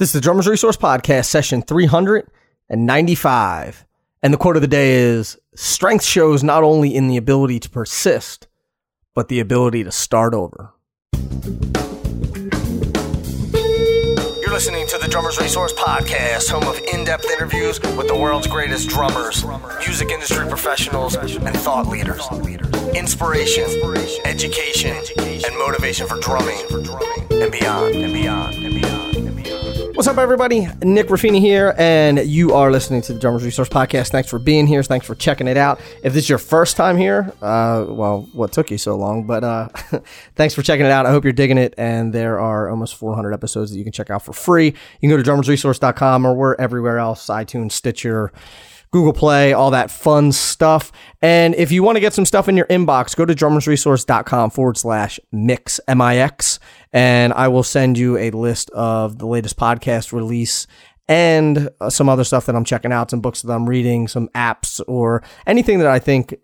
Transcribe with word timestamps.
This 0.00 0.08
is 0.08 0.14
the 0.14 0.20
Drummers 0.22 0.48
Resource 0.48 0.78
Podcast, 0.78 1.26
session 1.26 1.60
395. 1.60 3.84
And 4.22 4.32
the 4.32 4.38
quote 4.38 4.56
of 4.56 4.62
the 4.62 4.66
day 4.66 4.94
is 4.94 5.36
Strength 5.54 6.06
shows 6.06 6.42
not 6.42 6.62
only 6.62 6.94
in 6.94 7.08
the 7.08 7.18
ability 7.18 7.60
to 7.60 7.68
persist, 7.68 8.48
but 9.14 9.28
the 9.28 9.40
ability 9.40 9.84
to 9.84 9.92
start 9.92 10.32
over. 10.32 10.72
You're 14.40 14.54
listening 14.54 14.86
to 14.86 14.96
the 14.96 15.06
Drummers 15.10 15.38
Resource 15.38 15.74
Podcast, 15.74 16.48
home 16.48 16.66
of 16.66 16.80
in 16.94 17.04
depth 17.04 17.30
interviews 17.30 17.78
with 17.82 18.08
the 18.08 18.16
world's 18.16 18.46
greatest 18.46 18.88
drummers, 18.88 19.44
music 19.80 20.08
industry 20.08 20.48
professionals, 20.48 21.14
and 21.14 21.54
thought 21.58 21.88
leaders. 21.88 22.26
Inspiration, 22.96 23.66
education, 24.24 24.96
and 25.18 25.58
motivation 25.58 26.06
for 26.06 26.18
drumming 26.20 26.58
and 27.30 27.52
beyond, 27.52 27.96
and 27.96 28.14
beyond, 28.14 28.54
and 28.54 28.80
beyond. 28.80 28.99
What's 30.00 30.08
up, 30.08 30.16
everybody? 30.16 30.66
Nick 30.82 31.08
Ruffini 31.08 31.40
here, 31.40 31.74
and 31.76 32.20
you 32.20 32.54
are 32.54 32.70
listening 32.70 33.02
to 33.02 33.12
the 33.12 33.18
Drummers 33.18 33.44
Resource 33.44 33.68
Podcast. 33.68 34.08
Thanks 34.08 34.30
for 34.30 34.38
being 34.38 34.66
here. 34.66 34.82
Thanks 34.82 35.04
for 35.06 35.14
checking 35.14 35.46
it 35.46 35.58
out. 35.58 35.78
If 36.02 36.14
this 36.14 36.24
is 36.24 36.28
your 36.30 36.38
first 36.38 36.78
time 36.78 36.96
here, 36.96 37.30
uh, 37.42 37.84
well, 37.86 38.26
what 38.32 38.50
took 38.50 38.70
you 38.70 38.78
so 38.78 38.96
long? 38.96 39.26
But 39.26 39.44
uh, 39.44 39.68
thanks 40.36 40.54
for 40.54 40.62
checking 40.62 40.86
it 40.86 40.90
out. 40.90 41.04
I 41.04 41.10
hope 41.10 41.24
you're 41.24 41.34
digging 41.34 41.58
it. 41.58 41.74
And 41.76 42.14
there 42.14 42.40
are 42.40 42.70
almost 42.70 42.94
400 42.94 43.34
episodes 43.34 43.72
that 43.72 43.76
you 43.76 43.84
can 43.84 43.92
check 43.92 44.08
out 44.08 44.24
for 44.24 44.32
free. 44.32 44.68
You 44.68 44.72
can 45.02 45.10
go 45.10 45.22
to 45.22 45.22
drummersresource.com 45.22 46.24
or 46.24 46.32
we're 46.34 46.54
everywhere 46.54 46.98
else 46.98 47.26
iTunes, 47.26 47.72
Stitcher. 47.72 48.32
Google 48.92 49.12
Play, 49.12 49.52
all 49.52 49.70
that 49.70 49.90
fun 49.90 50.32
stuff. 50.32 50.90
And 51.22 51.54
if 51.54 51.70
you 51.70 51.82
want 51.82 51.96
to 51.96 52.00
get 52.00 52.12
some 52.12 52.24
stuff 52.24 52.48
in 52.48 52.56
your 52.56 52.66
inbox, 52.66 53.14
go 53.14 53.24
to 53.24 53.34
drummersresource.com 53.34 54.50
forward 54.50 54.76
slash 54.76 55.20
mix, 55.30 55.80
M 55.86 56.00
I 56.00 56.16
X, 56.18 56.58
and 56.92 57.32
I 57.32 57.48
will 57.48 57.62
send 57.62 57.98
you 57.98 58.16
a 58.16 58.30
list 58.30 58.70
of 58.70 59.18
the 59.18 59.26
latest 59.26 59.56
podcast 59.56 60.12
release 60.12 60.66
and 61.06 61.68
uh, 61.80 61.90
some 61.90 62.08
other 62.08 62.24
stuff 62.24 62.46
that 62.46 62.54
I'm 62.54 62.64
checking 62.64 62.92
out, 62.92 63.10
some 63.10 63.20
books 63.20 63.42
that 63.42 63.52
I'm 63.52 63.68
reading, 63.68 64.08
some 64.08 64.28
apps, 64.28 64.80
or 64.86 65.22
anything 65.46 65.80
that 65.80 65.88
I 65.88 65.98
think 65.98 66.34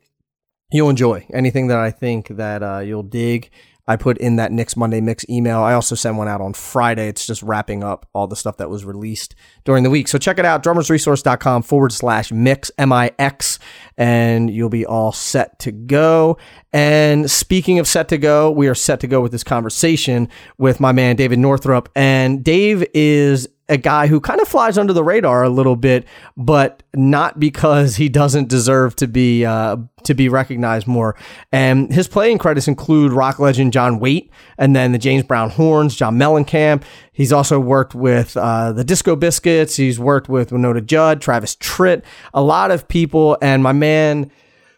you'll 0.73 0.91
enjoy, 0.91 1.27
anything 1.33 1.69
that 1.69 1.79
I 1.79 1.91
think 1.91 2.29
that 2.29 2.63
uh, 2.63 2.79
you'll 2.79 3.05
dig. 3.05 3.51
I 3.89 3.97
put 3.97 4.19
in 4.19 4.37
that 4.37 4.53
Nick's 4.53 4.77
Monday 4.77 5.01
Mix 5.01 5.25
email. 5.29 5.61
I 5.61 5.75
also 5.75 5.95
send 5.95 6.19
one 6.19 6.29
out 6.29 6.41
on 6.41 6.53
Friday. 6.55 7.09
It's 7.09 7.27
just 7.27 7.43
wrapping 7.43 7.85
up 7.85 8.09
all 8.13 8.27
the 8.27 8.37
stuff 8.37 8.57
that 8.57 8.69
was 8.69 8.85
released 8.85 9.35
during 9.65 9.85
the 9.85 9.91
week. 9.91 10.09
So 10.09 10.19
check 10.19 10.39
it 10.39 10.45
out, 10.45 10.63
drummersresource.com 10.63 11.63
forward 11.63 11.93
slash 11.93 12.33
mix, 12.33 12.71
M 12.79 12.93
I 12.93 13.13
X, 13.19 13.59
and 13.97 14.51
you'll 14.51 14.69
be 14.69 14.85
all 14.87 15.13
set 15.13 15.59
to 15.61 15.73
go. 15.73 16.37
And 16.73 17.31
speaking 17.31 17.79
of 17.79 17.87
set 17.87 18.09
to 18.09 18.19
go, 18.19 18.51
we 18.51 18.69
are 18.69 18.75
set 18.75 19.01
to 19.01 19.07
go 19.07 19.21
with 19.21 19.33
this 19.33 19.45
conversation 19.45 20.29
with 20.59 20.81
my 20.81 20.93
man, 20.93 21.17
David 21.17 21.39
Northrup. 21.39 21.89
And 21.95 22.45
Dave 22.45 22.85
is 22.93 23.49
a 23.69 23.77
guy 23.77 24.07
who 24.07 24.21
kind 24.21 24.41
of 24.41 24.47
flies 24.47 24.79
under 24.79 24.93
the 24.93 25.03
radar 25.03 25.43
a 25.43 25.49
little 25.49 25.77
bit, 25.77 26.07
but 26.37 26.83
not 26.95 27.41
because 27.41 27.97
he 27.97 28.09
doesn't 28.09 28.49
deserve 28.49 28.95
to 28.97 29.09
be 29.09 29.45
uh, 29.45 29.77
to 30.05 30.15
be 30.15 30.29
recognized 30.29 30.87
more. 30.87 31.17
And 31.51 31.93
his 31.93 32.07
playing 32.07 32.39
credits 32.39 32.69
include 32.69 33.13
rock 33.13 33.39
legend 33.39 33.73
John 33.73 33.99
Waite, 33.99 34.31
and 34.57 34.77
then 34.77 34.93
the 34.93 34.99
James 34.99 35.25
Brown 35.25 35.51
Horns, 35.51 35.97
John 35.97 36.17
Mellencamp. 36.17 36.85
He's 37.13 37.33
also 37.33 37.59
worked 37.59 37.95
with 37.95 38.37
uh, 38.37 38.73
the 38.73 38.85
Disco 38.85 39.17
Biscuits. 39.17 39.77
He's 39.77 39.99
worked 39.99 40.29
with 40.29 40.51
Wynonna 40.51 40.85
Judd, 40.85 41.21
Travis 41.21 41.57
Tritt, 41.57 42.03
a 42.33 42.43
lot 42.43 42.71
of 42.71 42.87
people, 42.87 43.37
and 43.43 43.63
my 43.63 43.73
man. 43.73 44.31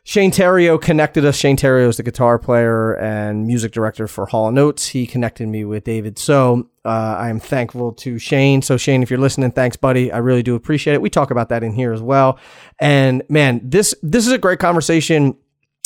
Shane 0.09 0.31
Theriot 0.31 0.81
connected 0.81 1.27
us. 1.27 1.37
Shane 1.37 1.59
Theriot 1.59 1.91
is 1.91 1.99
the 1.99 2.03
guitar 2.03 2.39
player 2.39 2.95
and 2.95 3.47
music 3.47 3.73
director 3.73 4.09
for 4.09 4.25
Hall 4.25 4.49
and 4.49 4.59
Oates. 4.59 4.87
He 4.87 5.07
connected 5.07 5.47
me 5.49 5.67
with 5.67 5.85
David. 5.85 6.19
So 6.19 6.71
uh, 6.83 7.17
I 7.19 7.29
am 7.29 7.39
thankful 7.39 7.93
to 7.93 8.19
Shane. 8.19 8.63
So 8.63 8.79
Shane, 8.79 9.03
if 9.03 9.11
you're 9.11 9.21
listening, 9.21 9.51
thanks, 9.51 9.77
buddy. 9.77 10.11
I 10.11 10.17
really 10.17 10.43
do 10.43 10.55
appreciate 10.55 10.95
it. 10.95 11.03
We 11.03 11.11
talk 11.11 11.31
about 11.31 11.51
that 11.51 11.63
in 11.63 11.75
here 11.75 11.93
as 11.93 12.01
well. 12.01 12.39
And 12.81 13.23
man, 13.29 13.61
this 13.63 13.95
this 14.03 14.27
is 14.27 14.33
a 14.33 14.39
great 14.39 14.61
conversation. 14.61 15.37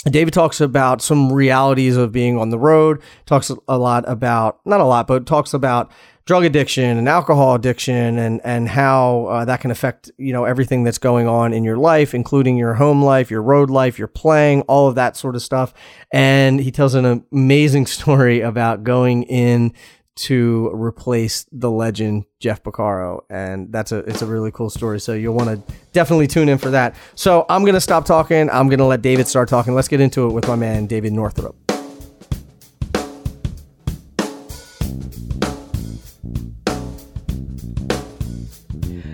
David 0.05 0.35
talks 0.35 0.61
about 0.61 1.01
some 1.01 1.33
realities 1.33 1.97
of 1.97 2.11
being 2.11 2.37
on 2.37 2.51
the 2.51 2.59
road. 2.59 3.01
Talks 3.25 3.51
a 3.69 3.79
lot 3.79 4.05
about 4.09 4.59
not 4.65 4.81
a 4.81 4.85
lot, 4.85 5.07
but 5.07 5.27
talks 5.27 5.55
about 5.55 5.93
drug 6.25 6.45
addiction 6.45 6.99
and 6.99 7.09
alcohol 7.09 7.55
addiction 7.55 8.19
and 8.19 8.41
and 8.45 8.69
how 8.69 9.27
uh, 9.27 9.45
that 9.45 9.61
can 9.61 9.71
affect 9.71 10.11
you 10.19 10.33
know 10.33 10.45
everything 10.45 10.85
that's 10.85 10.99
going 10.99 11.27
on 11.27 11.53
in 11.53 11.65
your 11.65 11.77
life 11.77 12.15
including 12.15 12.57
your 12.57 12.75
home 12.75 13.03
life 13.03 13.31
your 13.31 13.43
road 13.43 13.71
life 13.71 13.99
your 13.99 14.09
playing 14.09 14.63
all 14.63 14.87
of 14.89 14.95
that 14.95 15.17
sort 15.17 15.35
of 15.35 15.43
stuff 15.43 15.75
and 16.13 16.61
he 16.61 16.71
tells 16.71 16.95
an 16.95 17.27
amazing 17.33 17.87
story 17.99 18.41
about 18.41 18.85
going 18.85 19.25
in 19.25 19.73
to 20.15 20.71
replace 20.75 21.47
the 21.53 21.71
legend 21.71 22.25
Jeff 22.39 22.63
Porcaro 22.63 23.21
and 23.31 23.73
that's 23.73 23.93
a 23.93 23.99
it's 24.01 24.21
a 24.21 24.27
really 24.27 24.51
cool 24.51 24.69
story 24.69 25.01
so 25.01 25.15
you'll 25.15 25.35
want 25.35 25.49
to 25.49 25.75
definitely 25.93 26.27
tune 26.27 26.49
in 26.49 26.59
for 26.59 26.71
that. 26.71 26.95
So 27.15 27.47
I'm 27.49 27.63
to 27.75 27.81
stop 27.81 28.05
talking. 28.05 28.51
I'm 28.51 28.69
to 28.79 28.85
let 28.85 29.03
David 29.03 29.29
start 29.29 29.49
talking. 29.49 29.75
Let's 29.75 29.89
get 29.89 30.01
into 30.01 30.27
it 30.27 30.33
with 30.33 30.49
my 30.49 30.57
man 30.57 30.87
David 30.87 31.13
Northrup. 31.13 31.57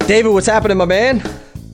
David, 0.06 0.30
what's 0.30 0.46
happening, 0.46 0.78
my 0.78 0.86
man? 0.86 1.22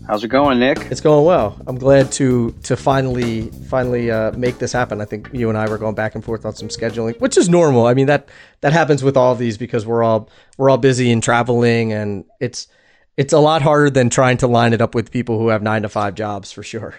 How's 0.06 0.22
it 0.22 0.28
going, 0.28 0.58
Nick? 0.58 0.78
It's 0.90 1.00
going 1.00 1.24
well. 1.24 1.58
I'm 1.66 1.78
glad 1.78 2.12
to 2.12 2.50
to 2.64 2.76
finally 2.76 3.48
finally 3.68 4.10
uh, 4.10 4.32
make 4.32 4.58
this 4.58 4.70
happen. 4.70 5.00
I 5.00 5.06
think 5.06 5.30
you 5.32 5.48
and 5.48 5.56
I 5.56 5.66
were 5.66 5.78
going 5.78 5.94
back 5.94 6.14
and 6.14 6.22
forth 6.22 6.44
on 6.44 6.54
some 6.54 6.68
scheduling, 6.68 7.18
which 7.20 7.38
is 7.38 7.48
normal. 7.48 7.86
I 7.86 7.94
mean 7.94 8.06
that 8.06 8.28
that 8.60 8.74
happens 8.74 9.02
with 9.02 9.16
all 9.16 9.32
of 9.32 9.38
these 9.38 9.56
because 9.56 9.86
we're 9.86 10.02
all 10.02 10.28
we're 10.58 10.68
all 10.68 10.76
busy 10.76 11.10
and 11.10 11.22
traveling, 11.22 11.94
and 11.94 12.24
it's 12.38 12.68
it's 13.16 13.32
a 13.32 13.38
lot 13.38 13.62
harder 13.62 13.88
than 13.88 14.10
trying 14.10 14.36
to 14.38 14.46
line 14.46 14.74
it 14.74 14.82
up 14.82 14.94
with 14.94 15.10
people 15.10 15.38
who 15.38 15.48
have 15.48 15.62
nine 15.62 15.82
to 15.82 15.88
five 15.88 16.14
jobs 16.14 16.52
for 16.52 16.62
sure. 16.62 16.94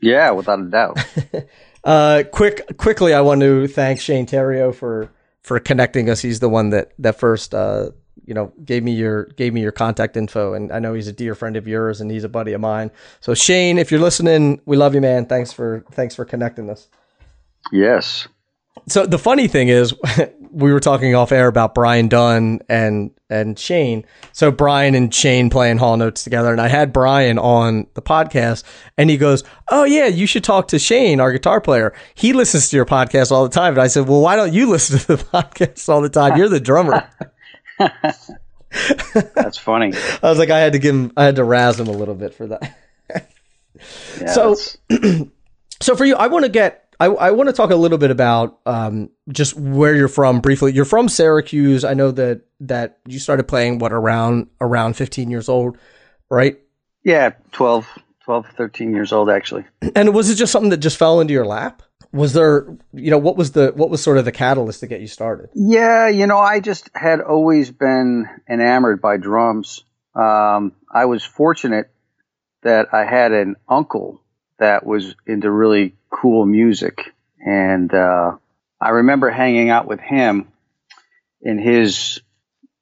Yeah, 0.00 0.30
without 0.30 0.60
a 0.60 0.64
doubt. 0.64 0.98
uh, 1.84 2.22
quick 2.32 2.78
quickly, 2.78 3.12
I 3.12 3.20
want 3.20 3.42
to 3.42 3.66
thank 3.68 4.00
Shane 4.00 4.26
Theriot 4.26 4.74
for 4.76 5.10
for 5.42 5.60
connecting 5.60 6.08
us. 6.08 6.22
He's 6.22 6.40
the 6.40 6.48
one 6.48 6.70
that 6.70 6.92
that 7.00 7.18
first 7.18 7.54
uh, 7.54 7.90
you 8.26 8.34
know 8.34 8.52
gave 8.64 8.82
me 8.82 8.92
your 8.92 9.24
gave 9.24 9.54
me 9.54 9.62
your 9.62 9.72
contact 9.72 10.16
info. 10.16 10.52
And 10.52 10.72
i 10.72 10.78
know 10.78 10.92
he's 10.92 11.08
a 11.08 11.12
dear 11.12 11.34
friend 11.34 11.56
of 11.56 11.66
yours 11.66 12.00
and 12.00 12.10
he's 12.10 12.24
a 12.24 12.28
buddy 12.28 12.52
of 12.52 12.60
mine. 12.60 12.90
So 13.20 13.34
shane 13.34 13.78
if 13.78 13.90
you're 13.90 14.00
listening 14.00 14.60
we 14.66 14.76
love 14.76 14.94
you 14.94 15.00
man. 15.00 15.26
Thanks 15.26 15.52
for 15.52 15.84
thanks 15.92 16.14
for 16.14 16.24
connecting 16.24 16.68
us. 16.68 16.88
Yes. 17.72 18.28
So 18.88 19.06
the 19.06 19.18
funny 19.18 19.48
thing 19.48 19.68
is 19.68 19.94
we 20.50 20.72
were 20.72 20.80
talking 20.80 21.14
off 21.14 21.32
air 21.32 21.48
about 21.48 21.74
brian 21.74 22.08
Dunne 22.08 22.60
and 22.68 23.12
and 23.28 23.58
shane. 23.58 24.04
So 24.32 24.50
brian 24.50 24.94
and 24.94 25.12
shane 25.12 25.50
playing 25.50 25.78
Hall 25.78 25.94
and 25.94 26.02
Oates 26.02 26.24
together. 26.24 26.50
And 26.50 26.60
i 26.60 26.68
had 26.68 26.92
brian 26.92 27.38
on 27.38 27.86
the 27.94 28.02
podcast 28.02 28.64
and 28.98 29.08
he 29.08 29.16
goes 29.16 29.44
oh 29.70 29.84
yeah 29.84 30.06
you 30.06 30.26
should 30.26 30.44
talk 30.44 30.68
to 30.68 30.78
shane 30.78 31.20
our 31.20 31.32
guitar 31.32 31.60
player. 31.60 31.94
He 32.14 32.32
listens 32.32 32.70
to 32.70 32.76
your 32.76 32.86
podcast 32.86 33.30
all 33.30 33.44
the 33.44 33.54
time. 33.54 33.74
And 33.74 33.82
i 33.82 33.86
said 33.86 34.08
well 34.08 34.20
why 34.20 34.34
don't 34.34 34.52
you 34.52 34.68
listen 34.68 34.98
to 34.98 35.06
the 35.06 35.16
podcast 35.32 35.88
all 35.88 36.00
the 36.00 36.08
time? 36.08 36.36
You're 36.36 36.48
the 36.48 36.60
drummer 36.60 37.08
That's 37.78 39.58
funny. 39.58 39.92
I 40.22 40.28
was 40.28 40.38
like, 40.38 40.50
I 40.50 40.58
had 40.58 40.72
to 40.72 40.78
give 40.78 40.94
him, 40.94 41.12
I 41.16 41.24
had 41.24 41.36
to 41.36 41.44
razz 41.44 41.78
him 41.80 41.88
a 41.88 41.92
little 41.92 42.14
bit 42.14 42.34
for 42.34 42.46
that. 42.48 42.78
yeah, 44.20 44.32
so, 44.32 44.54
so 45.80 45.96
for 45.96 46.04
you, 46.04 46.16
I 46.16 46.26
want 46.28 46.44
to 46.44 46.50
get, 46.50 46.94
I, 46.98 47.06
I 47.06 47.30
want 47.32 47.48
to 47.48 47.52
talk 47.52 47.70
a 47.70 47.76
little 47.76 47.98
bit 47.98 48.10
about 48.10 48.58
um, 48.66 49.10
just 49.28 49.54
where 49.54 49.94
you're 49.94 50.08
from 50.08 50.40
briefly. 50.40 50.72
You're 50.72 50.84
from 50.84 51.08
Syracuse. 51.08 51.84
I 51.84 51.94
know 51.94 52.10
that 52.12 52.42
that 52.60 53.00
you 53.06 53.18
started 53.18 53.46
playing 53.46 53.78
what 53.78 53.92
around 53.92 54.48
around 54.62 54.96
15 54.96 55.30
years 55.30 55.48
old, 55.50 55.76
right? 56.30 56.58
Yeah, 57.04 57.32
12, 57.52 57.86
12, 58.24 58.46
13 58.56 58.94
years 58.94 59.12
old 59.12 59.28
actually. 59.28 59.66
And 59.94 60.14
was 60.14 60.30
it 60.30 60.36
just 60.36 60.52
something 60.52 60.70
that 60.70 60.78
just 60.78 60.96
fell 60.96 61.20
into 61.20 61.34
your 61.34 61.44
lap? 61.44 61.82
Was 62.16 62.32
there 62.32 62.66
you 62.92 63.10
know 63.10 63.18
what 63.18 63.36
was 63.36 63.52
the 63.52 63.72
what 63.74 63.90
was 63.90 64.02
sort 64.02 64.18
of 64.18 64.24
the 64.24 64.32
catalyst 64.32 64.80
to 64.80 64.86
get 64.86 65.00
you 65.00 65.06
started? 65.06 65.50
Yeah 65.54 66.08
you 66.08 66.26
know 66.26 66.38
i 66.38 66.60
just 66.60 66.90
had 66.94 67.20
always 67.20 67.70
been 67.70 68.28
enamored 68.48 69.00
by 69.00 69.16
drums. 69.16 69.84
Um, 70.14 70.72
i 70.92 71.04
was 71.04 71.24
fortunate 71.24 71.90
that 72.62 72.92
i 72.92 73.04
had 73.04 73.32
an 73.32 73.56
uncle 73.68 74.22
that 74.58 74.86
was 74.86 75.14
into 75.26 75.50
really 75.50 75.94
cool 76.10 76.46
music. 76.46 77.00
And 77.38 77.92
uh, 77.92 78.36
i 78.80 78.88
remember 78.88 79.30
hanging 79.30 79.70
out 79.70 79.86
with 79.86 80.00
him 80.00 80.48
in 81.42 81.58
his 81.58 82.20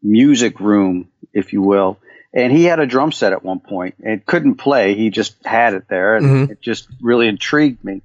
music 0.02 0.60
room 0.60 1.08
if 1.32 1.52
you 1.52 1.62
will. 1.62 1.98
And 2.32 2.52
he 2.52 2.64
had 2.64 2.80
a 2.80 2.86
drum 2.86 3.12
set 3.12 3.32
at 3.32 3.44
one 3.44 3.60
point. 3.60 3.94
And 4.02 4.24
couldn't 4.26 4.56
play. 4.56 4.96
He 4.96 5.10
just 5.10 5.36
had 5.44 5.74
it 5.74 5.84
there 5.88 6.16
and 6.16 6.26
mm-hmm. 6.26 6.52
it 6.52 6.60
just 6.60 6.88
really 7.00 7.28
intrigued 7.28 7.84
me 7.84 8.02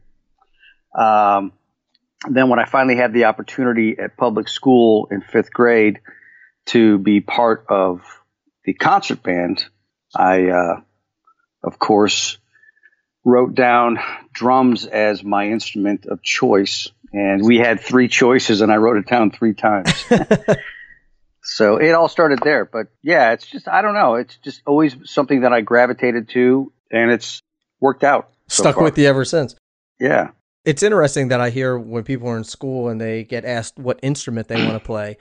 um, 0.99 1.53
then 2.29 2.49
when 2.49 2.59
I 2.59 2.65
finally 2.65 2.97
had 2.97 3.13
the 3.13 3.25
opportunity 3.25 3.97
at 3.97 4.17
public 4.17 4.49
school 4.49 5.07
in 5.09 5.21
fifth 5.21 5.53
grade 5.53 5.99
to 6.67 6.97
be 6.97 7.21
part 7.21 7.65
of 7.69 8.01
the 8.65 8.73
concert 8.73 9.23
band, 9.23 9.63
I, 10.15 10.49
uh, 10.49 10.81
of 11.63 11.79
course, 11.79 12.37
wrote 13.23 13.55
down 13.55 13.99
drums 14.33 14.85
as 14.85 15.23
my 15.23 15.47
instrument 15.47 16.05
of 16.07 16.21
choice. 16.21 16.89
And 17.13 17.43
we 17.43 17.57
had 17.57 17.79
three 17.79 18.07
choices, 18.07 18.61
and 18.61 18.71
I 18.71 18.75
wrote 18.75 18.97
it 18.97 19.07
down 19.07 19.31
three 19.31 19.53
times. 19.53 20.05
so 21.43 21.77
it 21.77 21.91
all 21.91 22.07
started 22.09 22.39
there. 22.43 22.65
But 22.65 22.87
yeah, 23.01 23.31
it's 23.31 23.47
just 23.47 23.67
I 23.67 23.81
don't 23.81 23.95
know. 23.95 24.15
It's 24.15 24.37
just 24.43 24.61
always 24.67 24.95
something 25.05 25.41
that 25.41 25.53
I 25.53 25.61
gravitated 25.61 26.29
to, 26.29 26.71
and 26.91 27.09
it's 27.09 27.41
worked 27.79 28.03
out. 28.03 28.29
So 28.47 28.63
Stuck 28.63 28.75
far. 28.75 28.83
with 28.83 28.97
you 28.97 29.07
ever 29.07 29.25
since. 29.25 29.55
Yeah. 29.99 30.29
It's 30.65 30.83
interesting 30.83 31.29
that 31.29 31.41
I 31.41 31.49
hear 31.49 31.77
when 31.77 32.03
people 32.03 32.27
are 32.29 32.37
in 32.37 32.43
school 32.43 32.89
and 32.89 32.99
they 32.99 33.23
get 33.23 33.45
asked 33.45 33.79
what 33.79 33.99
instrument 34.03 34.47
they 34.47 34.63
want 34.63 34.73
to 34.81 34.85
play. 34.85 35.17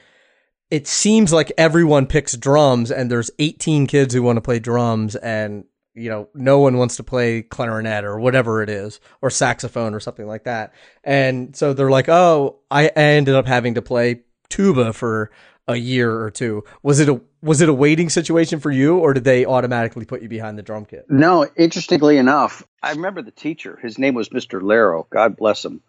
It 0.71 0.87
seems 0.87 1.33
like 1.33 1.53
everyone 1.57 2.07
picks 2.07 2.37
drums, 2.37 2.91
and 2.91 3.11
there's 3.11 3.31
18 3.39 3.87
kids 3.87 4.13
who 4.13 4.23
want 4.23 4.37
to 4.37 4.43
play 4.43 4.59
drums, 4.59 5.17
and 5.17 5.65
you 5.95 6.11
know, 6.11 6.29
no 6.35 6.61
one 6.61 6.77
wants 6.77 6.97
to 6.97 7.03
play 7.03 7.43
clarinet 7.43 8.05
or 8.05 8.21
whatever 8.21 8.63
it 8.63 8.69
is, 8.69 9.01
or 9.23 9.31
saxophone 9.31 9.95
or 9.95 10.01
something 10.01 10.27
like 10.27 10.45
that. 10.45 10.73
And 11.03 11.57
so 11.57 11.73
they're 11.73 11.91
like, 11.91 12.09
oh, 12.09 12.61
I 12.71 12.89
ended 12.89 13.35
up 13.35 13.47
having 13.47 13.75
to 13.75 13.83
play 13.83 14.23
tuba 14.49 14.93
for 14.93 15.31
a 15.69 15.77
year 15.77 16.21
or 16.23 16.31
two. 16.31 16.65
Was 16.83 16.99
it 16.99 17.09
a 17.09 17.21
was 17.43 17.61
it 17.61 17.69
a 17.69 17.75
waiting 17.75 18.09
situation 18.09 18.59
for 18.59 18.71
you, 18.71 18.99
or 18.99 19.15
did 19.15 19.23
they 19.23 19.45
automatically 19.47 20.05
put 20.05 20.23
you 20.23 20.29
behind 20.29 20.59
the 20.59 20.63
drum 20.63 20.87
kit? 20.87 21.07
No, 21.09 21.47
interestingly 21.57 22.17
enough, 22.17 22.67
I 22.83 22.93
remember 22.93 23.23
the 23.23 23.31
teacher. 23.31 23.79
His 23.81 23.99
name 23.99 24.15
was 24.15 24.31
Mr. 24.31 24.61
Laro. 24.61 25.07
God 25.09 25.37
bless 25.37 25.65
him. 25.65 25.83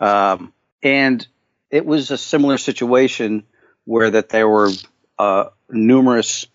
Um, 0.00 0.54
and 0.82 1.26
it 1.70 1.84
was 1.84 2.10
a 2.10 2.16
similar 2.16 2.56
situation 2.56 3.44
where 3.84 4.12
that 4.12 4.30
there 4.30 4.48
were 4.48 4.70
uh, 5.18 5.46
numerous 5.68 6.46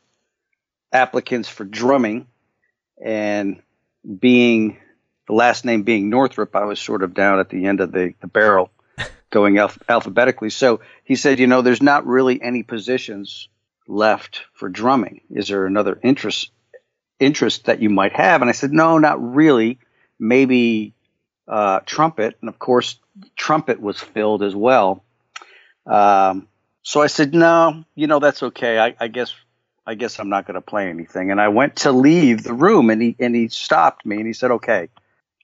applicants 0.92 1.50
for 1.50 1.66
drumming, 1.66 2.26
and 3.04 3.62
being 4.20 4.78
the 5.28 5.34
last 5.34 5.64
name 5.64 5.84
being 5.84 6.10
Northrup, 6.10 6.56
I 6.56 6.64
was 6.64 6.80
sort 6.80 7.04
of 7.04 7.14
down 7.14 7.40
at 7.40 7.50
the 7.50 7.66
end 7.66 7.82
of 7.82 7.92
the, 7.92 8.16
the 8.20 8.28
barrel 8.28 8.72
going 9.30 9.58
alph- 9.58 9.80
alphabetically. 9.88 10.50
So 10.50 10.82
he 11.04 11.16
said, 11.16 11.40
you 11.40 11.48
know, 11.48 11.62
there's 11.62 11.82
not 11.82 12.06
really 12.06 12.42
any 12.42 12.64
positions 12.64 13.48
left 13.88 14.44
for 14.54 14.70
drumming. 14.70 15.22
Is 15.32 15.48
there 15.48 15.66
another 15.66 16.00
interest 16.04 16.52
interest 17.20 17.66
that 17.66 17.82
you 17.82 17.90
might 17.90 18.14
have? 18.14 18.42
And 18.42 18.50
I 18.50 18.54
said, 18.54 18.72
no, 18.72 18.98
not 18.98 19.22
really. 19.36 19.80
Maybe 20.20 20.94
uh, 21.48 21.80
trumpet, 21.86 22.38
and 22.42 22.50
of 22.50 22.60
course, 22.60 23.00
trumpet 23.36 23.82
was 23.82 24.00
filled 24.00 24.44
as 24.44 24.56
well. 24.56 25.04
Um, 25.86 26.48
so 26.84 27.02
I 27.02 27.08
said, 27.08 27.34
no, 27.34 27.84
you 27.96 28.08
know, 28.08 28.20
that's 28.20 28.44
okay. 28.44 28.78
I, 28.78 28.96
I 29.00 29.08
guess 29.08 29.34
I 29.86 29.96
guess 29.96 30.20
I'm 30.20 30.30
not 30.30 30.46
going 30.46 30.56
to 30.56 30.62
play 30.62 30.90
anything. 30.90 31.32
And 31.32 31.42
I 31.42 31.48
went 31.48 31.78
to 31.78 31.92
leave 31.92 32.44
the 32.44 32.54
room, 32.54 32.90
and 32.90 33.02
he 33.02 33.16
and 33.20 33.34
he 33.34 33.48
stopped 33.48 34.06
me, 34.06 34.18
and 34.18 34.28
he 34.28 34.34
said, 34.34 34.52
okay. 34.52 34.90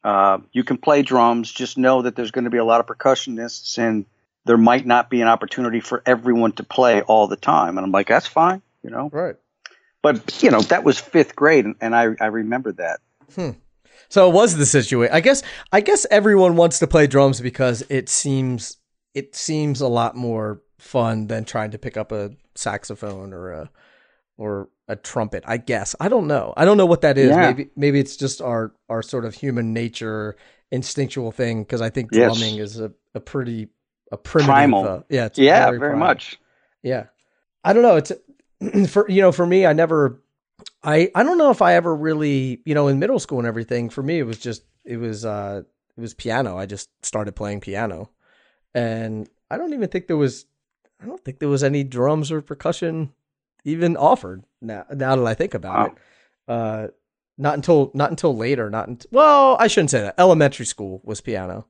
Uh, 0.06 0.38
you 0.52 0.64
can 0.64 0.78
play 0.78 1.02
drums. 1.02 1.52
Just 1.52 1.80
know 1.80 2.04
that 2.04 2.16
there's 2.16 2.30
going 2.30 2.44
to 2.44 2.52
be 2.52 2.60
a 2.60 2.64
lot 2.64 2.80
of 2.80 2.86
percussionists, 2.86 3.80
and 3.80 4.06
there 4.46 4.56
might 4.56 4.86
not 4.86 5.10
be 5.10 5.20
an 5.22 5.28
opportunity 5.28 5.80
for 5.80 6.04
everyone 6.06 6.52
to 6.54 6.64
play 6.64 7.02
all 7.02 7.28
the 7.28 7.36
time. 7.36 7.80
And 7.80 7.84
I'm 7.84 7.92
like, 7.92 8.08
that's 8.08 8.28
fine, 8.28 8.62
you 8.84 8.92
know. 8.92 9.10
Right. 9.12 9.36
But 10.04 10.44
you 10.44 10.52
know, 10.52 10.62
that 10.62 10.84
was 10.84 11.00
fifth 11.00 11.36
grade, 11.36 11.66
and, 11.66 11.76
and 11.82 11.96
I 11.96 12.10
I 12.22 12.28
remember 12.28 12.72
that. 12.74 13.00
Hmm. 13.34 13.52
So 14.10 14.30
it 14.30 14.34
was 14.36 14.56
the 14.56 14.68
situation. 14.68 15.12
I 15.12 15.22
guess 15.22 15.42
I 15.72 15.82
guess 15.82 16.06
everyone 16.12 16.56
wants 16.56 16.78
to 16.80 16.88
play 16.88 17.08
drums 17.08 17.42
because 17.42 17.84
it 17.90 18.08
seems 18.08 18.78
it 19.16 19.36
seems 19.36 19.82
a 19.82 19.88
lot 19.88 20.16
more 20.16 20.62
fun 20.78 21.26
than 21.26 21.46
trying 21.46 21.72
to 21.72 21.80
pick 21.80 21.98
up 21.98 22.12
a 22.12 22.30
saxophone 22.54 23.34
or 23.34 23.52
a 23.52 23.72
or 24.38 24.70
a 24.88 24.96
trumpet. 24.96 25.44
I 25.48 25.58
guess 25.58 25.96
I 26.00 26.10
don't 26.10 26.28
know. 26.28 26.54
I 26.56 26.66
don't 26.66 26.78
know 26.78 26.86
what 26.86 27.02
that 27.02 27.18
is. 27.18 27.30
Yeah. 27.30 27.48
Maybe 27.48 27.70
maybe 27.76 28.00
it's 28.00 28.18
just 28.18 28.42
our 28.42 28.74
our 28.90 29.02
sort 29.02 29.26
of 29.26 29.34
human 29.34 29.74
nature 29.74 30.36
instinctual 30.72 31.32
thing 31.32 31.64
because 31.64 31.82
I 31.82 31.90
think 31.90 32.12
drumming 32.12 32.56
yes. 32.56 32.72
is 32.72 32.80
a, 32.80 32.92
a 33.14 33.20
pretty 33.20 33.70
a 34.12 34.18
primitive. 34.18 34.48
Primal. 34.48 34.88
Uh, 34.88 35.02
yeah. 35.10 35.30
yeah. 35.36 35.66
Very, 35.66 35.80
very 35.80 35.98
much. 35.98 36.40
Yeah. 36.84 37.06
I 37.64 37.74
don't 37.74 37.84
know. 37.84 37.96
It's 37.96 38.12
for 38.92 39.10
you 39.10 39.22
know 39.22 39.32
for 39.32 39.46
me. 39.46 39.66
I 39.66 39.74
never. 39.74 40.22
I 40.84 41.12
I 41.16 41.24
don't 41.24 41.38
know 41.38 41.52
if 41.52 41.62
I 41.62 41.74
ever 41.74 41.96
really 41.96 42.62
you 42.66 42.76
know 42.76 42.88
in 42.88 43.00
middle 43.00 43.20
school 43.20 43.40
and 43.40 43.48
everything. 43.48 43.90
For 43.90 44.04
me, 44.04 44.20
it 44.20 44.24
was 44.24 44.38
just 44.38 44.64
it 44.84 44.98
was 44.98 45.26
uh 45.26 45.64
it 45.98 46.02
was 46.02 46.14
piano. 46.14 46.58
I 46.58 46.66
just 46.66 46.90
started 47.04 47.36
playing 47.36 47.62
piano, 47.62 48.12
and 48.74 49.30
I 49.50 49.58
don't 49.58 49.74
even 49.74 49.90
think 49.90 50.08
there 50.08 50.18
was. 50.18 50.46
I 51.02 51.06
don't 51.06 51.24
think 51.24 51.40
there 51.40 51.50
was 51.50 51.64
any 51.64 51.84
drums 51.84 52.32
or 52.32 52.42
percussion 52.42 53.12
even 53.66 53.98
offered. 53.98 54.44
Now, 54.62 54.86
now 54.94 55.16
that 55.16 55.26
I 55.26 55.34
think 55.34 55.54
about 55.54 55.78
wow. 55.78 55.86
it, 55.86 55.98
uh, 56.48 56.88
not 57.38 57.56
until 57.56 57.92
not 57.94 58.12
until 58.12 58.36
later. 58.36 58.70
Not 58.70 58.88
until, 58.88 59.10
well, 59.12 59.58
I 59.60 59.68
shouldn't 59.68 59.90
say 59.90 60.02
that. 60.02 60.16
Elementary 60.18 60.66
school 60.66 61.02
was 61.04 61.20
piano, 61.20 61.66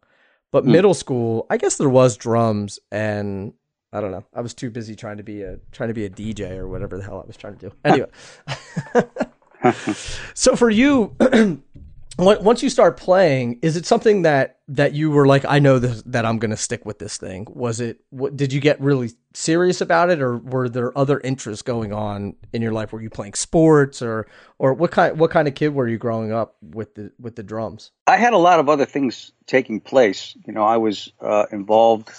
but 0.51 0.63
mm. 0.63 0.68
middle 0.68 0.94
school, 0.94 1.47
I 1.50 1.57
guess 1.57 1.77
there 1.77 1.89
was 1.89 2.18
drums, 2.18 2.80
and 2.92 3.53
I 3.92 4.01
don't 4.01 4.12
know. 4.12 4.25
I 4.33 4.42
was 4.42 4.53
too 4.53 4.69
busy 4.69 4.95
trying 4.95 5.18
to 5.18 5.24
be 5.24 5.42
a 5.42 5.57
trying 5.71 5.89
to 5.89 5.95
be 5.95 6.06
a 6.06 6.09
DJ 6.09 6.51
or 6.57 6.68
whatever 6.68 6.97
the 6.97 7.03
hell 7.03 7.21
I 7.21 7.25
was 7.25 7.38
trying 7.38 7.57
to 7.57 7.69
do. 7.69 7.75
Anyway, 7.83 8.09
so 10.33 10.56
for 10.56 10.69
you, 10.69 11.15
once 12.17 12.63
you 12.63 12.69
start 12.69 12.97
playing, 12.97 13.59
is 13.62 13.75
it 13.75 13.85
something 13.85 14.21
that 14.21 14.59
that 14.67 14.94
you 14.94 15.12
were 15.12 15.27
like, 15.27 15.45
I 15.45 15.59
know 15.59 15.79
this, 15.79 16.01
that 16.03 16.25
I'm 16.25 16.39
going 16.39 16.51
to 16.51 16.57
stick 16.57 16.85
with 16.85 16.97
this 17.00 17.17
thing? 17.17 17.47
Was 17.50 17.79
it? 17.79 18.00
What, 18.09 18.35
did 18.35 18.53
you 18.53 18.59
get 18.59 18.79
really 18.79 19.12
serious 19.33 19.81
about 19.81 20.09
it, 20.09 20.21
or 20.21 20.38
were 20.38 20.69
there 20.69 20.97
other 20.97 21.19
interests 21.19 21.62
going 21.62 21.94
on 21.94 22.35
in 22.53 22.62
your 22.62 22.71
life? 22.71 22.94
Were 22.94 23.01
you 23.01 23.09
playing 23.09 23.33
sports, 23.33 24.01
or 24.01 24.27
or 24.59 24.73
what 24.73 24.91
kind 24.91 25.19
what 25.19 25.31
kind 25.31 25.47
of 25.47 25.56
kid 25.56 25.69
were 25.69 25.88
you 25.88 25.97
growing 25.97 26.31
up 26.31 26.56
with 26.62 26.95
the 26.95 27.12
with 27.19 27.35
the 27.35 27.44
drums? 27.44 27.91
I 28.07 28.17
had 28.17 28.33
a 28.33 28.38
lot 28.38 28.59
of 28.59 28.69
other 28.69 28.85
things 28.85 29.31
taking 29.45 29.81
place. 29.81 30.35
You 30.45 30.53
know, 30.53 30.63
I 30.63 30.77
was 30.77 31.12
uh, 31.19 31.45
involved 31.51 32.12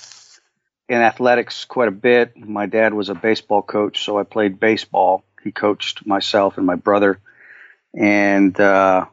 in 0.88 0.98
athletics 0.98 1.64
quite 1.64 1.88
a 1.88 1.92
bit. 1.92 2.36
My 2.36 2.66
dad 2.66 2.92
was 2.94 3.08
a 3.08 3.14
baseball 3.14 3.62
coach, 3.62 4.04
so 4.04 4.18
I 4.18 4.24
played 4.24 4.60
baseball. 4.60 5.24
He 5.42 5.52
coached 5.52 6.06
myself 6.06 6.58
and 6.58 6.66
my 6.66 6.74
brother, 6.74 7.18
and 7.94 8.58
uh, 8.60 9.06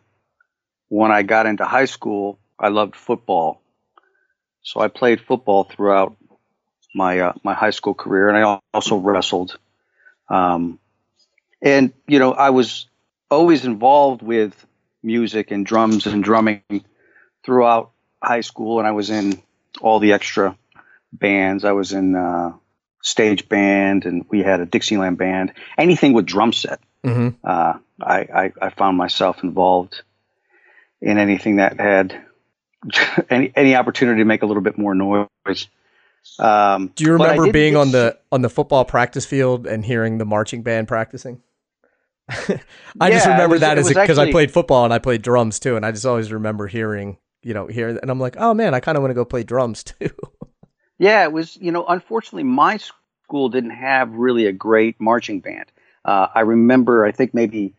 when 0.93 1.11
I 1.11 1.23
got 1.23 1.47
into 1.47 1.65
high 1.65 1.85
school, 1.85 2.37
I 2.59 2.67
loved 2.67 2.95
football. 2.95 3.59
So 4.61 4.79
I 4.79 4.89
played 4.89 5.21
football 5.21 5.63
throughout 5.63 6.15
my 6.93 7.19
uh, 7.19 7.33
my 7.43 7.55
high 7.55 7.71
school 7.71 7.95
career, 7.95 8.29
and 8.29 8.37
I 8.37 8.59
also 8.75 8.97
wrestled. 8.97 9.57
Um, 10.29 10.77
and 11.63 11.93
you 12.07 12.19
know, 12.19 12.33
I 12.33 12.51
was 12.51 12.87
always 13.31 13.65
involved 13.65 14.21
with 14.21 14.53
music 15.01 15.49
and 15.49 15.65
drums 15.65 16.05
and 16.05 16.23
drumming 16.23 16.85
throughout 17.43 17.89
high 18.21 18.41
school, 18.41 18.77
and 18.77 18.87
I 18.87 18.91
was 18.91 19.09
in 19.09 19.41
all 19.81 19.97
the 19.97 20.13
extra 20.13 20.55
bands. 21.11 21.65
I 21.65 21.71
was 21.71 21.91
in 21.91 22.15
uh, 22.15 22.53
stage 23.01 23.49
band, 23.49 24.05
and 24.05 24.25
we 24.29 24.43
had 24.43 24.59
a 24.59 24.67
Dixieland 24.67 25.17
band. 25.17 25.53
Anything 25.75 26.13
with 26.13 26.27
drum 26.27 26.53
set, 26.53 26.79
mm-hmm. 27.03 27.29
uh, 27.43 27.79
I, 27.99 28.17
I, 28.19 28.53
I 28.61 28.69
found 28.69 28.95
myself 28.95 29.43
involved 29.43 30.03
in 31.03 31.17
anything 31.17 31.57
that 31.57 31.79
had 31.79 32.19
any 33.29 33.51
any 33.55 33.75
opportunity 33.75 34.21
to 34.21 34.25
make 34.25 34.41
a 34.41 34.45
little 34.45 34.63
bit 34.63 34.77
more 34.77 34.95
noise. 34.95 35.67
Um, 36.39 36.93
Do 36.95 37.03
you 37.03 37.13
remember 37.13 37.51
being 37.51 37.75
on 37.75 37.91
the 37.91 38.17
on 38.31 38.41
the 38.41 38.49
football 38.49 38.85
practice 38.85 39.25
field 39.25 39.67
and 39.67 39.85
hearing 39.85 40.17
the 40.17 40.25
marching 40.25 40.63
band 40.63 40.87
practicing? 40.87 41.41
I 42.29 42.59
yeah, 43.01 43.09
just 43.09 43.27
remember 43.27 43.55
was, 43.55 43.61
that 43.61 43.77
as 43.77 43.89
because 43.89 44.17
I 44.17 44.31
played 44.31 44.49
football 44.49 44.85
and 44.85 44.93
I 44.93 44.99
played 44.99 45.21
drums 45.21 45.59
too, 45.59 45.75
and 45.75 45.85
I 45.85 45.91
just 45.91 46.05
always 46.05 46.31
remember 46.31 46.67
hearing 46.67 47.17
you 47.43 47.53
know 47.53 47.67
hear 47.67 47.89
and 47.89 48.09
I'm 48.09 48.19
like, 48.19 48.37
oh 48.39 48.53
man, 48.53 48.73
I 48.73 48.79
kind 48.79 48.97
of 48.97 49.01
want 49.03 49.11
to 49.11 49.15
go 49.15 49.25
play 49.25 49.43
drums 49.43 49.83
too. 49.83 50.09
yeah, 50.97 51.23
it 51.23 51.33
was 51.33 51.57
you 51.57 51.73
know 51.73 51.85
unfortunately 51.85 52.43
my 52.43 52.77
school 52.77 53.49
didn't 53.49 53.71
have 53.71 54.13
really 54.13 54.45
a 54.45 54.53
great 54.53 55.01
marching 55.01 55.41
band. 55.41 55.65
Uh, 56.05 56.27
I 56.33 56.41
remember 56.41 57.05
I 57.05 57.11
think 57.11 57.33
maybe 57.33 57.73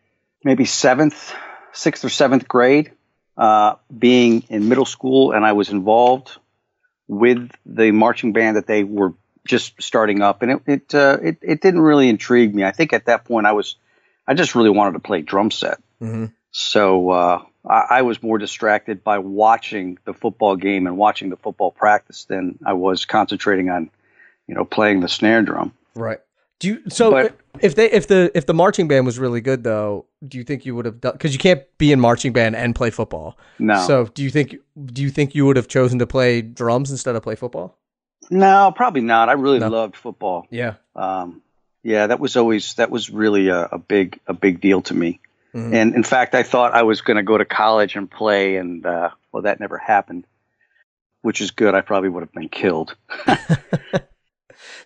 maybe 0.45 0.66
seventh, 0.66 1.35
sixth 1.73 2.04
or 2.04 2.11
seventh 2.11 2.47
grade 2.47 2.93
uh, 3.36 3.76
being 3.96 4.44
in 4.48 4.68
middle 4.68 4.84
school, 4.84 5.32
and 5.32 5.44
I 5.44 5.52
was 5.52 5.70
involved 5.70 6.36
with 7.08 7.50
the 7.66 7.90
marching 7.90 8.32
band 8.32 8.56
that 8.56 8.66
they 8.66 8.84
were 8.84 9.14
just 9.46 9.80
starting 9.82 10.22
up, 10.22 10.42
and 10.42 10.52
it 10.52 10.62
it, 10.66 10.94
uh, 10.94 11.18
it, 11.22 11.38
it 11.42 11.60
didn't 11.60 11.80
really 11.80 12.08
intrigue 12.08 12.54
me. 12.54 12.64
I 12.64 12.70
think 12.70 12.92
at 12.92 13.06
that 13.06 13.24
point 13.24 13.46
I 13.46 13.52
was 13.52 13.76
I 14.26 14.34
just 14.34 14.54
really 14.54 14.70
wanted 14.70 14.92
to 14.92 15.00
play 15.00 15.22
drum 15.22 15.50
set, 15.50 15.78
mm-hmm. 16.00 16.26
so 16.50 17.10
uh, 17.10 17.42
I, 17.68 17.86
I, 17.90 18.02
was 18.02 18.22
more 18.22 18.38
distracted 18.38 19.04
by 19.04 19.18
watching 19.18 19.98
the 20.04 20.14
football 20.14 20.56
game 20.56 20.86
and 20.86 20.96
watching 20.96 21.28
the 21.28 21.36
football 21.36 21.70
practice 21.70 22.24
than 22.24 22.58
I 22.64 22.72
was 22.72 23.04
concentrating 23.04 23.68
on 23.68 23.90
you 24.46 24.54
know 24.54 24.64
playing 24.64 25.00
the 25.00 25.08
snare 25.08 25.42
drum. 25.42 25.74
Right. 25.94 26.20
Do 26.61 26.68
you 26.68 26.82
so 26.88 27.11
but, 27.11 27.38
if 27.61 27.75
they 27.75 27.90
if 27.90 28.06
the 28.06 28.30
if 28.34 28.46
the 28.46 28.54
marching 28.54 28.88
band 28.88 29.06
was 29.06 29.18
really 29.18 29.40
good 29.40 29.64
though, 29.64 30.06
do 30.26 30.38
you 30.38 30.44
think 30.44 30.64
you 30.64 30.75
would 30.75 30.84
have 30.84 31.00
done 31.00 31.12
because 31.12 31.32
you 31.32 31.38
can't 31.38 31.62
be 31.78 31.92
in 31.92 32.00
marching 32.00 32.32
band 32.32 32.56
and 32.56 32.75
play 32.75 32.90
football? 32.90 33.37
No. 33.58 33.84
So 33.87 34.06
do 34.06 34.23
you 34.23 34.30
think 34.30 34.56
do 34.87 35.02
you 35.02 35.11
think 35.11 35.34
you 35.34 35.46
would 35.46 35.56
have 35.56 35.68
chosen 35.68 35.99
to 35.99 36.06
play 36.06 36.42
drums 36.42 36.90
instead 36.90 37.16
of 37.16 37.23
play 37.23 37.34
football? 37.34 37.76
No, 38.30 38.73
probably 38.75 39.02
not. 39.02 39.28
I 39.28 39.32
really 39.32 39.58
no. 39.58 39.68
loved 39.68 39.96
football. 39.96 40.46
Yeah. 40.50 40.75
Um, 40.96 41.42
yeah, 41.82 42.06
that 42.06 42.18
was 42.18 42.37
always 42.37 42.75
that 42.75 42.90
was 42.90 43.11
really 43.11 43.49
a, 43.49 43.64
a 43.73 43.78
big 43.78 44.20
a 44.26 44.32
big 44.32 44.61
deal 44.61 44.80
to 44.82 44.94
me. 44.94 45.20
Mm-hmm. 45.54 45.75
And 45.75 45.94
in 45.94 46.02
fact, 46.02 46.34
I 46.34 46.42
thought 46.42 46.73
I 46.73 46.82
was 46.82 47.00
going 47.00 47.16
to 47.16 47.23
go 47.23 47.38
to 47.38 47.44
college 47.44 47.94
and 47.94 48.11
play, 48.11 48.56
and 48.56 48.84
uh, 48.84 49.11
well, 49.30 49.42
that 49.42 49.61
never 49.61 49.78
happened, 49.78 50.26
which 51.23 51.40
is 51.40 51.52
good. 51.52 51.75
I 51.75 51.80
probably 51.80 52.08
would 52.08 52.23
have 52.23 52.32
been 52.32 52.49
killed. 52.49 52.96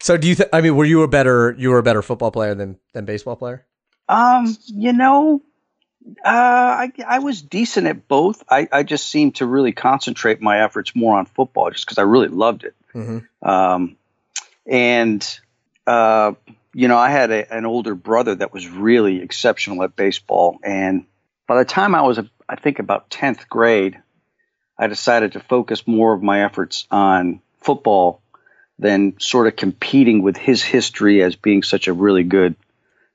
So 0.01 0.17
do 0.17 0.29
you? 0.29 0.35
Th- 0.35 0.49
I 0.53 0.61
mean, 0.61 0.77
were 0.77 0.85
you 0.85 1.03
a 1.03 1.09
better 1.09 1.55
you 1.59 1.71
were 1.71 1.79
a 1.79 1.83
better 1.83 2.03
football 2.03 2.31
player 2.31 2.55
than 2.55 2.79
than 2.93 3.05
baseball 3.05 3.37
player? 3.37 3.65
Um, 4.09 4.57
you 4.67 4.93
know, 4.93 5.43
uh, 6.25 6.29
I 6.29 6.93
I 7.07 7.19
was 7.19 7.43
decent 7.43 7.87
at 7.87 8.09
both. 8.09 8.43
I 8.49 8.69
I 8.73 8.83
just 8.83 9.09
seemed 9.09 9.37
to 9.37 9.47
really 9.47 9.73
concentrate 9.73 10.41
my 10.41 10.63
efforts 10.63 10.95
more 10.95 11.19
on 11.19 11.27
football, 11.27 11.71
just 11.71 11.87
because 11.87 11.99
I 11.99 12.03
really 12.03 12.29
loved 12.29 12.65
it. 12.65 12.75
Mm-hmm. 12.95 13.49
Um, 13.49 13.97
and 14.67 15.41
uh, 15.87 16.33
you 16.75 16.89
know, 16.89 16.97
I 16.97 17.11
had 17.11 17.31
a, 17.31 17.55
an 17.55 17.67
older 17.67 17.95
brother 17.95 18.35
that 18.35 18.53
was 18.53 18.69
really 18.69 19.21
exceptional 19.23 19.83
at 19.83 19.97
baseball, 19.97 20.59
and 20.63 21.05
by 21.47 21.59
the 21.59 21.65
time 21.65 21.95
I 21.95 22.03
was, 22.03 22.21
I 22.49 22.57
think, 22.57 22.79
about 22.79 23.11
tenth 23.11 23.49
grade, 23.49 23.99
I 24.79 24.87
decided 24.87 25.33
to 25.33 25.41
focus 25.41 25.87
more 25.87 26.13
of 26.15 26.23
my 26.23 26.45
efforts 26.45 26.87
on 26.91 27.41
football 27.61 28.23
than 28.79 29.19
sort 29.19 29.47
of 29.47 29.57
competing 29.57 30.23
with 30.23 30.37
his 30.37 30.63
history 30.63 31.23
as 31.23 31.37
being 31.37 31.63
such 31.63 31.89
a 31.89 31.93
really 31.93 32.23
good 32.23 32.55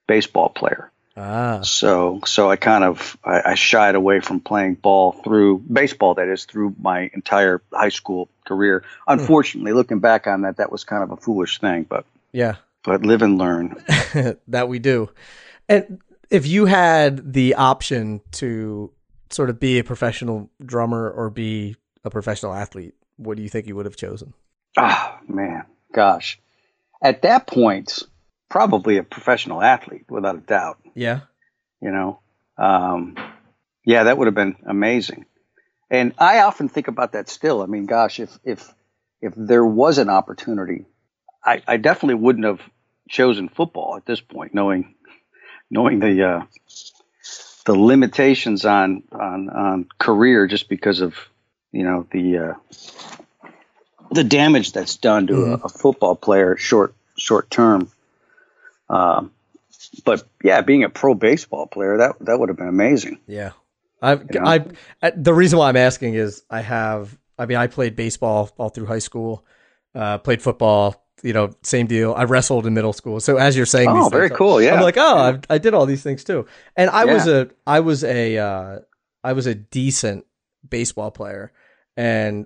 baseball 0.08 0.50
player. 0.50 0.92
Ah, 1.16 1.62
So, 1.62 2.22
so 2.26 2.50
I 2.50 2.56
kind 2.56 2.84
of 2.84 3.18
I, 3.24 3.52
I 3.52 3.56
shied 3.56 3.96
away 3.96 4.20
from 4.20 4.40
playing 4.40 4.76
ball 4.76 5.12
through 5.12 5.60
baseball. 5.60 6.16
That 6.16 6.28
is 6.28 6.46
through 6.46 6.76
my 6.80 7.12
entire 7.14 7.62
high 7.72 7.90
school 7.90 8.30
career. 8.46 8.84
Unfortunately, 9.08 9.74
looking 9.74 10.00
back 10.00 10.26
on 10.26 10.42
that, 10.42 10.58
that 10.58 10.72
was 10.72 10.84
kind 10.84 11.04
of 11.04 11.12
a 11.12 11.18
foolish 11.18 11.60
thing. 11.60 11.84
But 11.84 12.06
yeah, 12.32 12.56
but 12.84 13.04
live 13.04 13.22
and 13.22 13.38
learn. 13.38 13.84
that 14.48 14.68
we 14.68 14.80
do. 14.80 15.12
And 15.70 16.02
if 16.32 16.48
you 16.48 16.66
had 16.66 17.34
the 17.34 17.56
option 17.56 18.22
to 18.34 18.92
sort 19.30 19.52
of 19.52 19.60
be 19.60 19.78
a 19.78 19.84
professional 19.84 20.50
drummer 20.66 21.10
or 21.10 21.30
be 21.30 21.76
a 22.04 22.10
professional 22.10 22.54
athlete, 22.54 22.96
what 23.18 23.38
do 23.38 23.44
you 23.44 23.50
think 23.50 23.68
you 23.68 23.76
would 23.76 23.86
have 23.86 23.96
chosen? 23.96 24.34
Ah, 24.78 25.20
man, 25.28 25.66
gosh, 25.94 26.40
at 27.02 27.22
that 27.24 27.48
point, 27.48 28.04
probably 28.50 28.98
a 28.98 29.04
professional 29.04 29.62
athlete 29.62 30.06
without 30.10 30.36
a 30.36 30.40
doubt. 30.42 30.78
Yeah. 30.96 31.22
you 31.82 31.92
know 31.92 32.20
um, 32.58 33.16
yeah 33.86 34.04
that 34.04 34.18
would 34.18 34.28
have 34.28 34.36
been 34.36 34.56
amazing 34.68 35.26
and 35.90 36.14
i 36.20 36.40
often 36.42 36.70
think 36.70 36.88
about 36.88 37.14
that 37.14 37.28
still 37.30 37.62
i 37.64 37.66
mean 37.66 37.86
gosh 37.88 38.20
if 38.20 38.38
if 38.44 38.72
if 39.22 39.34
there 39.36 39.66
was 39.66 39.98
an 39.98 40.10
opportunity 40.10 40.86
i, 41.44 41.62
I 41.68 41.78
definitely 41.78 42.22
wouldn't 42.22 42.46
have 42.46 42.62
chosen 43.10 43.50
football 43.50 43.96
at 43.98 44.06
this 44.06 44.22
point 44.22 44.54
knowing 44.54 44.94
knowing 45.72 46.00
the 46.00 46.24
uh, 46.24 46.46
the 47.66 47.74
limitations 47.76 48.66
on 48.66 49.04
on 49.12 49.50
on 49.50 49.88
career 49.98 50.46
just 50.48 50.70
because 50.70 51.02
of 51.02 51.16
you 51.72 51.84
know 51.84 52.06
the 52.12 52.38
uh, 52.38 52.54
the 54.14 54.24
damage 54.24 54.72
that's 54.72 54.98
done 54.98 55.28
to 55.28 55.46
a, 55.46 55.54
a 55.54 55.70
football 55.70 56.16
player 56.16 56.58
short 56.58 56.94
short 57.18 57.50
term 57.50 57.90
um, 58.90 59.32
but 60.06 60.24
yeah, 60.44 60.62
being 60.62 60.84
a 60.84 60.90
pro 60.90 61.14
baseball 61.14 61.68
player, 61.68 61.98
that 61.98 62.16
that 62.22 62.40
would 62.40 62.50
have 62.50 62.58
been 62.58 62.68
amazing. 62.68 63.20
Yeah. 63.28 63.52
I've, 64.02 64.26
You 64.34 64.40
know? 64.40 64.46
I, 64.46 64.66
I, 65.02 65.12
the 65.16 65.34
reason 65.34 65.60
why 65.60 65.70
I'm 65.70 65.78
asking 65.78 66.16
is 66.16 66.44
I 66.50 66.62
have, 66.62 67.18
I 67.40 67.46
mean, 67.46 67.58
I 67.58 67.68
played 67.68 67.96
baseball 67.96 68.52
all 68.58 68.70
through 68.70 68.86
high 68.86 69.00
school, 69.00 69.46
uh, 69.96 70.18
played 70.18 70.42
football, 70.42 71.06
you 71.24 71.32
know, 71.32 71.56
same 71.64 71.88
deal. 71.88 72.14
I 72.14 72.26
wrestled 72.26 72.66
in 72.66 72.74
middle 72.74 72.92
school. 72.92 73.22
So 73.22 73.38
as 73.38 73.56
you're 73.56 73.66
saying, 73.66 73.88
Oh, 73.90 74.04
these 74.04 74.12
very 74.12 74.28
things, 74.28 74.38
cool. 74.38 74.62
Yeah. 74.62 74.76
I'm 74.76 74.82
like, 74.82 74.98
oh, 74.98 75.18
I've, 75.18 75.42
I 75.50 75.58
did 75.58 75.74
all 75.74 75.86
these 75.86 76.04
things 76.04 76.24
too. 76.24 76.48
And 76.76 76.90
I 76.90 77.06
was 77.06 77.28
a, 77.28 77.50
I 77.66 77.80
was 77.80 78.04
a, 78.04 78.38
uh, 78.38 78.80
I 79.24 79.34
was 79.34 79.48
a 79.48 79.56
decent 79.56 80.26
baseball 80.68 81.12
player. 81.12 81.54
And, 81.96 82.46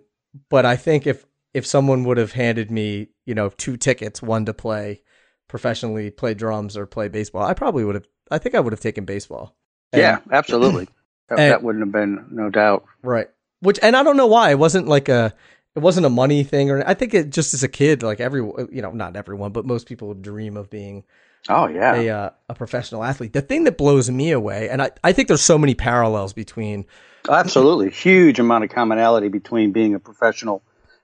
but 0.50 0.66
I 0.66 0.76
think 0.76 1.08
if, 1.08 1.26
if 1.58 1.66
someone 1.66 2.04
would 2.04 2.18
have 2.18 2.34
handed 2.34 2.70
me, 2.70 3.10
you 3.26 3.34
know, 3.34 3.50
two 3.50 3.78
tickets, 3.78 4.22
one 4.22 4.46
to 4.46 4.54
play 4.54 5.02
professionally, 5.48 6.12
play 6.12 6.34
drums 6.36 6.78
or 6.78 6.86
play 6.86 7.08
baseball, 7.08 7.44
I 7.44 7.54
probably 7.56 7.84
would 7.84 7.96
have, 7.96 8.06
I 8.30 8.38
think 8.38 8.54
I 8.54 8.60
would 8.60 8.74
have 8.74 8.80
taken 8.80 9.06
baseball. 9.06 9.56
And- 9.92 10.02
yeah, 10.02 10.20
absolutely. 10.32 10.88
That, 11.30 11.40
and- 11.40 11.52
that 11.52 11.62
wouldn't 11.64 11.84
have 11.84 11.92
been 11.92 12.26
no 12.32 12.50
doubt. 12.50 12.86
Right. 13.04 13.28
Which, 13.60 13.80
and 13.82 13.98
I 13.98 14.04
don't 14.04 14.16
know 14.16 14.28
why 14.28 14.52
it 14.52 14.60
wasn't 14.60 14.88
like 14.88 15.10
a, 15.10 15.34
it 15.76 15.80
wasn't 15.80 16.06
a 16.06 16.10
money 16.10 16.44
thing 16.46 16.72
or 16.72 16.82
I 16.88 16.94
think 16.94 17.14
it 17.14 17.32
just 17.32 17.54
as 17.54 17.64
a 17.64 17.68
kid, 17.68 18.02
like 18.02 18.22
every, 18.22 18.40
you 18.40 18.82
know, 18.82 18.92
not 18.92 19.18
everyone, 19.18 19.52
but 19.52 19.66
most 19.66 19.88
people 19.88 20.14
dream 20.14 20.56
of 20.56 20.70
being 20.70 21.04
Oh 21.50 21.68
yeah. 21.68 21.96
a, 21.96 22.10
uh, 22.10 22.30
a 22.48 22.54
professional 22.54 23.04
athlete. 23.04 23.34
The 23.34 23.42
thing 23.42 23.66
that 23.66 23.78
blows 23.78 24.10
me 24.10 24.32
away, 24.32 24.70
and 24.70 24.82
I, 24.82 24.92
I 25.04 25.12
think 25.12 25.28
there's 25.28 25.42
so 25.42 25.58
many 25.58 25.76
parallels 25.76 26.32
between, 26.32 26.86
Absolutely. 27.30 27.90
Huge 27.90 28.40
amount 28.40 28.64
of 28.64 28.70
commonality 28.70 29.28
between 29.28 29.74
being 29.74 29.96
a 29.96 30.00
professional 30.00 30.64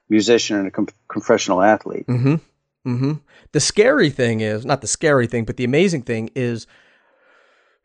musician 0.10 0.58
and 0.58 0.68
a 0.68 0.72
com- 0.72 0.88
professional 1.10 1.62
athlete. 1.62 2.06
hmm 2.08 2.36
hmm 2.84 3.14
the 3.54 3.60
scary 3.60 4.10
thing 4.10 4.42
is, 4.42 4.66
not 4.66 4.82
the 4.82 4.88
scary 4.88 5.28
thing, 5.28 5.46
but 5.46 5.58
the 5.58 5.64
amazing 5.64 6.02
thing 6.02 6.30
is, 6.36 6.66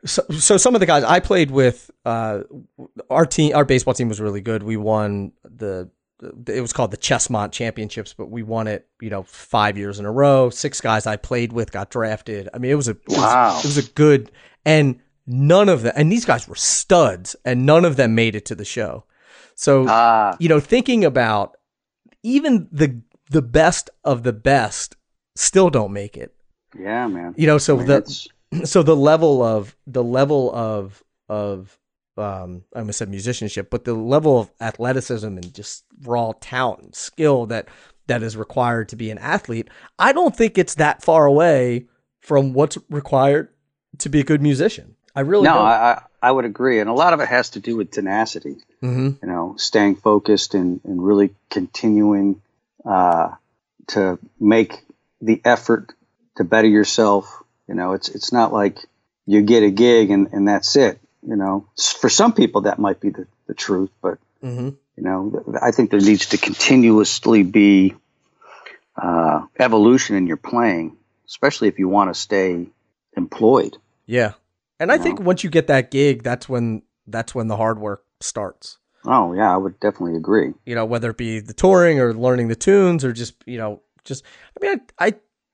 so, 0.05 0.23
so 0.31 0.57
some 0.57 0.75
of 0.75 0.81
the 0.81 0.87
guys 0.87 1.05
I 1.05 1.21
played 1.21 1.51
with, 1.51 1.91
uh, 2.07 2.41
our 3.11 3.27
team, 3.27 3.55
our 3.55 3.65
baseball 3.65 3.93
team 3.95 4.09
was 4.09 4.21
really 4.21 4.41
good. 4.41 4.63
We 4.63 4.77
won 4.79 5.33
the, 5.45 5.91
it 6.47 6.61
was 6.63 6.73
called 6.73 6.91
the 6.91 6.97
Chessmont 6.97 7.53
Championships, 7.53 8.15
but 8.15 8.31
we 8.31 8.43
won 8.43 8.67
it, 8.67 8.89
you 9.01 9.11
know, 9.11 9.25
five 9.25 9.77
years 9.77 9.99
in 10.01 10.07
a 10.07 10.11
row. 10.11 10.49
Six 10.51 10.81
guys 10.81 11.07
I 11.07 11.17
played 11.17 11.53
with 11.53 11.71
got 11.71 11.91
drafted. 11.91 12.49
I 12.55 12.59
mean, 12.59 12.71
it 12.71 12.75
was 12.77 12.89
a, 12.89 12.93
it 12.93 13.09
was- 13.09 13.19
Wow. 13.19 13.59
it 13.59 13.65
was 13.67 13.77
a 13.79 13.83
good, 13.91 14.31
and 14.65 15.01
none 15.27 15.69
of 15.69 15.83
them, 15.83 15.93
and 15.97 16.11
these 16.11 16.25
guys 16.25 16.49
were 16.49 16.55
studs, 16.57 17.37
and 17.45 17.67
none 17.67 17.85
of 17.85 17.97
them 17.97 18.15
made 18.15 18.35
it 18.35 18.47
to 18.47 18.55
the 18.55 18.65
show. 18.65 19.05
So, 19.55 19.85
Ah, 19.87 20.35
you 20.41 20.49
know, 20.49 20.61
thinking 20.61 21.05
about 21.05 21.57
even 22.29 22.69
the 22.71 23.01
the 23.31 23.43
best 23.43 23.91
of 24.05 24.23
the 24.23 24.33
best 24.33 24.97
still 25.37 25.71
don't 25.71 25.93
make 25.93 26.17
it. 26.17 26.35
yeah, 26.79 27.07
man. 27.07 27.35
You 27.37 27.47
know, 27.47 27.59
so 27.59 27.75
I 27.75 27.79
mean, 27.79 27.87
the 27.87 27.97
it's- 27.97 28.29
so 28.65 28.83
the 28.83 28.97
level 28.97 29.43
of 29.43 29.77
the 29.87 30.05
level 30.05 30.55
of 30.55 31.03
of 31.29 31.79
um 32.17 32.65
I 32.75 32.81
almost 32.81 32.99
said 32.99 33.09
musicianship, 33.09 33.71
but 33.71 33.85
the 33.85 33.95
level 33.95 34.41
of 34.41 34.51
athleticism 34.61 35.27
and 35.27 35.55
just 35.55 35.85
raw 36.03 36.33
talent 36.41 36.83
and 36.83 36.95
skill 36.95 37.47
that 37.47 37.69
that 38.07 38.23
is 38.23 38.37
required 38.37 38.89
to 38.89 38.97
be 38.97 39.11
an 39.11 39.19
athlete, 39.19 39.69
I 39.99 40.13
don't 40.13 40.35
think 40.35 40.57
it's 40.57 40.77
that 40.77 41.03
far 41.03 41.27
away 41.27 41.87
from 42.21 42.55
what's 42.55 42.79
required 42.89 43.49
to 43.99 44.09
be 44.09 44.21
a 44.21 44.25
good 44.25 44.41
musician. 44.43 44.97
I 45.15 45.21
really 45.21 45.45
no, 45.45 45.55
don't. 45.55 45.63
I, 45.67 45.71
I 45.71 46.03
I 46.23 46.31
would 46.33 46.45
agree, 46.47 46.81
and 46.81 46.89
a 46.89 46.95
lot 46.95 47.13
of 47.13 47.21
it 47.21 47.29
has 47.29 47.51
to 47.51 47.61
do 47.61 47.77
with 47.77 47.91
tenacity. 47.91 48.57
Hmm 48.81 49.11
You 49.23 49.29
know, 49.29 49.55
staying 49.59 49.97
focused 49.97 50.55
and 50.55 50.81
and 50.85 51.03
really 51.05 51.35
continuing 51.51 52.41
uh, 52.85 53.31
to 53.89 54.19
make 54.39 54.73
the 55.21 55.41
effort 55.45 55.93
to 56.37 56.45
better 56.45 56.69
yourself. 56.69 57.43
You 57.67 57.75
know, 57.75 57.93
it's 57.93 58.09
it's 58.09 58.33
not 58.33 58.53
like 58.53 58.79
you 59.27 59.43
get 59.43 59.63
a 59.63 59.71
gig 59.71 60.11
and, 60.11 60.33
and 60.33 60.49
that's 60.49 60.77
it. 60.77 61.01
You 61.27 61.37
know, 61.37 61.67
for 62.01 62.09
some 62.09 62.33
people 62.33 62.63
that 62.63 62.79
might 62.79 63.01
be 63.01 63.11
the, 63.11 63.27
the 63.47 63.55
truth, 63.55 63.91
but 64.01 64.19
hmm 64.41 64.71
you 64.97 65.05
know, 65.05 65.45
I 65.63 65.71
think 65.71 65.93
there 65.93 66.01
needs 66.01 66.27
to 66.31 66.39
continuously 66.39 67.45
be 67.45 67.95
uh, 69.01 69.47
evolution 69.59 70.17
in 70.17 70.27
your 70.27 70.37
playing, 70.37 70.97
especially 71.27 71.69
if 71.69 71.79
you 71.79 71.89
want 71.89 72.13
to 72.13 72.21
stay 72.21 72.67
employed. 73.17 73.77
Yeah. 74.07 74.33
And 74.81 74.91
I 74.91 74.97
You 74.97 75.03
think 75.03 75.21
once 75.21 75.45
you 75.45 75.51
get 75.51 75.69
that 75.69 75.93
gig, 75.93 76.23
that's 76.25 76.49
when 76.49 76.83
that's 77.07 77.35
when 77.35 77.49
the 77.49 77.57
hard 77.57 77.79
work 77.79 78.05
starts. 78.21 78.79
Oh 79.05 79.33
yeah, 79.33 79.53
I 79.53 79.57
would 79.57 79.79
definitely 79.81 80.17
agree. 80.17 80.53
You 80.67 80.75
know, 80.75 80.85
whether 80.85 81.11
it 81.11 81.17
be 81.17 81.41
the 81.41 81.55
touring 81.55 82.01
or 82.01 82.13
learning 82.13 82.49
the 82.49 82.57
tunes 82.57 83.05
or 83.05 83.13
just, 83.13 83.35
you 83.47 83.59
know, 83.59 83.81
just 84.05 84.25
I 84.61 84.67
mean, 84.67 84.81
I, 84.99 85.07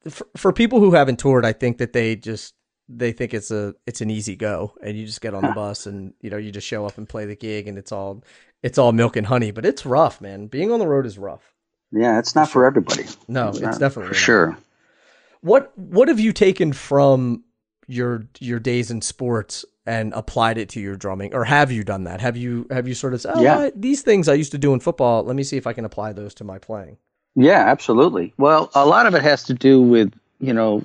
I 0.05 0.09
for, 0.11 0.27
for 0.37 0.53
people 0.53 0.81
who 0.81 0.93
haven't 0.93 1.19
toured, 1.19 1.45
I 1.45 1.53
think 1.53 1.79
that 1.79 1.93
they 1.93 2.17
just 2.17 2.55
they 2.89 3.13
think 3.13 3.33
it's 3.35 3.51
a 3.51 3.75
it's 3.87 4.01
an 4.01 4.11
easy 4.11 4.37
go 4.37 4.75
and 4.83 4.97
you 4.97 5.07
just 5.07 5.21
get 5.21 5.35
on 5.35 5.43
the 5.43 5.53
bus 5.55 5.87
and 5.87 6.15
you 6.21 6.31
know, 6.31 6.37
you 6.37 6.51
just 6.53 6.67
show 6.67 6.87
up 6.87 6.99
and 6.99 7.09
play 7.09 7.27
the 7.27 7.37
gig 7.37 7.69
and 7.69 7.79
it's 7.79 7.93
all 7.93 8.25
it's 8.63 8.79
all 8.79 8.93
milk 8.93 9.17
and 9.17 9.27
honey, 9.27 9.51
but 9.51 9.67
it's 9.67 9.85
rough, 9.85 10.21
man. 10.21 10.47
Being 10.47 10.73
on 10.73 10.79
the 10.79 10.87
road 10.87 11.05
is 11.07 11.19
rough. 11.19 11.53
Yeah, 11.93 12.19
it's 12.19 12.35
not 12.35 12.49
for 12.49 12.65
everybody. 12.67 13.05
No, 13.29 13.51
it's 13.51 13.61
Not- 13.61 13.79
definitely 13.79 14.09
for 14.09 14.15
not. 14.15 14.21
sure. 14.21 14.59
What 15.43 15.73
what 15.79 16.09
have 16.09 16.19
you 16.19 16.33
taken 16.33 16.73
from 16.73 17.45
your 17.87 18.27
your 18.41 18.59
days 18.59 18.91
in 18.91 19.03
sports 19.03 19.65
and 19.87 20.13
applied 20.15 20.57
it 20.59 20.71
to 20.71 20.81
your 20.81 20.97
drumming, 20.97 21.35
or 21.35 21.45
have 21.45 21.71
you 21.71 21.85
done 21.85 22.05
that? 22.05 22.21
Have 22.21 22.37
you 22.37 22.67
have 22.71 22.89
you 22.89 22.95
sort 22.95 23.13
of 23.15 23.21
said, 23.21 23.35
oh, 23.37 23.43
Yeah. 23.43 23.59
I- 23.59 23.73
these 23.75 24.03
things 24.03 24.29
I 24.29 24.35
used 24.35 24.53
to 24.53 24.59
do 24.59 24.73
in 24.73 24.81
football. 24.81 25.23
Let 25.25 25.37
me 25.37 25.43
see 25.43 25.57
if 25.57 25.67
I 25.67 25.73
can 25.73 25.85
apply 25.85 26.13
those 26.15 26.35
to 26.35 26.45
my 26.45 26.59
playing. 26.59 26.97
Yeah, 27.37 27.65
absolutely. 27.67 28.33
Well, 28.39 28.71
a 28.75 28.87
lot 28.87 29.07
of 29.07 29.15
it 29.15 29.23
has 29.23 29.45
to 29.45 29.55
do 29.55 29.83
with, 29.83 30.15
you 30.39 30.53
know, 30.55 30.85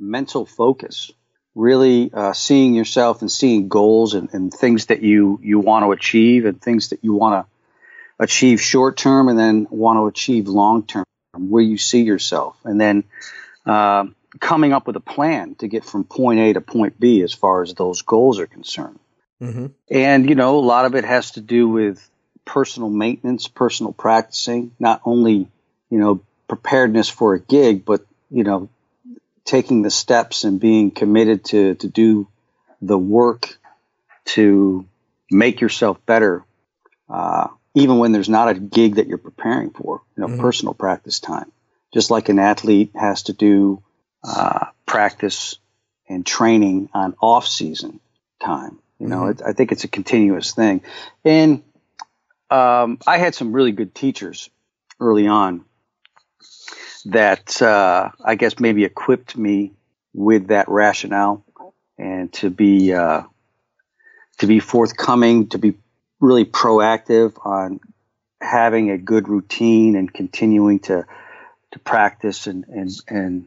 mental 0.00 0.44
focus, 0.44 1.12
really 1.54 2.10
uh, 2.12 2.32
seeing 2.32 2.74
yourself 2.74 3.20
and 3.20 3.30
seeing 3.30 3.68
goals 3.68 4.14
and, 4.14 4.28
and 4.34 4.52
things 4.52 4.86
that 4.86 5.02
you, 5.02 5.38
you 5.42 5.60
want 5.60 5.84
to 5.84 5.92
achieve 5.92 6.46
and 6.46 6.60
things 6.60 6.88
that 6.88 6.98
you 7.04 7.14
want 7.14 7.46
to 7.46 7.52
achieve 8.22 8.60
short 8.60 8.96
term 8.96 9.28
and 9.28 9.38
then 9.38 9.68
want 9.70 9.98
to 9.98 10.06
achieve 10.06 10.48
long 10.48 10.82
term, 10.82 11.04
where 11.38 11.62
you 11.62 11.78
see 11.78 12.02
yourself. 12.02 12.56
And 12.64 12.80
then 12.80 13.04
uh, 13.64 14.06
coming 14.40 14.72
up 14.72 14.86
with 14.86 14.96
a 14.96 15.00
plan 15.00 15.54
to 15.56 15.68
get 15.68 15.84
from 15.84 16.04
point 16.04 16.40
A 16.40 16.52
to 16.54 16.60
point 16.60 16.98
B 16.98 17.22
as 17.22 17.32
far 17.32 17.62
as 17.62 17.74
those 17.74 18.02
goals 18.02 18.38
are 18.38 18.46
concerned. 18.46 18.98
Mm-hmm. 19.40 19.66
And, 19.90 20.28
you 20.28 20.34
know, 20.34 20.58
a 20.58 20.60
lot 20.60 20.84
of 20.84 20.94
it 20.94 21.04
has 21.04 21.32
to 21.32 21.40
do 21.40 21.68
with 21.68 22.08
personal 22.44 22.90
maintenance, 22.90 23.48
personal 23.48 23.92
practicing, 23.92 24.72
not 24.78 25.00
only, 25.04 25.48
you 25.90 25.98
know, 25.98 26.22
preparedness 26.48 27.08
for 27.08 27.34
a 27.34 27.40
gig, 27.40 27.84
but 27.84 28.04
you 28.34 28.42
know, 28.42 28.68
taking 29.44 29.82
the 29.82 29.90
steps 29.90 30.42
and 30.42 30.58
being 30.58 30.90
committed 30.90 31.44
to 31.44 31.76
to 31.76 31.88
do 31.88 32.26
the 32.82 32.98
work 32.98 33.56
to 34.24 34.84
make 35.30 35.60
yourself 35.60 36.04
better, 36.04 36.44
uh, 37.08 37.46
even 37.74 37.98
when 37.98 38.10
there's 38.10 38.28
not 38.28 38.48
a 38.48 38.54
gig 38.54 38.96
that 38.96 39.06
you're 39.06 39.18
preparing 39.18 39.70
for, 39.70 40.02
you 40.16 40.22
know, 40.22 40.26
mm-hmm. 40.26 40.40
personal 40.40 40.74
practice 40.74 41.20
time. 41.20 41.50
Just 41.92 42.10
like 42.10 42.28
an 42.28 42.40
athlete 42.40 42.90
has 42.96 43.24
to 43.24 43.32
do 43.32 43.83
uh, 44.24 44.66
practice 44.86 45.58
and 46.08 46.24
training 46.24 46.88
on 46.92 47.14
off 47.20 47.46
season 47.46 48.00
time. 48.42 48.78
You 48.98 49.08
know, 49.08 49.22
mm-hmm. 49.22 49.42
it, 49.42 49.42
I 49.46 49.52
think 49.52 49.72
it's 49.72 49.84
a 49.84 49.88
continuous 49.88 50.52
thing. 50.52 50.82
And 51.24 51.62
um, 52.50 52.98
I 53.06 53.18
had 53.18 53.34
some 53.34 53.52
really 53.52 53.72
good 53.72 53.94
teachers 53.94 54.50
early 55.00 55.26
on 55.26 55.64
that 57.06 57.60
uh, 57.60 58.10
I 58.24 58.34
guess 58.34 58.58
maybe 58.58 58.84
equipped 58.84 59.36
me 59.36 59.72
with 60.14 60.48
that 60.48 60.68
rationale 60.68 61.44
and 61.98 62.32
to 62.34 62.50
be 62.50 62.94
uh, 62.94 63.22
to 64.38 64.46
be 64.46 64.60
forthcoming, 64.60 65.48
to 65.48 65.58
be 65.58 65.74
really 66.20 66.44
proactive 66.44 67.34
on 67.44 67.80
having 68.40 68.90
a 68.90 68.98
good 68.98 69.28
routine 69.28 69.96
and 69.96 70.12
continuing 70.12 70.78
to 70.80 71.04
to 71.72 71.78
practice 71.80 72.46
and 72.46 72.64
and 72.68 72.90
and 73.08 73.46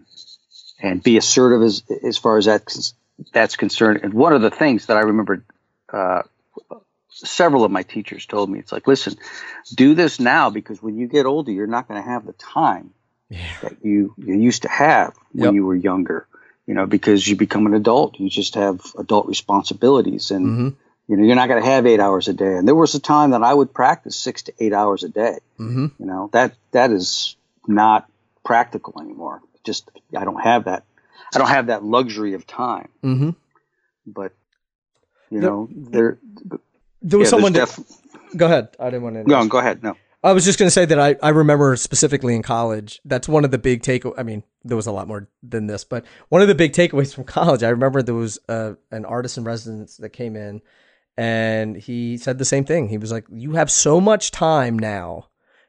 and 0.80 1.02
be 1.02 1.18
assertive 1.18 1.62
as 1.62 1.84
as 2.04 2.18
far 2.18 2.38
as 2.38 2.46
that's 2.46 2.94
that's 3.34 3.56
concerned. 3.56 4.02
And 4.04 4.14
one 4.14 4.34
of 4.34 4.42
the 4.42 4.52
things 4.52 4.88
that 4.88 4.98
I 4.98 5.02
remember 5.02 5.44
uh, 5.92 6.24
several 7.10 7.64
of 7.64 7.72
my 7.72 7.84
teachers 7.84 8.26
told 8.26 8.50
me, 8.50 8.60
it's 8.60 8.72
like, 8.72 8.88
listen, 8.88 9.16
do 9.74 9.96
this 9.96 10.20
now 10.20 10.50
because 10.50 10.82
when 10.82 10.98
you 10.98 11.08
get 11.08 11.26
older, 11.26 11.52
you're 11.52 11.68
not 11.68 11.88
going 11.88 12.02
to 12.02 12.08
have 12.08 12.26
the 12.26 12.34
time 12.34 12.92
yeah. 13.30 13.46
that 13.62 13.84
you 13.84 14.14
you 14.18 14.36
used 14.36 14.64
to 14.64 14.70
have 14.70 15.14
when 15.32 15.46
yep. 15.46 15.54
you 15.54 15.66
were 15.66 15.76
younger. 15.76 16.28
You 16.66 16.74
know, 16.74 16.86
because 16.86 17.26
you 17.26 17.38
become 17.38 17.66
an 17.66 17.74
adult, 17.74 18.20
you 18.20 18.30
just 18.30 18.56
have 18.56 18.82
adult 18.98 19.28
responsibilities, 19.28 20.32
and 20.32 20.46
mm-hmm. 20.46 20.70
you 21.08 21.18
know 21.18 21.24
you're 21.24 21.36
not 21.36 21.48
going 21.48 21.64
to 21.64 21.70
have 21.70 21.86
eight 21.86 22.02
hours 22.02 22.28
a 22.28 22.34
day. 22.34 22.58
And 22.58 22.68
there 22.68 22.76
was 22.76 22.94
a 22.94 23.00
time 23.00 23.32
that 23.32 23.42
I 23.42 23.54
would 23.54 23.74
practice 23.74 24.18
six 24.18 24.44
to 24.44 24.54
eight 24.60 24.74
hours 24.74 25.04
a 25.04 25.10
day. 25.10 25.38
Mm-hmm. 25.58 25.88
You 25.98 26.06
know 26.06 26.30
that 26.34 26.56
that 26.72 26.92
is 26.92 27.38
not 27.68 28.10
practical 28.44 29.02
anymore. 29.02 29.42
Just 29.68 29.92
I 30.18 30.24
don't 30.24 30.42
have 30.42 30.64
that. 30.64 30.86
I 31.36 31.40
don't 31.40 31.50
have 31.50 31.68
that 31.68 31.84
luxury 31.84 32.34
of 32.34 32.48
time. 32.48 32.88
Mm-hmm. 33.04 33.32
But 34.06 34.32
you 35.30 35.42
know, 35.42 35.68
there 35.70 36.20
there 37.02 37.20
was 37.20 37.28
yeah, 37.28 37.30
someone. 37.30 37.52
Def- 37.52 37.80
go 38.38 38.46
ahead. 38.46 38.70
I 38.80 38.86
didn't 38.86 39.04
want 39.04 39.16
to. 39.18 39.24
No, 39.24 39.46
go 39.46 39.58
ahead. 39.58 39.84
No. 39.84 39.98
I 40.24 40.32
was 40.32 40.46
just 40.46 40.58
going 40.58 40.68
to 40.68 40.72
say 40.72 40.86
that 40.86 41.00
I, 41.00 41.16
I 41.22 41.30
remember 41.30 41.76
specifically 41.76 42.34
in 42.34 42.44
college, 42.44 43.02
that's 43.06 43.28
one 43.28 43.44
of 43.46 43.52
the 43.52 43.58
big 43.58 43.84
take. 43.84 44.04
I 44.18 44.24
mean, 44.24 44.44
there 44.64 44.78
was 44.78 44.88
a 44.88 44.92
lot 44.92 45.08
more 45.08 45.28
than 45.44 45.68
this, 45.68 45.84
but 45.84 46.06
one 46.30 46.42
of 46.42 46.48
the 46.48 46.56
big 46.56 46.72
takeaways 46.72 47.14
from 47.14 47.24
college, 47.26 47.62
I 47.62 47.70
remember 47.70 48.02
there 48.02 48.16
was 48.16 48.40
a, 48.48 48.78
an 48.90 49.06
artist 49.06 49.38
in 49.38 49.44
residence 49.44 49.98
that 49.98 50.10
came 50.10 50.36
in 50.36 50.62
and 51.18 51.76
he 51.76 52.18
said 52.18 52.38
the 52.38 52.46
same 52.46 52.64
thing. 52.64 52.88
He 52.88 52.98
was 52.98 53.12
like, 53.12 53.26
You 53.30 53.54
have 53.54 53.70
so 53.70 54.00
much 54.00 54.32
time 54.32 54.80
now 54.80 55.28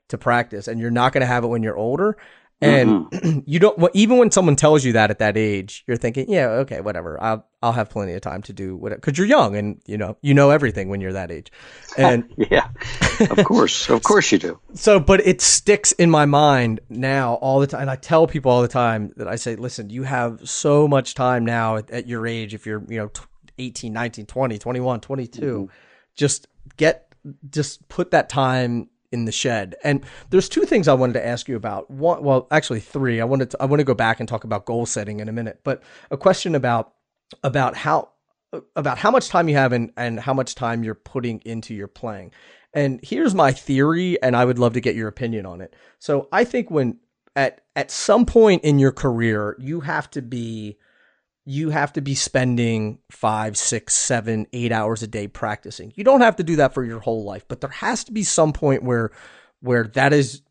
to 0.08 0.16
practice, 0.18 0.68
and 0.68 0.80
you're 0.80 0.90
not 0.90 1.12
going 1.12 1.20
to 1.20 1.26
have 1.26 1.44
it 1.44 1.48
when 1.48 1.62
you're 1.62 1.76
older. 1.76 2.16
And 2.60 3.06
mm-hmm. 3.06 3.40
you 3.46 3.60
don't 3.60 3.78
even 3.94 4.18
when 4.18 4.30
someone 4.32 4.56
tells 4.56 4.84
you 4.84 4.92
that 4.94 5.10
at 5.10 5.20
that 5.20 5.36
age, 5.36 5.84
you're 5.86 5.96
thinking, 5.96 6.26
yeah, 6.28 6.46
okay, 6.48 6.80
whatever. 6.80 7.22
I'll 7.22 7.46
I'll 7.62 7.72
have 7.72 7.88
plenty 7.88 8.14
of 8.14 8.20
time 8.20 8.42
to 8.42 8.52
do 8.52 8.76
whatever 8.76 9.00
because 9.00 9.16
you're 9.16 9.28
young 9.28 9.56
and 9.56 9.80
you 9.86 9.96
know 9.96 10.16
you 10.22 10.34
know 10.34 10.50
everything 10.50 10.88
when 10.88 11.00
you're 11.00 11.12
that 11.12 11.30
age. 11.30 11.52
And 11.96 12.32
yeah, 12.36 12.68
of 13.30 13.44
course, 13.44 13.88
of 13.88 14.02
course 14.02 14.30
you 14.32 14.38
do. 14.38 14.60
So, 14.74 15.00
but 15.00 15.26
it 15.26 15.40
sticks 15.40 15.90
in 15.92 16.10
my 16.10 16.24
mind 16.26 16.80
now 16.88 17.34
all 17.34 17.58
the 17.58 17.66
time. 17.66 17.82
And 17.82 17.90
I 17.90 17.96
tell 17.96 18.28
people 18.28 18.52
all 18.52 18.62
the 18.62 18.68
time 18.68 19.12
that 19.16 19.26
I 19.26 19.34
say, 19.34 19.56
listen, 19.56 19.90
you 19.90 20.04
have 20.04 20.48
so 20.48 20.86
much 20.86 21.14
time 21.14 21.44
now 21.44 21.76
at, 21.76 21.90
at 21.90 22.06
your 22.06 22.26
age. 22.26 22.54
If 22.54 22.66
you're 22.66 22.84
you 22.88 22.98
know 22.98 23.10
18, 23.58 23.92
19, 23.92 24.26
20, 24.26 24.58
21, 24.58 25.00
22, 25.00 25.40
mm-hmm. 25.40 25.64
just 26.14 26.46
get 26.76 27.12
just 27.50 27.88
put 27.88 28.12
that 28.12 28.28
time 28.28 28.88
in 29.12 29.24
the 29.24 29.32
shed. 29.32 29.74
And 29.82 30.04
there's 30.30 30.48
two 30.48 30.64
things 30.64 30.88
I 30.88 30.94
wanted 30.94 31.14
to 31.14 31.26
ask 31.26 31.48
you 31.48 31.56
about. 31.56 31.90
One, 31.90 32.22
well, 32.22 32.46
actually 32.50 32.80
three. 32.80 33.20
I 33.20 33.24
wanted 33.24 33.50
to, 33.50 33.62
I 33.62 33.66
want 33.66 33.80
to 33.80 33.84
go 33.84 33.94
back 33.94 34.20
and 34.20 34.28
talk 34.28 34.44
about 34.44 34.66
goal 34.66 34.86
setting 34.86 35.20
in 35.20 35.28
a 35.28 35.32
minute, 35.32 35.60
but 35.64 35.82
a 36.10 36.16
question 36.16 36.54
about 36.54 36.92
about 37.42 37.76
how 37.76 38.10
about 38.76 38.98
how 38.98 39.10
much 39.10 39.28
time 39.28 39.48
you 39.48 39.56
have 39.56 39.72
and 39.72 39.92
and 39.96 40.20
how 40.20 40.32
much 40.32 40.54
time 40.54 40.82
you're 40.82 40.94
putting 40.94 41.40
into 41.44 41.74
your 41.74 41.88
playing. 41.88 42.32
And 42.74 43.00
here's 43.02 43.34
my 43.34 43.52
theory, 43.52 44.20
and 44.22 44.36
I 44.36 44.44
would 44.44 44.58
love 44.58 44.74
to 44.74 44.80
get 44.80 44.94
your 44.94 45.08
opinion 45.08 45.46
on 45.46 45.60
it. 45.60 45.74
So 45.98 46.28
I 46.32 46.44
think 46.44 46.70
when 46.70 46.98
at 47.36 47.62
at 47.76 47.90
some 47.90 48.26
point 48.26 48.64
in 48.64 48.78
your 48.78 48.92
career, 48.92 49.56
you 49.58 49.80
have 49.80 50.10
to 50.10 50.22
be 50.22 50.78
you 51.50 51.70
have 51.70 51.94
to 51.94 52.02
be 52.02 52.14
spending 52.14 52.98
five, 53.10 53.56
six, 53.56 53.94
seven, 53.94 54.46
eight 54.52 54.70
hours 54.70 55.02
a 55.02 55.06
day 55.06 55.26
practicing. 55.26 55.90
You 55.96 56.04
don't 56.04 56.20
have 56.20 56.36
to 56.36 56.42
do 56.42 56.56
that 56.56 56.74
for 56.74 56.84
your 56.84 57.00
whole 57.00 57.24
life, 57.24 57.46
but 57.48 57.62
there 57.62 57.70
has 57.70 58.04
to 58.04 58.12
be 58.12 58.22
some 58.22 58.52
point 58.52 58.82
where 58.82 59.10
where 59.62 59.84
that 59.94 60.12
is 60.12 60.42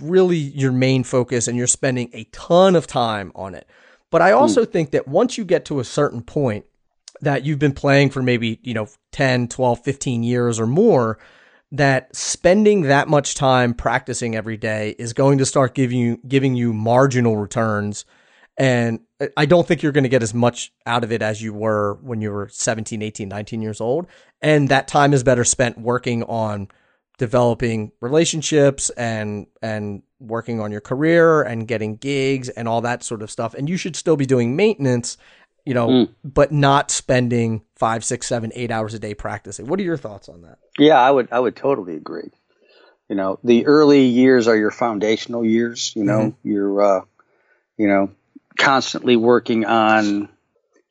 really 0.00 0.36
your 0.36 0.70
main 0.70 1.02
focus 1.02 1.48
and 1.48 1.58
you're 1.58 1.66
spending 1.66 2.10
a 2.12 2.22
ton 2.30 2.76
of 2.76 2.86
time 2.86 3.32
on 3.34 3.56
it. 3.56 3.68
But 4.12 4.22
I 4.22 4.30
also 4.30 4.64
mm. 4.64 4.70
think 4.70 4.92
that 4.92 5.08
once 5.08 5.36
you 5.36 5.44
get 5.44 5.64
to 5.64 5.80
a 5.80 5.84
certain 5.84 6.22
point 6.22 6.64
that 7.22 7.44
you've 7.44 7.58
been 7.58 7.74
playing 7.74 8.10
for 8.10 8.22
maybe, 8.22 8.60
you 8.62 8.72
know, 8.72 8.86
10, 9.10 9.48
12, 9.48 9.82
15 9.82 10.22
years 10.22 10.60
or 10.60 10.66
more, 10.68 11.18
that 11.72 12.14
spending 12.14 12.82
that 12.82 13.08
much 13.08 13.34
time 13.34 13.74
practicing 13.74 14.36
every 14.36 14.56
day 14.56 14.94
is 14.96 15.12
going 15.12 15.38
to 15.38 15.44
start 15.44 15.74
giving 15.74 15.98
you 15.98 16.20
giving 16.28 16.54
you 16.54 16.72
marginal 16.72 17.36
returns 17.36 18.04
and 18.58 19.00
I 19.36 19.46
don't 19.46 19.66
think 19.66 19.82
you're 19.82 19.92
going 19.92 20.04
to 20.04 20.10
get 20.10 20.22
as 20.22 20.34
much 20.34 20.72
out 20.86 21.04
of 21.04 21.12
it 21.12 21.22
as 21.22 21.42
you 21.42 21.52
were 21.52 21.98
when 22.02 22.20
you 22.20 22.30
were 22.30 22.48
17, 22.48 23.02
18, 23.02 23.28
19 23.28 23.62
years 23.62 23.80
old. 23.80 24.06
And 24.40 24.68
that 24.68 24.88
time 24.88 25.12
is 25.12 25.22
better 25.22 25.44
spent 25.44 25.78
working 25.78 26.22
on 26.24 26.68
developing 27.18 27.92
relationships 28.00 28.90
and 28.90 29.46
and 29.62 30.02
working 30.20 30.60
on 30.60 30.70
your 30.70 30.80
career 30.80 31.42
and 31.42 31.68
getting 31.68 31.96
gigs 31.96 32.48
and 32.50 32.68
all 32.68 32.82
that 32.82 33.02
sort 33.02 33.22
of 33.22 33.30
stuff. 33.30 33.54
And 33.54 33.68
you 33.68 33.76
should 33.76 33.96
still 33.96 34.16
be 34.16 34.26
doing 34.26 34.56
maintenance, 34.56 35.16
you 35.64 35.74
know, 35.74 35.88
mm. 35.88 36.14
but 36.24 36.52
not 36.52 36.90
spending 36.90 37.62
five, 37.74 38.04
six, 38.04 38.26
seven, 38.26 38.52
eight 38.54 38.70
hours 38.70 38.94
a 38.94 38.98
day 38.98 39.14
practicing. 39.14 39.66
What 39.66 39.80
are 39.80 39.84
your 39.84 39.96
thoughts 39.96 40.28
on 40.28 40.42
that? 40.42 40.58
Yeah, 40.78 40.98
I 40.98 41.10
would 41.10 41.28
I 41.32 41.40
would 41.40 41.56
totally 41.56 41.96
agree. 41.96 42.30
You 43.08 43.16
know, 43.16 43.38
the 43.44 43.66
early 43.66 44.06
years 44.06 44.48
are 44.48 44.56
your 44.56 44.70
foundational 44.70 45.44
years. 45.44 45.92
You 45.94 46.04
know, 46.04 46.18
mm-hmm. 46.18 46.48
you're 46.48 46.82
uh, 46.82 47.00
you 47.76 47.88
know 47.88 48.10
constantly 48.56 49.16
working 49.16 49.64
on 49.64 50.28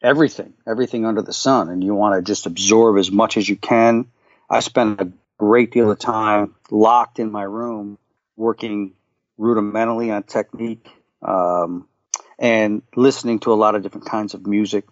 everything, 0.01 0.54
everything 0.67 1.06
under 1.06 1.21
the 1.21 1.34
sun, 1.34 1.69
and 1.69 1.84
you 1.84 1.95
want 1.95 2.15
to 2.15 2.21
just 2.21 2.45
absorb 2.45 2.97
as 2.97 3.12
much 3.12 3.38
as 3.38 3.47
you 3.47 3.56
can. 3.56 4.06
I 4.49 4.60
spend 4.60 5.01
a 5.01 5.12
great 5.38 5.71
deal 5.71 5.91
of 5.91 5.99
time 5.99 6.56
locked 6.69 7.19
in 7.19 7.32
my 7.32 7.43
room 7.43 7.97
working 8.38 8.93
rudimentally 9.38 10.12
on 10.12 10.23
technique 10.23 10.88
um, 11.21 11.88
and 12.38 12.82
listening 12.95 13.39
to 13.39 13.54
a 13.54 13.56
lot 13.56 13.75
of 13.75 13.84
different 13.84 14.08
kinds 14.08 14.34
of 14.34 14.45
music. 14.45 14.86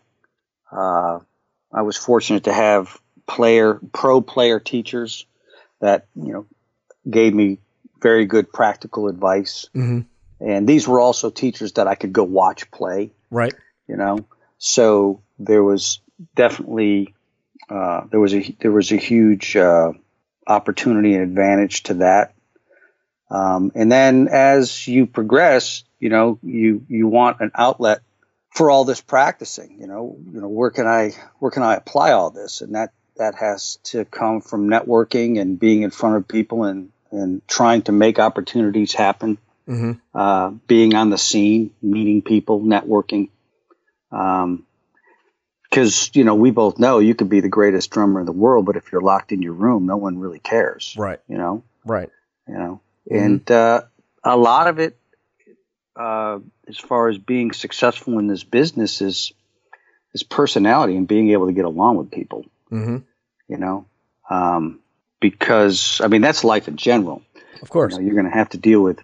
Uh, 0.72 1.20
I 1.72 1.82
was 1.84 1.98
fortunate 1.98 2.46
to 2.46 2.54
have 2.54 3.00
player, 3.28 3.80
pro 3.94 4.22
player 4.22 4.60
teachers 4.60 5.26
that 5.80 6.08
you 6.16 6.34
know 6.34 6.46
gave 7.10 7.34
me 7.34 7.60
very 8.02 8.26
good 8.26 8.52
practical 8.52 9.08
advice. 9.08 9.70
Mm-hmm 9.76 10.02
and 10.40 10.68
these 10.68 10.88
were 10.88 11.00
also 11.00 11.30
teachers 11.30 11.74
that 11.74 11.88
I 11.88 11.96
could 11.96 12.14
go 12.14 12.24
watch 12.24 12.70
play. 12.72 13.12
Right. 13.30 13.54
You 13.88 13.98
know, 13.98 14.26
so 14.58 15.22
there 15.40 15.64
was 15.64 16.00
definitely 16.36 17.14
uh, 17.70 18.02
there 18.10 18.20
was 18.20 18.34
a 18.34 18.56
there 18.60 18.72
was 18.72 18.92
a 18.92 18.98
huge 18.98 19.56
uh, 19.56 19.94
opportunity 20.48 21.14
and 21.14 21.24
advantage 21.24 21.84
to 21.84 21.96
that. 21.96 22.34
Um, 23.30 23.72
and 23.74 23.92
then 23.92 24.28
as 24.30 24.88
you 24.88 25.08
progress, 25.08 25.84
you 26.00 26.10
know, 26.10 26.40
you 26.44 26.86
you 26.88 27.08
want 27.08 27.42
an 27.42 27.52
outlet 27.56 28.02
for 28.52 28.70
all 28.70 28.86
this 28.86 29.02
practicing. 29.02 29.80
You 29.80 29.88
know, 29.88 30.18
you 30.32 30.42
know 30.42 30.48
where 30.48 30.70
can 30.70 30.88
I 30.88 31.12
where 31.40 31.52
can 31.52 31.64
I 31.64 31.76
apply 31.76 32.12
all 32.12 32.30
this? 32.30 32.62
And 32.62 32.76
that 32.76 32.92
that 33.18 33.36
has 33.36 33.78
to 33.84 34.06
come 34.06 34.42
from 34.42 34.68
networking 34.68 35.40
and 35.40 35.60
being 35.60 35.82
in 35.82 35.92
front 35.92 36.18
of 36.18 36.28
people 36.28 36.64
and 36.64 36.92
and 37.12 37.48
trying 37.48 37.84
to 37.84 37.92
make 37.92 38.20
opportunities 38.20 38.94
happen 38.94 39.38
mm-hmm. 39.68 39.94
uh, 40.14 40.50
being 40.68 40.96
on 40.96 41.10
the 41.10 41.18
scene, 41.18 41.72
meeting 41.82 42.22
people, 42.22 42.62
networking. 42.62 43.30
Um, 44.12 44.66
because 45.70 46.12
you 46.14 46.24
know 46.24 46.36
we 46.36 46.52
both 46.52 46.78
know 46.78 47.00
you 47.00 47.16
could 47.16 47.30
be 47.30 47.40
the 47.40 47.50
greatest 47.50 47.90
drummer 47.90 48.20
in 48.20 48.28
the 48.28 48.32
world, 48.32 48.66
but 48.66 48.76
if 48.76 48.92
you're 48.92 49.02
locked 49.02 49.32
in 49.32 49.42
your 49.42 49.54
room, 49.54 49.88
no 49.88 49.98
one 49.98 50.20
really 50.20 50.38
cares. 50.38 50.94
Right. 50.96 51.20
You 51.28 51.38
know. 51.38 51.64
Right. 51.84 52.10
You 52.48 52.54
know, 52.54 52.82
mm-hmm. 53.10 53.26
and 53.26 53.52
uh, 53.52 53.82
a 54.24 54.38
lot 54.38 54.68
of 54.68 54.80
it, 54.80 54.98
uh, 55.96 56.40
as 56.68 56.78
far 56.78 57.10
as 57.10 57.18
being 57.18 57.52
successful 57.54 58.20
in 58.20 58.28
this 58.28 58.44
business, 58.44 59.02
is 59.02 59.34
is 60.14 60.24
personality 60.24 60.96
and 60.96 61.08
being 61.08 61.32
able 61.32 61.48
to 61.48 61.54
get 61.54 61.66
along 61.66 61.98
with 61.98 62.12
people. 62.12 62.46
Mm-hmm. 62.72 62.98
You 63.48 63.58
know, 63.58 63.86
um, 64.30 64.80
because 65.20 66.02
I 66.04 66.08
mean 66.08 66.22
that's 66.22 66.44
life 66.44 66.68
in 66.68 66.78
general. 66.78 67.24
Of 67.62 67.70
course, 67.70 67.98
you 67.98 68.04
you're 68.04 68.16
going 68.16 68.30
to 68.30 68.38
have 68.38 68.50
to 68.50 68.58
deal 68.58 68.82
with 68.82 69.00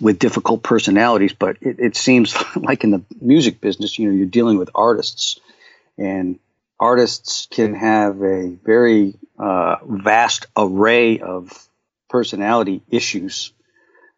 with 0.00 0.18
difficult 0.18 0.62
personalities. 0.62 1.32
But 1.32 1.56
it, 1.60 1.78
it 1.78 1.96
seems 1.96 2.34
like 2.56 2.84
in 2.84 2.90
the 2.90 3.02
music 3.20 3.60
business, 3.60 3.98
you 3.98 4.08
know, 4.08 4.14
you're 4.14 4.26
dealing 4.26 4.58
with 4.58 4.70
artists, 4.74 5.40
and 5.98 6.38
artists 6.78 7.46
can 7.50 7.74
have 7.74 8.22
a 8.22 8.48
very 8.64 9.14
uh, 9.38 9.76
vast 9.84 10.46
array 10.56 11.20
of 11.20 11.50
personality 12.08 12.82
issues, 12.90 13.52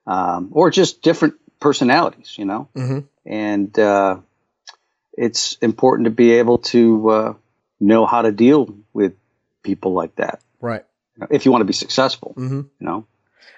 um, 0.07 0.51
or 0.53 0.71
just 0.71 1.03
different 1.03 1.35
personalities, 1.61 2.35
you 2.37 2.45
know. 2.45 2.69
Mm-hmm. 2.75 3.01
And 3.27 3.79
uh, 3.79 4.19
it's 5.12 5.55
important 5.61 6.07
to 6.07 6.11
be 6.11 6.33
able 6.33 6.59
to 6.59 7.11
uh, 7.11 7.35
know 7.81 8.07
how 8.07 8.23
to 8.23 8.33
deal 8.33 8.75
with 8.93 9.14
people 9.62 9.93
like 9.93 10.14
that 10.17 10.41
Right. 10.61 10.85
if 11.31 11.45
you 11.45 11.53
want 11.53 11.61
to 11.62 11.67
be 11.67 11.73
successful. 11.73 12.35
Mm-hmm. 12.37 12.61
You 12.61 12.87
know, 12.87 13.07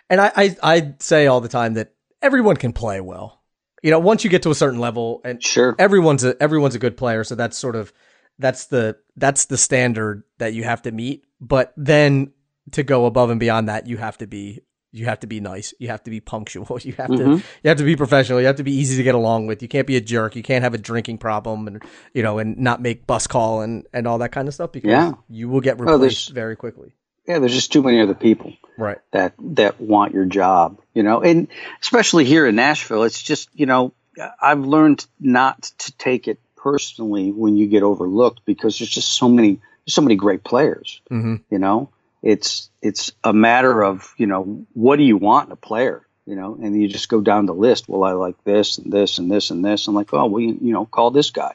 And 0.08 0.20
I, 0.20 0.32
I 0.34 0.56
I 0.62 0.94
say 0.98 1.26
all 1.26 1.40
the 1.40 1.48
time 1.48 1.74
that 1.74 1.92
everyone 2.22 2.56
can 2.56 2.72
play 2.72 3.00
well. 3.00 3.42
You 3.82 3.90
know, 3.90 3.98
once 3.98 4.24
you 4.24 4.30
get 4.30 4.42
to 4.42 4.50
a 4.50 4.54
certain 4.54 4.78
level, 4.78 5.20
and 5.24 5.42
sure. 5.42 5.74
everyone's 5.78 6.22
a 6.24 6.40
everyone's 6.42 6.74
a 6.74 6.78
good 6.78 6.96
player, 6.96 7.24
so 7.24 7.34
that's 7.34 7.56
sort 7.56 7.76
of 7.76 7.92
that's 8.38 8.66
the 8.66 8.96
that's 9.16 9.46
the 9.46 9.56
standard 9.56 10.22
that 10.38 10.52
you 10.54 10.64
have 10.64 10.82
to 10.82 10.92
meet. 10.92 11.24
But 11.40 11.72
then 11.76 12.32
to 12.72 12.82
go 12.82 13.06
above 13.06 13.30
and 13.30 13.40
beyond 13.40 13.68
that, 13.68 13.86
you 13.86 13.96
have 13.96 14.18
to 14.18 14.26
be 14.26 14.60
you 14.92 15.04
have 15.06 15.20
to 15.20 15.26
be 15.28 15.38
nice. 15.40 15.72
You 15.78 15.88
have 15.88 16.02
to 16.02 16.10
be 16.10 16.20
punctual. 16.20 16.66
You 16.84 16.92
have 16.94 17.08
to 17.08 17.16
Mhm. 17.16 17.44
you 17.62 17.68
have 17.68 17.78
to 17.78 17.84
be 17.84 17.96
professional. 17.96 18.40
You 18.40 18.46
have 18.48 18.56
to 18.56 18.64
be 18.64 18.74
easy 18.74 18.96
to 18.98 19.02
get 19.02 19.14
along 19.14 19.46
with. 19.46 19.62
You 19.62 19.68
can't 19.68 19.86
be 19.86 19.96
a 19.96 20.00
jerk. 20.00 20.36
You 20.36 20.42
can't 20.42 20.62
have 20.64 20.74
a 20.74 20.78
drinking 20.78 21.18
problem 21.18 21.66
and 21.66 21.82
you 22.12 22.22
know 22.22 22.38
and 22.38 22.58
not 22.58 22.82
make 22.82 23.06
bus 23.06 23.26
call 23.26 23.62
and 23.62 23.86
and 23.94 24.06
all 24.06 24.18
that 24.18 24.32
kind 24.32 24.46
of 24.46 24.52
stuff 24.52 24.72
because 24.72 24.90
Yeah. 24.90 25.12
you 25.28 25.48
will 25.48 25.60
get 25.62 25.76
Oh, 25.80 25.84
replaced 25.84 26.00
there's- 26.00 26.28
very 26.28 26.56
quickly. 26.56 26.92
Yeah, 27.30 27.38
there's 27.38 27.54
just 27.54 27.72
too 27.72 27.82
many 27.82 28.00
other 28.00 28.14
people 28.14 28.54
Right. 28.76 28.98
that 29.12 29.34
that 29.56 29.80
want 29.80 30.14
your 30.14 30.24
job. 30.24 30.80
You 30.94 31.02
know, 31.02 31.22
and 31.22 31.48
especially 31.80 32.24
here 32.24 32.46
in 32.46 32.56
Nashville, 32.56 33.04
it's 33.04 33.22
just 33.22 33.48
you 33.54 33.66
know 33.66 33.92
I've 34.40 34.60
learned 34.66 35.06
not 35.20 35.62
to 35.78 35.92
take 35.96 36.26
it 36.28 36.38
personally 36.56 37.30
when 37.30 37.56
you 37.56 37.66
get 37.68 37.82
overlooked 37.82 38.40
because 38.44 38.78
there's 38.78 38.90
just 38.90 39.12
so 39.12 39.28
many 39.28 39.60
there's 39.84 39.94
so 39.94 40.02
many 40.02 40.16
great 40.16 40.42
players. 40.42 41.00
hmm 41.08 41.36
You 41.50 41.58
know, 41.58 41.90
it's 42.22 42.70
it's 42.82 43.12
a 43.22 43.32
matter 43.32 43.82
of 43.84 44.12
you 44.16 44.26
know 44.26 44.66
what 44.72 44.96
do 44.96 45.04
you 45.04 45.16
want 45.16 45.46
in 45.48 45.52
a 45.52 45.56
player. 45.56 46.04
You 46.26 46.36
know, 46.36 46.54
and 46.62 46.80
you 46.80 46.86
just 46.88 47.08
go 47.08 47.20
down 47.20 47.46
the 47.46 47.54
list. 47.54 47.88
Well, 47.88 48.04
I 48.04 48.12
like 48.12 48.42
this 48.44 48.78
and 48.78 48.92
this 48.92 49.18
and 49.18 49.30
this 49.30 49.50
and 49.50 49.64
this. 49.64 49.88
I'm 49.88 49.94
like, 49.96 50.12
oh, 50.14 50.26
well, 50.26 50.40
you, 50.40 50.56
you 50.60 50.72
know, 50.72 50.84
call 50.86 51.10
this 51.10 51.30
guy. 51.30 51.54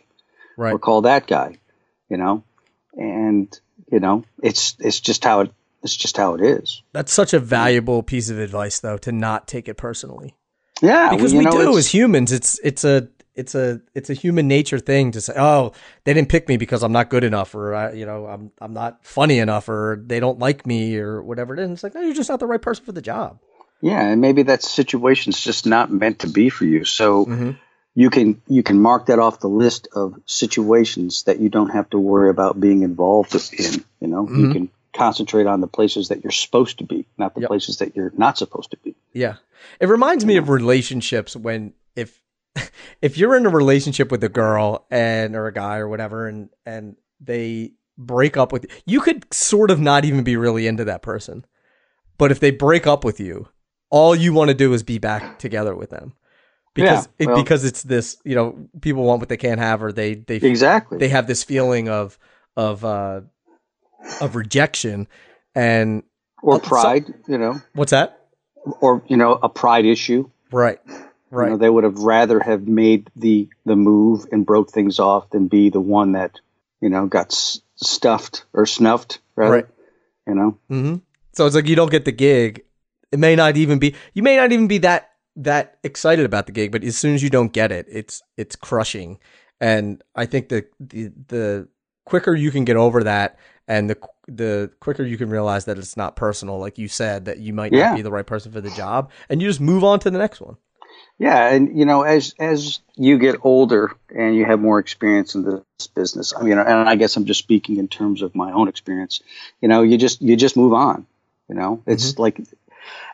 Right. 0.58 0.74
or 0.74 0.80
call 0.80 1.02
that 1.02 1.28
guy, 1.28 1.58
you 2.10 2.18
know, 2.18 2.44
and 2.94 3.48
you 3.92 4.00
know 4.00 4.24
it's 4.42 4.76
it's 4.80 5.00
just 5.02 5.24
how 5.24 5.42
it 5.42 5.52
it's 5.84 5.96
just 5.96 6.18
how 6.18 6.34
it 6.36 6.42
is. 6.42 6.82
That's 6.94 7.12
such 7.14 7.34
a 7.34 7.40
valuable 7.40 8.04
piece 8.04 8.30
of 8.30 8.40
advice, 8.40 8.80
though, 8.80 8.98
to 9.00 9.12
not 9.12 9.48
take 9.48 9.68
it 9.68 9.76
personally. 9.76 10.36
Yeah, 10.82 11.10
Because 11.12 11.34
well, 11.34 11.40
we 11.40 11.46
know, 11.46 11.52
do 11.52 11.78
as 11.78 11.88
humans. 11.88 12.32
It's 12.32 12.60
it's 12.64 12.84
a 12.84 13.08
it's 13.34 13.56
a 13.56 13.82
it's 13.94 14.10
a 14.10 14.14
human 14.14 14.48
nature 14.48 14.80
thing 14.80 15.12
to 15.12 15.22
say, 15.22 15.34
oh, 15.38 15.72
they 16.04 16.14
didn't 16.14 16.30
pick 16.30 16.48
me 16.48 16.58
because 16.58 16.84
I'm 16.84 16.92
not 16.92 17.10
good 17.10 17.24
enough, 17.24 17.54
or 17.56 17.74
I, 17.76 17.92
you 17.94 18.06
know, 18.06 18.26
I'm 18.28 18.52
I'm 18.60 18.74
not 18.74 19.06
funny 19.06 19.40
enough, 19.40 19.70
or 19.70 20.02
they 20.06 20.20
don't 20.20 20.40
like 20.40 20.66
me, 20.66 20.98
or 20.98 21.22
whatever 21.24 21.54
it 21.54 21.60
is. 21.60 21.70
It's 21.72 21.84
like, 21.84 21.96
no, 21.96 22.02
you're 22.02 22.14
just 22.14 22.30
not 22.30 22.40
the 22.40 22.48
right 22.48 22.62
person 22.62 22.84
for 22.86 22.92
the 22.92 23.02
job. 23.02 23.40
yeah, 23.82 24.02
and 24.02 24.20
maybe 24.22 24.44
that 24.44 24.64
situation's 24.64 25.40
just 25.40 25.66
not 25.66 25.92
meant 25.92 26.20
to 26.20 26.28
be 26.28 26.50
for 26.50 26.66
you. 26.66 26.84
So 26.86 27.26
Mhm. 27.26 27.58
you 27.94 28.10
can 28.10 28.42
you 28.48 28.64
can 28.64 28.80
mark 28.80 29.06
that 29.08 29.20
off 29.20 29.40
the 29.40 29.50
list 29.50 29.88
of 29.94 30.16
situations 30.26 31.24
that 31.24 31.40
you 31.40 31.50
don't 31.50 31.70
have 31.70 31.90
to 31.92 32.00
worry 32.00 32.30
about 32.30 32.60
being 32.60 32.82
involved 32.84 33.36
in. 33.54 33.84
You 34.02 34.08
know, 34.08 34.28
you 34.30 34.48
Mhm. 34.48 34.52
can 34.52 34.70
concentrate 34.96 35.46
on 35.48 35.62
the 35.62 35.68
places 35.68 36.08
that 36.10 36.24
you're 36.24 36.32
supposed 36.32 36.80
to 36.80 36.84
be, 36.84 37.08
not 37.18 37.36
the 37.36 37.42
Yep. 37.42 37.50
places 37.50 37.78
that 37.78 37.96
you're 37.96 38.12
not 38.18 38.38
supposed 38.38 38.72
to 38.72 38.78
be. 38.78 38.96
Yeah. 39.14 39.36
It 39.80 39.88
reminds 39.88 40.26
me 40.26 40.38
of 40.38 40.50
relationships 40.50 41.36
when 41.36 41.74
if 41.96 42.22
if 43.02 43.18
you're 43.18 43.36
in 43.36 43.46
a 43.46 43.50
relationship 43.50 44.12
with 44.12 44.24
a 44.24 44.30
girl 44.30 44.86
and 44.90 45.36
or 45.36 45.48
a 45.48 45.54
guy 45.54 45.78
or 45.78 45.88
whatever 45.88 46.28
and 46.28 46.50
and 46.66 46.96
they 47.20 47.74
break 47.98 48.36
up 48.38 48.52
with 48.52 48.64
you 48.64 48.70
you 48.86 49.02
could 49.02 49.34
sort 49.34 49.72
of 49.72 49.80
not 49.80 50.04
even 50.06 50.24
be 50.24 50.38
really 50.38 50.68
into 50.68 50.86
that 50.86 51.02
person. 51.02 51.46
But 52.18 52.32
if 52.32 52.40
they 52.40 52.52
break 52.52 52.88
up 52.88 53.04
with 53.04 53.20
you, 53.20 53.50
all 53.90 54.16
you 54.16 54.34
want 54.34 54.50
to 54.50 54.54
do 54.54 54.74
is 54.74 54.84
be 54.84 55.00
back 55.00 55.38
together 55.40 55.76
with 55.76 55.90
them. 55.90 56.14
Because 56.74 57.08
Yeah, 57.20 57.32
it, 57.32 57.36
because 57.36 57.64
it's 57.64 57.84
this, 57.84 58.18
you 58.26 58.36
know, 58.36 58.68
people 58.82 59.04
want 59.04 59.20
what 59.22 59.30
they 59.30 59.38
can't 59.38 59.60
have 59.60 59.82
or 59.84 59.92
they 59.92 60.16
they 60.16 60.36
Exactly. 60.36 60.98
they 60.98 61.10
have 61.10 61.28
this 61.28 61.44
feeling 61.44 61.90
of 61.90 62.18
of 62.58 62.84
uh 62.86 63.22
of 64.22 64.36
rejection 64.36 65.08
and 65.54 66.04
or 66.42 66.56
uh, 66.56 66.60
so- 66.60 66.68
pride, 66.68 67.14
you 67.28 67.38
know, 67.38 67.62
what's 67.74 67.92
that? 67.92 68.22
or 68.82 69.04
you 69.08 69.16
know, 69.18 69.34
a 69.34 69.50
pride 69.50 69.86
issue. 69.86 70.30
Right. 70.52 70.80
Right. 71.32 71.46
You 71.46 71.52
know, 71.52 71.58
they 71.58 71.70
would 71.70 71.84
have 71.84 71.98
rather 72.00 72.40
have 72.40 72.68
made 72.68 73.10
the 73.16 73.50
the 73.66 73.76
move 73.76 74.26
and 74.32 74.46
broke 74.46 74.72
things 74.72 75.00
off 75.00 75.30
than 75.32 75.48
be 75.48 75.70
the 75.70 75.82
one 75.82 76.14
that 76.14 76.40
you 76.82 76.90
know 76.90 77.06
got 77.08 77.28
s- 77.32 77.62
stuffed 77.76 78.46
or 78.54 78.66
snuffed. 78.66 79.20
Rather, 79.36 79.52
Right. 79.52 79.66
You 80.28 80.36
know. 80.36 80.58
Mm-hmm. 80.72 80.96
So 81.34 81.46
it's 81.46 81.56
like 81.56 81.68
you 81.68 81.76
don't 81.76 81.92
get 81.92 82.06
the 82.06 82.12
gig. 82.12 82.64
It 83.12 83.20
may 83.20 83.36
not 83.36 83.58
even 83.58 83.80
be. 83.80 83.96
You 84.14 84.24
may 84.24 84.36
not 84.38 84.52
even 84.52 84.68
be 84.68 84.80
that 84.80 85.12
that 85.36 85.78
excited 85.84 86.26
about 86.26 86.46
the 86.46 86.54
gig, 86.54 86.72
but 86.72 86.84
as 86.84 86.98
soon 86.98 87.14
as 87.14 87.22
you 87.22 87.30
don't 87.30 87.52
get 87.54 87.72
it, 87.72 87.86
it's 87.90 88.24
it's 88.38 88.56
crushing. 88.56 89.20
And 89.60 90.02
I 90.16 90.26
think 90.26 90.50
the 90.50 90.66
the 90.80 91.12
the 91.28 91.68
quicker 92.06 92.34
you 92.34 92.52
can 92.52 92.64
get 92.66 92.78
over 92.78 93.04
that, 93.04 93.38
and 93.68 93.90
the 93.90 93.98
the 94.28 94.72
quicker 94.80 95.04
you 95.04 95.18
can 95.18 95.30
realize 95.30 95.66
that 95.66 95.78
it's 95.78 95.98
not 95.98 96.16
personal, 96.16 96.60
like 96.60 96.78
you 96.78 96.88
said, 96.88 97.26
that 97.26 97.40
you 97.40 97.54
might 97.54 97.74
Yeah. 97.74 97.90
not 97.90 97.96
be 97.98 98.02
the 98.02 98.12
right 98.12 98.26
person 98.26 98.52
for 98.52 98.62
the 98.62 98.72
job, 98.72 99.12
and 99.30 99.42
you 99.42 99.48
just 99.48 99.62
move 99.62 99.84
on 99.84 100.00
to 100.00 100.10
the 100.10 100.18
next 100.18 100.42
one. 100.42 100.58
Yeah, 101.18 101.48
and 101.48 101.78
you 101.78 101.86
know, 101.86 102.02
as 102.02 102.36
as 102.40 102.80
you 102.96 103.18
get 103.18 103.38
older 103.44 103.96
and 104.14 104.36
you 104.36 104.46
have 104.46 104.60
more 104.60 104.80
experience 104.80 105.36
in 105.36 105.44
this 105.44 105.88
business, 105.88 106.34
I 106.38 106.44
mean, 106.44 106.58
and 106.58 106.90
I 106.90 106.96
guess 106.96 107.16
I'm 107.16 107.26
just 107.26 107.40
speaking 107.40 107.78
in 107.78 107.88
terms 107.88 108.22
of 108.22 108.36
my 108.36 108.52
own 108.52 108.68
experience. 108.68 109.22
You 109.62 109.70
know, 109.70 109.82
you 109.82 109.98
just 109.98 110.22
you 110.22 110.36
just 110.36 110.58
move 110.58 110.74
on. 110.74 111.06
You 111.48 111.56
know, 111.56 111.82
it's 111.86 112.14
mm-hmm. 112.14 112.22
like, 112.22 112.42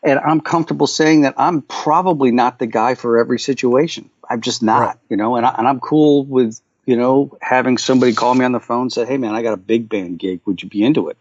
and 0.03 0.19
I'm 0.19 0.41
comfortable 0.41 0.87
saying 0.87 1.21
that 1.21 1.35
I'm 1.37 1.61
probably 1.61 2.31
not 2.31 2.57
the 2.57 2.65
guy 2.65 2.95
for 2.95 3.19
every 3.19 3.39
situation. 3.39 4.09
I'm 4.27 4.41
just 4.41 4.63
not. 4.63 4.79
Right. 4.79 4.97
You 5.09 5.17
know, 5.17 5.35
and 5.35 5.45
I, 5.45 5.53
and 5.57 5.67
I'm 5.67 5.79
cool 5.79 6.25
with 6.25 6.59
you 6.91 6.97
know 6.97 7.37
having 7.41 7.77
somebody 7.77 8.13
call 8.13 8.35
me 8.35 8.43
on 8.43 8.51
the 8.51 8.59
phone 8.59 8.81
and 8.81 8.93
say, 8.93 9.05
"Hey, 9.05 9.17
man, 9.17 9.33
I 9.33 9.41
got 9.41 9.53
a 9.53 9.57
big 9.73 9.87
band 9.87 10.19
gig. 10.19 10.41
Would 10.45 10.61
you 10.61 10.67
be 10.67 10.83
into 10.83 11.07
it?" 11.07 11.17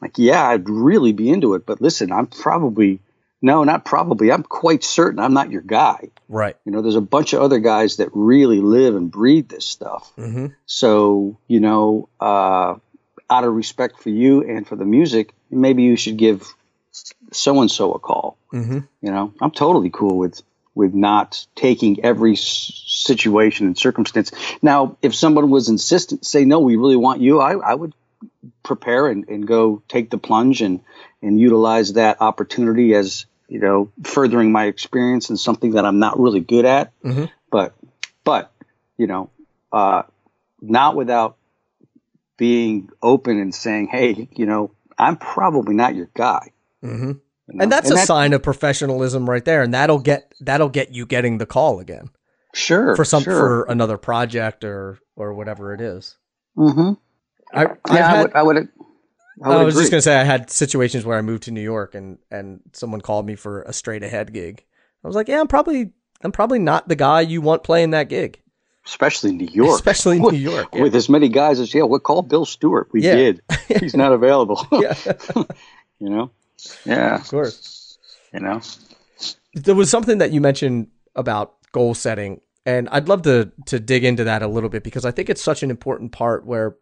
Like, 0.00 0.16
yeah, 0.16 0.48
I'd 0.48 0.70
really 0.70 1.12
be 1.12 1.28
into 1.28 1.52
it. 1.52 1.66
But 1.66 1.82
listen, 1.82 2.10
I'm 2.10 2.26
probably 2.26 2.98
no, 3.42 3.62
not 3.64 3.84
probably. 3.84 4.32
I'm 4.32 4.42
quite 4.42 4.82
certain 4.82 5.18
I'm 5.18 5.34
not 5.34 5.50
your 5.50 5.60
guy. 5.60 6.08
Right. 6.30 6.56
You 6.64 6.72
know, 6.72 6.80
there's 6.80 6.96
a 6.96 7.02
bunch 7.02 7.34
of 7.34 7.42
other 7.42 7.58
guys 7.58 7.96
that 7.96 8.08
really 8.14 8.62
live 8.62 8.96
and 8.96 9.10
breathe 9.10 9.48
this 9.48 9.66
stuff. 9.66 10.10
hmm 10.16 10.46
So, 10.64 11.36
you 11.46 11.60
know, 11.60 12.08
uh, 12.18 12.76
out 13.28 13.44
of 13.44 13.52
respect 13.52 14.00
for 14.00 14.08
you 14.08 14.42
and 14.48 14.66
for 14.66 14.76
the 14.76 14.86
music, 14.86 15.34
maybe 15.50 15.82
you 15.82 15.96
should 15.96 16.16
give 16.16 16.54
so 17.32 17.60
and 17.60 17.70
so 17.70 17.92
a 17.92 17.98
call. 17.98 18.38
hmm 18.50 18.78
You 19.02 19.10
know, 19.10 19.34
I'm 19.42 19.50
totally 19.50 19.90
cool 19.90 20.16
with 20.16 20.40
with 20.74 20.94
not 20.94 21.46
taking 21.54 22.04
every 22.04 22.36
situation 22.36 23.66
and 23.66 23.76
circumstance. 23.78 24.32
Now, 24.62 24.96
if 25.02 25.14
someone 25.14 25.50
was 25.50 25.68
insistent, 25.68 26.24
say 26.24 26.44
no, 26.44 26.60
we 26.60 26.76
really 26.76 26.96
want 26.96 27.20
you, 27.20 27.40
I, 27.40 27.54
I 27.54 27.74
would 27.74 27.94
prepare 28.62 29.08
and, 29.08 29.28
and 29.28 29.46
go 29.46 29.82
take 29.88 30.10
the 30.10 30.18
plunge 30.18 30.62
and 30.62 30.80
and 31.20 31.38
utilize 31.38 31.92
that 31.94 32.20
opportunity 32.20 32.94
as 32.94 33.26
you 33.48 33.60
know 33.60 33.92
furthering 34.02 34.50
my 34.50 34.66
experience 34.66 35.30
in 35.30 35.36
something 35.36 35.72
that 35.72 35.84
I'm 35.84 35.98
not 35.98 36.18
really 36.18 36.40
good 36.40 36.64
at. 36.64 36.92
Mhm. 37.02 37.30
But 37.50 37.74
but 38.24 38.52
you 38.96 39.06
know, 39.06 39.30
uh, 39.72 40.02
not 40.60 40.96
without 40.96 41.36
being 42.36 42.90
open 43.00 43.38
and 43.38 43.54
saying, 43.54 43.88
hey, 43.88 44.28
you 44.32 44.46
know, 44.46 44.72
I'm 44.98 45.16
probably 45.16 45.74
not 45.74 45.94
your 45.94 46.08
guy. 46.14 46.52
hmm 46.80 47.12
you 47.48 47.58
know? 47.58 47.62
And 47.62 47.72
that's 47.72 47.90
a 47.90 47.94
that- 47.94 48.06
sign 48.06 48.32
of 48.32 48.42
professionalism 48.42 49.28
right 49.28 49.44
there, 49.44 49.62
and 49.62 49.74
that'll 49.74 49.98
get 49.98 50.32
that'll 50.40 50.68
get 50.68 50.92
you 50.94 51.06
getting 51.06 51.38
the 51.38 51.46
call 51.46 51.80
again 51.80 52.10
Sure. 52.54 52.94
for 52.96 53.04
some 53.04 53.22
sure. 53.22 53.34
for 53.34 53.62
another 53.64 53.96
project 53.98 54.64
or 54.64 54.98
or 55.16 55.34
whatever 55.34 55.74
it 55.74 55.80
is. 55.80 56.16
Mm-hmm. 56.56 56.92
I, 57.54 57.62
Yeah, 57.62 57.74
I've 57.86 57.92
I 57.92 57.96
had- 57.98 58.22
would. 58.22 58.34
I 58.34 58.42
would. 58.42 58.56
I, 59.42 59.48
would 59.48 59.56
I 59.58 59.64
was 59.64 59.74
just 59.74 59.90
gonna 59.90 60.02
say 60.02 60.14
I 60.20 60.24
had 60.24 60.50
situations 60.50 61.04
where 61.04 61.16
I 61.18 61.22
moved 61.22 61.44
to 61.44 61.50
New 61.50 61.62
York 61.62 61.94
and 61.94 62.18
and 62.30 62.60
someone 62.72 63.00
called 63.00 63.26
me 63.26 63.34
for 63.34 63.62
a 63.62 63.72
straight 63.72 64.02
ahead 64.02 64.32
gig. 64.32 64.64
I 65.02 65.08
was 65.08 65.16
like, 65.16 65.26
yeah, 65.28 65.40
I'm 65.40 65.48
probably 65.48 65.90
I'm 66.22 66.32
probably 66.32 66.58
not 66.60 66.86
the 66.88 66.94
guy 66.96 67.22
you 67.22 67.40
want 67.40 67.64
playing 67.64 67.90
that 67.90 68.08
gig, 68.08 68.40
especially 68.86 69.30
in 69.30 69.38
New 69.38 69.48
York, 69.50 69.74
especially 69.74 70.20
New 70.20 70.32
York. 70.36 70.68
Yeah. 70.72 70.82
with 70.82 70.94
as 70.94 71.08
many 71.08 71.28
guys 71.28 71.58
as 71.58 71.72
yeah. 71.74 71.82
we'll 71.82 71.98
call 71.98 72.22
Bill 72.22 72.44
Stewart. 72.44 72.88
We 72.92 73.02
Yeah. 73.02 73.14
did. 73.16 73.40
He's 73.80 73.96
not 73.96 74.12
available. 74.12 74.64
yeah, 74.70 74.94
you 75.98 76.10
know. 76.10 76.30
Yeah. 76.84 77.16
of 77.16 77.28
course. 77.28 77.98
You 78.32 78.40
know. 78.40 78.60
There 79.54 79.74
was 79.74 79.90
something 79.90 80.18
that 80.18 80.32
you 80.32 80.40
mentioned 80.40 80.88
about 81.14 81.54
goal 81.72 81.94
setting, 81.94 82.40
and 82.64 82.88
I'd 82.90 83.08
love 83.08 83.22
to 83.22 83.52
to 83.66 83.78
dig 83.78 84.04
into 84.04 84.24
that 84.24 84.42
a 84.42 84.48
little 84.48 84.70
bit 84.70 84.82
because 84.82 85.04
I 85.04 85.10
think 85.10 85.28
it's 85.28 85.42
such 85.42 85.62
an 85.62 85.70
important 85.70 86.12
part 86.12 86.46
where 86.46 86.76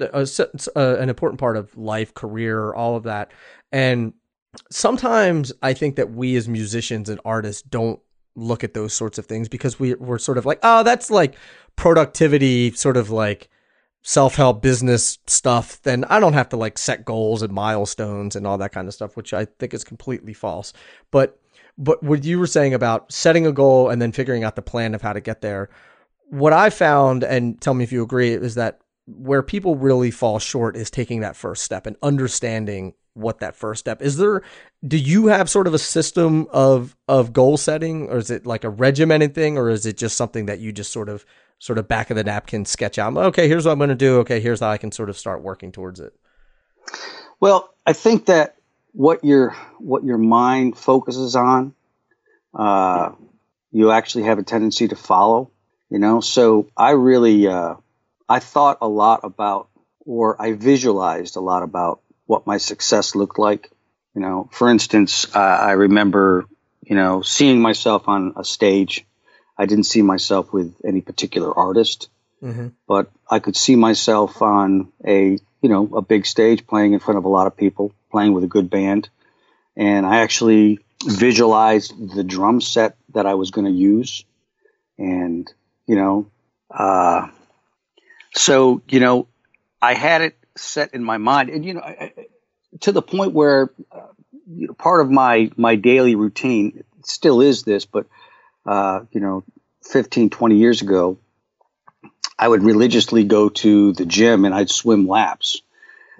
uh, 0.00 0.26
uh, 0.76 0.96
an 0.98 1.08
important 1.08 1.40
part 1.40 1.56
of 1.56 1.76
life, 1.76 2.14
career, 2.14 2.74
all 2.74 2.96
of 2.96 3.04
that, 3.04 3.32
and 3.72 4.12
sometimes 4.70 5.52
I 5.62 5.72
think 5.72 5.96
that 5.96 6.12
we 6.12 6.36
as 6.36 6.48
musicians 6.48 7.08
and 7.08 7.20
artists 7.24 7.62
don't 7.62 8.00
look 8.34 8.62
at 8.62 8.74
those 8.74 8.92
sorts 8.92 9.18
of 9.18 9.26
things 9.26 9.48
because 9.48 9.78
we 9.78 9.94
we're 9.94 10.18
sort 10.18 10.38
of 10.38 10.46
like, 10.46 10.58
oh, 10.62 10.82
that's 10.82 11.10
like 11.10 11.36
productivity, 11.76 12.72
sort 12.72 12.96
of 12.96 13.10
like 13.10 13.48
self 14.06 14.36
help 14.36 14.62
business 14.62 15.18
stuff. 15.26 15.82
Then 15.82 16.04
I 16.04 16.20
don't 16.20 16.32
have 16.32 16.48
to 16.50 16.56
like 16.56 16.78
set 16.78 17.04
goals 17.04 17.42
and 17.42 17.52
milestones 17.52 18.36
and 18.36 18.46
all 18.46 18.56
that 18.58 18.70
kind 18.70 18.86
of 18.86 18.94
stuff, 18.94 19.16
which 19.16 19.34
I 19.34 19.46
think 19.46 19.74
is 19.74 19.82
completely 19.82 20.32
false. 20.32 20.72
But 21.10 21.40
but 21.76 22.02
what 22.04 22.22
you 22.24 22.38
were 22.38 22.46
saying 22.46 22.72
about 22.72 23.12
setting 23.12 23.48
a 23.48 23.52
goal 23.52 23.90
and 23.90 24.00
then 24.00 24.12
figuring 24.12 24.44
out 24.44 24.54
the 24.54 24.62
plan 24.62 24.94
of 24.94 25.02
how 25.02 25.12
to 25.12 25.20
get 25.20 25.40
there, 25.40 25.70
what 26.30 26.52
I 26.52 26.70
found, 26.70 27.24
and 27.24 27.60
tell 27.60 27.74
me 27.74 27.82
if 27.82 27.90
you 27.90 28.02
agree, 28.02 28.32
is 28.32 28.54
that 28.54 28.78
where 29.06 29.42
people 29.42 29.74
really 29.74 30.12
fall 30.12 30.38
short 30.38 30.76
is 30.76 30.88
taking 30.88 31.20
that 31.20 31.34
first 31.34 31.64
step 31.64 31.84
and 31.84 31.96
understanding 32.00 32.94
what 33.14 33.40
that 33.40 33.56
first 33.56 33.80
step 33.80 34.02
is 34.02 34.18
there 34.18 34.42
do 34.86 34.98
you 34.98 35.28
have 35.28 35.48
sort 35.48 35.66
of 35.66 35.72
a 35.72 35.78
system 35.78 36.46
of 36.52 36.94
of 37.08 37.32
goal 37.32 37.56
setting 37.56 38.10
or 38.10 38.18
is 38.18 38.30
it 38.30 38.44
like 38.44 38.62
a 38.62 38.68
regimented 38.68 39.34
thing 39.34 39.56
or 39.56 39.70
is 39.70 39.86
it 39.86 39.96
just 39.96 40.18
something 40.18 40.44
that 40.44 40.58
you 40.58 40.70
just 40.70 40.92
sort 40.92 41.08
of 41.08 41.24
sort 41.58 41.78
of 41.78 41.88
back 41.88 42.10
of 42.10 42.16
the 42.16 42.24
napkin 42.24 42.64
sketch 42.64 42.98
out 42.98 43.16
okay 43.16 43.48
here's 43.48 43.64
what 43.64 43.72
i'm 43.72 43.78
going 43.78 43.88
to 43.88 43.94
do 43.94 44.18
okay 44.18 44.40
here's 44.40 44.60
how 44.60 44.68
i 44.68 44.78
can 44.78 44.92
sort 44.92 45.08
of 45.08 45.16
start 45.16 45.42
working 45.42 45.72
towards 45.72 46.00
it 46.00 46.12
well 47.40 47.72
i 47.86 47.92
think 47.92 48.26
that 48.26 48.56
what 48.92 49.24
your 49.24 49.50
what 49.78 50.04
your 50.04 50.18
mind 50.18 50.76
focuses 50.76 51.36
on 51.36 51.74
uh, 52.54 53.12
you 53.70 53.90
actually 53.90 54.24
have 54.24 54.38
a 54.38 54.42
tendency 54.42 54.88
to 54.88 54.96
follow 54.96 55.50
you 55.90 55.98
know 55.98 56.20
so 56.20 56.68
i 56.76 56.90
really 56.90 57.46
uh, 57.46 57.74
i 58.28 58.38
thought 58.38 58.78
a 58.80 58.88
lot 58.88 59.20
about 59.22 59.68
or 60.00 60.40
i 60.40 60.52
visualized 60.52 61.36
a 61.36 61.40
lot 61.40 61.62
about 61.62 62.00
what 62.26 62.46
my 62.46 62.58
success 62.58 63.14
looked 63.14 63.38
like. 63.38 63.70
You 64.14 64.20
know, 64.20 64.48
for 64.52 64.68
instance, 64.68 65.26
uh, 65.34 65.38
I 65.38 65.72
remember, 65.72 66.46
you 66.82 66.96
know, 66.96 67.22
seeing 67.22 67.60
myself 67.60 68.08
on 68.08 68.34
a 68.36 68.44
stage. 68.44 69.06
I 69.58 69.66
didn't 69.66 69.84
see 69.84 70.02
myself 70.02 70.52
with 70.52 70.74
any 70.84 71.00
particular 71.00 71.56
artist, 71.56 72.08
mm-hmm. 72.42 72.68
but 72.86 73.10
I 73.30 73.38
could 73.38 73.56
see 73.56 73.76
myself 73.76 74.42
on 74.42 74.92
a, 75.04 75.38
you 75.62 75.68
know, 75.68 75.96
a 75.96 76.02
big 76.02 76.26
stage 76.26 76.66
playing 76.66 76.92
in 76.92 77.00
front 77.00 77.18
of 77.18 77.24
a 77.24 77.28
lot 77.28 77.46
of 77.46 77.56
people, 77.56 77.92
playing 78.10 78.32
with 78.32 78.44
a 78.44 78.48
good 78.48 78.70
band. 78.70 79.08
And 79.76 80.06
I 80.06 80.20
actually 80.20 80.80
visualized 81.04 81.92
the 82.14 82.24
drum 82.24 82.60
set 82.60 82.96
that 83.14 83.26
I 83.26 83.34
was 83.34 83.50
going 83.50 83.66
to 83.66 83.72
use. 83.72 84.24
And, 84.98 85.50
you 85.86 85.96
know, 85.96 86.30
uh, 86.70 87.28
so, 88.34 88.82
you 88.88 89.00
know, 89.00 89.28
I 89.80 89.94
had 89.94 90.22
it 90.22 90.36
set 90.56 90.94
in 90.94 91.04
my 91.04 91.18
mind, 91.18 91.50
and 91.50 91.64
you 91.64 91.74
know, 91.74 91.80
I, 91.80 92.12
to 92.80 92.92
the 92.92 93.02
point 93.02 93.32
where 93.32 93.70
uh, 93.92 94.08
you 94.48 94.68
know, 94.68 94.74
part 94.74 95.00
of 95.00 95.10
my 95.10 95.50
my 95.56 95.76
daily 95.76 96.14
routine 96.14 96.84
still 97.04 97.40
is 97.40 97.62
this, 97.62 97.84
but 97.84 98.06
uh, 98.66 99.00
you 99.12 99.20
know, 99.20 99.44
15, 99.82 100.30
20 100.30 100.56
years 100.56 100.82
ago, 100.82 101.18
I 102.38 102.48
would 102.48 102.62
religiously 102.62 103.24
go 103.24 103.48
to 103.48 103.92
the 103.92 104.04
gym 104.04 104.44
and 104.44 104.54
I'd 104.54 104.70
swim 104.70 105.06
laps. 105.06 105.62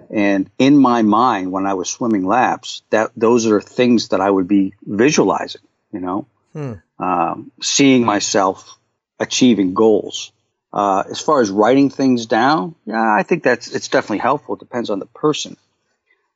And 0.09 0.49
in 0.57 0.77
my 0.77 1.01
mind, 1.01 1.51
when 1.51 1.65
I 1.65 1.73
was 1.73 1.89
swimming 1.89 2.25
laps, 2.25 2.81
that 2.91 3.11
those 3.15 3.45
are 3.47 3.61
things 3.61 4.09
that 4.09 4.21
I 4.21 4.29
would 4.29 4.47
be 4.47 4.73
visualizing. 4.83 5.61
You 5.91 5.99
know, 5.99 6.27
hmm. 6.53 6.73
um, 6.99 7.51
seeing 7.61 8.05
myself 8.05 8.77
achieving 9.19 9.73
goals. 9.73 10.31
Uh, 10.71 11.03
as 11.09 11.19
far 11.19 11.41
as 11.41 11.49
writing 11.49 11.89
things 11.89 12.25
down, 12.25 12.75
yeah, 12.85 13.15
I 13.17 13.23
think 13.23 13.43
that's 13.43 13.73
it's 13.73 13.87
definitely 13.87 14.19
helpful. 14.19 14.55
It 14.55 14.59
depends 14.59 14.89
on 14.89 14.99
the 14.99 15.05
person. 15.05 15.57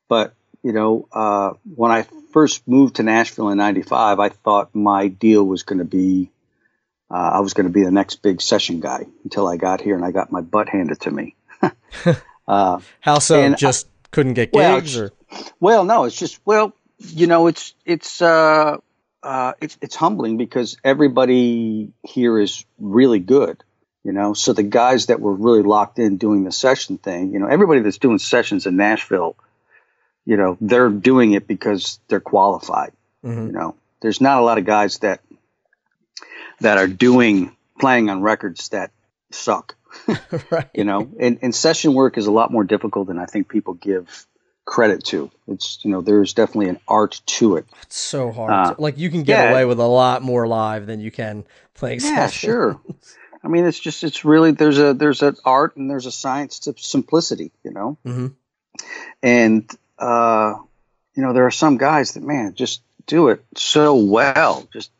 But 0.07 0.33
you 0.63 0.71
know, 0.71 1.07
uh, 1.11 1.53
when 1.75 1.91
I 1.91 2.05
first 2.31 2.67
moved 2.67 2.97
to 2.97 3.03
Nashville 3.03 3.49
in 3.49 3.57
'95, 3.57 4.19
I 4.19 4.29
thought 4.29 4.73
my 4.73 5.07
deal 5.07 5.43
was 5.43 5.63
going 5.63 5.79
to 5.79 5.85
be 5.85 6.31
uh, 7.09 7.31
I 7.33 7.39
was 7.39 7.53
going 7.53 7.67
to 7.67 7.73
be 7.73 7.83
the 7.83 7.91
next 7.91 8.21
big 8.21 8.41
session 8.41 8.79
guy 8.79 9.05
until 9.23 9.47
I 9.47 9.57
got 9.57 9.81
here 9.81 9.95
and 9.95 10.05
I 10.05 10.11
got 10.11 10.31
my 10.31 10.41
butt 10.41 10.69
handed 10.69 11.01
to 11.01 11.11
me. 11.11 11.35
uh, 12.47 12.79
How 12.99 13.19
so? 13.19 13.53
Just 13.55 13.87
I, 13.87 14.07
couldn't 14.11 14.33
get 14.33 14.53
gigs, 14.53 14.95
well, 14.95 15.05
or 15.05 15.11
well, 15.59 15.85
no, 15.85 16.05
it's 16.05 16.17
just 16.17 16.39
well, 16.45 16.73
you 16.97 17.27
know, 17.27 17.47
it's 17.47 17.73
it's 17.85 18.21
uh, 18.21 18.77
uh, 19.23 19.53
it's 19.61 19.77
it's 19.81 19.95
humbling 19.95 20.37
because 20.37 20.77
everybody 20.83 21.91
here 22.03 22.39
is 22.39 22.65
really 22.79 23.19
good 23.19 23.63
you 24.03 24.11
know 24.11 24.33
so 24.33 24.53
the 24.53 24.63
guys 24.63 25.07
that 25.07 25.19
were 25.19 25.33
really 25.33 25.61
locked 25.61 25.99
in 25.99 26.17
doing 26.17 26.43
the 26.43 26.51
session 26.51 26.97
thing 26.97 27.33
you 27.33 27.39
know 27.39 27.47
everybody 27.47 27.81
that's 27.81 27.97
doing 27.97 28.17
sessions 28.17 28.65
in 28.65 28.75
nashville 28.75 29.35
you 30.25 30.37
know 30.37 30.57
they're 30.61 30.89
doing 30.89 31.33
it 31.33 31.47
because 31.47 31.99
they're 32.07 32.19
qualified 32.19 32.91
mm-hmm. 33.23 33.47
you 33.47 33.51
know 33.51 33.75
there's 34.01 34.21
not 34.21 34.39
a 34.39 34.41
lot 34.41 34.57
of 34.57 34.65
guys 34.65 34.99
that 34.99 35.21
that 36.59 36.77
are 36.77 36.87
doing 36.87 37.55
playing 37.79 38.09
on 38.09 38.21
records 38.21 38.69
that 38.69 38.91
suck 39.31 39.75
right. 40.51 40.69
you 40.73 40.83
know 40.83 41.09
and, 41.19 41.39
and 41.41 41.55
session 41.55 41.93
work 41.93 42.17
is 42.17 42.27
a 42.27 42.31
lot 42.31 42.51
more 42.51 42.63
difficult 42.63 43.07
than 43.07 43.19
i 43.19 43.25
think 43.25 43.49
people 43.49 43.73
give 43.73 44.25
credit 44.65 45.03
to 45.03 45.31
it's 45.47 45.79
you 45.83 45.91
know 45.91 46.01
there's 46.01 46.33
definitely 46.33 46.69
an 46.69 46.79
art 46.87 47.19
to 47.25 47.55
it 47.57 47.65
it's 47.81 47.97
so 47.97 48.31
hard 48.31 48.51
uh, 48.51 48.75
like 48.77 48.97
you 48.97 49.09
can 49.09 49.23
get 49.23 49.45
yeah, 49.45 49.51
away 49.51 49.65
with 49.65 49.79
a 49.79 49.87
lot 49.87 50.21
more 50.21 50.47
live 50.47 50.85
than 50.85 50.99
you 50.99 51.11
can 51.11 51.43
playing 51.73 51.99
yeah 52.01 52.27
sure 52.27 52.79
I 53.43 53.47
mean, 53.47 53.65
it's 53.65 53.79
just 53.79 54.03
it's 54.03 54.23
really 54.23 54.51
there's 54.51 54.77
a 54.77 54.93
there's 54.93 55.21
an 55.21 55.35
art 55.43 55.75
and 55.75 55.89
there's 55.89 56.05
a 56.05 56.11
science 56.11 56.59
to 56.59 56.75
simplicity, 56.77 57.51
you 57.63 57.71
know. 57.71 57.97
Mm-hmm. 58.05 58.27
And 59.23 59.69
uh, 60.01 60.55
you 61.15 61.23
know, 61.23 61.33
there 61.33 61.45
are 61.45 61.51
some 61.51 61.77
guys 61.77 62.13
that 62.13 62.23
man 62.23 62.55
just 62.55 62.81
do 63.05 63.29
it 63.29 63.43
so 63.55 63.95
well. 63.95 64.67
Just 64.73 64.91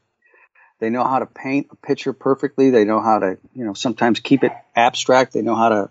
they 0.80 0.90
know 0.90 1.04
how 1.04 1.20
to 1.20 1.26
paint 1.26 1.68
a 1.72 1.76
picture 1.76 2.14
perfectly. 2.14 2.70
They 2.70 2.86
know 2.86 3.02
how 3.02 3.20
to 3.20 3.38
you 3.54 3.66
know 3.66 3.74
sometimes 3.74 4.20
keep 4.20 4.44
it 4.44 4.52
abstract. 4.76 5.34
They 5.34 5.42
know 5.42 5.56
how 5.56 5.70
to 5.70 5.90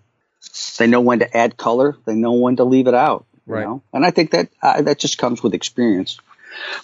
they 0.77 0.87
know 0.87 1.01
when 1.01 1.19
to 1.19 1.37
add 1.37 1.57
color. 1.57 1.97
They 2.05 2.15
know 2.15 2.33
when 2.33 2.55
to 2.57 2.63
leave 2.63 2.87
it 2.87 2.93
out. 2.93 3.25
Right. 3.45 3.65
know? 3.65 3.83
And 3.93 4.05
I 4.05 4.11
think 4.11 4.31
that 4.31 4.49
uh, 4.61 4.81
that 4.83 4.99
just 4.99 5.17
comes 5.17 5.43
with 5.43 5.53
experience. 5.53 6.19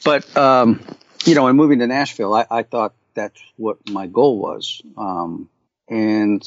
But 0.04 0.36
um, 0.36 0.82
you 1.26 1.36
know, 1.36 1.48
in 1.48 1.56
moving 1.56 1.80
to 1.80 1.88
Nashville, 1.88 2.34
I, 2.34 2.46
I 2.50 2.64
thought 2.64 2.94
that's 3.14 3.42
what 3.56 3.90
my 3.90 4.08
goal 4.08 4.38
was. 4.38 4.82
Um, 4.98 5.50
and 5.90 6.44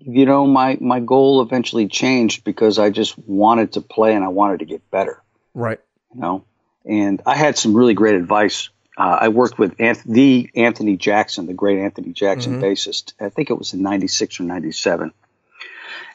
you 0.00 0.26
know 0.26 0.46
my 0.46 0.78
my 0.80 1.00
goal 1.00 1.42
eventually 1.42 1.88
changed 1.88 2.44
because 2.44 2.78
I 2.78 2.90
just 2.90 3.18
wanted 3.18 3.72
to 3.72 3.80
play 3.80 4.14
and 4.14 4.24
I 4.24 4.28
wanted 4.28 4.60
to 4.60 4.64
get 4.64 4.90
better. 4.90 5.22
Right. 5.54 5.80
You 6.14 6.20
know, 6.20 6.44
and 6.84 7.20
I 7.26 7.36
had 7.36 7.58
some 7.58 7.74
really 7.74 7.94
great 7.94 8.14
advice. 8.14 8.68
Uh, 8.96 9.18
I 9.22 9.28
worked 9.28 9.58
with 9.58 9.76
Anth- 9.76 10.04
the 10.04 10.50
Anthony 10.54 10.96
Jackson, 10.96 11.46
the 11.46 11.54
great 11.54 11.78
Anthony 11.78 12.12
Jackson 12.12 12.54
mm-hmm. 12.54 12.64
bassist. 12.64 13.12
I 13.20 13.28
think 13.28 13.50
it 13.50 13.58
was 13.58 13.74
in 13.74 13.82
'96 13.82 14.40
or 14.40 14.44
'97, 14.44 15.12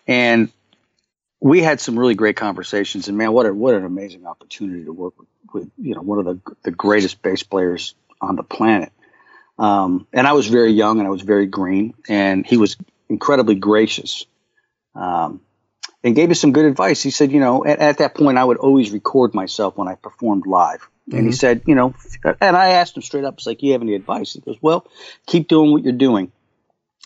and 0.08 0.52
we 1.40 1.62
had 1.62 1.80
some 1.80 1.98
really 1.98 2.16
great 2.16 2.38
conversations. 2.38 3.08
And 3.08 3.18
man, 3.18 3.34
what 3.34 3.46
a 3.46 3.54
what 3.54 3.76
an 3.76 3.86
amazing 3.86 4.26
opportunity 4.26 4.86
to 4.86 4.94
work 4.94 5.20
with, 5.20 5.28
with 5.54 5.72
you 5.78 5.96
know 5.96 6.02
one 6.02 6.20
of 6.20 6.26
the 6.26 6.56
the 6.64 6.72
greatest 6.72 7.22
bass 7.22 7.44
players 7.44 7.94
on 8.20 8.36
the 8.36 8.44
planet. 8.44 8.92
Um, 9.60 10.08
and 10.12 10.26
I 10.26 10.34
was 10.34 10.48
very 10.48 10.72
young 10.72 11.00
and 11.00 11.08
I 11.08 11.12
was 11.12 11.22
very 11.22 11.46
green, 11.46 11.94
and 12.08 12.46
he 12.46 12.58
was 12.58 12.78
incredibly 13.12 13.56
gracious 13.56 14.26
um, 14.96 15.42
and 16.04 16.16
gave 16.16 16.30
me 16.30 16.36
some 16.36 16.54
good 16.54 16.66
advice. 16.66 17.04
He 17.04 17.12
said, 17.12 17.32
you 17.32 17.40
know, 17.40 17.66
at, 17.66 17.80
at, 17.80 17.98
that 18.00 18.16
point, 18.16 18.38
I 18.38 18.44
would 18.44 18.58
always 18.58 18.92
record 18.92 19.34
myself 19.34 19.78
when 19.78 19.88
I 19.88 19.96
performed 19.96 20.48
live. 20.48 20.80
Mm-hmm. 20.80 21.18
And 21.18 21.26
he 21.26 21.32
mm-hmm. 21.32 21.36
said, 21.36 21.62
you 21.68 21.76
know, 21.76 21.94
and 22.40 22.56
I 22.56 22.70
asked 22.70 22.96
him 22.96 23.04
straight 23.04 23.26
up, 23.26 23.36
it's 23.36 23.46
like, 23.46 23.62
you 23.62 23.74
have 23.74 23.82
any 23.82 23.96
advice? 23.96 24.34
He 24.34 24.40
goes, 24.40 24.58
well, 24.62 24.88
keep 25.28 25.48
doing 25.48 25.72
what 25.72 25.84
you're 25.84 25.94
doing, 25.94 26.32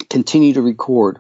continue 0.10 0.54
to 0.54 0.62
record 0.62 1.20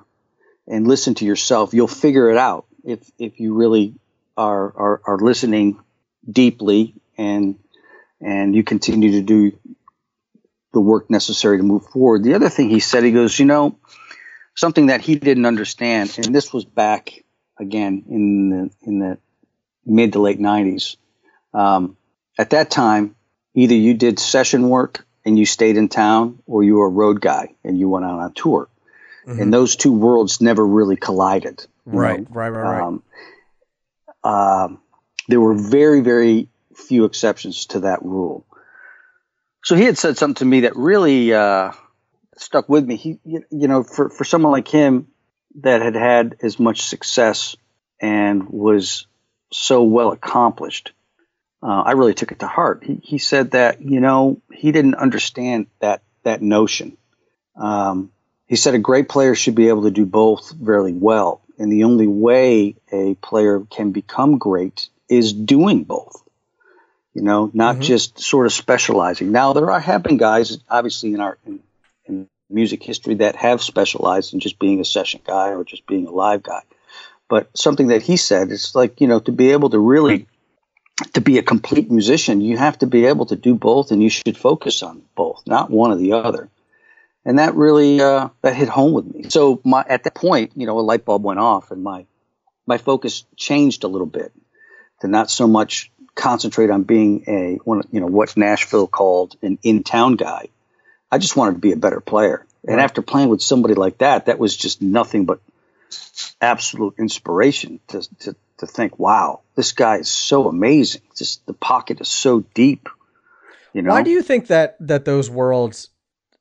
and 0.67 0.87
listen 0.87 1.15
to 1.15 1.25
yourself. 1.25 1.73
You'll 1.73 1.87
figure 1.87 2.29
it 2.29 2.37
out 2.37 2.65
if, 2.83 2.99
if 3.17 3.39
you 3.39 3.55
really 3.55 3.95
are, 4.37 4.73
are, 4.75 5.01
are 5.05 5.17
listening 5.17 5.79
deeply 6.29 6.93
and 7.17 7.57
and 8.21 8.55
you 8.55 8.63
continue 8.63 9.11
to 9.11 9.21
do 9.21 9.57
the 10.73 10.79
work 10.79 11.09
necessary 11.09 11.57
to 11.57 11.63
move 11.63 11.85
forward. 11.85 12.23
The 12.23 12.33
other 12.33 12.49
thing 12.49 12.69
he 12.69 12.79
said, 12.79 13.03
he 13.03 13.11
goes, 13.11 13.37
you 13.37 13.45
know, 13.45 13.77
something 14.55 14.87
that 14.87 15.01
he 15.01 15.15
didn't 15.15 15.45
understand, 15.45 16.17
and 16.17 16.33
this 16.33 16.53
was 16.53 16.65
back 16.65 17.23
again 17.59 18.05
in 18.09 18.49
the 18.49 18.71
in 18.83 18.99
the 18.99 19.17
mid 19.85 20.13
to 20.13 20.19
late 20.19 20.39
'90s. 20.39 20.97
Um, 21.53 21.97
at 22.37 22.51
that 22.51 22.69
time, 22.69 23.15
either 23.53 23.75
you 23.75 23.93
did 23.93 24.19
session 24.19 24.69
work 24.69 25.05
and 25.25 25.39
you 25.39 25.45
stayed 25.45 25.77
in 25.77 25.89
town, 25.89 26.39
or 26.45 26.63
you 26.63 26.75
were 26.75 26.85
a 26.85 26.89
road 26.89 27.21
guy 27.21 27.55
and 27.63 27.79
you 27.79 27.89
went 27.89 28.05
out 28.05 28.19
on 28.19 28.33
tour. 28.33 28.69
Mm-hmm. 29.25 29.41
And 29.41 29.53
those 29.53 29.75
two 29.75 29.91
worlds 29.91 30.39
never 30.39 30.65
really 30.65 30.95
collided. 30.97 31.65
Right, 31.85 32.19
know? 32.19 32.27
right, 32.29 32.49
right, 32.49 32.61
right. 32.61 32.81
Um, 32.81 33.03
uh, 34.23 34.69
there 35.27 35.39
were 35.39 35.55
very, 35.55 36.01
very 36.01 36.49
few 36.75 37.05
exceptions 37.05 37.67
to 37.67 37.81
that 37.81 38.03
rule. 38.03 38.45
So 39.63 39.75
he 39.75 39.83
had 39.83 39.97
said 39.97 40.17
something 40.17 40.35
to 40.35 40.45
me 40.45 40.61
that 40.61 40.75
really 40.75 41.33
uh, 41.33 41.71
stuck 42.37 42.69
with 42.69 42.85
me. 42.85 42.95
He, 42.95 43.19
you 43.23 43.67
know, 43.67 43.83
for, 43.83 44.09
for 44.09 44.23
someone 44.23 44.51
like 44.51 44.67
him 44.67 45.07
that 45.61 45.81
had 45.81 45.95
had 45.95 46.37
as 46.41 46.59
much 46.59 46.81
success 46.81 47.55
and 48.01 48.49
was 48.49 49.07
so 49.51 49.83
well 49.83 50.11
accomplished, 50.11 50.91
uh, 51.63 51.81
I 51.81 51.91
really 51.91 52.13
took 52.13 52.31
it 52.31 52.39
to 52.39 52.47
heart. 52.47 52.83
He, 52.83 52.99
he 53.03 53.17
said 53.17 53.51
that, 53.51 53.81
you 53.81 53.99
know, 53.99 54.41
he 54.53 54.71
didn't 54.71 54.95
understand 54.95 55.67
that 55.79 56.01
that 56.23 56.41
notion. 56.41 56.97
Um, 57.55 58.11
he 58.47 58.55
said 58.55 58.75
a 58.75 58.79
great 58.79 59.09
player 59.09 59.33
should 59.33 59.55
be 59.55 59.69
able 59.69 59.83
to 59.83 59.91
do 59.91 60.05
both 60.05 60.51
very 60.51 60.93
well, 60.93 61.41
and 61.57 61.71
the 61.71 61.85
only 61.85 62.07
way 62.07 62.75
a 62.91 63.15
player 63.15 63.61
can 63.69 63.91
become 63.91 64.37
great 64.37 64.89
is 65.09 65.33
doing 65.33 65.83
both. 65.83 66.21
You 67.13 67.21
know, 67.21 67.49
not 67.53 67.75
mm-hmm. 67.75 67.83
just 67.83 68.19
sort 68.19 68.45
of 68.45 68.53
specializing. 68.53 69.31
Now 69.31 69.53
there 69.53 69.71
are 69.71 69.79
have 69.79 70.03
been 70.03 70.17
guys, 70.17 70.57
obviously 70.69 71.13
in 71.13 71.21
our 71.21 71.37
in, 71.45 71.53
in 71.53 71.59
music 72.49 72.83
history, 72.83 73.15
that 73.15 73.35
have 73.35 73.61
specialized 73.61 74.33
in 74.33 74.39
just 74.39 74.59
being 74.59 74.79
a 74.79 74.85
session 74.85 75.21
guy 75.25 75.49
or 75.49 75.63
just 75.63 75.85
being 75.87 76.07
a 76.07 76.11
live 76.11 76.43
guy. 76.43 76.61
But 77.27 77.57
something 77.57 77.87
that 77.87 78.03
he 78.03 78.17
said 78.17 78.51
it's 78.51 78.75
like 78.75 79.01
you 79.01 79.07
know 79.07 79.19
to 79.19 79.31
be 79.31 79.51
able 79.51 79.69
to 79.71 79.79
really 79.79 80.27
to 81.13 81.21
be 81.21 81.37
a 81.37 81.43
complete 81.43 81.91
musician, 81.91 82.41
you 82.41 82.57
have 82.57 82.77
to 82.79 82.87
be 82.87 83.05
able 83.05 83.25
to 83.27 83.35
do 83.35 83.55
both, 83.55 83.91
and 83.91 84.01
you 84.01 84.09
should 84.09 84.37
focus 84.37 84.81
on 84.81 85.01
both, 85.15 85.43
not 85.45 85.69
one 85.69 85.91
or 85.91 85.97
the 85.97 86.13
other. 86.13 86.49
And 87.25 87.39
that 87.39 87.55
really 87.55 87.99
uh, 87.99 88.29
that 88.41 88.55
hit 88.55 88.69
home 88.69 88.93
with 88.93 89.13
me. 89.13 89.29
So 89.29 89.59
my, 89.63 89.83
at 89.87 90.03
that 90.03 90.15
point, 90.15 90.51
you 90.55 90.67
know, 90.67 90.79
a 90.79 90.81
light 90.81 91.05
bulb 91.05 91.23
went 91.23 91.39
off, 91.39 91.71
and 91.71 91.83
my 91.83 92.05
my 92.67 92.77
focus 92.77 93.25
changed 93.35 93.83
a 93.83 93.87
little 93.87 94.07
bit 94.07 94.31
to 95.01 95.07
not 95.07 95.29
so 95.29 95.47
much 95.47 95.91
concentrate 96.13 96.69
on 96.69 96.83
being 96.83 97.23
a 97.27 97.55
one, 97.63 97.81
you 97.91 97.99
know, 97.99 98.07
what 98.07 98.37
Nashville 98.37 98.87
called 98.87 99.35
an 99.41 99.59
in-town 99.63 100.15
guy. 100.15 100.49
I 101.11 101.17
just 101.17 101.35
wanted 101.35 101.53
to 101.53 101.59
be 101.59 101.71
a 101.71 101.77
better 101.77 101.99
player. 101.99 102.45
And 102.67 102.79
after 102.79 103.01
playing 103.01 103.29
with 103.29 103.41
somebody 103.41 103.75
like 103.75 103.99
that, 103.99 104.25
that 104.25 104.39
was 104.39 104.55
just 104.55 104.81
nothing 104.81 105.25
but 105.25 105.39
absolute 106.41 106.95
inspiration 106.97 107.79
to, 107.89 108.01
to, 108.19 108.35
to 108.57 108.67
think, 108.67 108.97
wow, 108.97 109.41
this 109.55 109.71
guy 109.71 109.97
is 109.97 110.09
so 110.09 110.47
amazing. 110.47 111.01
Just 111.15 111.45
the 111.45 111.53
pocket 111.53 112.01
is 112.01 112.07
so 112.07 112.41
deep. 112.53 112.89
You 113.73 113.81
know? 113.81 113.91
Why 113.91 114.03
do 114.03 114.09
you 114.09 114.21
think 114.21 114.47
that 114.47 114.77
that 114.79 115.05
those 115.05 115.29
worlds 115.29 115.89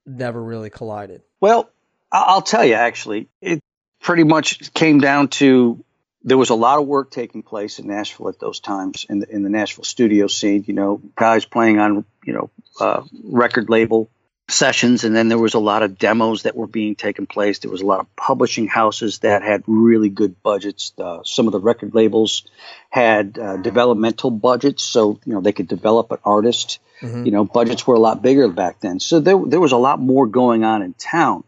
never 0.06 0.42
really 0.42 0.70
collided? 0.70 1.22
Well, 1.40 1.68
I'll 2.12 2.42
tell 2.42 2.64
you 2.64 2.74
actually, 2.74 3.28
it 3.42 3.60
pretty 4.00 4.24
much 4.24 4.72
came 4.72 5.00
down 5.00 5.28
to 5.28 5.84
there 6.22 6.38
was 6.38 6.50
a 6.50 6.54
lot 6.54 6.78
of 6.78 6.86
work 6.86 7.10
taking 7.10 7.42
place 7.42 7.78
in 7.78 7.88
Nashville 7.88 8.28
at 8.28 8.38
those 8.38 8.60
times 8.60 9.04
in 9.08 9.18
the 9.18 9.28
in 9.28 9.42
the 9.42 9.50
Nashville 9.50 9.84
studio 9.84 10.28
scene. 10.28 10.64
You 10.66 10.74
know, 10.74 11.00
guys 11.16 11.44
playing 11.44 11.80
on 11.80 12.04
you 12.24 12.32
know 12.32 12.50
uh, 12.80 13.02
record 13.24 13.68
label 13.68 14.08
sessions 14.48 15.04
and 15.04 15.16
then 15.16 15.28
there 15.28 15.38
was 15.38 15.54
a 15.54 15.58
lot 15.58 15.82
of 15.82 15.98
demos 15.98 16.42
that 16.42 16.54
were 16.54 16.66
being 16.66 16.94
taken 16.94 17.26
place. 17.26 17.60
There 17.60 17.70
was 17.70 17.80
a 17.80 17.86
lot 17.86 18.00
of 18.00 18.14
publishing 18.14 18.66
houses 18.66 19.20
that 19.20 19.42
had 19.42 19.62
really 19.66 20.10
good 20.10 20.42
budgets. 20.42 20.92
Uh, 20.98 21.20
some 21.24 21.46
of 21.46 21.52
the 21.52 21.60
record 21.60 21.94
labels 21.94 22.46
had 22.90 23.38
uh, 23.38 23.56
developmental 23.56 24.30
budgets 24.30 24.82
so 24.82 25.18
you 25.24 25.32
know 25.32 25.40
they 25.40 25.52
could 25.52 25.68
develop 25.68 26.12
an 26.12 26.18
artist. 26.24 26.80
Mm-hmm. 27.00 27.24
you 27.24 27.32
know 27.32 27.44
budgets 27.44 27.86
were 27.86 27.96
a 27.96 28.00
lot 28.00 28.22
bigger 28.22 28.48
back 28.48 28.80
then. 28.80 29.00
So 29.00 29.18
there, 29.18 29.38
there 29.46 29.60
was 29.60 29.72
a 29.72 29.76
lot 29.76 29.98
more 29.98 30.26
going 30.26 30.62
on 30.62 30.82
in 30.82 30.94
town 30.94 31.44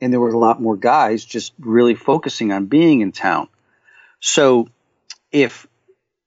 and 0.00 0.12
there 0.12 0.20
were 0.20 0.32
a 0.32 0.38
lot 0.38 0.60
more 0.60 0.76
guys 0.76 1.24
just 1.24 1.52
really 1.60 1.94
focusing 1.94 2.50
on 2.50 2.66
being 2.66 3.00
in 3.00 3.12
town. 3.12 3.48
So 4.20 4.68
if 5.30 5.66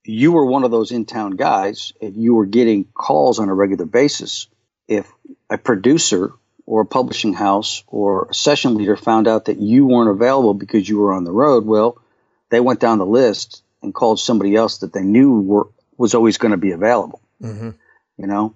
you 0.06 0.32
were 0.32 0.46
one 0.46 0.63
of 0.63 0.72
those 0.72 0.91
in 0.91 1.06
town 1.06 1.32
guys 1.32 1.94
and 2.02 2.15
you 2.15 2.36
were 2.36 2.46
getting 2.46 2.86
calls 2.86 3.39
on 3.39 3.50
a 3.50 3.54
regular 3.54 3.86
basis 3.86 4.48
if 4.88 5.12
a 5.50 5.58
producer 5.58 6.34
or 6.65 6.82
a 6.82 6.86
publishing 6.86 7.34
house 7.34 7.84
or 7.88 8.28
a 8.30 8.34
session 8.34 8.76
leader 8.76 8.95
found 8.95 9.28
out 9.28 9.45
that 9.45 9.60
you 9.60 9.86
weren't 9.86 10.10
available 10.10 10.54
because 10.54 10.88
you 10.88 10.98
were 10.98 11.13
on 11.13 11.24
the 11.24 11.32
road, 11.32 11.65
well, 11.65 11.98
they 12.50 12.60
went 12.60 12.80
down 12.80 12.98
the 12.98 13.06
list 13.06 13.63
and 13.82 13.93
called 13.93 14.19
somebody 14.19 14.56
else 14.56 14.80
that 14.80 14.93
they 14.93 15.04
knew 15.04 15.41
were, 15.41 15.67
was 15.98 16.15
always 16.15 16.38
going 16.38 16.52
to 16.52 16.58
be 16.58 16.71
available. 16.71 17.21
Mm-hmm. 17.41 17.71
You 18.17 18.28
know, 18.28 18.56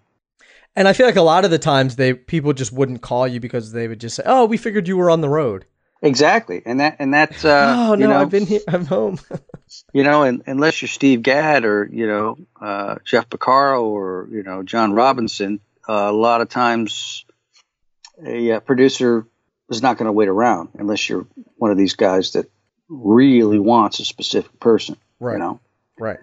and 0.75 0.87
I 0.87 0.93
feel 0.93 1.05
like 1.05 1.17
a 1.17 1.21
lot 1.21 1.43
of 1.43 1.51
the 1.51 1.59
times 1.59 1.97
they 1.97 2.13
people 2.13 2.53
just 2.53 2.71
wouldn't 2.71 3.01
call 3.01 3.27
you 3.27 3.39
because 3.39 3.73
they 3.73 3.87
would 3.87 3.99
just 3.99 4.15
say, 4.15 4.23
"Oh, 4.25 4.45
we 4.45 4.55
figured 4.55 4.87
you 4.87 4.95
were 4.95 5.09
on 5.09 5.19
the 5.21 5.29
road." 5.29 5.65
Exactly, 6.01 6.61
and 6.65 6.79
that 6.79 6.95
and 6.99 7.13
that's 7.13 7.43
uh, 7.43 7.75
oh 7.77 7.95
no, 7.95 8.01
you 8.01 8.07
know, 8.07 8.21
I've 8.21 8.29
been 8.29 8.45
here, 8.45 8.61
I'm 8.67 8.85
home. 8.85 9.19
you 9.93 10.03
know, 10.03 10.23
and 10.23 10.43
unless 10.45 10.81
you're 10.81 10.87
Steve 10.87 11.21
Gadd 11.21 11.65
or 11.65 11.89
you 11.91 12.07
know 12.07 12.37
uh, 12.61 12.95
Jeff 13.03 13.29
Porcaro 13.29 13.83
or 13.83 14.29
you 14.31 14.43
know 14.43 14.63
John 14.63 14.93
Robinson, 14.93 15.59
a 15.89 16.11
lot 16.11 16.41
of 16.41 16.49
times 16.49 17.25
a 18.23 18.53
uh, 18.53 18.59
producer 18.59 19.25
is 19.69 19.81
not 19.81 19.97
going 19.97 20.05
to 20.05 20.11
wait 20.11 20.29
around 20.29 20.69
unless 20.75 21.09
you're 21.09 21.25
one 21.57 21.71
of 21.71 21.77
these 21.77 21.95
guys 21.95 22.33
that 22.33 22.49
really 22.87 23.59
wants 23.59 23.99
a 23.99 24.05
specific 24.05 24.59
person. 24.59 24.97
Right. 25.19 25.33
You 25.33 25.39
know. 25.39 25.59
Right. 25.97 26.19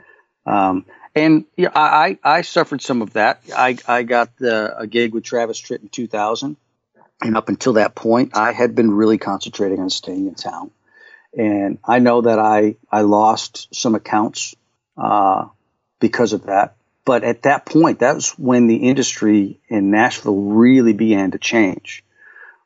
Um, 0.46 0.86
and 1.14 1.46
yeah, 1.56 1.70
I, 1.74 2.18
I 2.22 2.42
suffered 2.42 2.80
some 2.80 3.02
of 3.02 3.14
that. 3.14 3.40
I, 3.56 3.76
I 3.88 4.02
got 4.04 4.36
the, 4.36 4.78
a 4.78 4.86
gig 4.86 5.12
with 5.12 5.24
Travis 5.24 5.60
Tritt 5.60 5.82
in 5.82 5.88
2000. 5.88 6.56
And 7.22 7.36
up 7.36 7.48
until 7.48 7.74
that 7.74 7.94
point, 7.94 8.36
I 8.36 8.52
had 8.52 8.74
been 8.74 8.90
really 8.90 9.18
concentrating 9.18 9.80
on 9.80 9.90
staying 9.90 10.28
in 10.28 10.34
town. 10.34 10.70
And 11.36 11.78
I 11.84 11.98
know 11.98 12.20
that 12.20 12.38
I, 12.38 12.76
I 12.90 13.00
lost 13.00 13.74
some 13.74 13.94
accounts 13.94 14.54
uh, 14.96 15.46
because 15.98 16.34
of 16.34 16.44
that. 16.44 16.75
But 17.06 17.22
at 17.22 17.42
that 17.42 17.64
point, 17.64 18.00
that 18.00 18.16
was 18.16 18.30
when 18.32 18.66
the 18.66 18.88
industry 18.88 19.60
in 19.68 19.90
Nashville 19.92 20.36
really 20.36 20.92
began 20.92 21.30
to 21.30 21.38
change. 21.38 22.04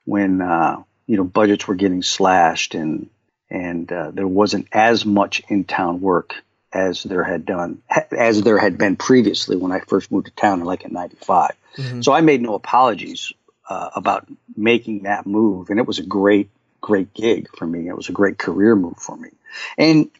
When 0.06 0.40
uh, 0.40 0.82
you 1.06 1.18
know 1.18 1.24
budgets 1.24 1.68
were 1.68 1.74
getting 1.76 2.02
slashed 2.02 2.74
and 2.74 3.10
and 3.50 3.92
uh, 3.92 4.10
there 4.12 4.26
wasn't 4.26 4.68
as 4.72 5.04
much 5.04 5.42
in 5.48 5.64
town 5.64 6.00
work 6.00 6.34
as 6.72 7.02
there 7.02 7.22
had 7.22 7.44
done 7.44 7.82
as 8.10 8.42
there 8.42 8.58
had 8.58 8.78
been 8.78 8.96
previously 8.96 9.56
when 9.56 9.72
I 9.72 9.80
first 9.80 10.10
moved 10.10 10.26
to 10.26 10.32
town, 10.32 10.60
in 10.60 10.66
like 10.66 10.84
in 10.84 10.92
'95. 10.92 11.50
Mm-hmm. 11.76 12.00
So 12.00 12.12
I 12.12 12.22
made 12.22 12.40
no 12.40 12.54
apologies 12.54 13.32
uh, 13.68 13.90
about 13.94 14.26
making 14.56 15.02
that 15.02 15.26
move, 15.26 15.68
and 15.68 15.78
it 15.78 15.86
was 15.86 15.98
a 15.98 16.06
great, 16.06 16.48
great 16.80 17.12
gig 17.12 17.48
for 17.58 17.66
me. 17.66 17.88
It 17.88 17.96
was 17.96 18.08
a 18.08 18.12
great 18.12 18.38
career 18.38 18.74
move 18.74 18.96
for 18.96 19.18
me, 19.18 19.28
and 19.76 20.10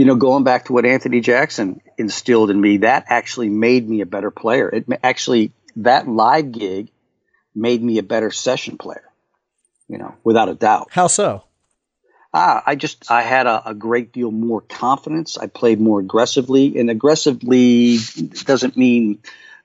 you 0.00 0.06
know, 0.06 0.14
going 0.14 0.44
back 0.44 0.64
to 0.64 0.72
what 0.72 0.86
Anthony 0.86 1.20
Jackson 1.20 1.82
instilled 1.98 2.50
in 2.50 2.58
me, 2.58 2.78
that 2.78 3.04
actually 3.08 3.50
made 3.50 3.86
me 3.86 4.00
a 4.00 4.06
better 4.06 4.30
player. 4.30 4.66
It 4.66 4.86
actually, 5.02 5.52
that 5.76 6.08
live 6.08 6.52
gig 6.52 6.88
made 7.54 7.82
me 7.82 7.98
a 7.98 8.02
better 8.02 8.30
session 8.30 8.78
player, 8.78 9.04
you 9.88 9.98
know, 9.98 10.14
without 10.24 10.48
a 10.48 10.54
doubt. 10.54 10.88
How 10.90 11.06
so? 11.06 11.44
Ah, 12.32 12.62
I 12.64 12.76
just, 12.76 13.10
I 13.10 13.20
had 13.20 13.46
a, 13.46 13.68
a 13.68 13.74
great 13.74 14.10
deal 14.10 14.30
more 14.30 14.62
confidence. 14.62 15.36
I 15.36 15.48
played 15.48 15.82
more 15.82 16.00
aggressively, 16.00 16.78
and 16.78 16.88
aggressively 16.88 17.98
doesn't 18.46 18.78
mean 18.78 19.18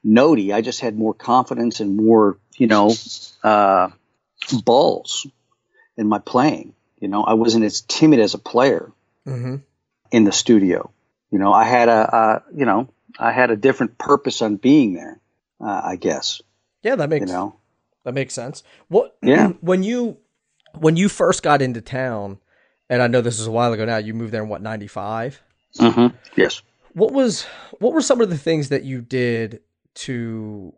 notey. 0.06 0.54
I 0.54 0.60
just 0.60 0.82
had 0.82 0.98
more 0.98 1.14
confidence 1.14 1.80
and 1.80 1.96
more, 1.96 2.38
you 2.58 2.68
know, 2.68 2.94
uh, 3.42 3.88
balls 4.66 5.28
in 5.96 6.10
my 6.10 6.20
playing. 6.20 6.74
You 7.00 7.08
know, 7.08 7.24
I 7.24 7.36
wasn't 7.36 7.64
as 7.64 7.80
timid 7.80 8.20
as 8.20 8.34
a 8.34 8.38
player. 8.38 8.92
Mm-hmm 9.26 9.56
in 10.12 10.24
the 10.24 10.32
studio. 10.32 10.92
You 11.32 11.40
know, 11.40 11.52
I 11.52 11.64
had 11.64 11.90
a, 11.90 12.16
a 12.16 12.44
you 12.56 12.66
know, 12.66 12.90
I 13.20 13.32
had 13.32 13.52
a 13.52 13.56
different 13.56 13.98
purpose 13.98 14.42
on 14.42 14.58
being 14.58 14.94
there. 14.94 15.20
Uh, 15.60 15.82
I 15.84 15.96
guess. 15.96 16.42
Yeah, 16.84 16.96
that 16.96 17.10
makes 17.10 17.28
you 17.28 17.34
know 17.34 17.56
that 18.04 18.14
makes 18.14 18.34
sense. 18.34 18.64
What? 18.88 19.18
Yeah. 19.24 19.50
When 19.62 19.84
you 19.84 20.18
when 20.80 20.96
you 20.96 21.10
first 21.10 21.44
got 21.44 21.62
into 21.62 21.82
town, 21.82 22.40
and 22.90 23.02
I 23.02 23.08
know 23.08 23.22
this 23.22 23.40
is 23.40 23.48
a 23.48 23.52
while 23.52 23.74
ago 23.74 23.86
now. 23.86 23.98
You 23.98 24.14
moved 24.14 24.32
there 24.32 24.44
in 24.44 24.50
what 24.50 24.62
ninety 24.62 24.88
five. 24.88 25.42
Mm-hmm. 25.80 26.16
Yes. 26.36 26.62
What 26.94 27.12
was 27.12 27.44
what 27.80 27.94
were 27.94 28.02
some 28.02 28.22
of 28.22 28.30
the 28.30 28.38
things 28.38 28.70
that 28.70 28.84
you 28.84 29.02
did 29.02 29.62
to 29.96 30.74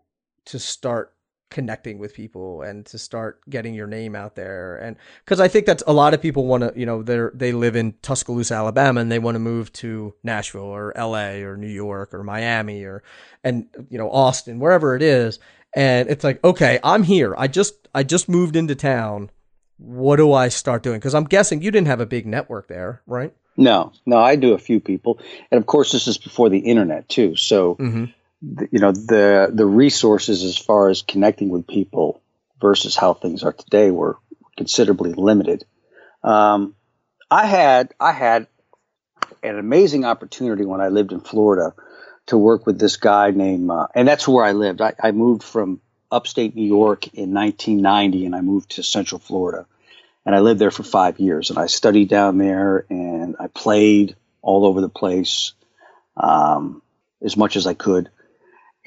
to 0.46 0.60
start 0.60 1.14
connecting 1.50 1.98
with 1.98 2.14
people 2.14 2.62
and 2.62 2.86
to 2.86 2.98
start 2.98 3.40
getting 3.50 3.74
your 3.74 3.88
name 3.88 4.16
out 4.16 4.36
there. 4.36 4.78
And 4.78 4.98
because 5.24 5.40
i 5.40 5.48
think 5.48 5.66
that's 5.66 5.84
a 5.88 5.94
lot 5.94 6.14
of 6.14 6.22
people 6.22 6.46
want 6.46 6.64
to 6.64 6.74
you 6.80 6.86
know 6.86 7.04
they're 7.04 7.32
they 7.34 7.52
live 7.52 7.76
in 7.76 7.94
tuscaloosa 8.02 8.54
alabama 8.54 9.00
and 9.00 9.12
they 9.12 9.20
want 9.20 9.36
to 9.36 9.40
move 9.40 9.72
to 9.74 10.14
nashville 10.24 10.62
or 10.62 10.94
la 10.98 11.28
or 11.28 11.58
new 11.58 11.68
york 11.68 12.14
or 12.14 12.24
miami 12.24 12.84
or 12.84 13.04
and 13.44 13.68
you 13.90 13.98
know 13.98 14.10
austin 14.12 14.60
wherever 14.60 14.96
it 14.96 15.02
is. 15.02 15.40
And 15.76 16.10
it's 16.10 16.24
like 16.24 16.44
okay 16.44 16.80
i'm 16.84 17.04
here. 17.04 17.34
I 17.38 17.48
just 17.48 17.88
i 17.94 18.04
just 18.04 18.30
moved 18.30 18.56
into 18.56 18.76
town. 18.76 19.30
What 19.78 20.18
do 20.18 20.34
i 20.34 20.50
start 20.50 20.84
doing? 20.84 21.00
Because 21.00 21.16
i'm 21.16 21.26
guessing 21.26 21.62
you 21.62 21.72
didn't 21.72 21.88
have 21.88 22.02
a 22.02 22.06
big 22.06 22.26
network 22.26 22.68
there 22.68 23.02
right? 23.06 23.34
No 23.56 23.94
no 24.06 24.18
i 24.18 24.36
do 24.36 24.54
a 24.54 24.60
few 24.60 24.80
people. 24.80 25.20
And 25.52 25.60
of 25.60 25.66
course 25.66 25.92
this 25.92 26.08
is 26.08 26.18
before 26.18 26.50
the 26.50 26.60
internet 26.60 27.08
too. 27.08 27.36
So 27.36 27.76
mm-hmm 27.76 28.06
you 28.42 28.80
know 28.80 28.92
the 28.92 29.50
the 29.54 29.66
resources 29.66 30.44
as 30.44 30.58
far 30.58 30.90
as 30.90 31.02
connecting 31.02 31.50
with 31.50 31.68
people 31.68 32.22
versus 32.62 32.96
how 32.96 33.14
things 33.14 33.44
are 33.44 33.54
today 33.54 33.92
were 33.92 34.18
considerably 34.56 35.14
limited. 35.14 35.66
Um, 36.24 36.76
I 37.30 37.46
had 37.46 37.94
I 38.00 38.12
had 38.12 38.48
an 39.44 39.58
amazing 39.58 40.06
opportunity 40.06 40.66
when 40.66 40.82
I 40.82 40.90
lived 40.90 41.12
in 41.12 41.22
Florida 41.22 41.74
to 42.28 42.38
work 42.38 42.66
with 42.66 42.80
this 42.80 42.98
guy 42.98 43.32
named, 43.32 43.70
uh, 43.72 43.88
and 43.96 44.08
that's 44.08 44.28
where 44.28 44.44
I 44.44 44.52
lived. 44.52 44.82
I, 44.82 44.94
I, 45.02 45.12
moved 45.12 45.44
from 45.44 45.80
upstate 46.12 46.56
New 46.56 46.66
York 46.66 47.08
in 47.14 47.34
1990, 47.34 48.26
and 48.26 48.36
I 48.36 48.42
moved 48.42 48.72
to 48.72 48.84
Central 48.84 49.20
Florida, 49.20 49.66
and 50.26 50.36
I 50.36 50.40
lived 50.40 50.60
there 50.60 50.72
for 50.72 50.84
five 50.84 51.20
years. 51.20 51.50
And 51.50 51.60
I 51.60 51.68
studied 51.68 52.10
down 52.10 52.38
there, 52.38 52.86
and 52.90 53.38
I 53.40 53.48
played 53.48 54.18
all 54.42 54.66
over 54.66 54.82
the 54.82 54.90
place 54.90 55.54
um, 56.18 56.82
as 57.22 57.38
much 57.38 57.56
as 57.56 57.66
I 57.66 57.74
could 57.74 58.10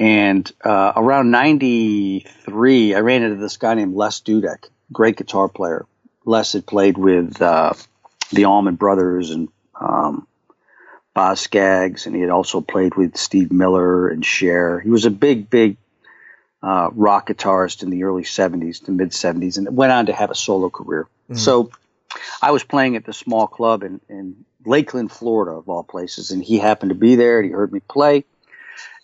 And 0.01 0.51
uh, 0.65 0.95
around 0.97 1.31
'93, 1.31 2.95
I 2.95 3.01
ran 3.01 3.23
into 3.23 3.37
this 3.37 3.59
guy 3.59 3.75
named 3.75 3.95
Les 3.95 4.21
Dudek, 4.23 4.65
great 4.91 5.19
guitar 5.19 5.47
player. 5.47 5.85
Les 6.25 6.55
had 6.55 6.67
played 6.67 6.97
with 6.97 7.41
uh, 7.43 7.75
the 8.33 8.47
Allman 8.47 8.77
Brothers 8.77 9.31
and 9.31 9.49
um, 9.79 10.27
Boz 11.13 11.41
Scaggs, 11.41 12.07
and 12.07 12.15
he 12.15 12.23
had 12.23 12.31
also 12.31 12.63
played 12.63 12.95
with 12.95 13.19
Steve 13.19 13.53
Miller 13.53 14.09
and 14.09 14.25
Cher. 14.25 14.81
He 14.81 14.89
was 14.89 15.05
a 15.05 15.11
big, 15.11 15.51
big 15.51 15.77
uh, 16.63 16.89
rock 16.93 17.29
guitarist 17.29 17.83
in 17.83 17.91
the 17.91 18.05
early 18.05 18.23
70s 18.23 18.85
to 18.85 18.93
mid 18.93 19.11
70s 19.11 19.59
and 19.59 19.77
went 19.77 19.93
on 19.93 20.07
to 20.07 20.15
have 20.15 20.31
a 20.31 20.35
solo 20.35 20.71
career. 20.71 21.09
Mm-hmm. 21.25 21.37
So 21.37 21.71
I 22.41 22.53
was 22.53 22.65
playing 22.65 22.97
at 22.97 23.05
the 23.05 23.13
small 23.13 23.47
club 23.47 23.83
in, 23.83 24.01
in 24.09 24.45
Lakeland, 24.65 25.13
Florida, 25.13 25.53
of 25.53 25.69
all 25.69 25.83
places, 25.83 26.31
and 26.31 26.43
he 26.43 26.59
happened 26.59 26.91
to 26.91 26.95
be 26.95 27.17
there 27.17 27.39
and 27.39 27.47
he 27.47 27.53
heard 27.53 27.73
me 27.73 27.81
play. 27.81 28.25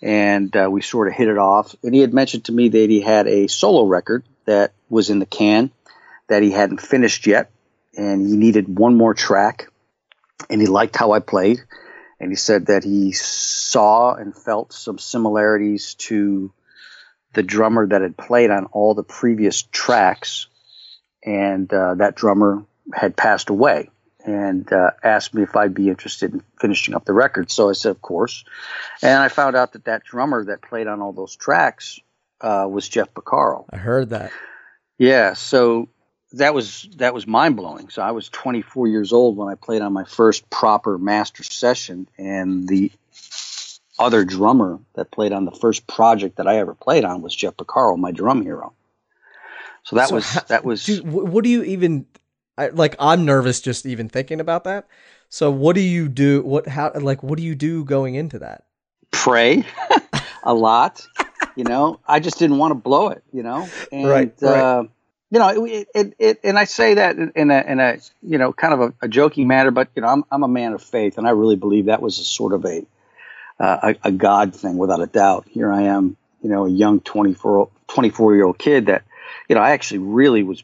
And 0.03 0.55
uh, 0.57 0.69
we 0.71 0.83
sort 0.83 1.09
of 1.09 1.15
hit 1.15 1.29
it 1.29 1.39
off. 1.39 1.75
And 1.83 1.95
he 1.95 2.01
had 2.01 2.13
mentioned 2.13 2.45
to 2.47 2.53
me 2.53 2.69
that 2.69 2.91
he 2.91 3.01
had 3.01 3.27
a 3.27 3.49
solo 3.49 3.85
record 3.85 4.25
that 4.45 4.73
was 4.89 5.11
in 5.11 5.19
the 5.19 5.27
can 5.27 5.71
that 6.29 6.43
he 6.43 6.51
hadn't 6.51 6.81
finished 6.81 7.27
yet, 7.27 7.51
and 7.97 8.27
he 8.27 8.37
needed 8.37 8.79
one 8.79 8.97
more 8.97 9.15
track. 9.15 9.71
And 10.51 10.61
he 10.61 10.67
liked 10.67 10.97
how 10.97 11.13
I 11.13 11.21
played. 11.21 11.59
And 12.19 12.31
he 12.31 12.37
said 12.37 12.67
that 12.67 12.85
he 12.85 13.13
saw 13.13 14.15
and 14.15 14.37
felt 14.37 14.73
some 14.73 14.99
similarities 14.99 15.95
to 15.95 16.53
the 17.35 17.43
drummer 17.43 17.87
that 17.87 18.03
had 18.03 18.17
played 18.17 18.51
on 18.51 18.67
all 18.67 18.95
the 18.95 19.03
previous 19.03 19.63
tracks. 19.63 20.47
And 21.25 21.73
uh, 21.73 21.97
that 21.97 22.17
drummer 22.17 22.65
had 22.93 23.17
passed 23.17 23.51
away 23.51 23.91
and 24.27 24.71
uh, 24.73 24.91
asked 25.03 25.33
me 25.35 25.43
if 25.43 25.57
I'd 25.57 25.73
be 25.73 25.89
interested 25.89 26.35
in 26.35 26.43
finishing 26.61 26.95
up 26.95 27.05
the 27.05 27.13
record. 27.13 27.51
So 27.51 27.71
I 27.71 27.73
said, 27.73 27.91
of 27.91 28.03
course. 28.03 28.45
And 29.01 29.23
I 29.23 29.29
found 29.29 29.57
out 29.57 29.73
that 29.73 29.85
that 29.85 30.05
drummer 30.05 30.45
that 30.47 30.61
played 30.61 30.89
on 30.89 31.01
all 31.01 31.13
those 31.13 31.37
tracks 31.37 32.01
uh, 32.41 32.67
was 32.69 32.89
Jeff 32.89 33.15
Porcaro. 33.15 33.65
I 33.71 33.77
heard 33.77 34.11
that. 34.11 34.33
Yeah. 34.99 35.35
So 35.35 35.89
that 36.33 36.55
was 36.55 36.89
that 36.97 37.15
was 37.15 37.27
mind 37.27 37.57
blowing. 37.57 37.89
So 37.89 38.03
I 38.03 38.11
was 38.11 38.29
24 38.29 38.89
years 38.89 39.13
old 39.13 39.37
when 39.37 39.49
I 39.49 39.55
played 39.55 39.81
on 39.81 39.93
my 39.93 40.05
first 40.05 40.51
proper 40.51 40.99
master 40.99 41.45
session, 41.45 42.09
and 42.19 42.69
the 42.69 42.91
other 43.99 44.25
drummer 44.25 44.81
that 44.95 45.11
played 45.11 45.33
on 45.33 45.45
the 45.45 45.53
first 45.53 45.87
project 45.87 46.37
that 46.37 46.49
I 46.49 46.59
ever 46.59 46.75
played 46.75 47.05
on 47.05 47.23
was 47.23 47.35
Jeff 47.35 47.57
Porcaro, 47.57 47.97
my 47.97 48.11
drum 48.11 48.43
hero. 48.43 48.73
So 49.85 49.97
that 49.97 50.09
so 50.09 50.17
was 50.17 50.43
that 50.49 50.65
was. 50.65 50.85
Dude, 50.85 51.09
what 51.09 51.45
do 51.45 51.51
you 51.51 51.63
even 51.63 52.07
I, 52.59 52.69
like? 52.69 52.97
I'm 52.99 53.25
nervous 53.25 53.61
just 53.61 53.87
even 53.87 54.09
thinking 54.09 54.41
about 54.41 54.65
that. 54.65 54.87
So 55.29 55.51
what 55.51 55.75
do 55.75 55.83
you 55.83 56.09
do? 56.09 56.43
What 56.43 56.69
how 56.69 56.93
like 56.95 57.23
what 57.23 57.37
do 57.37 57.45
you 57.45 57.55
do 57.55 57.85
going 57.85 58.15
into 58.15 58.39
that? 58.41 58.65
Pray 59.11 59.65
a 60.43 60.55
lot. 60.55 61.07
you 61.57 61.65
know, 61.65 62.01
I 62.07 62.21
just 62.21 62.39
didn't 62.39 62.59
want 62.59 62.73
to 62.73 62.77
blow 62.77 63.09
it. 63.09 63.23
You 63.33 63.43
know, 63.43 63.69
and, 63.93 64.09
right. 64.09 64.33
right. 64.41 64.61
Uh, 64.61 64.85
you 65.31 65.41
know, 65.41 65.65
it, 65.65 65.89
it, 65.95 66.15
it, 66.19 66.41
and 66.45 66.59
I 66.59 66.65
say 66.65 66.95
that 66.95 67.17
in 67.17 67.51
a, 67.51 67.61
in 67.61 67.81
a, 67.81 67.99
you 68.23 68.39
know, 68.39 68.53
kind 68.53 68.73
of 68.73 68.81
a, 68.81 68.95
a, 69.03 69.09
joking 69.09 69.49
manner, 69.49 69.73
but 69.73 69.89
you 69.97 70.03
know, 70.03 70.09
I'm, 70.09 70.25
I'm 70.31 70.45
a 70.45 70.49
man 70.49 70.73
of 70.73 70.83
faith, 70.83 71.19
and 71.19 71.27
I 71.27 71.31
really 71.31 71.57
believe 71.57 71.87
that 71.87 72.01
was 72.01 72.21
a 72.21 72.25
sort 72.25 72.53
of 72.53 72.65
a, 72.65 72.87
uh, 73.59 73.93
a, 74.05 74.09
a, 74.09 74.13
God 74.13 74.55
thing, 74.55 74.79
without 74.79 75.01
a 75.03 75.07
doubt. 75.07 75.47
Here 75.51 75.73
I 75.73 75.83
am, 75.83 76.17
you 76.43 76.49
know, 76.49 76.67
a 76.67 76.71
young 76.71 77.01
24, 77.01 77.69
24 77.89 78.35
year 78.37 78.45
old 78.45 78.59
kid 78.59 78.87
that, 78.87 79.03
you 79.49 79.57
know, 79.57 79.63
I 79.63 79.71
actually 79.71 79.99
really 79.99 80.45
was 80.45 80.63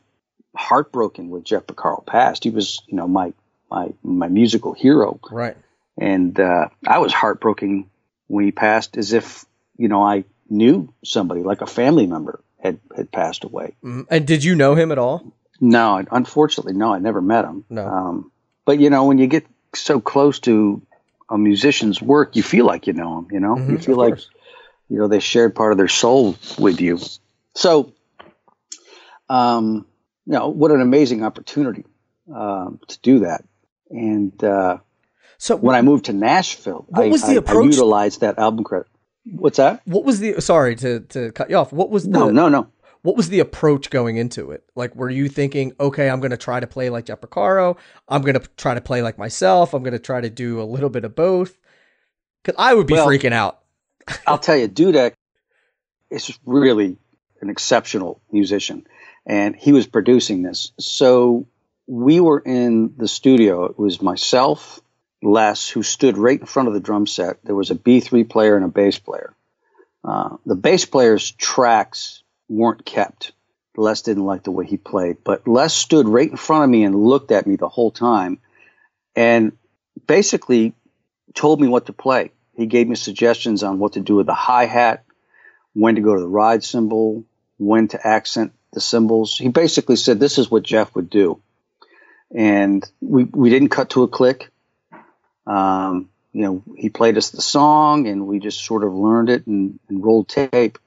heartbroken 0.54 1.30
with 1.30 1.44
Jeff 1.44 1.66
Porcaro 1.66 2.04
passed. 2.04 2.44
He 2.44 2.50
was, 2.50 2.82
you 2.86 2.96
know, 2.96 3.08
my, 3.08 3.32
my, 3.70 3.92
my 4.02 4.28
musical 4.28 4.72
hero. 4.72 5.18
Right. 5.30 5.56
And, 5.98 6.38
uh, 6.38 6.68
I 6.86 6.98
was 6.98 7.12
heartbroken 7.12 7.90
when 8.28 8.44
he 8.44 8.52
passed 8.52 8.96
as 8.96 9.12
if, 9.12 9.44
you 9.76 9.88
know, 9.88 10.02
I 10.02 10.24
knew 10.48 10.92
somebody 11.04 11.42
like 11.42 11.60
a 11.60 11.66
family 11.66 12.06
member 12.06 12.42
had 12.62 12.78
had 12.94 13.10
passed 13.10 13.44
away. 13.44 13.74
Mm-hmm. 13.82 14.02
And 14.08 14.26
did 14.26 14.44
you 14.44 14.54
know 14.54 14.74
him 14.74 14.92
at 14.92 14.98
all? 14.98 15.32
No, 15.60 16.02
unfortunately, 16.10 16.74
no. 16.74 16.92
I 16.92 16.98
never 16.98 17.20
met 17.20 17.44
him. 17.44 17.64
No. 17.68 17.86
Um, 17.86 18.32
but 18.64 18.78
you 18.78 18.90
know, 18.90 19.04
when 19.04 19.18
you 19.18 19.26
get 19.26 19.46
so 19.74 20.00
close 20.00 20.38
to 20.40 20.82
a 21.28 21.38
musician's 21.38 22.00
work, 22.00 22.36
you 22.36 22.42
feel 22.42 22.66
like 22.66 22.86
you 22.86 22.92
know 22.92 23.18
him. 23.18 23.28
You 23.30 23.40
know, 23.40 23.56
mm-hmm, 23.56 23.72
you 23.72 23.78
feel 23.78 23.96
like 23.96 24.18
you 24.88 24.98
know 24.98 25.08
they 25.08 25.20
shared 25.20 25.54
part 25.54 25.72
of 25.72 25.78
their 25.78 25.88
soul 25.88 26.36
with 26.58 26.80
you. 26.80 26.98
So, 27.54 27.92
um, 29.28 29.86
you 30.26 30.32
know, 30.32 30.48
what 30.48 30.70
an 30.70 30.80
amazing 30.80 31.24
opportunity 31.24 31.84
um, 32.34 32.80
to 32.88 32.98
do 33.00 33.20
that. 33.20 33.44
And 33.90 34.42
uh, 34.42 34.78
so 35.38 35.56
when 35.56 35.76
I 35.76 35.82
moved 35.82 36.06
to 36.06 36.12
Nashville, 36.12 36.84
what 36.88 37.04
I, 37.04 37.08
was 37.08 37.22
the 37.22 37.32
I, 37.32 37.34
approach? 37.34 37.64
I 37.64 37.68
utilized 37.68 38.20
that 38.20 38.38
album 38.38 38.64
credit. 38.64 38.88
What's 39.24 39.58
that? 39.58 39.82
What 39.86 40.04
was 40.04 40.18
the 40.18 40.40
sorry 40.40 40.74
to 40.76 41.00
to 41.00 41.30
cut 41.32 41.50
you 41.50 41.56
off? 41.56 41.72
What 41.72 41.90
was 41.90 42.04
the 42.04 42.10
no 42.10 42.30
no 42.30 42.48
no? 42.48 42.68
What 43.02 43.16
was 43.16 43.28
the 43.28 43.40
approach 43.40 43.90
going 43.90 44.16
into 44.16 44.52
it? 44.52 44.64
Like, 44.76 44.94
were 44.94 45.10
you 45.10 45.28
thinking, 45.28 45.72
okay, 45.80 46.08
I'm 46.08 46.20
going 46.20 46.30
to 46.30 46.36
try 46.36 46.60
to 46.60 46.68
play 46.68 46.88
like 46.88 47.06
Jeff 47.06 47.20
Porcaro. 47.20 47.76
I'm 48.08 48.22
going 48.22 48.38
to 48.38 48.48
try 48.56 48.74
to 48.74 48.80
play 48.80 49.02
like 49.02 49.18
myself. 49.18 49.74
I'm 49.74 49.82
going 49.82 49.92
to 49.92 49.98
try 49.98 50.20
to 50.20 50.30
do 50.30 50.62
a 50.62 50.64
little 50.64 50.88
bit 50.88 51.04
of 51.04 51.16
both. 51.16 51.58
Because 52.42 52.56
I 52.60 52.74
would 52.74 52.86
be 52.86 52.94
well, 52.94 53.08
freaking 53.08 53.32
out. 53.32 53.60
I'll 54.26 54.38
tell 54.38 54.56
you, 54.56 54.68
Dudek 54.68 55.14
is 56.10 56.38
really 56.44 56.96
an 57.40 57.50
exceptional 57.50 58.20
musician, 58.30 58.86
and 59.26 59.54
he 59.56 59.72
was 59.72 59.86
producing 59.86 60.42
this. 60.42 60.72
So 60.78 61.46
we 61.86 62.20
were 62.20 62.40
in 62.40 62.94
the 62.96 63.08
studio. 63.08 63.64
It 63.64 63.78
was 63.78 64.02
myself, 64.02 64.80
Les, 65.22 65.68
who 65.68 65.82
stood 65.82 66.18
right 66.18 66.40
in 66.40 66.46
front 66.46 66.68
of 66.68 66.74
the 66.74 66.80
drum 66.80 67.06
set. 67.06 67.44
There 67.44 67.54
was 67.54 67.70
a 67.70 67.76
B3 67.76 68.28
player 68.28 68.56
and 68.56 68.64
a 68.64 68.68
bass 68.68 68.98
player. 68.98 69.34
Uh, 70.04 70.36
the 70.46 70.56
bass 70.56 70.84
player's 70.84 71.30
tracks 71.30 72.22
weren't 72.48 72.84
kept. 72.84 73.32
Les 73.76 74.02
didn't 74.02 74.24
like 74.24 74.42
the 74.42 74.50
way 74.50 74.66
he 74.66 74.76
played, 74.76 75.18
but 75.24 75.48
Les 75.48 75.72
stood 75.72 76.06
right 76.08 76.30
in 76.30 76.36
front 76.36 76.64
of 76.64 76.70
me 76.70 76.84
and 76.84 76.94
looked 76.94 77.30
at 77.30 77.46
me 77.46 77.56
the 77.56 77.68
whole 77.68 77.90
time 77.90 78.38
and 79.16 79.52
basically 80.06 80.74
told 81.34 81.60
me 81.60 81.68
what 81.68 81.86
to 81.86 81.92
play. 81.92 82.32
He 82.54 82.66
gave 82.66 82.86
me 82.86 82.96
suggestions 82.96 83.62
on 83.62 83.78
what 83.78 83.94
to 83.94 84.00
do 84.00 84.16
with 84.16 84.26
the 84.26 84.34
hi 84.34 84.66
hat, 84.66 85.04
when 85.72 85.94
to 85.94 86.02
go 86.02 86.14
to 86.14 86.20
the 86.20 86.28
ride 86.28 86.62
cymbal, 86.62 87.24
when 87.56 87.88
to 87.88 88.06
accent 88.06 88.52
the 88.72 88.80
cymbals. 88.80 89.36
He 89.36 89.48
basically 89.48 89.96
said, 89.96 90.18
This 90.18 90.38
is 90.38 90.50
what 90.50 90.62
Jeff 90.62 90.94
would 90.94 91.10
do. 91.10 91.40
And 92.34 92.88
we, 93.00 93.24
we 93.24 93.50
didn't 93.50 93.68
cut 93.68 93.90
to 93.90 94.02
a 94.02 94.08
click. 94.08 94.50
Um, 95.46 96.08
you 96.32 96.42
know, 96.42 96.62
he 96.76 96.88
played 96.88 97.18
us 97.18 97.30
the 97.30 97.42
song 97.42 98.06
and 98.06 98.26
we 98.26 98.38
just 98.38 98.64
sort 98.64 98.84
of 98.84 98.94
learned 98.94 99.28
it 99.28 99.46
and, 99.46 99.78
and 99.88 100.02
rolled 100.02 100.28
tape. 100.28 100.78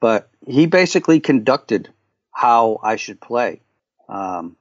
But 0.00 0.28
he 0.46 0.66
basically 0.66 1.20
conducted 1.20 1.88
how 2.30 2.78
I 2.82 2.96
should 2.96 3.20
play. 3.20 3.62
Um, 4.08 4.56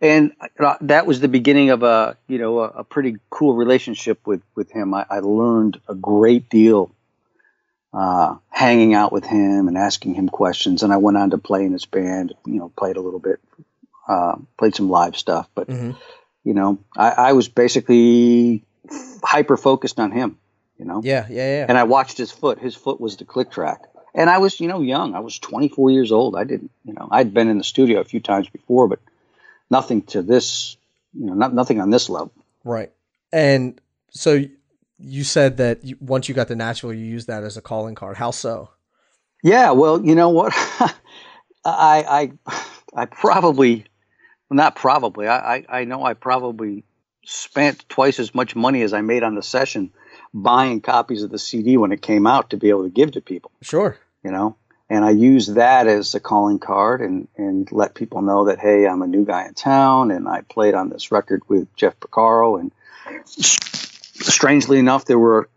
and 0.00 0.32
uh, 0.58 0.76
that 0.82 1.06
was 1.06 1.20
the 1.20 1.28
beginning 1.28 1.70
of 1.70 1.82
a, 1.82 2.16
you 2.28 2.38
know, 2.38 2.60
a, 2.60 2.68
a 2.68 2.84
pretty 2.84 3.16
cool 3.30 3.54
relationship 3.54 4.24
with, 4.26 4.42
with 4.54 4.70
him. 4.70 4.94
I, 4.94 5.06
I 5.10 5.18
learned 5.18 5.80
a 5.88 5.94
great 5.94 6.48
deal 6.48 6.92
uh, 7.92 8.36
hanging 8.50 8.94
out 8.94 9.12
with 9.12 9.24
him 9.24 9.68
and 9.68 9.76
asking 9.76 10.14
him 10.14 10.28
questions. 10.28 10.82
And 10.82 10.92
I 10.92 10.96
went 10.96 11.16
on 11.16 11.30
to 11.30 11.38
play 11.38 11.64
in 11.64 11.72
his 11.72 11.86
band, 11.86 12.34
you 12.46 12.54
know, 12.54 12.72
played 12.76 12.96
a 12.96 13.00
little 13.00 13.20
bit, 13.20 13.40
uh, 14.08 14.36
played 14.58 14.74
some 14.74 14.88
live 14.88 15.16
stuff. 15.16 15.48
But 15.54 15.68
mm-hmm 15.68 15.92
you 16.44 16.54
know, 16.54 16.78
I, 16.96 17.10
I 17.10 17.32
was 17.32 17.48
basically 17.48 18.64
hyper 19.22 19.56
focused 19.56 20.00
on 20.00 20.10
him, 20.10 20.38
you 20.78 20.84
know? 20.84 21.00
Yeah, 21.04 21.26
yeah, 21.28 21.58
yeah. 21.58 21.66
And 21.68 21.78
I 21.78 21.84
watched 21.84 22.18
his 22.18 22.32
foot. 22.32 22.58
His 22.58 22.74
foot 22.74 23.00
was 23.00 23.16
the 23.16 23.24
click 23.24 23.50
track. 23.50 23.82
And 24.14 24.28
I 24.28 24.38
was, 24.38 24.60
you 24.60 24.68
know, 24.68 24.80
young. 24.80 25.14
I 25.14 25.20
was 25.20 25.38
24 25.38 25.90
years 25.90 26.12
old. 26.12 26.36
I 26.36 26.44
didn't, 26.44 26.70
you 26.84 26.92
know, 26.92 27.08
I'd 27.10 27.32
been 27.32 27.48
in 27.48 27.58
the 27.58 27.64
studio 27.64 28.00
a 28.00 28.04
few 28.04 28.20
times 28.20 28.48
before, 28.48 28.88
but 28.88 28.98
nothing 29.70 30.02
to 30.02 30.22
this, 30.22 30.76
you 31.14 31.26
know, 31.26 31.34
not, 31.34 31.54
nothing 31.54 31.80
on 31.80 31.90
this 31.90 32.10
level. 32.10 32.32
Right. 32.64 32.92
And 33.32 33.80
so 34.10 34.44
you 35.02 35.24
said 35.24 35.56
that 35.58 35.84
you, 35.84 35.96
once 36.00 36.28
you 36.28 36.34
got 36.34 36.48
to 36.48 36.56
Nashville, 36.56 36.92
you 36.92 37.04
used 37.04 37.26
that 37.26 37.42
as 37.42 37.56
a 37.56 37.62
calling 37.62 37.94
card. 37.94 38.16
How 38.16 38.30
so? 38.30 38.70
Yeah, 39.42 39.72
well, 39.72 40.04
you 40.04 40.14
know 40.14 40.30
what? 40.30 40.52
I, 41.64 42.32
I, 42.44 42.62
I 42.94 43.06
probably 43.06 43.86
not 44.50 44.76
probably. 44.76 45.26
I, 45.26 45.56
I, 45.56 45.64
I 45.68 45.84
know 45.84 46.04
I 46.04 46.14
probably 46.14 46.84
spent 47.24 47.88
twice 47.88 48.18
as 48.18 48.34
much 48.34 48.54
money 48.54 48.82
as 48.82 48.92
I 48.92 49.00
made 49.00 49.22
on 49.22 49.34
the 49.34 49.42
session 49.42 49.92
buying 50.34 50.80
copies 50.80 51.22
of 51.22 51.30
the 51.30 51.38
CD 51.38 51.76
when 51.76 51.92
it 51.92 52.02
came 52.02 52.26
out 52.26 52.50
to 52.50 52.56
be 52.56 52.70
able 52.70 52.84
to 52.84 52.90
give 52.90 53.12
to 53.12 53.20
people. 53.20 53.50
Sure. 53.62 53.96
You 54.24 54.30
know, 54.30 54.56
and 54.88 55.04
I 55.04 55.10
used 55.10 55.54
that 55.54 55.86
as 55.86 56.14
a 56.14 56.20
calling 56.20 56.58
card 56.58 57.00
and, 57.00 57.28
and 57.36 57.70
let 57.72 57.94
people 57.94 58.22
know 58.22 58.44
that, 58.46 58.58
hey, 58.58 58.86
I'm 58.86 59.02
a 59.02 59.06
new 59.06 59.24
guy 59.24 59.46
in 59.46 59.54
town 59.54 60.10
and 60.10 60.28
I 60.28 60.42
played 60.42 60.74
on 60.74 60.90
this 60.90 61.10
record 61.10 61.42
with 61.48 61.74
Jeff 61.76 61.98
Porcaro. 61.98 62.60
And 62.60 62.72
strangely 64.12 64.78
enough, 64.78 65.04
there 65.04 65.18
were 65.18 65.48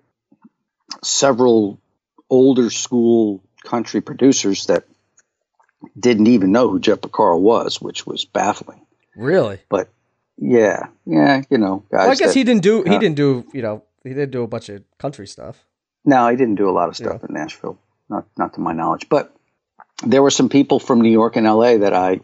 several 1.03 1.79
older 2.29 2.69
school 2.69 3.43
country 3.63 4.01
producers 4.01 4.65
that 4.67 4.85
didn't 5.99 6.27
even 6.27 6.51
know 6.51 6.69
who 6.69 6.79
Jeff 6.79 6.99
Porcaro 6.99 7.39
was, 7.39 7.81
which 7.81 8.05
was 8.05 8.25
baffling. 8.25 8.81
Really? 9.15 9.59
But 9.69 9.89
yeah, 10.37 10.87
yeah, 11.05 11.43
you 11.49 11.57
know, 11.57 11.83
guys. 11.91 11.99
Well, 11.99 12.11
I 12.11 12.15
guess 12.15 12.29
that, 12.29 12.35
he 12.35 12.43
didn't 12.43 12.63
do 12.63 12.83
he 12.83 12.95
uh, 12.95 12.99
didn't 12.99 13.15
do 13.15 13.45
you 13.53 13.61
know 13.61 13.83
he 14.03 14.09
didn't 14.09 14.31
do 14.31 14.43
a 14.43 14.47
bunch 14.47 14.69
of 14.69 14.83
country 14.97 15.27
stuff. 15.27 15.63
No, 16.03 16.27
he 16.27 16.35
didn't 16.35 16.55
do 16.55 16.69
a 16.69 16.71
lot 16.71 16.89
of 16.89 16.95
stuff 16.95 17.21
Yeah. 17.21 17.27
in 17.29 17.33
Nashville, 17.33 17.79
not 18.09 18.25
not 18.37 18.53
to 18.55 18.59
my 18.59 18.73
knowledge. 18.73 19.07
But 19.09 19.33
there 20.05 20.21
were 20.21 20.31
some 20.31 20.49
people 20.49 20.79
from 20.79 21.01
New 21.01 21.11
York 21.11 21.35
and 21.35 21.47
L.A. 21.47 21.77
that 21.77 21.93
I 21.93 22.19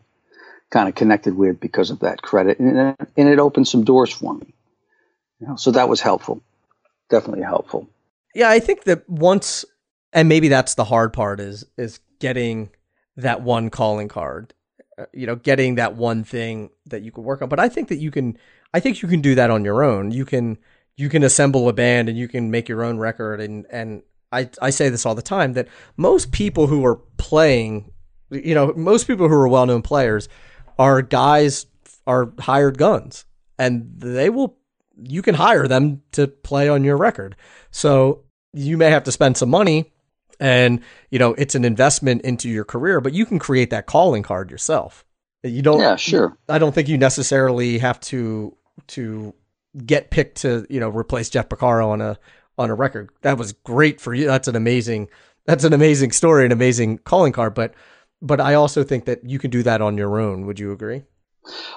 kind 0.69 0.89
of 0.89 0.95
connected 0.95 1.35
with 1.35 1.59
because 1.59 1.89
of 1.91 1.99
that 1.99 2.21
credit, 2.21 2.59
and 2.59 2.95
and 3.15 3.29
it 3.29 3.39
opened 3.39 3.67
some 3.67 3.83
doors 3.83 4.11
for 4.11 4.33
me. 4.33 4.53
Know, 5.41 5.55
so 5.55 5.71
that 5.71 5.89
was 5.89 6.01
helpful, 6.01 6.41
definitely 7.09 7.43
helpful. 7.43 7.89
Yeah, 8.35 8.49
I 8.49 8.59
think 8.59 8.83
that 8.83 9.09
once, 9.09 9.65
and 10.13 10.29
maybe 10.29 10.47
that's 10.47 10.75
the 10.75 10.85
hard 10.85 11.13
part 11.13 11.39
is 11.39 11.65
is 11.77 11.99
getting 12.19 12.69
that 13.17 13.41
one 13.41 13.69
calling 13.69 14.07
card. 14.07 14.53
Uh, 14.97 15.05
You 15.13 15.25
know, 15.25 15.35
getting 15.35 15.75
that 15.75 15.95
one 15.95 16.23
thing 16.23 16.69
that 16.85 17.01
you 17.01 17.11
can 17.11 17.23
work 17.23 17.41
on. 17.41 17.49
But 17.49 17.59
I 17.59 17.69
think 17.69 17.89
that 17.89 17.97
you 17.97 18.11
can. 18.11 18.37
I 18.73 18.79
think 18.79 19.01
you 19.01 19.09
can 19.09 19.21
do 19.21 19.35
that 19.35 19.49
on 19.49 19.65
your 19.65 19.83
own. 19.83 20.11
You 20.11 20.25
can 20.25 20.57
you 20.95 21.09
can 21.09 21.23
assemble 21.23 21.67
a 21.67 21.73
band 21.73 22.07
and 22.07 22.17
you 22.17 22.27
can 22.27 22.51
make 22.51 22.69
your 22.69 22.83
own 22.83 22.99
record. 22.99 23.41
And 23.41 23.65
and 23.71 24.03
I 24.31 24.49
I 24.61 24.69
say 24.69 24.89
this 24.89 25.05
all 25.05 25.15
the 25.15 25.21
time 25.21 25.53
that 25.53 25.67
most 25.97 26.31
people 26.31 26.67
who 26.67 26.85
are 26.85 26.97
playing, 27.17 27.91
you 28.29 28.53
know, 28.53 28.73
most 28.75 29.07
people 29.07 29.27
who 29.27 29.33
are 29.35 29.47
well 29.47 29.65
known 29.65 29.81
players 29.81 30.29
are 30.77 31.01
guys 31.01 31.65
are 32.05 32.31
hired 32.39 32.77
guns, 32.77 33.25
and 33.57 33.91
they 33.97 34.29
will. 34.29 34.60
You 35.03 35.21
can 35.21 35.35
hire 35.35 35.67
them 35.67 36.01
to 36.13 36.27
play 36.27 36.69
on 36.69 36.83
your 36.83 36.97
record. 36.97 37.35
So 37.71 38.23
you 38.53 38.77
may 38.77 38.89
have 38.89 39.03
to 39.05 39.11
spend 39.11 39.37
some 39.37 39.49
money 39.49 39.91
and 40.39 40.81
you 41.11 41.19
know 41.19 41.33
it's 41.35 41.55
an 41.55 41.63
investment 41.63 42.21
into 42.23 42.49
your 42.49 42.65
career 42.65 42.99
but 42.99 43.13
you 43.13 43.25
can 43.25 43.39
create 43.39 43.69
that 43.69 43.85
calling 43.85 44.23
card 44.23 44.49
yourself. 44.51 45.05
You 45.43 45.61
don't 45.61 45.79
Yeah, 45.79 45.95
sure. 45.95 46.37
i 46.49 46.57
don't 46.57 46.73
think 46.75 46.87
you 46.87 46.97
necessarily 46.97 47.77
have 47.77 47.99
to 48.01 48.55
to 48.87 49.33
get 49.85 50.09
picked 50.11 50.41
to 50.41 50.65
you 50.69 50.79
know 50.79 50.89
replace 50.89 51.29
jeff 51.29 51.47
Porcaro 51.49 51.87
on 51.89 52.01
a 52.01 52.17
on 52.57 52.69
a 52.69 52.75
record. 52.75 53.09
That 53.21 53.37
was 53.37 53.53
great 53.53 54.01
for 54.01 54.13
you. 54.13 54.25
That's 54.27 54.47
an 54.47 54.55
amazing 54.55 55.09
that's 55.45 55.63
an 55.63 55.73
amazing 55.73 56.11
story 56.11 56.45
an 56.45 56.51
amazing 56.51 56.97
calling 56.99 57.31
card 57.33 57.53
but 57.53 57.73
but 58.21 58.39
i 58.41 58.53
also 58.53 58.83
think 58.83 59.05
that 59.05 59.23
you 59.23 59.39
can 59.39 59.49
do 59.51 59.63
that 59.63 59.81
on 59.81 59.97
your 59.97 60.19
own. 60.19 60.45
Would 60.47 60.59
you 60.59 60.71
agree? 60.71 61.03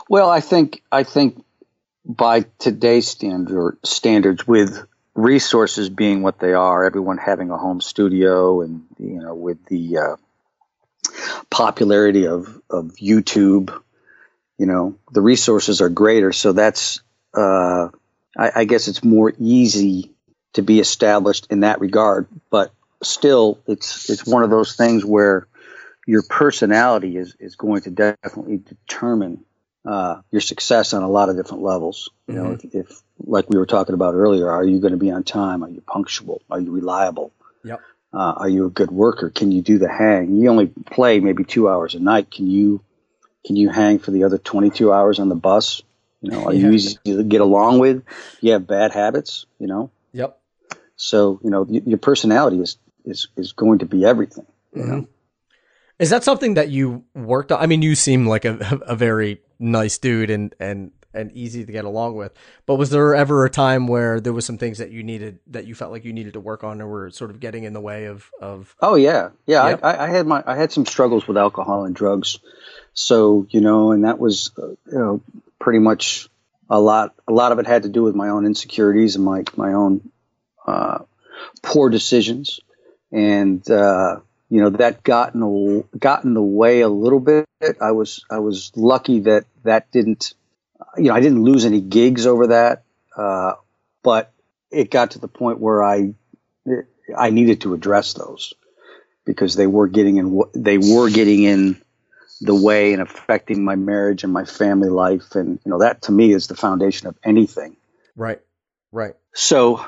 Well, 0.09 0.29
I 0.31 0.41
think 0.41 0.83
I 0.93 1.03
think 1.05 1.43
by 2.05 2.45
today's 2.59 3.09
standard 3.09 3.79
standards, 3.85 4.47
with 4.47 4.87
resources 5.15 5.89
being 5.89 6.23
what 6.23 6.39
they 6.39 6.53
are, 6.53 6.85
everyone 6.85 7.19
having 7.19 7.51
a 7.51 7.59
home 7.59 7.81
studio, 7.81 8.61
and 8.63 8.85
you 8.99 9.21
know, 9.21 9.35
with 9.35 9.65
the 9.67 9.99
uh, 9.99 10.17
popularity 11.51 12.27
of 12.27 12.61
of 12.69 12.93
YouTube, 13.01 13.81
you 14.59 14.67
know, 14.67 14.97
the 15.13 15.23
resources 15.23 15.81
are 15.81 15.89
greater. 15.89 16.33
So 16.33 16.53
that's, 16.53 17.01
uh, 17.35 17.89
I, 18.37 18.51
I 18.57 18.65
guess, 18.65 18.89
it's 18.89 19.05
more 19.05 19.33
easy 19.39 20.13
to 20.55 20.63
be 20.63 20.81
established 20.81 21.47
in 21.51 21.61
that 21.61 21.81
regard. 21.81 22.27
But 22.51 22.73
still, 23.03 23.61
it's 23.67 24.11
it's 24.11 24.27
one 24.27 24.43
of 24.43 24.51
those 24.51 24.77
things 24.77 25.05
where 25.05 25.47
your 26.07 26.23
personality 26.23 27.17
is 27.17 27.37
is 27.41 27.57
going 27.57 27.83
to 27.83 27.91
definitely 27.91 28.59
determine 28.59 29.45
uh, 29.85 30.23
your 30.31 30.41
success 30.41 30.93
on 30.95 31.03
a 31.03 31.09
lot 31.09 31.29
of 31.29 31.37
different 31.37 31.63
levels. 31.63 32.11
You 32.27 32.35
know, 32.35 32.53
if, 32.53 32.75
if 32.75 33.03
like 33.19 33.49
we 33.51 33.59
were 33.59 33.67
talking 33.67 33.95
about 33.95 34.15
earlier, 34.15 34.51
are 34.51 34.65
you 34.65 34.81
going 34.81 34.93
to 34.93 34.99
be 34.99 35.11
on 35.11 35.25
time? 35.25 35.63
Are 35.63 35.69
you 35.69 35.81
punctual? 35.81 36.43
Are 36.51 36.61
you 36.61 36.71
reliable? 36.71 37.33
Yep. 37.65 37.81
Uh, 38.13 38.17
are 38.37 38.49
you 38.49 38.67
a 38.67 38.71
good 38.71 38.91
worker? 38.91 39.31
Can 39.31 39.51
you 39.53 39.61
do 39.61 39.79
the 39.79 39.89
hang? 39.89 40.37
You 40.37 40.49
only 40.49 40.69
play 40.69 41.21
maybe 41.21 41.45
two 41.45 41.69
hours 41.69 41.95
a 41.95 42.01
night. 42.01 42.31
Can 42.31 42.49
you 42.49 42.81
can 43.45 43.57
you 43.57 43.69
hang 43.69 43.99
for 43.99 44.11
the 44.11 44.25
other 44.25 44.39
twenty 44.39 44.71
two 44.71 44.93
hours 44.93 45.19
on 45.19 45.29
the 45.29 45.35
bus? 45.35 45.83
You 46.23 46.31
know, 46.31 46.45
are 46.47 46.55
you 46.55 46.71
easy 46.73 46.99
to 47.05 47.23
get 47.23 47.41
along 47.41 47.81
with? 47.81 48.05
Do 48.07 48.47
you 48.47 48.53
have 48.53 48.67
bad 48.67 48.93
habits? 48.93 49.47
You 49.59 49.67
know, 49.67 49.91
yep 50.13 50.39
so 50.97 51.41
you 51.43 51.51
know 51.51 51.63
y- 51.63 51.83
your 51.85 51.99
personality 51.99 52.61
is 52.61 52.79
is 53.05 53.29
is 53.37 53.53
going 53.53 53.81
to 53.81 53.87
be 53.87 54.05
everything. 54.05 54.47
You 54.75 54.85
know? 54.85 55.09
Is 55.99 56.11
that 56.11 56.25
something 56.25 56.55
that 56.55 56.71
you 56.71 57.05
worked 57.15 57.53
on? 57.53 57.61
I 57.61 57.67
mean, 57.67 57.83
you 57.83 57.95
seem 57.95 58.27
like 58.27 58.45
a, 58.45 58.81
a 58.87 58.97
very 58.97 59.41
nice 59.59 59.99
dude 59.99 60.31
and, 60.31 60.55
and, 60.59 60.93
and 61.15 61.31
easy 61.33 61.65
to 61.65 61.73
get 61.73 61.85
along 61.85 62.17
with. 62.17 62.33
But 62.67 62.75
was 62.75 62.91
there 62.91 63.15
ever 63.15 63.45
a 63.45 63.51
time 63.51 63.87
where 63.87 64.21
there 64.21 64.33
was 64.33 64.45
some 64.45 64.59
things 64.59 64.79
that 64.79 64.91
you 64.91 65.03
needed 65.03 65.39
that 65.47 65.67
you 65.67 65.75
felt 65.75 65.93
like 65.93 66.05
you 66.05 66.13
needed 66.13 66.33
to 66.33 66.41
work 66.41 66.65
on 66.65 66.81
or 66.81 66.89
were 66.89 67.11
sort 67.11 67.31
of 67.31 67.41
getting 67.41 67.65
in 67.65 67.73
the 67.73 67.81
way 67.81 68.07
of, 68.07 68.31
of 68.41 68.75
Oh 68.81 68.97
yeah, 68.97 69.31
yeah. 69.47 69.71
Yep. 69.71 69.81
I, 69.85 69.93
I, 69.93 70.05
I 70.05 70.09
had 70.09 70.27
my 70.27 70.43
I 70.45 70.57
had 70.57 70.73
some 70.73 70.85
struggles 70.87 71.29
with 71.29 71.37
alcohol 71.37 71.85
and 71.85 71.95
drugs, 71.95 72.41
so 72.95 73.47
you 73.51 73.61
know, 73.61 73.93
and 73.93 74.05
that 74.05 74.19
was 74.19 74.51
uh, 74.59 74.67
you 74.67 74.99
know 74.99 75.23
pretty 75.61 75.79
much 75.79 76.29
a 76.69 76.81
lot. 76.81 77.15
A 77.29 77.33
lot 77.33 77.53
of 77.53 77.59
it 77.59 77.67
had 77.67 77.85
to 77.85 77.89
do 77.89 78.03
with 78.03 78.15
my 78.15 78.29
own 78.31 78.45
insecurities 78.45 79.15
and 79.15 79.25
my 79.25 79.45
my 79.57 79.73
own 79.73 80.11
uh, 80.67 80.99
poor 81.63 81.91
decisions, 81.91 82.61
and 83.13 83.69
uh, 83.71 84.21
you 84.55 84.61
know 84.61 84.71
that 84.71 85.03
got 85.03 85.35
in 85.35 85.41
the 85.41 85.85
got 85.99 86.23
in 86.23 86.33
the 86.33 86.41
way 86.41 86.83
a 86.83 86.89
little 86.89 87.19
bit. 87.19 87.45
I 87.81 87.91
was 87.91 88.25
I 88.31 88.39
was 88.39 88.71
lucky 88.77 89.19
that 89.21 89.47
that 89.65 89.91
didn't 89.91 90.35
you 90.97 91.07
know 91.09 91.15
I 91.15 91.19
didn't 91.19 91.43
lose 91.43 91.65
any 91.65 91.81
gigs 91.81 92.25
over 92.25 92.47
that, 92.47 92.85
uh, 93.17 93.55
but 94.05 94.33
it 94.71 94.93
got 94.93 95.11
to 95.13 95.19
the 95.19 95.27
point 95.27 95.59
where 95.59 95.83
I 95.83 96.15
I 97.19 97.31
needed 97.31 97.63
to 97.63 97.75
address 97.75 98.13
those 98.13 98.55
because 99.25 99.57
they 99.57 99.67
were 99.67 99.89
getting 99.89 100.19
in 100.19 100.41
they 100.55 100.79
were 100.79 101.11
getting 101.11 101.43
in 101.43 101.83
the 102.41 102.55
way 102.55 102.93
and 102.93 103.03
affecting 103.03 103.65
my 103.65 103.75
marriage 103.75 104.23
and 104.23 104.33
my 104.33 104.45
family 104.45 104.89
life 104.89 105.35
and 105.35 105.59
you 105.65 105.71
know 105.73 105.81
that 105.81 106.03
to 106.03 106.13
me 106.13 106.33
is 106.33 106.47
the 106.47 106.55
foundation 106.55 107.09
of 107.09 107.17
anything 107.25 107.77
right, 108.17 108.41
right. 108.93 109.15
so 109.33 109.85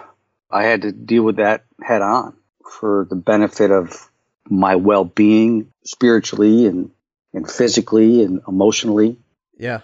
i 0.49 0.63
had 0.63 0.83
to 0.83 0.93
deal 0.93 1.25
with 1.25 1.37
that 1.37 1.65
head 1.83 2.03
on 2.03 2.37
for 2.65 3.05
the 3.11 3.17
benefit 3.17 3.73
of 3.73 4.09
my 4.49 4.77
well-being 4.77 5.73
spiritually 5.85 6.67
and 6.67 6.91
and 7.33 7.51
physically 7.51 8.23
and 8.23 8.41
emotionally 8.49 9.19
Yeah. 9.59 9.81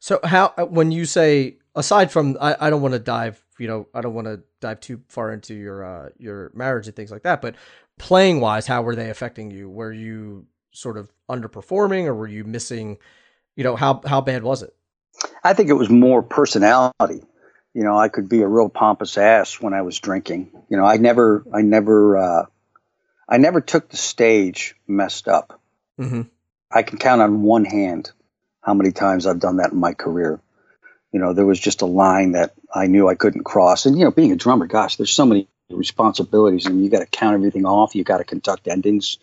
So 0.00 0.20
how, 0.22 0.52
when 0.70 0.92
you 0.92 1.04
say, 1.04 1.56
aside 1.74 2.12
from, 2.12 2.36
I, 2.40 2.56
I 2.60 2.70
don't 2.70 2.82
want 2.82 2.94
to 2.94 3.00
dive, 3.00 3.42
you 3.58 3.66
know, 3.66 3.88
I 3.94 4.00
don't 4.00 4.14
want 4.14 4.26
to 4.26 4.42
dive 4.60 4.80
too 4.80 5.00
far 5.08 5.32
into 5.32 5.54
your, 5.54 5.84
uh, 5.84 6.08
your 6.18 6.52
marriage 6.54 6.86
and 6.86 6.94
things 6.94 7.10
like 7.10 7.22
that, 7.22 7.42
but 7.42 7.56
playing 7.98 8.40
wise, 8.40 8.66
how 8.66 8.82
were 8.82 8.94
they 8.94 9.10
affecting 9.10 9.50
you? 9.50 9.68
Were 9.68 9.92
you 9.92 10.46
sort 10.72 10.96
of 10.96 11.10
underperforming 11.28 12.04
or 12.04 12.14
were 12.14 12.28
you 12.28 12.44
missing, 12.44 12.98
you 13.56 13.64
know, 13.64 13.74
how, 13.74 14.00
how 14.06 14.20
bad 14.20 14.42
was 14.42 14.62
it? 14.62 14.74
I 15.42 15.52
think 15.54 15.68
it 15.68 15.74
was 15.74 15.90
more 15.90 16.22
personality. 16.22 17.24
You 17.74 17.84
know, 17.84 17.98
I 17.98 18.08
could 18.08 18.28
be 18.28 18.42
a 18.42 18.48
real 18.48 18.68
pompous 18.68 19.18
ass 19.18 19.60
when 19.60 19.74
I 19.74 19.82
was 19.82 19.98
drinking. 19.98 20.52
You 20.68 20.76
know, 20.76 20.84
I 20.84 20.96
never, 20.96 21.44
I 21.52 21.62
never, 21.62 22.16
uh, 22.16 22.46
I 23.28 23.36
never 23.38 23.60
took 23.60 23.88
the 23.90 23.96
stage 23.96 24.74
messed 24.86 25.28
up. 25.28 25.60
Mm-hmm. 26.00 26.22
I 26.70 26.82
can 26.82 26.98
count 26.98 27.20
on 27.22 27.42
one 27.42 27.64
hand 27.64 28.10
how 28.62 28.74
many 28.74 28.92
times 28.92 29.26
I've 29.26 29.40
done 29.40 29.56
that 29.58 29.72
in 29.72 29.78
my 29.78 29.94
career. 29.94 30.40
You 31.12 31.20
know, 31.20 31.32
there 31.32 31.46
was 31.46 31.58
just 31.58 31.82
a 31.82 31.86
line 31.86 32.32
that 32.32 32.52
I 32.74 32.86
knew 32.86 33.08
I 33.08 33.14
couldn't 33.14 33.44
cross. 33.44 33.86
And, 33.86 33.98
you 33.98 34.04
know, 34.04 34.10
being 34.10 34.32
a 34.32 34.36
drummer, 34.36 34.66
gosh, 34.66 34.96
there's 34.96 35.12
so 35.12 35.24
many 35.24 35.48
responsibilities 35.70 36.66
and 36.66 36.82
you 36.82 36.90
got 36.90 37.00
to 37.00 37.06
count 37.06 37.34
everything 37.34 37.64
off. 37.64 37.94
You 37.94 38.04
got 38.04 38.18
to 38.18 38.24
conduct 38.24 38.68
endings. 38.68 39.18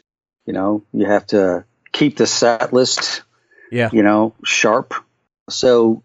You 0.46 0.54
know, 0.54 0.84
you 0.94 1.06
have 1.06 1.28
to 1.28 1.66
keep 1.92 2.18
the 2.18 2.28
set 2.28 2.74
list 2.74 3.24
Yeah. 3.72 3.90
you 3.92 4.04
know, 4.04 4.36
sharp. 4.44 4.94
So 5.50 6.04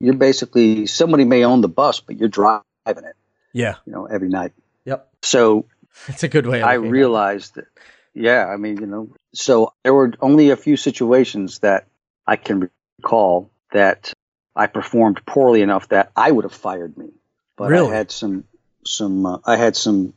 you're 0.00 0.14
basically 0.14 0.86
somebody 0.86 1.24
may 1.24 1.44
own 1.44 1.60
the 1.60 1.68
bus, 1.68 2.00
but 2.00 2.18
you're 2.18 2.28
driving 2.28 2.62
it, 2.86 3.16
Yeah. 3.52 3.76
you 3.86 3.92
know, 3.92 4.06
every 4.06 4.28
night. 4.28 4.52
Yep. 4.84 5.08
So 5.22 5.66
It's 6.08 6.22
a 6.22 6.28
good 6.28 6.46
way. 6.46 6.60
Of 6.60 6.68
I 6.68 6.76
looking 6.76 6.86
at 6.86 6.88
it. 6.88 6.92
realized 6.92 7.54
that, 7.56 7.66
yeah, 8.14 8.46
I 8.46 8.56
mean, 8.56 8.78
you 8.78 8.86
know, 8.86 9.14
so 9.34 9.72
there 9.84 9.94
were 9.94 10.12
only 10.20 10.50
a 10.50 10.56
few 10.56 10.76
situations 10.76 11.60
that 11.60 11.86
I 12.26 12.36
can 12.36 12.70
recall 12.98 13.50
that 13.72 14.12
I 14.54 14.66
performed 14.66 15.24
poorly 15.26 15.62
enough 15.62 15.88
that 15.88 16.10
I 16.16 16.30
would 16.30 16.44
have 16.44 16.52
fired 16.54 16.96
me. 16.98 17.10
But 17.56 17.70
Really? 17.70 17.92
I 17.92 17.96
had 17.96 18.10
some, 18.10 18.44
some, 18.84 19.24
uh, 19.26 19.38
I 19.44 19.56
had 19.56 19.76
some, 19.76 20.14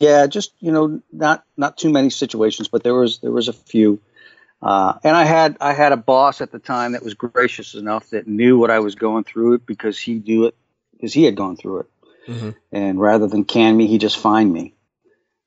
yeah, 0.00 0.26
just 0.26 0.52
you 0.60 0.72
know, 0.72 1.02
not 1.12 1.44
not 1.56 1.76
too 1.76 1.90
many 1.90 2.10
situations, 2.10 2.68
but 2.68 2.82
there 2.82 2.94
was 2.94 3.18
there 3.18 3.30
was 3.30 3.48
a 3.48 3.52
few. 3.52 4.00
Uh, 4.60 4.94
and 5.04 5.14
I 5.16 5.24
had 5.24 5.56
I 5.60 5.72
had 5.72 5.92
a 5.92 5.96
boss 5.96 6.40
at 6.40 6.50
the 6.50 6.58
time 6.58 6.92
that 6.92 7.04
was 7.04 7.14
gracious 7.14 7.74
enough 7.74 8.10
that 8.10 8.26
knew 8.26 8.58
what 8.58 8.70
I 8.70 8.80
was 8.80 8.94
going 8.94 9.24
through 9.24 9.54
it 9.54 9.66
because 9.66 9.98
he 9.98 10.14
knew 10.14 10.46
it 10.46 10.56
because 10.92 11.12
he 11.12 11.24
had 11.24 11.36
gone 11.36 11.56
through 11.56 11.80
it. 11.80 11.86
Mhm. 12.26 12.54
And 12.72 12.98
rather 13.00 13.28
than 13.28 13.44
can 13.44 13.76
me, 13.76 13.86
he 13.86 13.98
just 13.98 14.18
fined 14.18 14.52
me, 14.52 14.74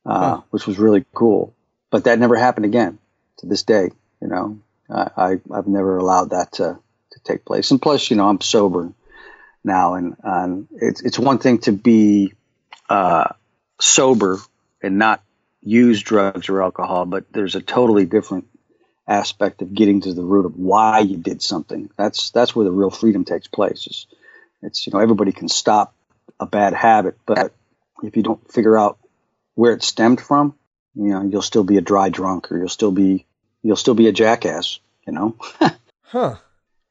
uh, 0.06 0.42
which 0.50 0.68
was 0.68 0.80
really 0.80 1.06
cool. 1.14 1.54
But 1.90 2.06
that 2.06 2.20
never 2.20 2.36
happened 2.36 2.66
again 2.66 3.00
to 3.38 3.46
this 3.46 3.64
day. 3.64 3.92
You 4.22 4.28
know, 4.28 4.60
I, 4.90 5.10
I 5.18 5.32
I've 5.54 5.68
never 5.68 5.98
allowed 5.98 6.32
that 6.32 6.54
to 6.54 6.80
to 7.12 7.20
take 7.24 7.46
place. 7.46 7.72
And 7.72 7.82
plus, 7.82 8.10
you 8.10 8.18
know, 8.18 8.28
I'm 8.28 8.42
sober 8.42 8.94
now, 9.64 9.96
and 9.96 10.16
and 10.24 10.68
it's 10.72 11.02
it's 11.02 11.20
one 11.20 11.38
thing 11.38 11.60
to 11.60 11.72
be 11.72 12.34
uh, 12.90 13.30
sober 13.80 14.40
and 14.82 14.98
not 14.98 15.24
use 15.62 16.02
drugs 16.02 16.50
or 16.50 16.64
alcohol, 16.64 17.06
but 17.06 17.32
there's 17.32 17.56
a 17.56 17.62
totally 17.62 18.06
different 18.06 18.48
aspect 19.08 19.62
of 19.62 19.74
getting 19.74 20.02
to 20.02 20.14
the 20.14 20.24
root 20.24 20.46
of 20.46 20.56
why 20.56 21.00
you 21.00 21.18
did 21.18 21.42
something. 21.42 21.90
That's 21.98 22.32
that's 22.32 22.56
where 22.56 22.66
the 22.66 22.72
real 22.72 22.90
freedom 22.90 23.26
takes 23.26 23.48
place. 23.48 23.88
It's, 23.88 24.08
it's 24.62 24.88
you 24.88 24.94
know 24.94 25.00
everybody 25.00 25.32
can 25.32 25.50
stop 25.50 25.94
a 26.40 26.46
bad 26.46 26.74
habit, 26.74 27.18
but 27.26 27.54
if 28.04 28.16
you 28.16 28.24
don't 28.24 28.52
figure 28.52 28.78
out 28.78 28.98
where 29.62 29.74
it 29.74 29.84
stemmed 29.84 30.20
from, 30.20 30.56
you 30.96 31.10
know, 31.10 31.22
you'll 31.22 31.44
still 31.44 31.64
be 31.64 31.78
a 31.78 31.82
dry 31.82 32.10
drunk 32.10 32.52
or 32.52 32.58
you'll 32.58 32.68
still 32.68 32.92
be 32.92 33.28
you'll 33.62 33.76
still 33.76 33.94
be 33.94 34.08
a 34.08 34.12
jackass, 34.12 34.80
you 35.06 35.14
know. 35.14 35.36
huh. 36.02 36.38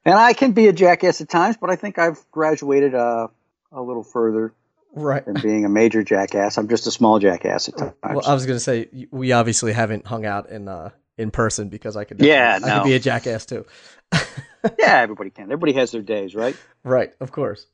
And 0.05 0.15
I 0.15 0.35
can 0.35 0.53
be 0.53 0.69
a 0.69 0.73
jackass 0.73 1.21
at 1.21 1.29
times, 1.29 1.57
but 1.61 1.69
I 1.69 1.75
think 1.75 1.99
I've 1.99 2.25
graduated 2.31 2.95
uh, 2.95 3.27
a 3.73 3.83
little 3.83 4.05
further 4.05 4.55
right 4.95 5.25
than 5.25 5.35
being 5.43 5.65
a 5.65 5.69
major 5.69 6.05
jackass. 6.05 6.59
I'm 6.59 6.69
just 6.69 6.87
a 6.87 6.93
small 6.93 7.19
jackass 7.19 7.69
at 7.69 7.77
times. 7.77 7.95
Well, 8.05 8.23
I 8.25 8.35
was 8.35 8.47
going 8.47 8.57
to 8.57 8.65
say 8.65 8.89
we 9.11 9.33
obviously 9.33 9.73
haven't 9.73 10.07
hung 10.07 10.25
out 10.25 10.49
in 10.49 10.69
uh, 10.69 10.91
in 11.19 11.33
person 11.33 11.71
because 11.71 11.97
I 11.97 12.05
could 12.05 12.21
yeah, 12.21 12.61
I 12.63 12.79
could 12.79 12.85
be 12.85 12.95
a 12.95 13.01
jackass 13.01 13.47
too. 13.47 13.67
yeah, 14.13 15.01
everybody 15.01 15.31
can. 15.31 15.47
Everybody 15.47 15.73
has 15.73 15.91
their 15.91 16.03
days, 16.03 16.37
right? 16.37 16.57
Right, 16.85 17.13
of 17.19 17.33
course. 17.33 17.67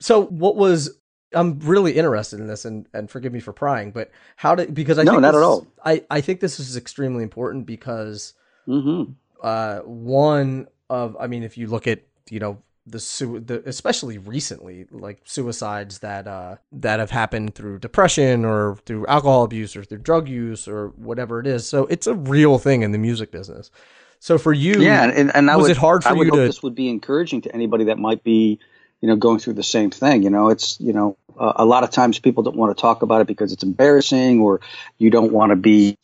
So, 0.00 0.24
what 0.24 0.56
was 0.56 0.98
I'm 1.32 1.58
really 1.60 1.92
interested 1.92 2.40
in 2.40 2.46
this, 2.46 2.64
and 2.64 2.86
and 2.92 3.10
forgive 3.10 3.32
me 3.32 3.40
for 3.40 3.52
prying, 3.52 3.90
but 3.92 4.10
how 4.36 4.54
did 4.54 4.74
because 4.74 4.98
I 4.98 5.04
no, 5.04 5.12
think 5.12 5.22
not 5.22 5.32
this 5.32 5.38
at 5.38 5.40
is- 5.40 5.46
all. 5.46 5.66
I 5.84 6.04
I 6.10 6.20
think 6.20 6.40
this 6.40 6.58
is 6.60 6.76
extremely 6.76 7.22
important 7.22 7.66
because 7.66 8.34
hmm 8.66 9.04
uh 9.42 9.78
one 9.80 10.68
of 10.90 11.16
I 11.18 11.26
mean 11.26 11.42
if 11.42 11.56
you 11.56 11.66
look 11.66 11.86
at 11.86 12.00
you 12.28 12.40
know 12.40 12.58
the 12.86 12.98
su- 12.98 13.40
the 13.40 13.62
especially 13.66 14.18
recently 14.18 14.86
like 14.90 15.20
suicides 15.24 16.00
that 16.00 16.26
uh 16.26 16.56
that 16.72 16.98
have 16.98 17.10
happened 17.10 17.54
through 17.54 17.78
depression 17.78 18.44
or 18.44 18.76
through 18.86 19.06
alcohol 19.06 19.44
abuse 19.44 19.76
or 19.76 19.84
through 19.84 19.98
drug 19.98 20.28
use 20.28 20.66
or 20.66 20.88
whatever 20.96 21.38
it 21.40 21.46
is. 21.46 21.66
So 21.66 21.86
it's 21.86 22.06
a 22.06 22.14
real 22.14 22.58
thing 22.58 22.82
in 22.82 22.92
the 22.92 22.98
music 22.98 23.30
business. 23.30 23.70
So 24.18 24.36
for 24.36 24.52
you 24.52 24.82
Yeah, 24.82 25.04
and, 25.04 25.34
and 25.34 25.50
I 25.50 25.56
was 25.56 25.64
would, 25.64 25.70
it 25.72 25.76
hard 25.78 26.02
for 26.02 26.10
I 26.10 26.12
you 26.14 26.24
hope 26.24 26.34
to- 26.34 26.46
this 26.46 26.62
would 26.62 26.74
be 26.74 26.88
encouraging 26.90 27.40
to 27.42 27.54
anybody 27.54 27.84
that 27.84 27.98
might 27.98 28.22
be, 28.24 28.58
you 29.00 29.08
know, 29.08 29.16
going 29.16 29.38
through 29.38 29.54
the 29.54 29.62
same 29.62 29.90
thing. 29.90 30.22
You 30.22 30.30
know, 30.30 30.48
it's 30.48 30.78
you 30.80 30.92
know, 30.92 31.16
uh, 31.38 31.54
a 31.56 31.64
lot 31.64 31.84
of 31.84 31.90
times 31.90 32.18
people 32.18 32.42
don't 32.42 32.56
want 32.56 32.76
to 32.76 32.80
talk 32.80 33.02
about 33.02 33.20
it 33.20 33.26
because 33.26 33.52
it's 33.52 33.62
embarrassing, 33.62 34.40
or 34.40 34.60
you 34.98 35.10
don't 35.10 35.32
want 35.32 35.50
to 35.50 35.56
be, 35.56 35.96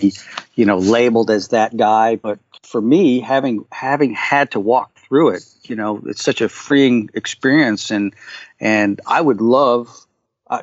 you 0.54 0.64
know, 0.64 0.78
labeled 0.78 1.30
as 1.30 1.48
that 1.48 1.76
guy. 1.76 2.16
But 2.16 2.38
for 2.62 2.80
me, 2.80 3.20
having 3.20 3.66
having 3.70 4.14
had 4.14 4.52
to 4.52 4.60
walk 4.60 4.98
through 4.98 5.30
it, 5.30 5.44
you 5.64 5.76
know, 5.76 6.02
it's 6.06 6.24
such 6.24 6.40
a 6.40 6.48
freeing 6.48 7.10
experience, 7.14 7.90
and 7.90 8.14
and 8.60 9.00
I 9.06 9.20
would 9.20 9.40
love 9.40 9.88
uh, 10.46 10.62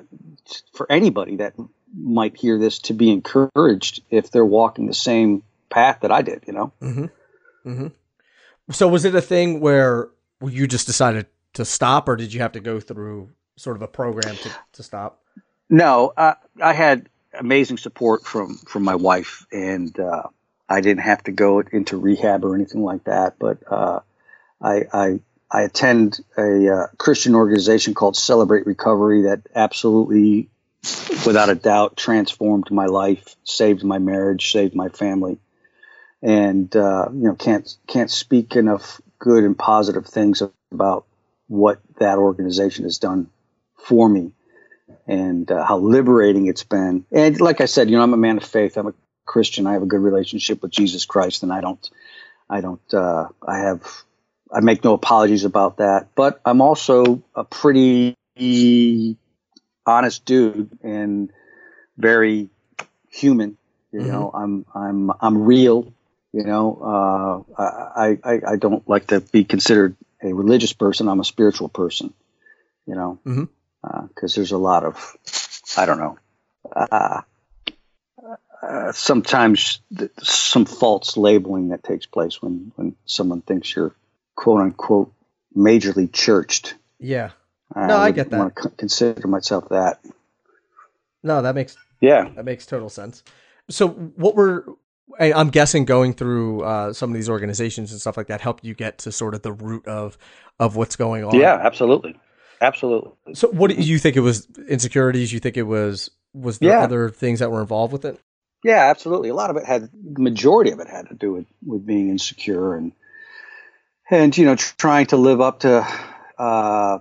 for 0.74 0.92
anybody 0.92 1.38
that 1.38 1.54
might 1.96 2.36
hear 2.36 2.58
this 2.58 2.80
to 2.80 2.94
be 2.94 3.12
encouraged 3.12 4.02
if 4.10 4.32
they're 4.32 4.46
walking 4.46 4.88
the 4.88 4.96
same 4.96 5.44
path 5.70 6.00
that 6.02 6.12
I 6.12 6.24
did. 6.24 6.44
You 6.48 6.54
know. 6.54 6.74
Mm-hmm. 6.82 7.70
Mm-hmm. 7.70 7.88
So 8.72 8.88
was 8.88 9.06
it 9.06 9.14
a 9.14 9.22
thing 9.22 9.60
where 9.60 10.10
you 10.42 10.68
just 10.68 10.88
decided 10.88 11.28
to 11.54 11.66
stop, 11.66 12.10
or 12.10 12.16
did 12.16 12.34
you 12.34 12.41
have 12.41 12.54
to 12.54 12.60
go 12.60 12.80
through 12.80 13.30
sort 13.56 13.76
of 13.76 13.82
a 13.82 13.88
program 13.88 14.36
to, 14.36 14.51
to 14.74 14.84
stop? 14.84 15.22
No, 15.70 16.14
uh, 16.16 16.36
I 16.62 16.74
had 16.74 17.10
amazing 17.38 17.78
support 17.78 18.26
from 18.26 18.58
from 18.58 18.84
my 18.84 18.95
wife, 18.95 19.45
and 19.51 19.97
uh, 19.99 20.24
I 20.70 20.82
didn't 20.82 21.01
have 21.04 21.24
to 21.24 21.32
go 21.32 21.60
into 21.60 21.97
rehab 21.97 22.43
or 22.43 22.56
anything 22.56 22.84
like 22.84 23.06
that. 23.06 23.36
But 23.39 23.60
uh, 23.72 23.99
I, 24.62 24.84
I 24.93 25.20
I 25.49 25.62
attend 25.62 26.20
a 26.38 26.74
uh, 26.74 26.88
Christian 26.97 27.36
organization 27.36 27.93
called 27.93 28.18
Celebrate 28.18 28.66
Recovery 28.66 29.24
that 29.24 29.41
absolutely, 29.56 30.49
without 31.26 31.49
a 31.49 31.56
doubt, 31.56 31.95
transformed 31.95 32.72
my 32.72 32.86
life, 32.86 33.36
saved 33.43 33.84
my 33.84 33.99
marriage, 33.99 34.51
saved 34.51 34.76
my 34.76 34.89
family, 34.89 35.38
and 36.22 36.76
uh, 36.76 37.08
you 37.12 37.28
know 37.28 37.36
can't 37.36 37.76
can't 37.88 38.12
speak 38.12 38.56
enough 38.56 38.99
good 39.20 39.43
and 39.43 39.58
positive 39.58 40.06
things 40.06 40.41
about 40.72 41.06
what 41.48 41.80
that 42.00 42.18
organization 42.18 42.84
has 42.86 42.98
done 42.98 43.30
for 43.78 44.08
me 44.10 44.34
and 45.08 45.52
uh, 45.52 45.64
how 45.66 45.78
liberating 45.78 46.48
it's 46.48 46.64
been. 46.64 47.06
And 47.12 47.39
like 47.41 47.62
I 47.62 47.66
said, 47.66 47.89
you 47.89 47.98
know, 47.98 48.04
I'm 48.04 48.14
a 48.14 48.18
man 48.18 48.38
of 48.38 48.44
faith. 48.44 48.78
I'm 48.78 48.88
a 48.88 48.94
Christian. 49.26 49.68
I 49.68 49.74
have 49.74 49.84
a 49.84 49.88
good 49.88 50.02
relationship 50.02 50.62
with 50.62 50.72
Jesus 50.72 51.06
Christ, 51.06 51.44
and 51.44 51.52
I 51.52 51.62
don't, 51.62 51.89
I 52.50 52.62
don't, 52.62 52.94
uh, 52.94 53.28
I 53.48 53.60
have, 53.60 53.84
I 54.54 54.62
make 54.62 54.84
no 54.84 54.94
apologies 54.94 55.46
about 55.46 55.78
that. 55.78 56.10
But 56.16 56.41
I'm 56.46 56.62
also 56.62 57.24
a 57.36 57.44
pretty 57.44 58.16
honest 59.86 60.26
dude 60.26 60.70
and 60.84 61.32
very 61.98 62.50
human. 63.10 63.58
You 63.91 64.02
Mhm. 64.02 64.08
know, 64.08 64.32
I'm, 64.34 64.66
I'm, 64.74 65.12
I'm 65.22 65.44
real. 65.44 65.94
You 66.34 66.44
know, 66.44 67.46
uh, 67.58 67.62
I, 67.62 68.18
I, 68.24 68.41
I 68.54 68.56
don't 68.58 68.88
like 68.89 69.08
to 69.08 69.22
be 69.22 69.44
considered 69.44 69.96
a 70.24 70.34
religious 70.34 70.74
person. 70.74 71.07
I'm 71.07 71.19
a 71.19 71.26
spiritual 71.26 71.69
person. 71.69 72.13
You 72.86 72.95
know, 72.95 73.47
because 74.07 74.36
there's 74.36 74.51
a 74.51 74.57
lot 74.57 74.84
of, 74.84 75.15
I 75.78 75.86
don't 75.86 75.99
know, 75.99 76.17
uh, 76.76 77.21
uh, 78.61 78.91
sometimes 78.91 79.80
th- 79.97 80.11
some 80.21 80.65
false 80.65 81.15
labeling 81.17 81.69
that 81.69 81.84
takes 81.84 82.05
place 82.05 82.41
when, 82.41 82.71
when 82.76 82.95
someone 83.05 83.41
thinks 83.41 83.74
you're 83.76 83.95
quote 84.36 84.61
unquote 84.61 85.13
majorly 85.55 86.11
churched. 86.11 86.76
Yeah. 86.99 87.32
No, 87.76 87.97
I 87.97 88.11
get 88.11 88.30
that. 88.30 88.38
Want 88.38 88.55
to 88.57 88.69
consider 88.69 89.28
myself 89.28 89.69
that. 89.69 89.99
No, 91.24 91.41
that 91.41 91.55
makes 91.55 91.78
Yeah. 92.01 92.30
that 92.36 92.45
makes 92.45 92.65
total 92.65 92.89
sense. 92.89 93.24
So 93.69 93.88
what 93.89 94.36
were 94.36 94.65
I- 94.67 94.74
I'm 95.20 95.49
guessing 95.49 95.86
going 95.86 96.14
through 96.14 96.64
uh, 96.64 96.93
some 96.93 97.10
of 97.10 97.14
these 97.16 97.30
organizations 97.30 97.91
and 97.91 98.01
stuff 98.01 98.18
like 98.18 98.28
that 98.28 98.41
helped 98.41 98.64
you 98.64 98.74
get 98.74 98.99
to 98.99 99.12
sort 99.12 99.36
of 99.36 99.41
the 99.41 99.51
root 99.51 99.88
of 99.88 100.18
of 100.60 100.76
what's 100.76 100.95
going 100.95 101.24
on. 101.24 101.36
Yeah, 101.36 101.60
absolutely, 101.62 102.20
absolutely. 102.62 103.12
So 103.34 103.49
what 103.49 103.70
do 103.70 103.76
you 103.76 103.99
think 103.99 104.16
it 104.16 104.22
was 104.22 104.47
insecurities? 104.68 105.32
You 105.32 105.39
think 105.39 105.58
it 105.58 105.64
was 105.64 106.10
was 106.34 106.60
there 106.60 106.72
Yeah. 106.72 106.84
other 106.84 107.10
things 107.10 107.39
that 107.39 107.51
were 107.51 107.62
involved 107.62 107.93
with 107.93 108.06
it? 108.06 108.20
Yeah, 108.64 108.89
absolutely. 108.89 109.30
A 109.30 109.36
lot 109.36 109.49
of 109.49 109.58
it 109.58 109.66
had 109.66 109.89
the 109.91 110.22
majority 110.22 110.72
of 110.72 110.80
it 110.80 110.88
had 110.88 111.10
to 111.10 111.16
do 111.16 111.34
with 111.34 111.45
with 111.66 111.86
being 111.86 112.10
insecure 112.10 112.76
and 112.76 112.93
and 114.10 114.36
you 114.38 114.45
know 114.45 114.56
tr- 114.56 114.74
trying 114.78 115.06
to 115.08 115.18
live 115.18 115.41
up 115.41 115.60
to 115.62 115.86
uh, 116.39 116.99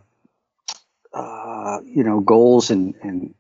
uh, 1.15 1.81
you 1.85 2.05
know 2.05 2.21
goals 2.21 2.71
and 2.71 2.95
and 3.03 3.35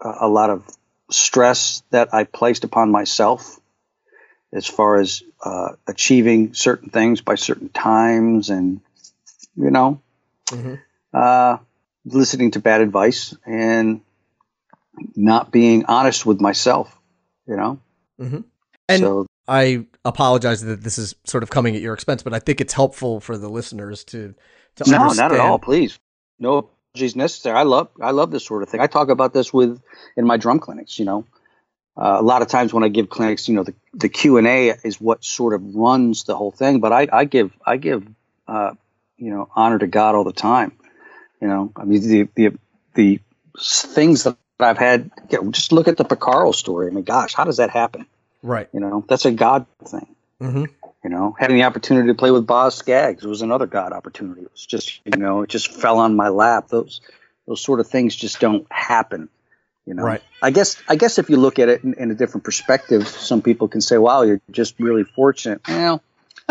a 0.00 0.14
a 0.22 0.28
lot 0.28 0.50
of 0.50 0.64
stress 1.10 1.82
that 1.90 2.12
I 2.14 2.24
placed 2.24 2.64
upon 2.64 2.90
myself 2.90 3.60
as 4.52 4.66
far 4.66 4.98
as 5.00 5.22
uh, 5.44 5.72
achieving 5.86 6.54
certain 6.54 6.90
things 6.90 7.20
by 7.20 7.34
certain 7.34 7.68
times 7.68 8.50
and 8.50 8.80
you 9.56 9.70
know 9.70 10.00
Mhm. 10.48 10.80
uh, 11.12 11.58
listening 12.04 12.52
to 12.52 12.60
bad 12.60 12.80
advice 12.80 13.34
and 13.44 14.00
not 15.14 15.50
being 15.50 15.84
honest 15.86 16.24
with 16.24 16.40
myself 16.40 16.96
you 17.46 17.56
know 17.56 17.80
Mm-hmm. 18.20 18.40
And 18.88 19.00
so 19.00 19.26
I 19.46 19.84
apologize 20.06 20.62
that 20.62 20.82
this 20.82 20.96
is 20.96 21.14
sort 21.24 21.42
of 21.42 21.50
coming 21.50 21.76
at 21.76 21.82
your 21.82 21.92
expense, 21.92 22.22
but 22.22 22.32
I 22.32 22.38
think 22.38 22.62
it's 22.62 22.72
helpful 22.72 23.20
for 23.20 23.36
the 23.36 23.50
listeners 23.50 24.04
to 24.04 24.34
to 24.76 24.90
no, 24.90 24.96
understand. 24.96 25.32
not 25.32 25.38
at 25.38 25.40
all. 25.40 25.58
Please, 25.58 25.98
no 26.38 26.56
apologies 26.94 27.14
necessary. 27.14 27.58
I 27.58 27.64
love, 27.64 27.88
I 28.00 28.12
love 28.12 28.30
this 28.30 28.46
sort 28.46 28.62
of 28.62 28.70
thing. 28.70 28.80
I 28.80 28.86
talk 28.86 29.10
about 29.10 29.34
this 29.34 29.52
with 29.52 29.82
in 30.16 30.24
my 30.26 30.38
drum 30.38 30.60
clinics. 30.60 30.98
You 30.98 31.04
know, 31.04 31.26
uh, 31.96 32.16
a 32.18 32.22
lot 32.22 32.42
of 32.42 32.48
times 32.48 32.74
when 32.74 32.84
I 32.84 32.88
give 32.88 33.08
clinics, 33.08 33.48
you 33.48 33.54
know, 33.54 33.62
the 33.62 33.74
the 33.94 34.08
Q 34.08 34.36
and 34.36 34.46
A 34.46 34.74
is 34.84 35.00
what 35.00 35.24
sort 35.24 35.54
of 35.54 35.74
runs 35.74 36.24
the 36.24 36.36
whole 36.36 36.50
thing. 36.50 36.80
But 36.80 36.92
I, 36.92 37.08
I 37.12 37.24
give, 37.24 37.52
I 37.64 37.78
give, 37.78 38.06
uh, 38.46 38.72
you 39.16 39.30
know, 39.30 39.48
honor 39.54 39.78
to 39.78 39.86
God 39.86 40.14
all 40.14 40.24
the 40.24 40.32
time. 40.32 40.72
You 41.40 41.48
know, 41.48 41.72
I 41.74 41.84
mean, 41.84 42.02
the 42.02 42.28
the 42.34 42.58
the 42.94 43.20
things 43.58 44.24
that 44.24 44.36
I've 44.60 44.78
had. 44.78 45.10
You 45.30 45.42
know, 45.42 45.50
just 45.50 45.72
look 45.72 45.88
at 45.88 45.96
the 45.96 46.04
Porcaro 46.04 46.54
story. 46.54 46.88
I 46.88 46.90
mean, 46.90 47.04
gosh, 47.04 47.34
how 47.34 47.44
does 47.44 47.56
that 47.56 47.70
happen? 47.70 48.06
Right. 48.42 48.68
You 48.72 48.80
know, 48.80 49.04
that's 49.08 49.24
a 49.24 49.32
God 49.32 49.66
thing. 49.84 50.14
hmm 50.40 50.64
You 51.02 51.10
know, 51.10 51.34
having 51.38 51.56
the 51.56 51.64
opportunity 51.64 52.08
to 52.08 52.14
play 52.14 52.30
with 52.30 52.46
Boz 52.46 52.74
Scaggs 52.74 53.24
was 53.24 53.42
another 53.42 53.66
God 53.66 53.92
opportunity. 53.92 54.42
It 54.42 54.52
was 54.52 54.66
just, 54.66 55.00
you 55.04 55.16
know, 55.16 55.42
it 55.42 55.50
just 55.50 55.72
fell 55.72 55.98
on 55.98 56.14
my 56.14 56.28
lap. 56.28 56.68
Those, 56.68 57.00
those 57.46 57.60
sort 57.60 57.80
of 57.80 57.88
things 57.88 58.14
just 58.14 58.38
don't 58.40 58.66
happen. 58.70 59.28
You 59.86 59.94
know, 59.94 60.02
Right. 60.02 60.22
I 60.42 60.50
guess, 60.50 60.76
I 60.88 60.96
guess 60.96 61.18
if 61.18 61.30
you 61.30 61.36
look 61.36 61.58
at 61.60 61.68
it 61.68 61.84
in, 61.84 61.94
in 61.94 62.10
a 62.10 62.14
different 62.14 62.44
perspective, 62.44 63.06
some 63.06 63.40
people 63.40 63.68
can 63.68 63.80
say, 63.80 63.98
"Wow, 63.98 64.22
you're 64.22 64.40
just 64.50 64.78
really 64.80 65.04
fortunate." 65.04 65.60
Well, 65.68 66.02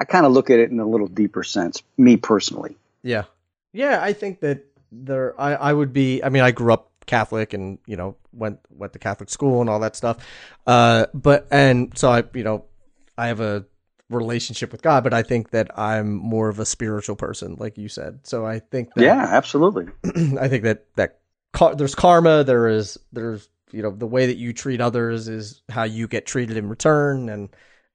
I 0.00 0.04
kind 0.04 0.24
of 0.26 0.32
look 0.32 0.50
at 0.50 0.58
it 0.58 0.70
in 0.70 0.80
a 0.80 0.86
little 0.86 1.06
deeper 1.06 1.42
sense, 1.42 1.82
me 1.98 2.16
personally. 2.16 2.76
Yeah. 3.02 3.24
Yeah, 3.72 4.02
I 4.02 4.12
think 4.12 4.40
that 4.40 4.64
there 4.90 5.38
I, 5.40 5.54
I 5.54 5.72
would 5.72 5.92
be 5.92 6.22
I 6.22 6.30
mean, 6.30 6.42
I 6.42 6.50
grew 6.50 6.72
up 6.72 6.90
Catholic 7.06 7.52
and, 7.52 7.78
you 7.86 7.96
know, 7.96 8.16
went 8.32 8.60
went 8.70 8.92
to 8.94 8.98
Catholic 8.98 9.30
school 9.30 9.60
and 9.60 9.70
all 9.70 9.80
that 9.80 9.96
stuff. 9.96 10.26
Uh 10.66 11.06
but 11.14 11.46
and 11.50 11.96
so 11.96 12.10
I 12.10 12.24
you 12.34 12.44
know, 12.44 12.64
I 13.16 13.28
have 13.28 13.40
a 13.40 13.66
relationship 14.08 14.72
with 14.72 14.82
God, 14.82 15.04
but 15.04 15.14
I 15.14 15.22
think 15.22 15.50
that 15.50 15.78
I'm 15.78 16.14
more 16.14 16.48
of 16.48 16.58
a 16.58 16.66
spiritual 16.66 17.14
person, 17.14 17.56
like 17.58 17.78
you 17.78 17.88
said. 17.88 18.26
So 18.26 18.44
I 18.44 18.58
think 18.58 18.94
that 18.94 19.04
Yeah, 19.04 19.22
absolutely. 19.22 19.86
I 20.40 20.48
think 20.48 20.64
that 20.64 20.86
that 20.96 21.19
car- 21.52 21.74
there's 21.74 21.94
karma. 21.94 22.44
There 22.44 22.68
is 22.68 22.98
there's 23.12 23.48
you 23.72 23.82
know 23.82 23.90
the 23.90 24.06
way 24.06 24.26
that 24.26 24.36
you 24.36 24.52
treat 24.52 24.80
others 24.80 25.28
is 25.28 25.62
how 25.68 25.84
you 25.84 26.08
get 26.08 26.26
treated 26.26 26.56
in 26.56 26.68
return, 26.68 27.28
and 27.28 27.48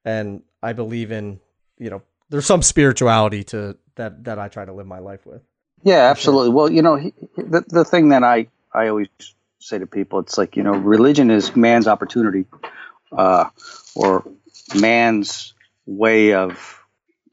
and 0.03 0.43
I 0.61 0.73
believe 0.73 1.11
in 1.11 1.39
you 1.77 1.89
know 1.89 2.01
there's 2.29 2.45
some 2.45 2.61
spirituality 2.61 3.43
to 3.45 3.77
that 3.95 4.23
that 4.25 4.39
I 4.39 4.47
try 4.47 4.65
to 4.65 4.73
live 4.73 4.87
my 4.87 4.99
life 4.99 5.25
with. 5.25 5.41
Yeah, 5.83 6.09
absolutely. 6.09 6.49
Well, 6.49 6.71
you 6.71 6.81
know, 6.81 6.95
he, 6.95 7.13
the 7.37 7.63
the 7.67 7.85
thing 7.85 8.09
that 8.09 8.23
I 8.23 8.47
I 8.73 8.87
always 8.87 9.07
say 9.59 9.79
to 9.79 9.87
people, 9.87 10.19
it's 10.19 10.37
like 10.37 10.55
you 10.55 10.63
know, 10.63 10.71
religion 10.71 11.31
is 11.31 11.55
man's 11.55 11.87
opportunity, 11.87 12.45
uh, 13.11 13.49
or 13.95 14.25
man's 14.73 15.53
way 15.85 16.33
of 16.33 16.81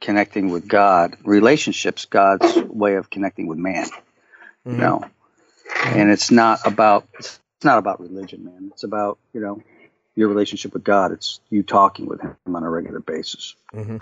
connecting 0.00 0.50
with 0.50 0.68
God. 0.68 1.16
Relationships, 1.24 2.04
God's 2.04 2.56
way 2.68 2.96
of 2.96 3.08
connecting 3.08 3.46
with 3.46 3.58
man. 3.58 3.86
Mm-hmm. 3.86 4.72
You 4.72 4.76
know, 4.76 5.04
and 5.84 6.10
it's 6.10 6.30
not 6.30 6.60
about 6.64 7.06
it's 7.16 7.40
not 7.64 7.78
about 7.78 8.00
religion, 8.00 8.44
man. 8.44 8.70
It's 8.72 8.84
about 8.84 9.18
you 9.32 9.40
know 9.40 9.62
your 10.14 10.28
relationship 10.28 10.74
with 10.74 10.84
God. 10.84 11.12
It's 11.12 11.40
you 11.50 11.62
talking 11.62 12.06
with 12.06 12.20
Him 12.20 12.36
on 12.46 12.62
a 12.62 12.70
regular 12.70 13.00
basis. 13.00 13.54
Mm-hmm. 13.74 13.98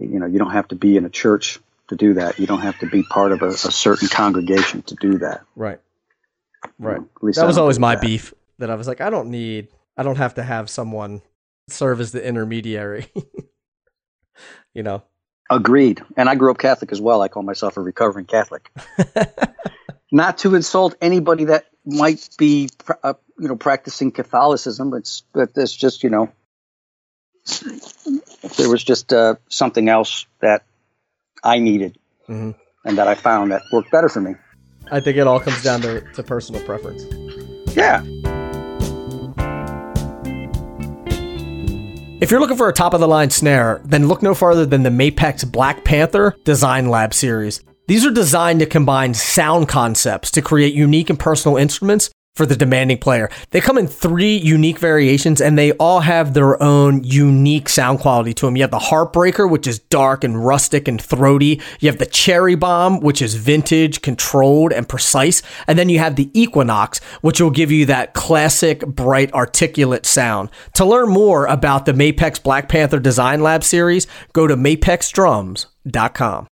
You 0.00 0.20
know, 0.20 0.26
you 0.26 0.38
don't 0.38 0.52
have 0.52 0.68
to 0.68 0.74
be 0.74 0.96
in 0.96 1.04
a 1.04 1.10
church 1.10 1.58
to 1.88 1.96
do 1.96 2.14
that. 2.14 2.38
You 2.38 2.46
don't 2.46 2.60
have 2.60 2.78
to 2.80 2.86
be 2.86 3.02
part 3.02 3.32
of 3.32 3.42
a, 3.42 3.48
a 3.48 3.56
certain 3.56 4.08
congregation 4.08 4.82
to 4.82 4.94
do 4.94 5.18
that. 5.18 5.42
Right. 5.54 5.80
Right. 6.78 7.00
You 7.00 7.08
know, 7.22 7.32
that 7.32 7.46
was 7.46 7.58
always 7.58 7.78
my 7.78 7.94
that. 7.94 8.02
beef. 8.02 8.34
That 8.58 8.70
I 8.70 8.74
was 8.74 8.88
like, 8.88 9.00
I 9.00 9.10
don't 9.10 9.30
need. 9.30 9.68
I 9.96 10.02
don't 10.02 10.16
have 10.16 10.34
to 10.34 10.42
have 10.42 10.68
someone 10.68 11.22
serve 11.68 12.00
as 12.00 12.12
the 12.12 12.26
intermediary. 12.26 13.06
you 14.74 14.82
know. 14.82 15.02
Agreed. 15.50 16.02
And 16.16 16.28
I 16.28 16.34
grew 16.34 16.50
up 16.50 16.58
Catholic 16.58 16.90
as 16.90 17.00
well. 17.00 17.22
I 17.22 17.28
call 17.28 17.42
myself 17.42 17.76
a 17.76 17.80
recovering 17.80 18.26
Catholic. 18.26 18.70
Not 20.12 20.38
to 20.38 20.54
insult 20.54 20.94
anybody 21.00 21.46
that 21.46 21.66
might 21.84 22.28
be, 22.38 22.68
uh, 23.02 23.14
you 23.38 23.48
know, 23.48 23.56
practicing 23.56 24.12
Catholicism, 24.12 24.90
but 24.90 25.22
but 25.32 25.50
it's 25.56 25.74
just 25.74 26.02
you 26.04 26.10
know, 26.10 26.32
there 28.56 28.68
was 28.68 28.82
just 28.82 29.12
uh, 29.12 29.36
something 29.48 29.88
else 29.88 30.26
that 30.40 30.64
I 31.42 31.58
needed, 31.58 31.98
mm-hmm. 32.28 32.52
and 32.84 32.98
that 32.98 33.08
I 33.08 33.14
found 33.14 33.52
that 33.52 33.62
worked 33.72 33.90
better 33.90 34.08
for 34.08 34.20
me. 34.20 34.34
I 34.90 35.00
think 35.00 35.16
it 35.16 35.26
all 35.26 35.40
comes 35.40 35.62
down 35.62 35.80
to, 35.82 36.00
to 36.12 36.22
personal 36.22 36.62
preference. 36.62 37.02
Yeah. 37.76 38.02
If 42.18 42.30
you're 42.30 42.40
looking 42.40 42.56
for 42.56 42.68
a 42.68 42.72
top 42.72 42.94
of 42.94 43.00
the 43.00 43.08
line 43.08 43.30
snare, 43.30 43.82
then 43.84 44.08
look 44.08 44.22
no 44.22 44.34
farther 44.34 44.64
than 44.64 44.82
the 44.82 44.90
Mapex 44.90 45.50
Black 45.50 45.84
Panther 45.84 46.34
Design 46.44 46.88
Lab 46.88 47.12
series. 47.12 47.60
These 47.88 48.04
are 48.04 48.10
designed 48.10 48.58
to 48.60 48.66
combine 48.66 49.14
sound 49.14 49.68
concepts 49.68 50.32
to 50.32 50.42
create 50.42 50.74
unique 50.74 51.08
and 51.08 51.18
personal 51.18 51.56
instruments 51.56 52.10
for 52.34 52.44
the 52.44 52.56
demanding 52.56 52.98
player. 52.98 53.30
They 53.50 53.60
come 53.60 53.78
in 53.78 53.86
three 53.86 54.36
unique 54.36 54.78
variations 54.78 55.40
and 55.40 55.56
they 55.56 55.70
all 55.72 56.00
have 56.00 56.34
their 56.34 56.60
own 56.60 57.04
unique 57.04 57.68
sound 57.68 58.00
quality 58.00 58.34
to 58.34 58.46
them. 58.46 58.56
You 58.56 58.62
have 58.62 58.72
the 58.72 58.78
Heartbreaker, 58.78 59.48
which 59.48 59.68
is 59.68 59.78
dark 59.78 60.24
and 60.24 60.44
rustic 60.44 60.88
and 60.88 61.00
throaty. 61.00 61.62
You 61.78 61.88
have 61.88 61.98
the 61.98 62.06
Cherry 62.06 62.56
Bomb, 62.56 63.00
which 63.00 63.22
is 63.22 63.36
vintage, 63.36 64.02
controlled, 64.02 64.72
and 64.72 64.88
precise. 64.88 65.40
And 65.68 65.78
then 65.78 65.88
you 65.88 66.00
have 66.00 66.16
the 66.16 66.30
Equinox, 66.38 66.98
which 67.22 67.40
will 67.40 67.50
give 67.50 67.70
you 67.70 67.86
that 67.86 68.14
classic, 68.14 68.80
bright, 68.80 69.32
articulate 69.32 70.06
sound. 70.06 70.50
To 70.74 70.84
learn 70.84 71.08
more 71.08 71.46
about 71.46 71.86
the 71.86 71.92
Mapex 71.92 72.42
Black 72.42 72.68
Panther 72.68 72.98
Design 72.98 73.42
Lab 73.42 73.62
series, 73.62 74.08
go 74.32 74.48
to 74.48 74.56
mapexdrums.com. 74.56 76.48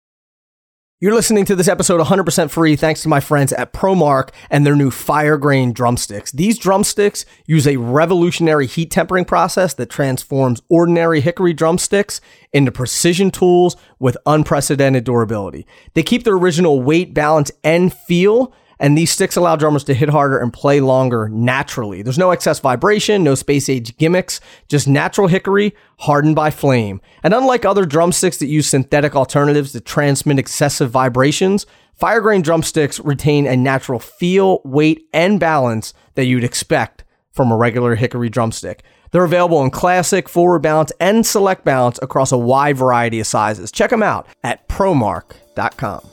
You're 1.03 1.13
listening 1.13 1.43
to 1.47 1.55
this 1.57 1.67
episode 1.67 1.99
100% 1.99 2.49
free 2.49 2.77
thanks 2.77 3.01
to 3.01 3.09
my 3.09 3.19
friends 3.19 3.51
at 3.51 3.73
ProMark 3.73 4.29
and 4.49 4.65
their 4.65 4.73
new 4.73 4.89
Fire 4.89 5.37
Grain 5.37 5.73
drumsticks. 5.73 6.31
These 6.31 6.57
drumsticks 6.57 7.25
use 7.45 7.67
a 7.67 7.75
revolutionary 7.75 8.67
heat 8.67 8.89
tempering 8.89 9.25
process 9.25 9.73
that 9.73 9.89
transforms 9.89 10.61
ordinary 10.69 11.19
hickory 11.19 11.51
drumsticks 11.51 12.21
into 12.53 12.71
precision 12.71 13.31
tools 13.31 13.75
with 13.99 14.15
unprecedented 14.25 15.03
durability. 15.03 15.67
They 15.93 16.03
keep 16.03 16.23
their 16.23 16.35
original 16.35 16.81
weight, 16.81 17.13
balance, 17.13 17.51
and 17.65 17.93
feel 17.93 18.53
and 18.83 18.97
these 18.97 19.11
sticks 19.11 19.37
allow 19.37 19.55
drummers 19.55 19.85
to 19.85 19.93
hit 19.93 20.09
harder 20.09 20.37
and 20.37 20.51
play 20.51 20.81
longer 20.81 21.29
naturally. 21.29 22.01
There's 22.01 22.17
no 22.17 22.31
excess 22.31 22.59
vibration, 22.59 23.23
no 23.23 23.33
space 23.33 23.69
age 23.69 23.95
gimmicks, 23.97 24.41
just 24.67 24.89
natural 24.89 25.27
hickory 25.27 25.73
hardened 25.99 26.35
by 26.35 26.51
flame. 26.51 26.99
And 27.23 27.33
unlike 27.33 27.63
other 27.63 27.85
drumsticks 27.85 28.37
that 28.39 28.47
use 28.47 28.67
synthetic 28.67 29.15
alternatives 29.15 29.71
to 29.71 29.79
transmit 29.79 30.37
excessive 30.37 30.91
vibrations, 30.91 31.65
Firegrain 31.99 32.43
drumsticks 32.43 32.99
retain 32.99 33.47
a 33.47 33.55
natural 33.55 33.99
feel, 33.99 34.59
weight, 34.65 35.07
and 35.13 35.39
balance 35.39 35.93
that 36.15 36.25
you'd 36.25 36.43
expect 36.43 37.05
from 37.31 37.51
a 37.51 37.55
regular 37.55 37.95
hickory 37.95 38.29
drumstick. 38.29 38.83
They're 39.11 39.23
available 39.23 39.63
in 39.63 39.69
classic, 39.69 40.27
forward 40.27 40.59
balance, 40.59 40.91
and 40.99 41.25
select 41.25 41.63
balance 41.63 41.99
across 42.01 42.33
a 42.33 42.37
wide 42.37 42.75
variety 42.75 43.21
of 43.21 43.27
sizes. 43.27 43.71
Check 43.71 43.91
them 43.91 44.03
out 44.03 44.27
at 44.43 44.67
promark.com. 44.67 46.12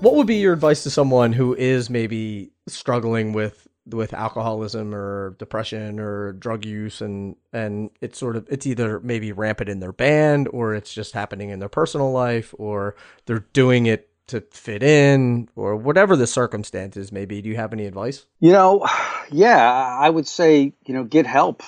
what 0.00 0.14
would 0.14 0.26
be 0.26 0.36
your 0.36 0.52
advice 0.52 0.82
to 0.84 0.90
someone 0.90 1.32
who 1.32 1.54
is 1.54 1.90
maybe 1.90 2.52
struggling 2.66 3.32
with 3.32 3.66
with 3.86 4.14
alcoholism 4.14 4.94
or 4.94 5.34
depression 5.38 5.98
or 5.98 6.32
drug 6.32 6.64
use 6.64 7.00
and 7.00 7.36
and 7.52 7.90
it's 8.00 8.18
sort 8.18 8.36
of 8.36 8.46
it's 8.48 8.66
either 8.66 9.00
maybe 9.00 9.32
rampant 9.32 9.68
in 9.68 9.80
their 9.80 9.92
band 9.92 10.48
or 10.52 10.74
it's 10.74 10.92
just 10.92 11.12
happening 11.12 11.50
in 11.50 11.58
their 11.58 11.68
personal 11.68 12.12
life 12.12 12.54
or 12.58 12.94
they're 13.26 13.46
doing 13.52 13.86
it 13.86 14.08
to 14.26 14.40
fit 14.52 14.82
in 14.82 15.48
or 15.56 15.74
whatever 15.74 16.14
the 16.14 16.26
circumstances 16.26 17.10
may 17.10 17.24
be 17.24 17.42
do 17.42 17.48
you 17.48 17.56
have 17.56 17.72
any 17.72 17.86
advice? 17.86 18.26
You 18.38 18.52
know 18.52 18.86
yeah 19.30 19.98
i 20.00 20.08
would 20.08 20.26
say 20.26 20.72
you 20.86 20.94
know 20.94 21.04
get 21.04 21.26
help 21.26 21.62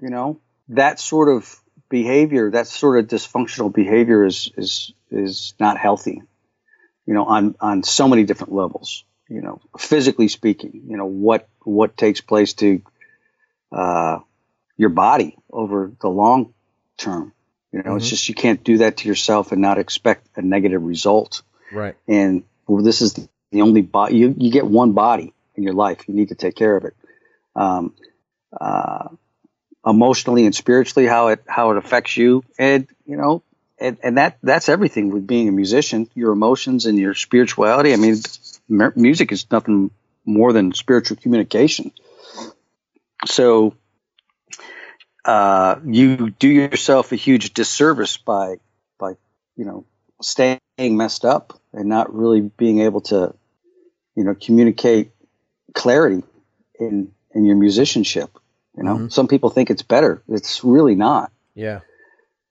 you 0.00 0.10
know. 0.10 0.40
That 0.70 1.00
sort 1.00 1.30
of 1.30 1.60
behavior 1.88 2.50
that 2.50 2.66
sort 2.66 2.98
of 2.98 3.06
dysfunctional 3.06 3.72
behavior 3.72 4.26
is 4.26 4.52
is 4.56 4.92
is 5.10 5.54
not 5.58 5.78
healthy 5.78 6.22
you 7.08 7.14
know, 7.14 7.24
on 7.24 7.56
on 7.58 7.82
so 7.82 8.06
many 8.06 8.24
different 8.24 8.52
levels. 8.52 9.02
You 9.30 9.40
know, 9.40 9.62
physically 9.78 10.28
speaking, 10.28 10.82
you 10.88 10.98
know 10.98 11.06
what 11.06 11.48
what 11.62 11.96
takes 11.96 12.20
place 12.20 12.52
to 12.54 12.82
uh, 13.72 14.18
your 14.76 14.90
body 14.90 15.36
over 15.50 15.90
the 16.00 16.08
long 16.08 16.52
term. 16.98 17.32
You 17.72 17.78
know, 17.78 17.84
mm-hmm. 17.86 17.96
it's 17.96 18.10
just 18.10 18.28
you 18.28 18.34
can't 18.34 18.62
do 18.62 18.78
that 18.78 18.98
to 18.98 19.08
yourself 19.08 19.52
and 19.52 19.62
not 19.62 19.78
expect 19.78 20.28
a 20.36 20.42
negative 20.42 20.82
result. 20.82 21.42
Right. 21.72 21.96
And 22.06 22.44
well, 22.66 22.82
this 22.82 23.00
is 23.00 23.14
the 23.50 23.62
only 23.62 23.80
body 23.80 24.16
you, 24.16 24.34
you 24.36 24.50
get 24.50 24.66
one 24.66 24.92
body 24.92 25.32
in 25.54 25.62
your 25.62 25.74
life. 25.74 26.08
You 26.08 26.14
need 26.14 26.28
to 26.28 26.34
take 26.34 26.56
care 26.56 26.76
of 26.76 26.84
it. 26.84 26.94
Um, 27.56 27.94
uh, 28.58 29.08
emotionally 29.86 30.44
and 30.44 30.54
spiritually, 30.54 31.06
how 31.06 31.28
it 31.28 31.42
how 31.46 31.70
it 31.70 31.78
affects 31.78 32.18
you, 32.18 32.44
and 32.58 32.86
you 33.06 33.16
know, 33.16 33.42
and, 33.80 33.98
and 34.02 34.18
that 34.18 34.38
that's 34.42 34.68
everything 34.68 35.10
with 35.10 35.26
being 35.26 35.48
a 35.48 35.52
musician. 35.52 36.08
Your 36.14 36.32
emotions 36.32 36.86
and 36.86 36.98
your 36.98 37.14
spirituality. 37.14 37.92
I 37.92 37.96
mean, 37.96 38.16
m- 38.70 38.92
music 38.96 39.32
is 39.32 39.46
nothing 39.50 39.90
more 40.24 40.52
than 40.52 40.72
spiritual 40.72 41.16
communication. 41.16 41.92
So 43.26 43.74
uh, 45.24 45.76
you 45.84 46.30
do 46.30 46.48
yourself 46.48 47.12
a 47.12 47.16
huge 47.16 47.54
disservice 47.54 48.16
by 48.16 48.56
by 48.98 49.12
you 49.56 49.64
know 49.64 49.84
staying 50.22 50.60
messed 50.78 51.24
up 51.24 51.60
and 51.72 51.88
not 51.88 52.14
really 52.14 52.40
being 52.40 52.80
able 52.80 53.00
to 53.02 53.34
you 54.16 54.24
know 54.24 54.34
communicate 54.34 55.10
clarity 55.74 56.22
in 56.78 57.12
in 57.32 57.44
your 57.44 57.56
musicianship. 57.56 58.30
You 58.76 58.84
know, 58.84 58.94
mm-hmm. 58.94 59.08
some 59.08 59.28
people 59.28 59.50
think 59.50 59.70
it's 59.70 59.82
better. 59.82 60.22
It's 60.28 60.62
really 60.62 60.94
not. 60.94 61.32
Yeah. 61.54 61.80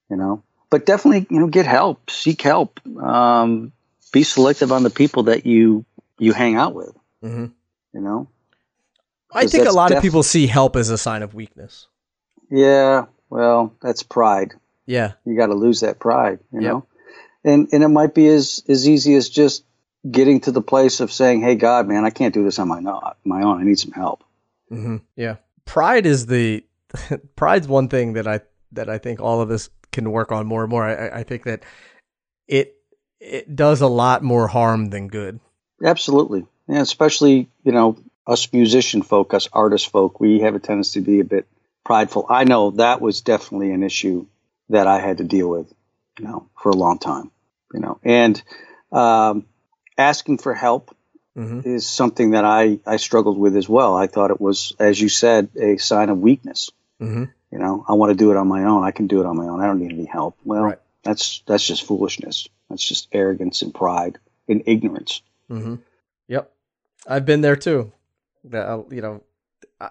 You 0.09 0.17
know, 0.17 0.43
but 0.69 0.85
definitely, 0.85 1.27
you 1.29 1.39
know, 1.39 1.47
get 1.47 1.65
help, 1.65 2.09
seek 2.09 2.41
help, 2.41 2.79
um, 2.97 3.71
be 4.11 4.23
selective 4.23 4.71
on 4.71 4.83
the 4.83 4.89
people 4.89 5.23
that 5.23 5.45
you 5.45 5.85
you 6.17 6.33
hang 6.33 6.55
out 6.55 6.73
with. 6.73 6.95
Mm-hmm. 7.23 7.45
You 7.93 8.01
know, 8.01 8.29
I 9.31 9.47
think 9.47 9.67
a 9.67 9.71
lot 9.71 9.89
def- 9.89 9.97
of 9.97 10.03
people 10.03 10.23
see 10.23 10.47
help 10.47 10.75
as 10.75 10.89
a 10.89 10.97
sign 10.97 11.23
of 11.23 11.33
weakness. 11.33 11.87
Yeah, 12.49 13.05
well, 13.29 13.73
that's 13.81 14.03
pride. 14.03 14.53
Yeah, 14.85 15.13
you 15.25 15.37
got 15.37 15.47
to 15.47 15.55
lose 15.55 15.81
that 15.81 15.99
pride. 15.99 16.39
You 16.51 16.61
yep. 16.61 16.71
know, 16.71 16.85
and 17.43 17.69
and 17.71 17.83
it 17.83 17.89
might 17.89 18.13
be 18.13 18.27
as 18.27 18.63
as 18.67 18.87
easy 18.87 19.15
as 19.15 19.29
just 19.29 19.63
getting 20.09 20.41
to 20.41 20.51
the 20.51 20.61
place 20.61 20.99
of 20.99 21.11
saying, 21.11 21.41
"Hey, 21.41 21.55
God, 21.55 21.87
man, 21.87 22.05
I 22.05 22.09
can't 22.09 22.33
do 22.33 22.43
this 22.43 22.59
on 22.59 22.67
my 22.67 22.79
not 22.79 23.17
my 23.23 23.41
own. 23.41 23.59
I 23.59 23.63
need 23.63 23.79
some 23.79 23.91
help." 23.91 24.23
Mm-hmm. 24.71 24.97
Yeah, 25.15 25.37
pride 25.65 26.05
is 26.05 26.25
the 26.25 26.63
pride's 27.35 27.67
one 27.67 27.89
thing 27.89 28.13
that 28.13 28.27
I 28.27 28.41
that 28.73 28.89
I 28.89 28.97
think 28.97 29.21
all 29.21 29.41
of 29.41 29.51
us 29.51 29.69
can 29.91 30.11
work 30.11 30.31
on 30.31 30.45
more 30.45 30.63
and 30.63 30.69
more. 30.69 30.83
I, 30.83 31.19
I 31.19 31.23
think 31.23 31.43
that 31.43 31.63
it 32.47 32.75
it 33.19 33.55
does 33.55 33.81
a 33.81 33.87
lot 33.87 34.23
more 34.23 34.47
harm 34.47 34.89
than 34.89 35.07
good. 35.07 35.39
Absolutely, 35.83 36.45
yeah. 36.67 36.81
Especially 36.81 37.49
you 37.63 37.71
know 37.71 37.97
us 38.27 38.51
musician 38.51 39.01
folk, 39.01 39.33
us 39.33 39.47
artist 39.53 39.89
folk, 39.89 40.19
we 40.19 40.41
have 40.41 40.55
a 40.55 40.59
tendency 40.59 40.99
to 40.99 41.05
be 41.05 41.19
a 41.21 41.25
bit 41.25 41.47
prideful. 41.85 42.25
I 42.29 42.43
know 42.43 42.71
that 42.71 42.99
was 43.01 43.21
definitely 43.21 43.71
an 43.71 43.83
issue 43.83 44.27
that 44.69 44.85
I 44.85 44.99
had 44.99 45.19
to 45.19 45.23
deal 45.23 45.49
with, 45.49 45.73
you 46.19 46.25
know, 46.25 46.49
for 46.61 46.69
a 46.69 46.75
long 46.75 46.99
time, 46.99 47.31
you 47.73 47.79
know, 47.79 47.99
and 48.03 48.41
um, 48.91 49.45
asking 49.97 50.39
for 50.39 50.53
help 50.53 50.93
mm-hmm. 51.37 51.61
is 51.63 51.87
something 51.87 52.31
that 52.31 52.43
I 52.43 52.79
I 52.85 52.97
struggled 52.97 53.37
with 53.37 53.55
as 53.55 53.69
well. 53.69 53.95
I 53.95 54.07
thought 54.07 54.31
it 54.31 54.41
was, 54.41 54.73
as 54.77 54.99
you 54.99 55.09
said, 55.09 55.49
a 55.59 55.77
sign 55.77 56.09
of 56.09 56.19
weakness. 56.19 56.69
Mm-hmm. 57.01 57.25
You 57.51 57.59
know, 57.59 57.85
I 57.87 57.93
want 57.93 58.11
to 58.11 58.15
do 58.15 58.31
it 58.31 58.37
on 58.37 58.47
my 58.47 58.63
own. 58.63 58.83
I 58.83 58.91
can 58.91 59.07
do 59.07 59.21
it 59.21 59.25
on 59.25 59.37
my 59.37 59.45
own. 59.45 59.61
I 59.61 59.67
don't 59.67 59.79
need 59.79 59.93
any 59.93 60.05
help. 60.05 60.37
Well, 60.43 60.63
right. 60.63 60.79
That's 61.03 61.41
that's 61.47 61.65
just 61.65 61.83
foolishness. 61.83 62.47
That's 62.69 62.83
just 62.83 63.07
arrogance 63.13 63.61
and 63.61 63.73
pride 63.73 64.19
and 64.49 64.63
ignorance. 64.65 65.21
Mm-hmm. 65.49 65.75
Yep, 66.27 66.51
I've 67.07 67.25
been 67.25 67.41
there 67.41 67.55
too. 67.55 67.93
Uh, 68.51 68.81
you 68.91 69.01
know, 69.01 69.23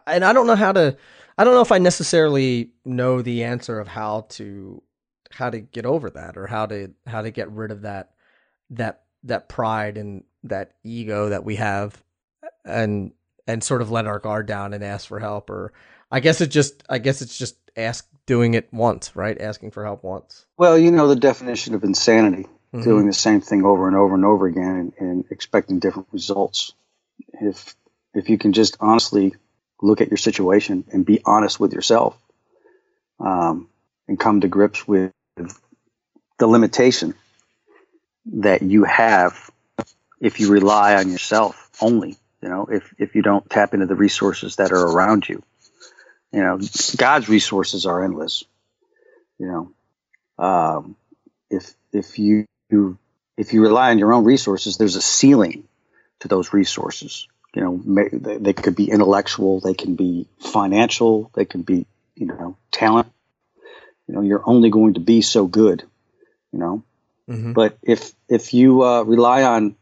and 0.06 0.24
I 0.24 0.32
don't 0.32 0.46
know 0.46 0.56
how 0.56 0.72
to. 0.72 0.96
I 1.38 1.44
don't 1.44 1.54
know 1.54 1.62
if 1.62 1.72
I 1.72 1.78
necessarily 1.78 2.70
know 2.84 3.22
the 3.22 3.44
answer 3.44 3.80
of 3.80 3.88
how 3.88 4.26
to 4.30 4.82
how 5.30 5.50
to 5.50 5.60
get 5.60 5.86
over 5.86 6.10
that 6.10 6.36
or 6.36 6.46
how 6.46 6.66
to 6.66 6.92
how 7.06 7.22
to 7.22 7.30
get 7.30 7.50
rid 7.50 7.70
of 7.70 7.82
that 7.82 8.10
that 8.70 9.02
that 9.24 9.48
pride 9.48 9.96
and 9.96 10.24
that 10.44 10.72
ego 10.84 11.28
that 11.28 11.44
we 11.44 11.56
have 11.56 12.02
and 12.64 13.12
and 13.46 13.62
sort 13.62 13.82
of 13.82 13.90
let 13.90 14.06
our 14.06 14.18
guard 14.18 14.46
down 14.46 14.72
and 14.72 14.82
ask 14.82 15.08
for 15.08 15.20
help 15.20 15.50
or 15.50 15.72
I 16.10 16.20
guess 16.20 16.40
it 16.40 16.48
just 16.48 16.82
I 16.88 16.98
guess 16.98 17.22
it's 17.22 17.36
just 17.36 17.56
ask 17.76 18.08
doing 18.26 18.54
it 18.54 18.68
once, 18.72 19.14
right? 19.14 19.40
Asking 19.40 19.70
for 19.70 19.84
help 19.84 20.02
once. 20.04 20.46
Well, 20.56 20.78
you 20.78 20.90
know 20.90 21.08
the 21.08 21.16
definition 21.16 21.74
of 21.74 21.84
insanity, 21.84 22.44
mm-hmm. 22.72 22.82
doing 22.82 23.06
the 23.06 23.12
same 23.12 23.40
thing 23.40 23.64
over 23.64 23.86
and 23.86 23.96
over 23.96 24.14
and 24.14 24.24
over 24.24 24.46
again 24.46 24.76
and, 24.76 24.92
and 24.98 25.24
expecting 25.30 25.78
different 25.78 26.08
results. 26.12 26.72
If 27.40 27.74
if 28.14 28.28
you 28.30 28.38
can 28.38 28.52
just 28.52 28.76
honestly 28.80 29.34
look 29.82 30.00
at 30.00 30.08
your 30.08 30.16
situation 30.16 30.84
and 30.90 31.04
be 31.04 31.20
honest 31.24 31.60
with 31.60 31.72
yourself 31.72 32.18
um, 33.20 33.68
and 34.08 34.18
come 34.18 34.40
to 34.40 34.48
grips 34.48 34.88
with 34.88 35.12
the 36.38 36.46
limitation 36.46 37.14
that 38.26 38.62
you 38.62 38.84
have 38.84 39.50
if 40.20 40.40
you 40.40 40.50
rely 40.50 40.96
on 40.96 41.10
yourself 41.10 41.70
only 41.80 42.16
you 42.42 42.48
know 42.48 42.66
if, 42.66 42.92
if 42.98 43.14
you 43.14 43.22
don't 43.22 43.48
tap 43.50 43.74
into 43.74 43.86
the 43.86 43.94
resources 43.94 44.56
that 44.56 44.72
are 44.72 44.86
around 44.86 45.28
you 45.28 45.42
you 46.36 46.42
know 46.42 46.60
god's 46.96 47.28
resources 47.28 47.86
are 47.86 48.04
endless 48.04 48.44
you 49.38 49.46
know. 49.46 49.72
Um, 50.38 50.96
if 51.50 51.74
if 51.92 52.18
you 52.18 52.46
if 53.36 53.52
you 53.52 53.62
rely 53.62 53.90
on 53.90 53.98
your 53.98 54.12
own 54.12 54.24
resources 54.24 54.76
there's 54.76 54.96
a 54.96 55.02
ceiling 55.02 55.64
to 56.20 56.28
those 56.28 56.52
resources. 56.52 57.28
You 57.54 57.62
know 57.62 58.10
they, 58.12 58.36
they 58.36 58.52
could 58.52 58.76
be 58.76 58.90
intellectual 58.90 59.60
they 59.60 59.72
can 59.74 59.96
be 59.96 60.28
financial 60.40 61.30
they 61.34 61.46
can 61.46 61.62
be 61.62 61.86
you 62.14 62.26
know 62.26 62.56
talent. 62.70 63.10
You 64.06 64.14
know 64.14 64.20
you're 64.20 64.42
only 64.44 64.70
going 64.70 64.94
to 64.94 65.00
be 65.00 65.22
so 65.22 65.46
good 65.46 65.82
you 66.52 66.58
know. 66.58 66.82
Mm-hmm. 67.28 67.54
but 67.54 67.76
if 67.82 68.12
if 68.28 68.54
you 68.54 68.84
uh, 68.84 69.02
rely 69.02 69.42
on 69.42 69.74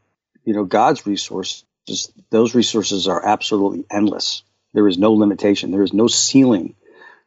you 0.45 0.55
know 0.55 0.65
god's 0.65 1.07
resources 1.07 1.65
those 2.31 2.55
resources 2.55 3.07
are 3.07 3.27
absolutely 3.27 3.85
endless 3.91 4.43
there 4.75 4.87
is 4.87 4.99
no 4.99 5.13
limitation 5.13 5.71
there 5.71 5.83
is 5.83 5.93
no 5.93 6.07
ceiling 6.07 6.75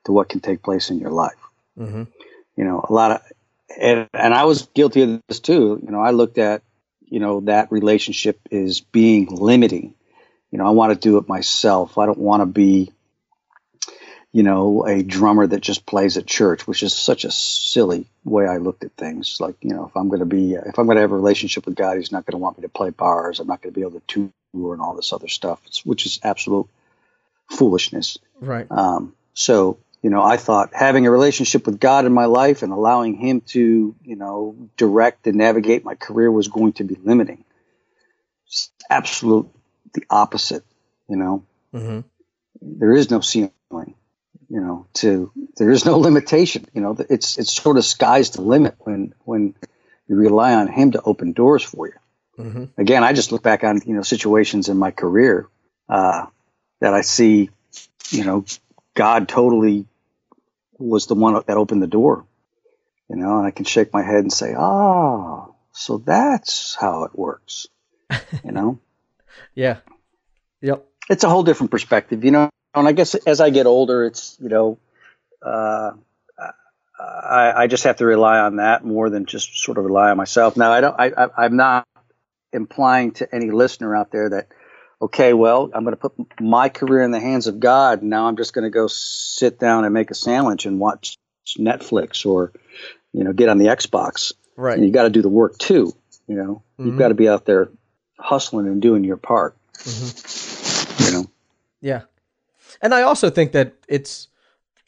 to 0.06 0.12
what 0.12 0.30
can 0.30 0.40
take 0.40 0.62
place 0.62 0.90
in 0.90 1.00
your 1.00 1.12
life 1.12 1.40
mm-hmm. 1.78 2.04
you 2.56 2.64
know 2.64 2.86
a 2.88 2.94
lot 2.94 3.12
of 3.12 3.22
and, 3.82 4.08
and 4.14 4.34
i 4.34 4.46
was 4.46 4.68
guilty 4.74 5.02
of 5.02 5.22
this 5.28 5.40
too 5.40 5.80
you 5.84 5.92
know 5.92 6.00
i 6.00 6.12
looked 6.12 6.38
at 6.38 6.62
you 7.06 7.20
know 7.20 7.42
that 7.42 7.72
relationship 7.72 8.40
is 8.52 8.82
being 8.82 9.26
limiting 9.28 9.96
you 10.52 10.58
know, 10.58 10.66
I 10.66 10.72
want 10.72 10.94
to 10.94 11.00
do 11.00 11.18
it 11.18 11.28
myself. 11.28 11.98
I 11.98 12.06
don't 12.06 12.18
want 12.18 12.42
to 12.42 12.46
be, 12.46 12.92
you 14.32 14.44
know, 14.44 14.86
a 14.86 15.04
drummer 15.04 15.46
that 15.46 15.62
just 15.62 15.86
plays 15.86 16.18
at 16.18 16.26
church, 16.26 16.66
which 16.66 16.84
is 16.84 16.94
such 16.94 17.26
a 17.26 17.32
silly 17.32 18.06
way 18.24 18.48
I 18.48 18.58
looked 18.58 18.84
at 18.84 18.94
things. 18.94 19.38
Like, 19.40 19.56
you 19.62 19.74
know, 19.74 19.88
if 19.88 19.96
I'm 19.98 20.08
going 20.08 20.20
to 20.20 20.26
be, 20.26 20.54
if 20.54 20.80
I'm 20.80 20.86
going 20.86 20.96
to 20.96 21.02
have 21.02 21.12
a 21.12 21.16
relationship 21.16 21.66
with 21.66 21.76
God, 21.76 21.98
He's 21.98 22.12
not 22.12 22.26
going 22.26 22.34
to 22.34 22.44
want 22.44 22.58
me 22.58 22.62
to 22.62 22.70
play 22.70 22.92
bars. 22.92 23.40
I'm 23.40 23.48
not 23.48 23.62
going 23.62 23.74
to 23.74 23.80
be 23.80 23.86
able 23.86 24.00
to 24.00 24.32
tour 24.54 24.74
and 24.74 24.82
all 24.82 24.96
this 24.96 25.12
other 25.12 25.28
stuff, 25.28 25.62
it's, 25.66 25.86
which 25.86 26.06
is 26.06 26.20
absolute 26.24 26.68
foolishness. 27.50 28.18
Right. 28.40 28.68
Um, 28.70 29.14
so, 29.34 29.80
you 30.02 30.10
know, 30.10 30.22
I 30.22 30.38
thought 30.38 30.72
having 30.74 31.06
a 31.08 31.12
relationship 31.12 31.66
with 31.66 31.80
God 31.80 32.06
in 32.06 32.14
my 32.14 32.26
life 32.26 32.64
and 32.64 32.72
allowing 32.72 33.16
Him 33.16 33.42
to, 33.48 33.96
you 34.04 34.16
know, 34.16 34.70
direct 34.78 35.28
and 35.28 35.38
navigate 35.38 35.84
my 35.84 35.96
career 35.96 36.32
was 36.32 36.48
going 36.48 36.74
to 36.74 36.84
be 36.84 36.96
limiting. 36.96 37.44
It's 38.46 38.72
absolute 38.90 39.50
the 39.94 40.04
opposite. 40.10 40.64
You 41.10 41.16
know, 41.16 41.46
mm-hmm. 41.74 42.02
there 42.62 42.94
is 42.94 43.10
no 43.10 43.22
ceiling. 43.22 43.52
You 44.50 44.62
know, 44.62 44.88
to 44.96 45.32
there 45.58 45.72
is 45.72 45.86
no 45.86 45.98
limitation. 45.98 46.68
You 46.74 46.82
know, 46.82 46.98
it's 47.10 47.38
it's 47.38 47.52
sort 47.52 47.78
of 47.78 47.86
sky's 47.86 48.30
the 48.32 48.42
limit 48.42 48.76
when 48.80 49.14
when 49.26 49.56
you 50.08 50.16
rely 50.16 50.54
on 50.54 50.68
Him 50.68 50.92
to 50.92 51.02
open 51.02 51.34
doors 51.34 51.64
for 51.64 51.88
you. 51.88 51.94
Mm-hmm. 52.40 52.80
Again, 52.80 53.04
I 53.04 53.14
just 53.14 53.32
look 53.32 53.44
back 53.44 53.64
on 53.64 53.82
you 53.86 53.94
know 53.94 54.04
situations 54.04 54.70
in 54.70 54.78
my 54.78 54.92
career 54.92 55.50
uh, 55.90 56.28
that 56.80 56.94
I 56.94 57.02
see. 57.02 57.50
You 58.10 58.24
know, 58.24 58.46
God 58.94 59.28
totally 59.28 59.86
was 60.78 61.08
the 61.08 61.16
one 61.16 61.34
that 61.34 61.58
opened 61.58 61.82
the 61.82 61.88
door. 61.88 62.26
You 63.10 63.16
know, 63.16 63.38
and 63.38 63.48
I 63.48 63.52
can 63.52 63.66
shake 63.66 63.94
my 63.94 64.04
head 64.04 64.20
and 64.20 64.34
say, 64.34 64.54
"Ah, 64.58 65.48
oh, 65.48 65.56
so 65.72 65.98
that's 65.98 66.76
how 66.76 67.04
it 67.04 67.18
works." 67.18 67.68
You 68.44 68.52
know. 68.52 68.80
Yeah. 69.56 69.78
Yep. 70.62 70.86
It's 71.10 71.24
a 71.24 71.30
whole 71.30 71.44
different 71.44 71.72
perspective, 71.72 72.24
you 72.24 72.32
know. 72.32 72.50
And 72.74 72.88
I 72.88 72.92
guess 72.92 73.16
as 73.16 73.42
I 73.42 73.50
get 73.50 73.66
older, 73.66 74.06
it's 74.06 74.38
you 74.40 74.50
know, 74.50 74.78
uh, 75.42 75.92
I, 77.00 77.64
I 77.64 77.68
just 77.68 77.84
have 77.84 77.98
to 77.98 78.06
rely 78.06 78.40
on 78.40 78.58
that 78.58 78.84
more 78.84 79.10
than 79.10 79.26
just 79.26 79.58
sort 79.58 79.78
of 79.78 79.86
rely 79.86 80.10
on 80.10 80.18
myself. 80.18 80.58
Now, 80.58 80.72
I 80.72 80.82
don't. 80.82 80.96
I, 81.00 81.12
I 81.18 81.46
I'm 81.46 81.56
not 81.56 81.88
implying 82.52 83.12
to 83.12 83.36
any 83.36 83.52
listener 83.52 83.96
out 83.96 84.12
there 84.12 84.30
that 84.30 84.48
okay, 85.02 85.34
well, 85.34 85.70
I'm 85.74 85.84
going 85.84 85.96
to 85.96 86.10
put 86.10 86.14
my 86.40 86.70
career 86.70 87.04
in 87.04 87.12
the 87.12 87.20
hands 87.20 87.48
of 87.48 87.60
God. 87.60 88.04
Now 88.04 88.28
I'm 88.28 88.38
just 88.38 88.54
going 88.54 88.64
to 88.64 88.70
go 88.70 88.88
sit 88.88 89.60
down 89.60 89.86
and 89.86 89.94
make 89.94 90.12
a 90.12 90.16
sandwich 90.16 90.66
and 90.66 90.80
watch 90.80 91.18
Netflix 91.58 92.26
or, 92.26 92.52
you 93.14 93.24
know, 93.24 93.34
get 93.34 93.50
on 93.50 93.58
the 93.58 93.68
Xbox. 93.68 94.34
Right. 94.56 94.78
And 94.78 94.86
you 94.86 94.92
got 94.92 95.04
to 95.04 95.10
do 95.10 95.22
the 95.22 95.30
work 95.30 95.58
too. 95.58 95.94
You 96.28 96.36
know, 96.36 96.64
mm-hmm. 96.74 96.88
you've 96.88 96.98
got 96.98 97.08
to 97.10 97.14
be 97.14 97.30
out 97.30 97.46
there 97.46 97.70
hustling 98.20 98.68
and 98.68 98.82
doing 98.82 99.04
your 99.04 99.18
part. 99.18 99.56
Mm-hmm. 99.76 101.04
You 101.04 101.12
know. 101.12 101.30
Yeah, 101.80 102.02
and 102.82 102.94
I 102.94 103.04
also 103.04 103.30
think 103.30 103.54
that 103.54 103.74
it's 103.88 104.28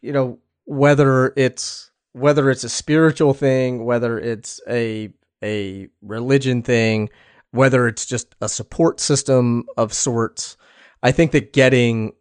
you 0.01 0.12
know 0.12 0.39
whether 0.66 1.34
it's 1.38 1.91
whether 2.12 2.49
it's 2.49 2.64
a 2.64 2.70
spiritual 2.70 3.34
thing, 3.34 3.86
whether 3.86 4.20
it's 4.20 4.60
a 4.68 5.12
a 5.41 5.88
religion 6.01 6.62
thing, 6.62 7.10
whether 7.51 7.87
it's 7.87 8.05
just 8.05 8.35
a 8.41 8.49
support 8.49 8.99
system 8.99 9.65
of 9.77 9.93
sorts. 9.93 10.57
I 11.01 11.11
think 11.11 11.31
that 11.31 11.53
getting 11.53 12.13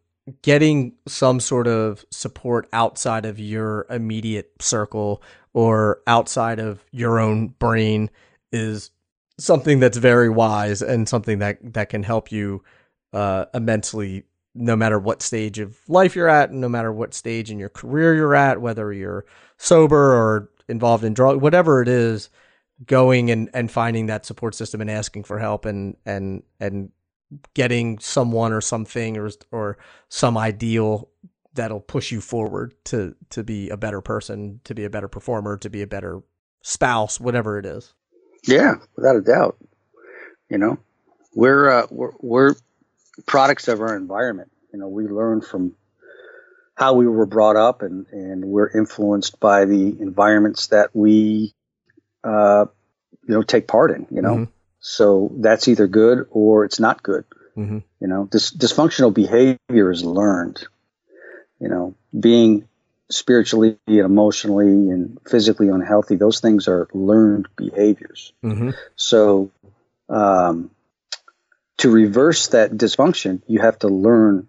getting 0.42 0.92
some 1.06 1.40
sort 1.40 1.66
of 1.66 2.04
support 2.10 2.68
outside 2.72 3.24
of 3.24 3.38
your 3.38 3.86
immediate 3.88 4.52
circle 4.60 5.22
or 5.54 6.02
outside 6.06 6.58
of 6.58 6.84
your 6.92 7.18
own 7.18 7.48
brain 7.48 8.10
is 8.52 8.90
something 9.38 9.80
that's 9.80 9.96
very 9.96 10.28
wise 10.28 10.82
and 10.82 11.08
something 11.08 11.38
that 11.38 11.58
that 11.72 11.88
can 11.88 12.02
help 12.02 12.30
you 12.30 12.62
uh, 13.12 13.46
immensely 13.54 14.24
no 14.54 14.74
matter 14.74 14.98
what 14.98 15.22
stage 15.22 15.58
of 15.58 15.78
life 15.88 16.16
you're 16.16 16.28
at 16.28 16.52
no 16.52 16.68
matter 16.68 16.92
what 16.92 17.14
stage 17.14 17.50
in 17.50 17.58
your 17.58 17.68
career 17.68 18.14
you're 18.14 18.34
at 18.34 18.60
whether 18.60 18.92
you're 18.92 19.24
sober 19.56 20.12
or 20.12 20.50
involved 20.68 21.04
in 21.04 21.14
drug 21.14 21.40
whatever 21.40 21.80
it 21.80 21.88
is 21.88 22.28
going 22.86 23.30
and, 23.30 23.50
and 23.54 23.70
finding 23.70 24.06
that 24.06 24.24
support 24.24 24.54
system 24.54 24.80
and 24.80 24.90
asking 24.90 25.24
for 25.24 25.38
help 25.38 25.64
and 25.64 25.96
and 26.06 26.42
and 26.60 26.90
getting 27.54 27.98
someone 27.98 28.52
or 28.52 28.60
something 28.60 29.16
or 29.18 29.30
or 29.50 29.78
some 30.08 30.38
ideal 30.38 31.08
that'll 31.54 31.80
push 31.80 32.12
you 32.12 32.20
forward 32.20 32.74
to 32.84 33.14
to 33.30 33.42
be 33.42 33.68
a 33.68 33.76
better 33.76 34.00
person 34.00 34.60
to 34.64 34.74
be 34.74 34.84
a 34.84 34.90
better 34.90 35.08
performer 35.08 35.56
to 35.56 35.68
be 35.68 35.82
a 35.82 35.86
better 35.86 36.22
spouse 36.62 37.18
whatever 37.18 37.58
it 37.58 37.66
is 37.66 37.94
yeah, 38.46 38.74
without 38.96 39.16
a 39.16 39.20
doubt. 39.20 39.56
You 40.48 40.58
know, 40.58 40.78
we're 41.34 41.68
uh, 41.68 41.86
we're, 41.90 42.12
we're 42.20 42.54
products 43.26 43.68
of 43.68 43.80
our 43.80 43.96
environment. 43.96 44.50
You 44.72 44.78
know, 44.78 44.88
we 44.88 45.06
learn 45.06 45.40
from 45.40 45.74
how 46.74 46.94
we 46.94 47.06
were 47.06 47.26
brought 47.26 47.56
up, 47.56 47.82
and 47.82 48.06
and 48.12 48.44
we're 48.44 48.70
influenced 48.70 49.40
by 49.40 49.64
the 49.64 50.00
environments 50.00 50.68
that 50.68 50.90
we, 50.94 51.54
uh, 52.28 52.66
you 53.26 53.34
know, 53.34 53.42
take 53.42 53.66
part 53.66 53.90
in. 53.90 54.06
You 54.10 54.22
know, 54.22 54.34
mm-hmm. 54.34 54.52
so 54.80 55.32
that's 55.36 55.68
either 55.68 55.86
good 55.86 56.26
or 56.30 56.64
it's 56.64 56.80
not 56.80 57.02
good. 57.02 57.24
Mm-hmm. 57.56 57.78
You 58.00 58.08
know, 58.08 58.28
this 58.30 58.52
dysfunctional 58.54 59.12
behavior 59.12 59.90
is 59.90 60.04
learned. 60.04 60.64
You 61.60 61.68
know, 61.68 61.94
being 62.18 62.68
spiritually 63.10 63.78
and 63.86 63.98
emotionally 63.98 64.90
and 64.90 65.18
physically 65.26 65.68
unhealthy, 65.68 66.16
those 66.16 66.40
things 66.40 66.68
are 66.68 66.88
learned 66.92 67.48
behaviors. 67.56 68.32
Mm-hmm. 68.44 68.70
So, 68.96 69.50
um, 70.08 70.70
to 71.78 71.90
reverse 71.90 72.48
that 72.48 72.72
dysfunction, 72.72 73.42
you 73.46 73.60
have 73.60 73.78
to 73.80 73.88
learn 73.88 74.48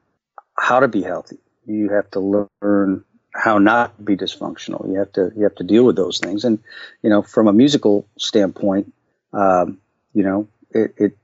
how 0.57 0.81
to 0.81 0.87
be 0.87 1.01
healthy. 1.01 1.37
You 1.65 1.89
have 1.89 2.09
to 2.11 2.47
learn 2.61 3.05
how 3.39 3.57
not 3.57 3.97
to 3.97 4.03
be 4.03 4.17
dysfunctional. 4.17 4.87
You 4.89 4.99
have 4.99 5.13
to 5.13 5.31
you 5.35 5.43
have 5.43 5.55
to 5.55 5.63
deal 5.63 5.85
with 5.85 5.95
those 5.95 6.19
things. 6.19 6.43
And 6.43 6.59
you 7.01 7.09
know, 7.09 7.21
from 7.21 7.47
a 7.47 7.53
musical 7.53 8.05
standpoint, 8.17 8.93
um, 9.31 9.79
you 10.13 10.23
know, 10.23 10.47
it, 10.71 10.93
it 10.97 11.17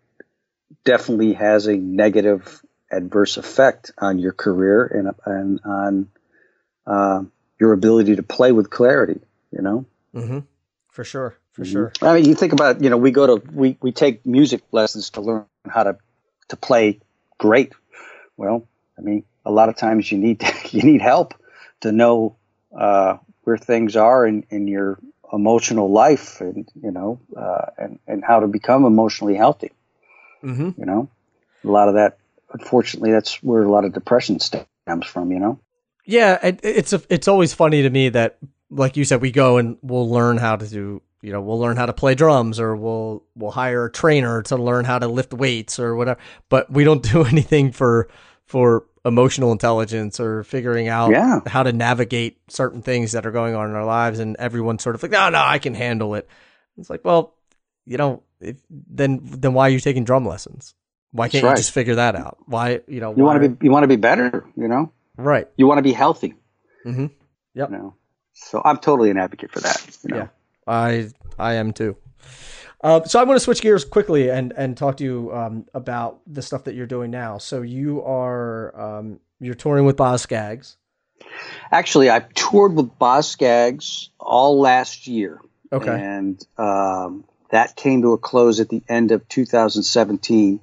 definitely 0.86 1.34
has 1.34 1.68
a 1.68 1.76
negative 1.76 2.62
adverse 2.90 3.36
effect 3.38 3.92
on 3.98 4.20
your 4.20 4.32
career 4.32 4.86
and, 4.86 5.12
and 5.26 5.60
on 5.66 6.10
uh, 6.88 7.24
your 7.60 7.74
ability 7.74 8.16
to 8.16 8.24
play 8.24 8.52
with 8.54 8.70
clarity. 8.70 9.20
You 9.52 9.62
know. 9.62 9.86
Mm-hmm. 10.16 10.40
For 10.92 11.04
sure, 11.04 11.36
for 11.52 11.66
sure. 11.66 11.92
I 12.02 12.16
mean, 12.16 12.26
you 12.26 12.36
think 12.36 12.54
about 12.54 12.82
you 12.82 12.90
know 12.90 12.98
we 12.98 13.12
go 13.12 13.38
to 13.38 13.52
we 13.52 13.78
we 13.82 13.92
take 13.92 14.26
music 14.26 14.62
lessons 14.72 15.10
to 15.12 15.22
learn 15.22 15.46
how 15.68 15.84
to 15.84 15.98
to 16.48 16.56
play 16.56 17.02
great. 17.38 17.74
Well, 18.38 18.66
I 18.98 19.02
mean, 19.02 19.26
a 19.46 19.52
lot 19.52 19.68
of 19.68 19.76
times 19.76 20.10
you 20.10 20.18
need 20.18 20.42
you 20.72 20.84
need 20.84 21.02
help 21.02 21.34
to 21.86 21.92
know 21.92 22.36
uh, 22.76 23.18
where 23.44 23.58
things 23.58 23.96
are 23.96 24.26
in, 24.26 24.44
in 24.50 24.68
your 24.68 25.00
emotional 25.32 25.92
life, 25.92 26.42
and 26.42 26.68
you 26.82 26.92
know, 26.92 27.20
uh, 27.38 27.68
and 27.78 28.00
and 28.08 28.24
how 28.24 28.40
to 28.40 28.48
become 28.48 28.86
emotionally 28.86 29.36
healthy. 29.36 29.72
Mm-hmm. 30.44 30.72
You 30.80 30.86
know, 30.86 31.10
a 31.64 31.68
lot 31.68 31.88
of 31.88 31.96
that. 31.96 32.18
Unfortunately, 32.52 33.12
that's 33.12 33.42
where 33.44 33.64
a 33.64 33.72
lot 33.72 33.86
of 33.86 33.94
depression 33.94 34.40
stems 34.40 35.06
from. 35.06 35.32
You 35.32 35.40
know. 35.40 35.60
Yeah, 36.06 36.40
it, 36.42 36.60
it's 36.64 36.94
a, 36.94 37.02
it's 37.10 37.28
always 37.28 37.54
funny 37.54 37.82
to 37.84 37.90
me 37.90 38.10
that, 38.10 38.38
like 38.70 38.98
you 38.98 39.06
said, 39.06 39.22
we 39.22 39.32
go 39.32 39.58
and 39.58 39.78
we'll 39.82 40.10
learn 40.10 40.38
how 40.38 40.56
to 40.56 40.68
do. 40.68 41.02
You 41.22 41.32
know, 41.32 41.42
we'll 41.42 41.60
learn 41.60 41.78
how 41.78 41.88
to 41.88 41.94
play 41.94 42.16
drums, 42.16 42.60
or 42.60 42.76
we'll 42.76 43.24
we'll 43.36 43.52
hire 43.52 43.86
a 43.86 43.92
trainer 43.92 44.42
to 44.44 44.58
learn 44.58 44.86
how 44.86 45.00
to 45.00 45.08
lift 45.08 45.34
weights 45.34 45.80
or 45.80 45.96
whatever. 45.96 46.20
But 46.50 46.72
we 46.72 46.84
don't 46.84 47.04
do 47.14 47.24
anything 47.24 47.72
for 47.72 48.10
for 48.46 48.86
emotional 49.06 49.52
intelligence 49.52 50.20
or 50.20 50.44
figuring 50.44 50.88
out 50.88 51.12
Yeah. 51.12 51.42
how 51.46 51.64
to 51.64 51.72
navigate 51.72 52.40
certain 52.50 52.82
things 52.82 53.12
that 53.12 53.26
are 53.26 53.32
going 53.32 53.56
on 53.56 53.70
in 53.70 53.76
our 53.76 53.86
lives. 53.86 54.20
And 54.20 54.36
everyone's 54.38 54.84
sort 54.84 54.96
of 54.96 55.04
like, 55.04 55.12
no, 55.12 55.30
no, 55.30 55.42
I 55.42 55.60
can 55.60 55.76
handle 55.76 56.16
it. 56.16 56.28
It's 56.78 56.90
like, 56.90 57.06
well, 57.06 57.36
you 57.86 57.98
know, 57.98 58.24
if, 58.42 58.58
then 58.70 59.20
then 59.24 59.54
why 59.54 59.68
are 59.68 59.70
you 59.70 59.80
taking 59.80 60.04
drum 60.04 60.26
lessons? 60.26 60.74
Why 61.12 61.30
can't 61.30 61.44
right. 61.44 61.52
you 61.52 61.58
just 61.58 61.72
figure 61.72 61.96
that 61.96 62.16
out? 62.16 62.40
Why, 62.48 62.82
you 62.88 63.00
know, 63.00 63.16
You 63.16 63.24
want 63.24 63.42
to 63.42 63.50
be 63.50 63.66
you 63.66 63.72
want 63.72 63.84
to 63.84 63.88
be 63.88 63.96
better. 63.96 64.46
You 64.58 64.68
know. 64.68 64.92
right? 65.18 65.48
You 65.56 65.68
want 65.68 65.78
to 65.78 65.84
be 65.84 65.94
healthy. 65.94 66.34
Mm-hmm. 66.86 67.08
Yep. 67.54 67.70
You 67.72 67.78
know. 67.78 67.96
So 68.34 68.62
I'm 68.66 68.80
totally 68.80 69.12
an 69.12 69.18
advocate 69.18 69.52
for 69.52 69.62
that. 69.62 69.98
You 70.04 70.10
know? 70.10 70.18
Yeah. 70.18 70.28
I 70.68 71.10
I 71.38 71.54
am 71.54 71.72
too. 71.74 71.96
Uh, 72.86 73.04
so 73.04 73.20
I'm 73.20 73.26
going 73.26 73.36
to 73.36 73.44
switch 73.44 73.62
gears 73.62 73.84
quickly 73.84 74.30
and 74.30 74.54
and 74.56 74.78
talk 74.78 74.98
to 74.98 75.04
you 75.04 75.34
um, 75.34 75.66
about 75.74 76.20
the 76.28 76.44
stuff 76.44 76.66
that 76.66 76.76
you're 76.76 76.86
doing 76.86 77.10
now. 77.10 77.40
So 77.40 77.64
you 77.64 78.04
are 78.04 78.80
um, 78.80 79.20
you're 79.40 79.56
touring 79.56 79.86
with 79.86 79.98
Boz 79.98 80.22
Scaggs. 80.22 80.78
Actually, 81.72 82.12
I 82.12 82.20
toured 82.36 82.76
with 82.76 83.00
Boz 83.00 83.28
Scaggs 83.28 84.12
all 84.20 84.60
last 84.60 85.08
year. 85.08 85.42
Okay. 85.74 85.90
And 85.90 86.40
um, 86.60 87.24
that 87.50 87.76
came 87.76 88.04
to 88.04 88.14
a 88.14 88.20
close 88.20 88.60
at 88.60 88.70
the 88.70 88.84
end 88.88 89.12
of 89.12 89.28
2017. 89.30 90.60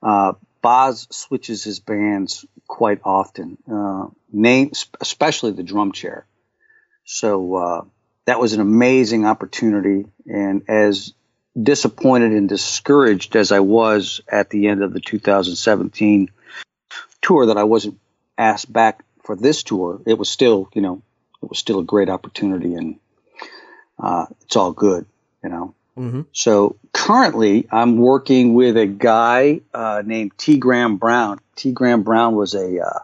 Uh, 0.00 0.34
Boz 0.62 1.08
switches 1.10 1.64
his 1.64 1.80
bands 1.80 2.46
quite 2.68 3.00
often, 3.04 3.58
uh, 3.68 4.06
name, 4.32 4.70
especially 5.00 5.50
the 5.50 5.64
drum 5.64 5.90
chair. 5.90 6.26
So 7.04 7.56
uh, 7.56 7.84
that 8.26 8.38
was 8.38 8.52
an 8.52 8.60
amazing 8.60 9.26
opportunity. 9.26 10.06
And 10.26 10.62
as 10.68 11.12
disappointed 11.60 12.32
and 12.32 12.48
discouraged 12.48 13.36
as 13.36 13.52
I 13.52 13.60
was 13.60 14.20
at 14.28 14.50
the 14.50 14.68
end 14.68 14.82
of 14.82 14.92
the 14.92 15.00
2017 15.00 16.30
tour 17.22 17.46
that 17.46 17.56
I 17.56 17.64
wasn't 17.64 17.98
asked 18.36 18.72
back 18.72 19.04
for 19.24 19.36
this 19.36 19.62
tour, 19.62 20.00
it 20.06 20.18
was 20.18 20.28
still, 20.28 20.68
you 20.74 20.82
know, 20.82 21.02
it 21.42 21.48
was 21.48 21.58
still 21.58 21.80
a 21.80 21.84
great 21.84 22.08
opportunity 22.08 22.74
and 22.74 22.98
uh, 23.98 24.26
it's 24.42 24.56
all 24.56 24.72
good, 24.72 25.06
you 25.42 25.50
know. 25.50 25.74
Mm-hmm. 25.96 26.22
So 26.32 26.76
currently, 26.92 27.66
I'm 27.72 27.96
working 27.96 28.52
with 28.52 28.76
a 28.76 28.86
guy 28.86 29.62
uh, 29.72 30.02
named 30.04 30.32
T. 30.36 30.58
Graham 30.58 30.98
Brown. 30.98 31.40
T. 31.56 31.72
Graham 31.72 32.02
Brown 32.02 32.34
was 32.34 32.54
a 32.54 32.80
uh, 32.80 32.98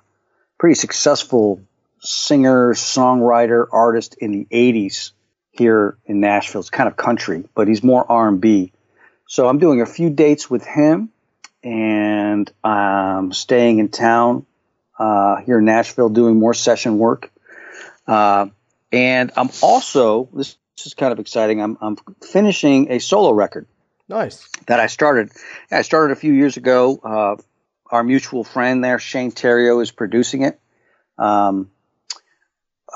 pretty 0.59 0.75
successful 0.75 1.63
singer, 2.01 2.75
songwriter, 2.75 3.67
artist 3.73 4.17
in 4.21 4.33
the 4.33 4.47
'80s 4.51 5.13
here 5.53 5.97
in 6.07 6.21
Nashville. 6.21 6.61
It's 6.61 6.71
kind 6.71 6.89
of 6.89 6.97
country, 6.97 7.45
but 7.55 7.69
he's 7.69 7.83
more 7.85 8.11
R&B. 8.11 8.73
So 9.27 9.49
I'm 9.49 9.59
doing 9.59 9.81
a 9.81 9.87
few 9.87 10.11
dates 10.11 10.51
with 10.51 10.65
him, 10.65 11.11
and 11.63 12.51
I'm 12.65 13.33
staying 13.33 13.79
in 13.79 13.89
town 13.89 14.47
uh, 14.99 15.37
here 15.37 15.59
in 15.59 15.65
Nashville 15.65 16.09
doing 16.09 16.39
more 16.39 16.55
session 16.55 16.99
work. 16.99 17.31
Uh, 18.07 18.47
and 18.91 19.31
I'm 19.37 19.51
also 19.63 20.29
this, 20.35 20.57
this 20.77 20.87
is 20.87 20.95
kind 20.95 21.13
of 21.13 21.19
exciting. 21.21 21.63
I'm, 21.63 21.79
I'm 21.81 21.97
finishing 22.21 22.91
a 22.91 22.99
solo 22.99 23.33
record 23.33 23.67
Nice. 24.09 24.49
that 24.67 24.81
I 24.81 24.87
started. 24.89 25.31
I 25.71 25.83
started 25.83 26.13
a 26.13 26.17
few 26.17 26.33
years 26.33 26.57
ago. 26.57 27.01
Uh, 27.03 27.43
our 27.91 28.03
mutual 28.03 28.43
friend 28.43 28.83
there, 28.83 28.99
Shane 28.99 29.33
Theriot, 29.33 29.83
is 29.83 29.91
producing 29.91 30.43
it. 30.43 30.59
Um, 31.19 31.71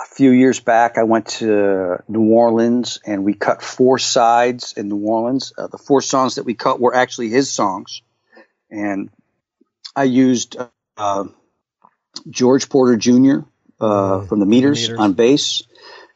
a 0.00 0.04
few 0.06 0.30
years 0.30 0.60
back, 0.60 0.98
I 0.98 1.04
went 1.04 1.26
to 1.38 2.02
New 2.08 2.30
Orleans 2.32 3.00
and 3.04 3.24
we 3.24 3.34
cut 3.34 3.62
four 3.62 3.98
sides 3.98 4.74
in 4.76 4.88
New 4.88 5.06
Orleans. 5.06 5.52
Uh, 5.56 5.68
the 5.68 5.78
four 5.78 6.02
songs 6.02 6.36
that 6.36 6.44
we 6.44 6.54
cut 6.54 6.80
were 6.80 6.94
actually 6.94 7.28
his 7.28 7.50
songs, 7.50 8.02
and 8.70 9.10
I 9.94 10.04
used 10.04 10.56
uh, 10.96 11.24
George 12.28 12.68
Porter 12.68 12.96
Jr. 12.96 13.40
Uh, 13.80 14.22
from 14.22 14.40
the 14.40 14.46
Meters, 14.46 14.82
Meters. 14.82 14.98
on 14.98 15.12
bass, 15.14 15.62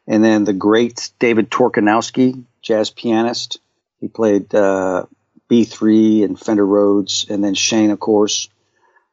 and 0.07 0.24
then 0.24 0.45
the 0.45 0.53
great 0.53 1.11
David 1.18 1.51
Torkanowski, 1.51 2.45
jazz 2.62 2.91
pianist. 2.91 3.61
He 4.01 4.09
played 4.09 4.55
uh, 4.55 5.05
B3 5.51 6.24
and 6.24 6.41
Fender 6.41 6.66
Rhodes, 6.66 7.26
and 7.28 7.45
then 7.45 7.55
Shane, 7.55 7.91
of 7.91 8.01
course. 8.01 8.49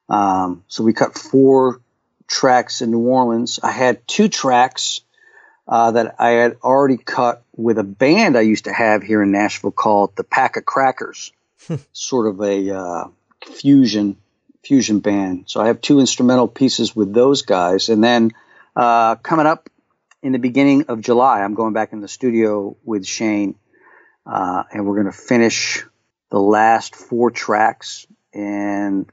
Um, 0.10 0.64
so 0.68 0.84
we 0.84 0.94
cut 0.94 1.18
four 1.18 1.82
tracks 2.28 2.82
in 2.82 2.92
New 2.92 3.00
Orleans. 3.00 3.60
I 3.62 3.72
had 3.72 4.08
two 4.08 4.28
tracks 4.28 5.02
uh, 5.68 5.92
that 5.92 6.16
I 6.20 6.30
had 6.30 6.58
already 6.64 6.98
cut 6.98 7.44
with 7.56 7.78
a 7.78 7.84
band 7.84 8.38
I 8.38 8.42
used 8.42 8.66
to 8.66 8.74
have 8.74 9.04
here 9.04 9.22
in 9.22 9.32
Nashville 9.32 9.72
called 9.72 10.16
the 10.16 10.24
Pack 10.24 10.58
of 10.58 10.66
Crackers, 10.66 11.34
sort 11.92 12.28
of 12.28 12.42
a 12.42 12.76
uh, 12.76 13.08
fusion 13.46 14.18
fusion 14.64 15.00
band. 15.00 15.46
So 15.48 15.62
I 15.62 15.68
have 15.68 15.80
two 15.80 16.00
instrumental 16.00 16.48
pieces 16.48 16.96
with 16.96 17.14
those 17.14 17.44
guys, 17.44 17.90
and 17.90 18.04
then 18.04 18.32
uh, 18.76 19.16
coming 19.16 19.46
up 19.46 19.70
in 20.22 20.34
the 20.34 20.40
beginning 20.40 20.86
of 20.90 21.02
July, 21.02 21.42
I'm 21.42 21.54
going 21.54 21.74
back 21.74 21.94
in 21.94 22.02
the 22.02 22.08
studio 22.08 22.76
with 22.84 23.06
Shane, 23.06 23.56
uh, 24.26 24.64
and 24.72 24.86
we're 24.86 24.96
going 24.96 25.06
to 25.06 25.18
finish 25.18 25.86
the 26.30 26.40
last 26.40 26.96
four 26.96 27.32
tracks 27.32 28.08
and 28.34 29.10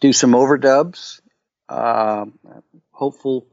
do 0.00 0.12
some 0.12 0.32
overdubs. 0.32 1.20
Uh, 1.68 2.26
hopeful 2.92 3.46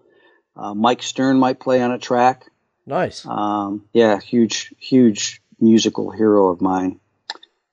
uh, 0.56 0.74
Mike 0.74 1.04
Stern 1.04 1.38
might 1.40 1.60
play 1.60 1.82
on 1.82 1.92
a 1.92 2.00
track. 2.00 2.46
Nice. 2.86 3.26
Um, 3.26 3.86
yeah, 3.94 4.20
huge, 4.20 4.74
huge 4.78 5.42
musical 5.60 6.12
hero 6.12 6.50
of 6.50 6.62
mine. 6.62 7.00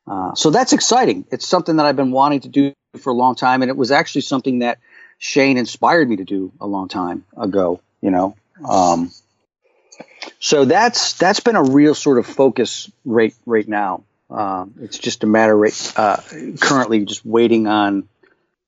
Uh, 0.06 0.34
so 0.34 0.50
that's 0.50 0.72
exciting. 0.72 1.24
It's 1.30 1.46
something 1.46 1.76
that 1.76 1.86
I've 1.86 1.96
been 1.96 2.12
wanting 2.12 2.40
to 2.40 2.48
do 2.48 2.72
for 2.98 3.10
a 3.10 3.14
long 3.14 3.34
time, 3.34 3.62
and 3.62 3.70
it 3.70 3.76
was 3.76 3.90
actually 3.90 4.22
something 4.22 4.60
that 4.60 4.78
Shane 5.18 5.58
inspired 5.58 6.08
me 6.08 6.16
to 6.16 6.24
do 6.24 6.52
a 6.60 6.66
long 6.66 6.88
time 6.88 7.24
ago. 7.36 7.80
You 8.00 8.10
know, 8.10 8.36
um, 8.68 9.10
so 10.38 10.64
that's 10.64 11.12
that's 11.14 11.40
been 11.40 11.56
a 11.56 11.62
real 11.62 11.94
sort 11.94 12.18
of 12.18 12.26
focus 12.26 12.90
right 13.04 13.34
right 13.46 13.68
now. 13.68 14.04
Um, 14.30 14.74
it's 14.80 14.98
just 14.98 15.22
a 15.22 15.26
matter 15.26 15.56
right, 15.56 15.92
uh, 15.96 16.22
currently 16.60 17.04
just 17.04 17.24
waiting 17.24 17.66
on 17.66 18.08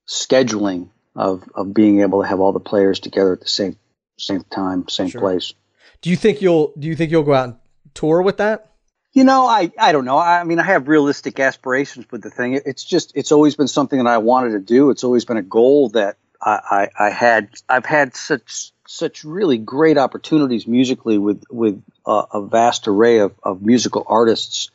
scheduling 0.07 0.89
of 1.15 1.45
of 1.55 1.75
being 1.75 2.01
able 2.01 2.23
to 2.23 2.29
have 2.29 2.41
all 2.41 2.53
the 2.53 2.61
players 2.61 3.01
together 3.01 3.33
at 3.33 3.41
the 3.41 3.49
same 3.49 3.77
same 4.19 4.45
time, 4.45 4.89
same 4.89 5.09
Sure. 5.09 5.21
place. 5.21 5.55
Do 6.01 6.11
you 6.11 6.17
think 6.17 6.43
you'll 6.43 6.73
do 6.79 6.89
you 6.89 6.97
think 6.97 7.11
you'll 7.11 7.23
go 7.23 7.35
out 7.35 7.45
and 7.49 7.57
tour 7.95 8.23
with 8.23 8.39
that? 8.39 8.69
You 9.15 9.25
know, 9.25 9.47
I, 9.47 9.71
I 9.79 9.93
don't 9.93 10.07
know. 10.07 10.17
I 10.17 10.43
mean, 10.45 10.59
I 10.59 10.63
have 10.63 10.89
realistic 10.89 11.39
aspirations 11.39 12.07
with 12.11 12.23
the 12.23 12.31
thing. 12.31 12.55
It's 12.65 12.83
just, 12.83 13.13
it's 13.15 13.31
always 13.31 13.57
been 13.57 13.69
something 13.69 13.99
that 13.99 14.07
I 14.07 14.17
wanted 14.17 14.53
to 14.53 14.59
do. 14.59 14.89
It's 14.89 15.05
always 15.05 15.27
been 15.27 15.37
a 15.37 15.43
goal 15.43 15.91
that 15.91 16.17
I, 16.41 16.89
I, 16.99 17.07
I 17.09 17.11
had. 17.11 17.51
I've 17.69 17.85
had 17.85 18.17
such, 18.17 18.73
such 18.87 19.23
really 19.23 19.59
great 19.59 19.99
opportunities 19.99 20.67
musically 20.67 21.19
with, 21.19 21.45
with 21.51 21.83
a, 22.07 22.23
a 22.33 22.47
vast 22.47 22.89
array 22.89 23.19
of, 23.19 23.35
of 23.43 23.61
musical 23.61 24.03
artists 24.07 24.71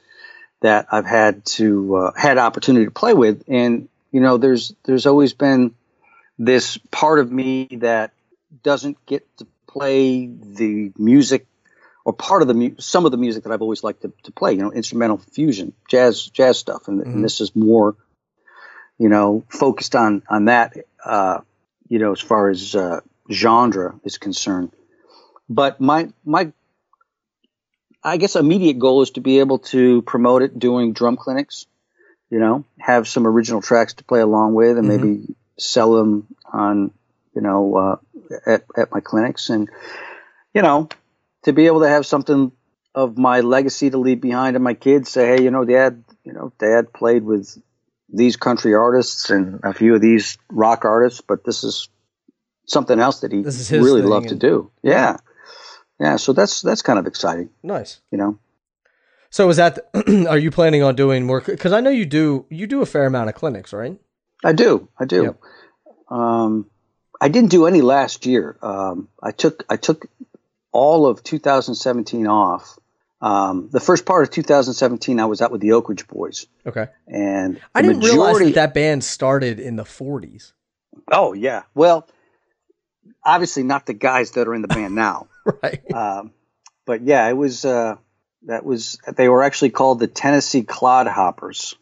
that 0.61 0.85
I've 0.91 1.07
had 1.07 1.43
to, 1.57 1.95
uh, 1.95 2.11
had 2.15 2.37
opportunity 2.37 2.85
to 2.85 2.91
play 2.91 3.15
with. 3.15 3.43
And, 3.47 3.89
you 4.11 4.21
know, 4.21 4.37
there's, 4.37 4.71
there's 4.83 5.07
always 5.07 5.33
been 5.33 5.73
this 6.37 6.77
part 6.91 7.19
of 7.19 7.31
me 7.31 7.67
that 7.79 8.11
doesn't 8.63 9.03
get 9.05 9.25
to 9.37 9.47
play 9.67 10.27
the 10.27 10.91
music 10.97 11.45
or 12.05 12.13
part 12.13 12.41
of 12.41 12.47
the 12.47 12.53
mu- 12.53 12.75
some 12.79 13.05
of 13.05 13.11
the 13.11 13.17
music 13.17 13.43
that 13.43 13.51
I've 13.51 13.61
always 13.61 13.83
liked 13.83 14.03
to, 14.03 14.13
to 14.23 14.31
play, 14.31 14.53
you 14.53 14.59
know, 14.59 14.71
instrumental 14.71 15.17
fusion, 15.17 15.73
jazz, 15.89 16.25
jazz 16.27 16.57
stuff, 16.57 16.87
and, 16.87 17.01
Mhm. 17.01 17.13
and 17.13 17.23
this 17.23 17.41
is 17.41 17.55
more, 17.55 17.95
you 18.97 19.09
know, 19.09 19.43
focused 19.49 19.95
on 19.95 20.23
on 20.29 20.45
that, 20.45 20.77
uh, 21.03 21.39
you 21.89 21.99
know, 21.99 22.11
as 22.11 22.21
far 22.21 22.49
as 22.49 22.75
uh, 22.75 23.01
genre 23.29 23.99
is 24.03 24.17
concerned. 24.17 24.71
But 25.49 25.81
my 25.81 26.09
my, 26.25 26.51
I 28.03 28.17
guess 28.17 28.35
immediate 28.35 28.79
goal 28.79 29.01
is 29.01 29.11
to 29.11 29.21
be 29.21 29.39
able 29.39 29.59
to 29.73 30.01
promote 30.03 30.41
it 30.43 30.57
doing 30.57 30.93
drum 30.93 31.17
clinics, 31.17 31.65
you 32.29 32.39
know, 32.39 32.63
have 32.79 33.07
some 33.07 33.27
original 33.27 33.61
tracks 33.61 33.95
to 33.95 34.03
play 34.03 34.21
along 34.21 34.53
with, 34.53 34.77
and 34.77 34.87
Mhm. 34.87 35.01
maybe 35.01 35.35
sell 35.57 35.93
them 35.93 36.27
on, 36.51 36.91
you 37.35 37.41
know, 37.41 37.75
uh, 37.75 37.95
at 38.45 38.65
at 38.75 38.91
my 38.91 38.99
clinics, 38.99 39.49
and 39.49 39.69
you 40.53 40.61
know, 40.61 40.89
to 41.43 41.53
be 41.53 41.67
able 41.67 41.81
to 41.81 41.89
have 41.89 42.05
something 42.05 42.51
of 42.95 43.17
my 43.17 43.41
legacy 43.41 43.89
to 43.89 43.97
leave 43.97 44.21
behind 44.21 44.55
and 44.55 44.63
my 44.63 44.73
kids. 44.73 45.09
Say, 45.09 45.27
hey, 45.27 45.43
you 45.43 45.51
know, 45.51 45.65
dad, 45.65 46.03
you 46.23 46.33
know, 46.33 46.51
dad 46.59 46.93
played 46.93 47.23
with 47.23 47.57
these 48.09 48.37
country 48.37 48.73
artists 48.73 49.29
and 49.29 49.59
a 49.63 49.73
few 49.73 49.95
of 49.95 50.01
these 50.01 50.37
rock 50.49 50.85
artists, 50.85 51.21
but 51.21 51.43
this 51.43 51.63
is 51.63 51.89
something 52.65 52.99
else 52.99 53.21
that 53.21 53.31
he 53.31 53.41
This 53.41 53.59
is 53.59 53.67
his 53.67 53.83
really 53.83 54.01
loved 54.01 54.29
to 54.29 54.35
do. 54.35 54.71
Yeah. 54.81 55.17
Yeah. 55.99 56.15
So 56.15 56.33
that's, 56.33 56.61
that's 56.61 56.81
kind 56.81 56.99
of 56.99 57.07
exciting, 57.07 57.49
Nice. 57.63 57.99
you 58.11 58.17
know? 58.17 58.39
So 59.29 59.49
is 59.49 59.57
that? 59.57 59.79
are 60.29 60.37
you 60.37 60.51
planning 60.51 60.83
on 60.83 60.95
doing 60.95 61.25
more? 61.25 61.41
Because 61.41 61.73
I 61.73 61.81
know 61.81 61.89
you 61.89 62.05
do. 62.05 62.45
You 62.49 62.65
do 62.65 62.81
a 62.81 62.85
fair 62.85 63.05
amount 63.05 63.27
of 63.27 63.35
clinics, 63.35 63.73
right? 63.73 63.99
I 64.43 64.53
do. 64.53 64.87
I 64.99 65.05
do. 65.05 65.23
Yep. 65.23 65.39
Um, 66.09 66.69
I 67.19 67.29
didn't 67.29 67.49
do 67.49 67.65
any 67.65 67.81
last 67.81 68.25
year. 68.25 68.57
Um, 68.61 69.07
I 69.21 69.31
took 69.31 69.65
I 69.69 69.77
took 69.77 70.05
all 70.71 71.07
of 71.07 71.23
2017 71.23 72.27
off. 72.27 72.77
Um, 73.19 73.69
the 73.71 73.79
first 73.79 74.05
part 74.05 74.21
of 74.23 74.29
2017, 74.29 75.19
I 75.19 75.25
was 75.25 75.41
out 75.41 75.51
with 75.51 75.59
the 75.61 75.71
Oak 75.71 75.89
Ridge 75.89 76.07
Boys, 76.07 76.45
Okay. 76.67 76.85
and 77.07 77.59
I 77.73 77.81
didn't 77.81 78.01
realize 78.01 78.37
that 78.37 78.53
that 78.53 78.73
band 78.75 79.03
started 79.03 79.59
in 79.59 79.75
the 79.75 79.83
40s. 79.85 80.51
Oh 81.11 81.33
yeah. 81.33 81.63
Well, 81.73 82.07
obviously 83.25 83.63
not 83.63 83.87
the 83.87 83.93
guys 83.95 84.31
that 84.31 84.47
are 84.47 84.53
in 84.53 84.61
the 84.61 84.67
band 84.67 84.93
now. 85.07 85.27
Right. 85.63 85.81
Um, 85.91 86.31
but 86.85 87.01
yeah, 87.01 87.27
it 87.27 87.33
was. 87.33 87.65
Uh, 87.65 87.95
that 88.43 88.63
was. 88.63 88.99
They 89.15 89.27
were 89.29 89.41
actually 89.43 89.71
called 89.71 89.99
the 89.99 90.07
Tennessee 90.07 90.61
Clodhoppers, 90.63 91.73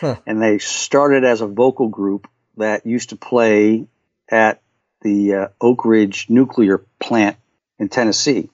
Huh. 0.00 0.16
and 0.26 0.40
they 0.40 0.56
started 0.56 1.24
as 1.24 1.42
a 1.42 1.46
vocal 1.46 1.88
group 1.88 2.26
that 2.56 2.86
used 2.86 3.10
to 3.10 3.16
play 3.16 3.86
at 4.30 4.62
the 5.02 5.34
uh, 5.34 5.48
Oak 5.60 5.84
Ridge 5.84 6.30
nuclear 6.30 6.82
plant 6.98 7.36
in 7.78 7.90
Tennessee 7.90 8.48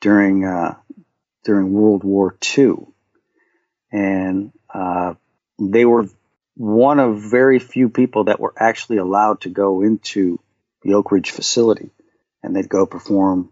during 0.00 0.44
uh, 0.44 0.76
during 1.42 1.72
World 1.72 2.04
War 2.04 2.36
II, 2.56 2.74
and 3.90 4.52
uh, 4.72 5.14
they 5.58 5.84
were 5.84 6.08
one 6.56 7.00
of 7.00 7.20
very 7.20 7.58
few 7.58 7.88
people 7.88 8.24
that 8.24 8.38
were 8.38 8.54
actually 8.56 8.98
allowed 8.98 9.40
to 9.40 9.48
go 9.48 9.82
into 9.82 10.38
the 10.82 10.94
Oak 10.94 11.10
Ridge 11.10 11.30
facility, 11.30 11.90
and 12.44 12.54
they'd 12.54 12.68
go 12.68 12.86
perform 12.86 13.50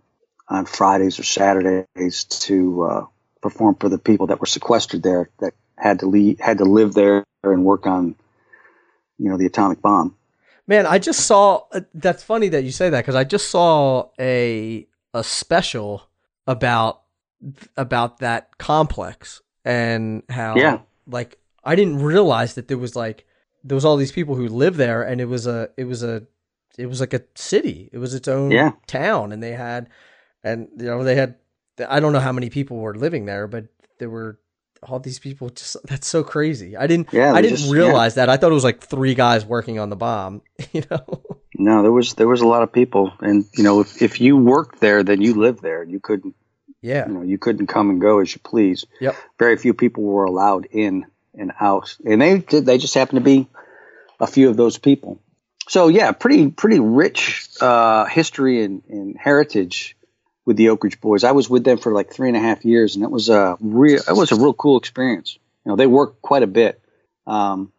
on 0.49 0.65
Fridays 0.65 1.19
or 1.19 1.25
Saturdays 1.25 2.25
to 2.25 2.83
uh, 2.85 3.07
perform 3.43 3.75
for 3.75 3.89
the 3.89 3.99
people 3.99 4.29
that 4.29 4.39
were 4.39 4.47
sequestered 4.47 5.03
there 5.03 5.31
that 5.41 5.55
had 5.77 6.01
to 6.01 6.07
leave, 6.07 6.39
had 6.41 6.59
to 6.59 6.65
live 6.65 6.95
there 6.95 7.25
and 7.43 7.65
work 7.65 7.87
on, 7.87 8.15
you 9.19 9.29
know, 9.29 9.37
the 9.37 9.47
atomic 9.47 9.81
bomb. 9.83 10.17
Man, 10.67 10.87
I 10.87 10.99
just 10.99 11.21
saw. 11.27 11.63
Uh, 11.73 11.81
that's 11.93 12.23
funny 12.23 12.49
that 12.49 12.65
you 12.65 12.71
say 12.71 12.89
that 12.91 13.01
because 13.03 13.15
I 13.15 13.25
just 13.25 13.49
saw 13.51 14.09
a 14.19 14.87
a 15.13 15.23
special 15.23 16.09
about 16.47 17.03
about 17.77 18.19
that 18.19 18.57
complex 18.59 19.43
and 19.65 20.23
how 20.31 20.57
Yeah. 20.57 20.79
like 21.07 21.39
I 21.65 21.75
didn't 21.77 22.03
realize 22.03 22.55
that 22.55 22.69
there 22.69 22.79
was 22.79 22.97
like 22.97 23.27
there 23.63 23.75
was 23.75 23.85
all 23.85 23.97
these 23.97 24.13
people 24.13 24.35
who 24.37 24.49
live 24.49 24.77
there 24.77 25.03
and 25.03 25.21
it 25.21 25.27
was 25.27 25.47
a 25.47 25.69
it 25.77 25.85
was 25.85 26.03
a 26.03 26.23
it 26.79 26.87
was 26.87 27.01
like 27.01 27.13
a 27.13 27.23
city. 27.35 27.91
It 27.93 27.99
was 27.99 28.15
its 28.15 28.29
own 28.29 28.51
Yeah. 28.51 28.73
town 28.87 29.33
and 29.33 29.43
they 29.43 29.53
had 29.53 29.91
and 30.43 30.69
you 30.79 30.87
know 30.87 31.05
they 31.05 31.15
had 31.17 31.37
I 31.87 32.01
don't 32.01 32.13
know 32.15 32.21
how 32.21 32.33
many 32.33 32.49
people 32.49 32.79
were 32.79 32.95
living 32.95 33.27
there, 33.27 33.47
but 33.47 33.67
there 33.99 34.11
were 34.11 34.39
all 34.89 34.99
these 35.01 35.19
people 35.19 35.49
just 35.51 35.77
that's 35.85 36.07
so 36.07 36.23
crazy. 36.23 36.77
I 36.77 36.87
didn't 36.87 37.13
Yeah, 37.13 37.33
I 37.33 37.43
didn't 37.43 37.59
just- 37.59 37.73
realize 37.73 38.15
that. 38.17 38.29
I 38.29 38.37
thought 38.37 38.51
it 38.51 38.55
was 38.55 38.65
like 38.65 38.81
three 38.81 39.15
guys 39.15 39.45
working 39.45 39.79
on 39.79 39.91
the 39.91 39.97
bomb, 39.97 40.43
you 40.73 40.83
know. 40.91 41.23
No, 41.57 41.83
there 41.83 41.93
was 41.93 42.15
there 42.15 42.29
was 42.29 42.41
a 42.41 42.47
lot 42.47 42.63
of 42.63 42.73
people, 42.73 43.13
and 43.21 43.45
you 43.57 43.63
know, 43.65 43.81
if, 43.81 44.03
if 44.03 44.21
you 44.21 44.37
worked 44.37 44.81
there, 44.81 45.03
then 45.03 45.21
you 45.23 45.35
lived 45.35 45.63
there. 45.63 45.85
You 45.85 46.01
couldn't, 46.01 46.35
Yeah. 46.83 47.07
you 47.07 47.15
know, 47.15 47.23
you 47.23 47.39
couldn't 47.39 47.69
come 47.69 47.91
and 47.91 48.01
go 48.01 48.19
as 48.21 48.35
you 48.35 48.41
please. 48.43 48.85
Yep. 49.01 49.15
Very 49.39 49.57
few 49.57 49.73
people 49.75 50.03
were 50.03 50.25
allowed 50.25 50.67
in 50.71 51.07
and 51.33 51.53
out, 51.61 51.97
and 52.05 52.21
they 52.21 52.39
did. 52.39 52.67
They 52.67 52.79
just 52.79 52.95
happened 52.95 53.21
to 53.21 53.25
be 53.25 53.49
a 54.21 54.27
few 54.27 54.49
of 54.51 54.57
those 54.57 54.79
people. 54.79 55.21
So 55.69 55.89
yeah, 55.89 56.11
pretty 56.13 56.51
pretty 56.51 56.81
rich 56.81 57.49
uh, 57.61 58.05
history 58.07 58.63
and, 58.65 58.83
and 58.89 59.17
heritage 59.19 59.97
with 60.45 60.57
the 60.57 60.69
Oak 60.69 60.85
Ridge 60.85 61.01
Boys. 61.01 61.25
I 61.25 61.33
was 61.33 61.49
with 61.49 61.65
them 61.65 61.79
for 61.79 61.93
like 61.93 62.13
three 62.13 62.29
and 62.29 62.37
a 62.37 62.41
half 62.41 62.65
years, 62.65 62.97
and 62.97 63.05
it 63.05 63.11
was 63.11 63.29
a 63.29 63.57
real 63.61 64.01
it 64.07 64.13
was 64.13 64.33
a 64.33 64.37
real 64.37 64.53
cool 64.53 64.79
experience. 64.79 65.39
You 65.65 65.71
know, 65.71 65.77
they 65.77 65.87
worked 65.87 66.23
quite 66.23 66.43
a 66.43 66.47
bit. 66.47 66.81
Um, 67.27 67.73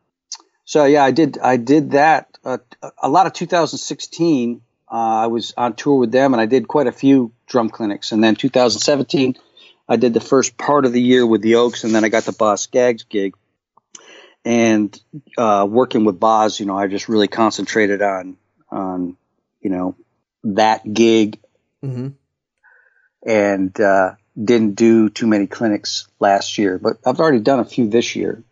so 0.65 0.85
yeah, 0.85 1.03
I 1.03 1.11
did 1.11 1.37
I 1.37 1.57
did 1.57 1.91
that 1.91 2.35
uh, 2.43 2.57
a 3.01 3.09
lot 3.09 3.27
of 3.27 3.33
2016. 3.33 4.61
Uh, 4.91 4.95
I 4.95 5.27
was 5.27 5.53
on 5.57 5.75
tour 5.75 5.97
with 5.99 6.11
them, 6.11 6.33
and 6.33 6.41
I 6.41 6.45
did 6.45 6.67
quite 6.67 6.87
a 6.87 6.91
few 6.91 7.31
drum 7.47 7.69
clinics. 7.69 8.11
And 8.11 8.23
then 8.23 8.35
2017, 8.35 9.35
I 9.89 9.95
did 9.95 10.13
the 10.13 10.19
first 10.19 10.57
part 10.57 10.85
of 10.85 10.93
the 10.93 11.01
year 11.01 11.25
with 11.25 11.41
the 11.41 11.55
Oaks, 11.55 11.83
and 11.83 11.93
then 11.93 12.03
I 12.03 12.09
got 12.09 12.23
the 12.23 12.31
Boz 12.31 12.61
Scaggs 12.61 13.03
gig. 13.03 13.35
And 14.43 14.99
uh, 15.37 15.65
working 15.67 16.05
with 16.05 16.19
Boz, 16.19 16.59
you 16.59 16.67
know, 16.67 16.77
I 16.77 16.85
just 16.87 17.09
really 17.09 17.27
concentrated 17.27 18.01
on 18.01 18.37
on 18.71 19.17
you 19.61 19.69
know 19.69 19.95
that 20.43 20.91
gig 20.91 21.39
hmm 21.81 22.09
and 23.25 23.79
uh, 23.79 24.15
didn't 24.41 24.75
do 24.75 25.09
too 25.09 25.27
many 25.27 25.47
clinics 25.47 26.07
last 26.19 26.57
year, 26.57 26.77
but 26.77 26.97
I've 27.05 27.19
already 27.19 27.39
done 27.39 27.59
a 27.59 27.65
few 27.65 27.89
this 27.89 28.15
year, 28.15 28.43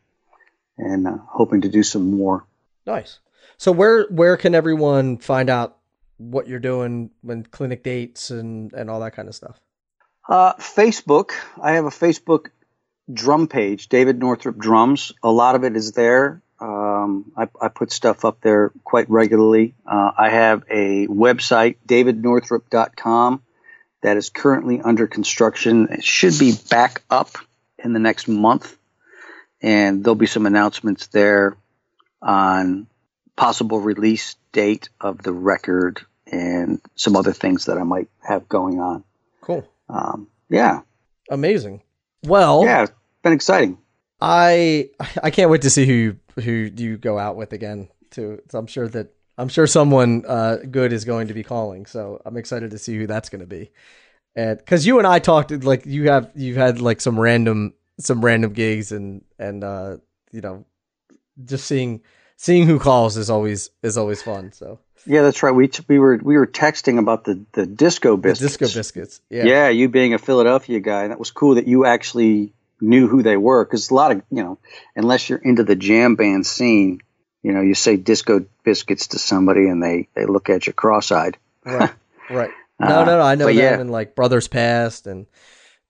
and 0.77 1.07
uh, 1.07 1.17
hoping 1.27 1.61
to 1.61 1.69
do 1.69 1.83
some 1.83 2.11
more. 2.17 2.45
Nice. 2.85 3.19
So 3.57 3.71
where 3.71 4.07
where 4.09 4.35
can 4.37 4.55
everyone 4.55 5.17
find 5.17 5.49
out 5.49 5.77
what 6.17 6.47
you're 6.47 6.59
doing 6.59 7.11
when 7.21 7.43
clinic 7.43 7.83
dates 7.83 8.29
and 8.29 8.73
and 8.73 8.89
all 8.89 8.99
that 9.01 9.15
kind 9.15 9.27
of 9.27 9.35
stuff? 9.35 9.59
Uh, 10.27 10.53
Facebook, 10.53 11.31
I 11.61 11.73
have 11.73 11.85
a 11.85 11.89
Facebook 11.89 12.47
drum 13.11 13.47
page, 13.47 13.89
David 13.89 14.19
Northrup 14.19 14.57
Drums. 14.57 15.11
A 15.21 15.31
lot 15.31 15.55
of 15.55 15.63
it 15.63 15.75
is 15.75 15.91
there. 15.91 16.41
Um, 16.59 17.33
I, 17.35 17.49
I 17.61 17.67
put 17.67 17.91
stuff 17.91 18.23
up 18.23 18.39
there 18.39 18.71
quite 18.85 19.09
regularly. 19.09 19.75
Uh, 19.85 20.11
I 20.17 20.29
have 20.29 20.63
a 20.69 21.07
website, 21.07 21.75
davidnorthrop.com, 21.85 23.41
that 24.03 24.17
is 24.17 24.29
currently 24.29 24.79
under 24.79 25.07
construction. 25.07 25.87
It 25.89 26.03
should 26.03 26.37
be 26.37 26.53
back 26.69 27.01
up 27.09 27.31
in 27.77 27.93
the 27.93 27.99
next 27.99 28.27
month, 28.27 28.77
and 29.61 30.03
there'll 30.03 30.15
be 30.15 30.27
some 30.27 30.45
announcements 30.45 31.07
there 31.07 31.57
on 32.21 32.87
possible 33.35 33.79
release 33.79 34.35
date 34.51 34.89
of 35.01 35.23
the 35.23 35.33
record 35.33 36.01
and 36.31 36.79
some 36.95 37.15
other 37.15 37.33
things 37.33 37.65
that 37.65 37.77
I 37.77 37.83
might 37.83 38.09
have 38.21 38.47
going 38.47 38.79
on. 38.79 39.03
Cool. 39.41 39.67
Um, 39.89 40.27
yeah, 40.49 40.81
Amazing. 41.29 41.81
Well, 42.23 42.63
yeah, 42.63 42.83
it's 42.83 42.91
been 43.21 43.33
exciting. 43.33 43.77
I 44.21 44.89
I 45.21 45.31
can't 45.31 45.49
wait 45.49 45.61
to 45.63 45.69
see 45.69 45.85
who 45.85 46.15
who 46.41 46.51
you 46.51 46.97
go 46.97 47.17
out 47.17 47.35
with 47.35 47.53
again. 47.53 47.89
Too. 48.11 48.41
So 48.49 48.59
I'm 48.59 48.67
sure 48.67 48.87
that 48.89 49.13
I'm 49.37 49.49
sure 49.49 49.67
someone 49.67 50.23
uh, 50.27 50.57
good 50.69 50.93
is 50.93 51.05
going 51.05 51.27
to 51.27 51.33
be 51.33 51.43
calling. 51.43 51.85
So 51.85 52.21
I'm 52.25 52.37
excited 52.37 52.71
to 52.71 52.77
see 52.77 52.97
who 52.97 53.07
that's 53.07 53.29
going 53.29 53.41
to 53.41 53.47
be. 53.47 53.71
And 54.35 54.57
because 54.57 54.85
you 54.85 54.97
and 54.97 55.07
I 55.07 55.19
talked, 55.19 55.51
like 55.63 55.85
you 55.85 56.09
have 56.09 56.31
you've 56.35 56.57
had 56.57 56.81
like 56.81 57.01
some 57.01 57.19
random 57.19 57.73
some 57.99 58.23
random 58.23 58.53
gigs 58.53 58.91
and 58.91 59.23
and 59.37 59.63
uh, 59.63 59.97
you 60.31 60.41
know 60.41 60.65
just 61.45 61.65
seeing 61.65 62.01
seeing 62.37 62.67
who 62.67 62.79
calls 62.79 63.17
is 63.17 63.29
always 63.29 63.69
is 63.81 63.97
always 63.97 64.21
fun. 64.21 64.51
So 64.51 64.79
Yeah, 65.05 65.21
that's 65.21 65.43
right. 65.43 65.53
We 65.53 65.67
t- 65.67 65.83
we 65.87 65.99
were 65.99 66.19
we 66.21 66.37
were 66.37 66.47
texting 66.47 66.99
about 66.99 67.25
the 67.25 67.45
the 67.53 67.65
disco 67.65 68.11
the 68.11 68.17
biscuits. 68.17 68.57
disco 68.57 68.79
biscuits. 68.79 69.21
Yeah. 69.29 69.45
Yeah. 69.45 69.69
you 69.69 69.89
being 69.89 70.13
a 70.13 70.19
Philadelphia 70.19 70.79
guy, 70.79 71.03
and 71.03 71.11
that 71.11 71.19
was 71.19 71.31
cool 71.31 71.55
that 71.55 71.67
you 71.67 71.85
actually 71.85 72.53
knew 72.81 73.07
who 73.07 73.23
they 73.23 73.37
were. 73.37 73.63
Because 73.63 73.91
a 73.91 73.93
lot 73.93 74.11
of 74.11 74.23
you 74.31 74.43
know, 74.43 74.59
unless 74.95 75.29
you're 75.29 75.39
into 75.39 75.63
the 75.63 75.75
jam 75.75 76.15
band 76.15 76.45
scene, 76.45 77.01
you 77.43 77.51
know, 77.51 77.61
you 77.61 77.75
say 77.75 77.97
disco 77.97 78.45
biscuits 78.63 79.07
to 79.09 79.19
somebody 79.19 79.67
and 79.67 79.83
they 79.83 80.07
they 80.15 80.25
look 80.25 80.49
at 80.49 80.65
you 80.67 80.73
cross-eyed. 80.73 81.37
Right. 81.65 81.91
Right. 82.29 82.51
Uh, 82.79 82.87
No, 82.87 83.03
no, 83.05 83.17
no. 83.17 83.21
I 83.21 83.35
know 83.35 83.47
them 83.47 83.57
yeah. 83.57 83.77
and 83.79 83.91
like 83.91 84.15
Brothers 84.15 84.47
Past 84.47 85.07
and, 85.07 85.27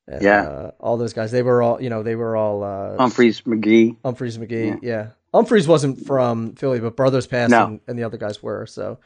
and 0.07 0.21
Yeah. 0.23 0.41
uh, 0.41 0.71
all 0.79 0.97
those 0.97 1.13
guys. 1.13 1.31
They 1.31 1.43
were 1.43 1.61
all, 1.61 1.79
you 1.79 1.89
know, 1.91 2.01
they 2.01 2.15
were 2.15 2.35
all 2.35 2.63
uh, 2.63 2.97
Umphrey's 2.97 3.41
McGee. 3.41 3.95
Umphrey's 4.03 4.37
McGee. 4.39 4.79
Yeah. 4.81 5.09
Umphrey's 5.31 5.67
wasn't 5.67 6.05
from 6.07 6.55
Philly, 6.55 6.79
but 6.79 6.95
Brothers 6.95 7.27
Past 7.27 7.51
No. 7.51 7.65
and, 7.65 7.79
and 7.87 7.99
the 7.99 8.03
other 8.03 8.17
guys 8.17 8.41
were. 8.41 8.65
So, 8.65 8.97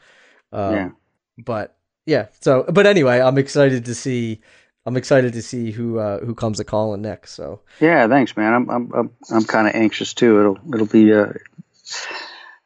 um, 0.52 0.74
Yeah. 0.74 0.90
but 1.36 1.76
yeah. 2.06 2.26
So, 2.40 2.64
but 2.68 2.86
anyway, 2.86 3.20
I'm 3.20 3.36
excited 3.38 3.84
to 3.84 3.94
see. 3.94 4.40
I'm 4.86 4.96
excited 4.96 5.34
to 5.34 5.42
see 5.42 5.70
who 5.70 5.98
uh, 5.98 6.20
who 6.24 6.34
comes 6.34 6.56
to 6.58 6.64
calling 6.64 7.02
next. 7.02 7.32
So 7.32 7.60
Yeah, 7.78 8.08
thanks, 8.08 8.34
man. 8.38 8.54
I'm 8.54 8.70
I'm 8.70 8.92
I'm, 8.94 9.10
I'm 9.30 9.44
kind 9.44 9.68
of 9.68 9.74
anxious 9.74 10.14
too. 10.14 10.40
It'll 10.40 10.58
it'll 10.74 10.86
be 10.86 11.12
uh, 11.12 11.34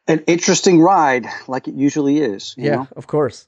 an 0.07 0.23
interesting 0.27 0.81
ride, 0.81 1.27
like 1.47 1.67
it 1.67 1.75
usually 1.75 2.19
is. 2.19 2.55
you 2.57 2.65
yeah, 2.65 2.75
know? 2.75 2.87
of 2.95 3.07
course. 3.07 3.47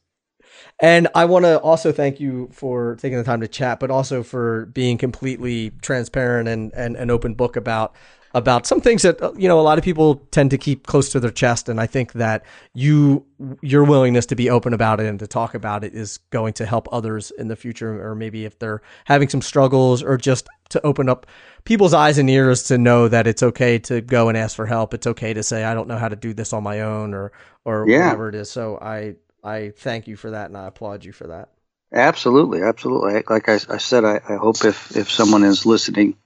And 0.79 1.07
I 1.15 1.25
want 1.25 1.45
to 1.45 1.59
also 1.59 1.91
thank 1.91 2.19
you 2.19 2.49
for 2.51 2.95
taking 2.95 3.17
the 3.17 3.23
time 3.23 3.41
to 3.41 3.47
chat, 3.47 3.79
but 3.79 3.91
also 3.91 4.23
for 4.23 4.65
being 4.67 4.97
completely 4.97 5.71
transparent 5.81 6.49
and, 6.49 6.73
and 6.73 6.95
an 6.95 7.09
open 7.09 7.33
book 7.33 7.55
about 7.55 7.95
about 8.35 8.67
some 8.67 8.81
things 8.81 9.03
that 9.03 9.19
you 9.39 9.47
know 9.47 9.59
a 9.59 9.63
lot 9.63 9.79
of 9.79 9.83
people 9.85 10.17
tend 10.31 10.51
to 10.51 10.59
keep 10.59 10.85
close 10.87 11.11
to 11.13 11.21
their 11.21 11.31
chest. 11.31 11.69
And 11.69 11.81
i 11.81 11.87
think 11.87 12.13
that 12.13 12.45
you 12.75 13.25
your 13.63 13.83
willingness 13.85 14.27
to 14.27 14.35
be 14.35 14.49
open 14.51 14.73
about 14.73 14.99
it 14.99 15.07
and 15.07 15.19
to 15.19 15.27
talk 15.27 15.55
about 15.55 15.83
it 15.85 15.95
is 15.95 16.19
going 16.31 16.53
to 16.55 16.67
help 16.67 16.87
others 16.91 17.31
in 17.39 17.47
the 17.47 17.55
future. 17.55 18.05
Or 18.07 18.15
maybe 18.15 18.45
if 18.45 18.59
they're 18.59 18.83
having 19.05 19.29
some 19.29 19.41
struggles 19.41 20.03
or 20.03 20.17
just 20.17 20.47
to 20.69 20.85
open 20.85 21.09
up 21.09 21.27
people's 21.63 21.93
eyes 21.95 22.19
and 22.19 22.29
ears 22.29 22.63
to 22.63 22.77
know 22.77 23.07
that 23.07 23.27
it's 23.27 23.43
okay 23.43 23.79
to 23.79 24.01
go 24.01 24.29
and 24.29 24.37
ask 24.37 24.55
for 24.55 24.67
help. 24.67 24.93
It's 24.93 25.07
okay 25.07 25.33
to 25.33 25.43
say 25.43 25.63
i 25.63 25.73
don't 25.73 25.87
know 25.87 25.97
how 25.97 26.09
to 26.09 26.17
do 26.17 26.33
this 26.33 26.53
on 26.53 26.63
my 26.63 26.81
own 26.81 27.15
or 27.15 27.31
or 27.65 27.87
Yeah. 27.87 27.97
whatever 28.03 28.29
it 28.29 28.35
is. 28.35 28.51
So 28.51 28.77
i 28.81 29.15
i 29.43 29.71
thank 29.77 30.07
you 30.07 30.17
for 30.17 30.31
that 30.31 30.47
and 30.47 30.57
i 30.57 30.67
applaud 30.67 31.05
you 31.05 31.13
for 31.13 31.27
that. 31.27 31.49
Absolutely, 31.93 32.61
absolutely. 32.61 33.23
Like 33.29 33.47
I, 33.49 33.55
I 33.69 33.77
said, 33.77 34.03
I, 34.03 34.19
I 34.27 34.35
hope 34.35 34.65
if, 34.65 34.97
if 34.97 35.09
someone 35.11 35.43
is 35.43 35.65
listening 35.65 36.17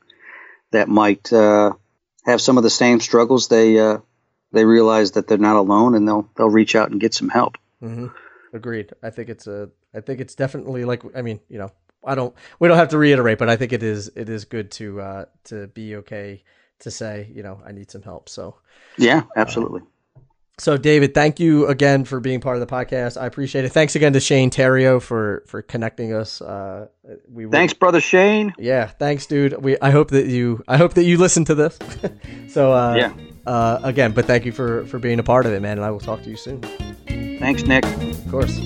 that 0.72 0.88
might 0.90 1.32
uh, 1.32 1.74
have 2.30 2.42
some 2.42 2.58
of 2.58 2.64
the 2.64 2.70
same 2.70 3.00
struggles, 3.00 3.48
they 3.48 3.80
uh, 3.80 4.00
they 4.52 4.66
realize 4.66 5.12
that 5.12 5.28
they're 5.28 5.38
not 5.38 5.56
alone 5.58 5.96
and 5.96 6.08
they'll 6.08 6.30
they'll 6.36 6.50
reach 6.50 6.76
out 6.76 6.92
and 6.92 7.00
get 7.00 7.14
some 7.14 7.30
help. 7.30 7.58
hmm 7.80 8.08
Agreed. 8.52 8.94
I 9.04 9.12
think 9.12 9.30
it's 9.30 9.46
a. 9.46 9.70
I 9.94 10.02
think 10.02 10.20
it's 10.20 10.34
definitely 10.34 10.84
like. 10.84 11.04
I 11.16 11.22
mean, 11.22 11.40
you 11.50 11.60
know, 11.60 11.72
I 12.04 12.16
don't. 12.16 12.34
We 12.60 12.68
don't 12.68 12.78
have 12.78 12.90
to 12.90 12.98
reiterate, 12.98 13.38
but 13.38 13.48
I 13.50 13.58
think 13.58 13.74
it 13.74 13.84
is. 13.84 14.10
It 14.16 14.28
is 14.28 14.46
good 14.46 14.72
to 14.72 15.02
uh 15.02 15.26
to 15.46 15.68
be 15.68 15.96
okay 15.98 16.44
to 16.80 16.90
say, 16.90 17.30
you 17.32 17.44
know, 17.44 17.62
I 17.64 17.72
need 17.72 17.92
some 17.92 18.02
help. 18.02 18.28
So, 18.28 18.56
Yeah, 18.98 19.24
absolutely. 19.36 19.82
So 20.60 20.78
David, 20.78 21.14
thank 21.14 21.40
you 21.40 21.68
again 21.68 22.04
for 22.04 22.20
being 22.20 22.42
part 22.42 22.58
of 22.58 22.60
the 22.60 22.68
podcast. 22.68 23.20
I 23.20 23.26
appreciate 23.26 23.64
it. 23.66 23.70
Thanks 23.70 23.96
again 23.96 24.14
to 24.14 24.20
Shane 24.20 24.50
Theriot 24.50 25.02
for 25.02 25.44
for 25.48 25.62
connecting 25.62 26.14
us. 26.14 26.42
Uh, 26.42 26.88
we 27.32 27.46
Thanks, 27.48 27.74
brother 27.74 28.02
Shane. 28.02 28.54
Yeah, 28.58 28.88
thanks, 28.88 29.26
dude. 29.26 29.64
We. 29.64 29.78
I 29.82 29.92
hope 29.92 30.10
that 30.12 30.28
you. 30.28 30.64
I 30.68 30.78
hope 30.78 30.96
that 30.96 31.04
you 31.04 31.18
listen 31.18 31.46
to 31.46 31.56
this. 31.56 31.80
so, 32.50 32.74
uh, 32.74 32.96
Yeah. 32.96 33.14
Uh, 33.48 33.80
again, 33.84 34.12
but 34.12 34.26
thank 34.26 34.46
you 34.46 34.52
for 34.52 34.86
for 34.88 35.00
being 35.00 35.20
a 35.20 35.24
part 35.24 35.46
of 35.46 35.54
it, 35.54 35.62
man. 35.62 35.78
And 35.78 35.86
I 35.86 35.92
will 35.92 36.00
talk 36.00 36.24
to 36.24 36.30
you 36.30 36.38
soon. 36.38 36.62
Thanks, 37.40 37.64
Nick. 37.64 37.86
Of 37.86 38.30
course. 38.30 38.60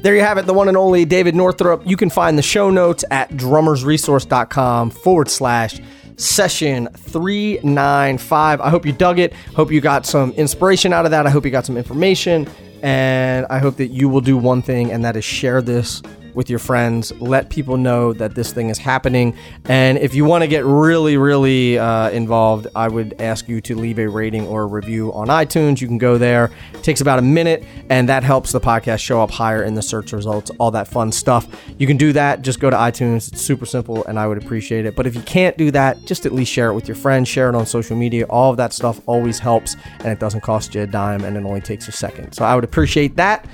There 0.00 0.14
you 0.14 0.20
have 0.22 0.38
it, 0.38 0.46
the 0.46 0.54
one 0.54 0.68
and 0.68 0.76
only 0.76 1.04
David 1.04 1.34
Northrup. 1.34 1.82
You 1.84 1.96
can 1.96 2.08
find 2.08 2.38
the 2.38 2.42
show 2.42 2.70
notes 2.70 3.04
at 3.10 3.30
drummersresource.com 3.30 4.90
forward 4.90 5.28
slash 5.28 5.80
session 6.18 6.88
395. 6.94 8.60
I 8.60 8.68
hope 8.68 8.84
you 8.84 8.92
dug 8.92 9.18
it. 9.18 9.32
Hope 9.56 9.72
you 9.72 9.80
got 9.80 10.04
some 10.04 10.32
inspiration 10.32 10.92
out 10.92 11.04
of 11.04 11.10
that. 11.12 11.26
I 11.26 11.30
hope 11.30 11.44
you 11.44 11.50
got 11.50 11.64
some 11.64 11.78
information. 11.78 12.46
And 12.82 13.46
I 13.50 13.58
hope 13.58 13.76
that 13.76 13.88
you 13.88 14.08
will 14.08 14.20
do 14.20 14.36
one 14.36 14.62
thing, 14.62 14.92
and 14.92 15.04
that 15.04 15.16
is 15.16 15.24
share 15.24 15.60
this 15.62 16.00
with 16.38 16.48
your 16.48 16.60
friends. 16.60 17.10
Let 17.20 17.50
people 17.50 17.76
know 17.76 18.12
that 18.12 18.36
this 18.36 18.52
thing 18.52 18.68
is 18.70 18.78
happening. 18.78 19.36
And 19.64 19.98
if 19.98 20.14
you 20.14 20.24
want 20.24 20.42
to 20.42 20.46
get 20.46 20.64
really, 20.64 21.16
really 21.16 21.76
uh, 21.76 22.10
involved, 22.10 22.68
I 22.76 22.86
would 22.86 23.20
ask 23.20 23.48
you 23.48 23.60
to 23.62 23.74
leave 23.74 23.98
a 23.98 24.06
rating 24.06 24.46
or 24.46 24.62
a 24.62 24.66
review 24.66 25.12
on 25.14 25.26
iTunes. 25.26 25.80
You 25.80 25.88
can 25.88 25.98
go 25.98 26.16
there. 26.16 26.52
It 26.74 26.84
takes 26.84 27.00
about 27.00 27.18
a 27.18 27.22
minute, 27.22 27.64
and 27.90 28.08
that 28.08 28.22
helps 28.22 28.52
the 28.52 28.60
podcast 28.60 29.00
show 29.00 29.20
up 29.20 29.32
higher 29.32 29.64
in 29.64 29.74
the 29.74 29.82
search 29.82 30.12
results, 30.12 30.52
all 30.60 30.70
that 30.70 30.86
fun 30.86 31.10
stuff. 31.10 31.48
You 31.76 31.88
can 31.88 31.96
do 31.96 32.12
that. 32.12 32.42
Just 32.42 32.60
go 32.60 32.70
to 32.70 32.76
iTunes. 32.76 33.32
It's 33.32 33.42
super 33.42 33.66
simple, 33.66 34.04
and 34.04 34.16
I 34.16 34.28
would 34.28 34.38
appreciate 34.38 34.86
it. 34.86 34.94
But 34.94 35.08
if 35.08 35.16
you 35.16 35.22
can't 35.22 35.58
do 35.58 35.72
that, 35.72 36.04
just 36.04 36.24
at 36.24 36.30
least 36.30 36.52
share 36.52 36.70
it 36.70 36.74
with 36.74 36.86
your 36.86 36.94
friends, 36.94 37.28
share 37.28 37.48
it 37.48 37.56
on 37.56 37.66
social 37.66 37.96
media. 37.96 38.26
All 38.26 38.52
of 38.52 38.56
that 38.58 38.72
stuff 38.72 39.00
always 39.06 39.40
helps, 39.40 39.74
and 39.98 40.06
it 40.06 40.20
doesn't 40.20 40.42
cost 40.42 40.72
you 40.76 40.82
a 40.82 40.86
dime, 40.86 41.24
and 41.24 41.36
it 41.36 41.44
only 41.44 41.60
takes 41.60 41.88
a 41.88 41.92
second. 41.92 42.32
So 42.32 42.44
I 42.44 42.54
would 42.54 42.62
appreciate 42.62 43.16
that. 43.16 43.44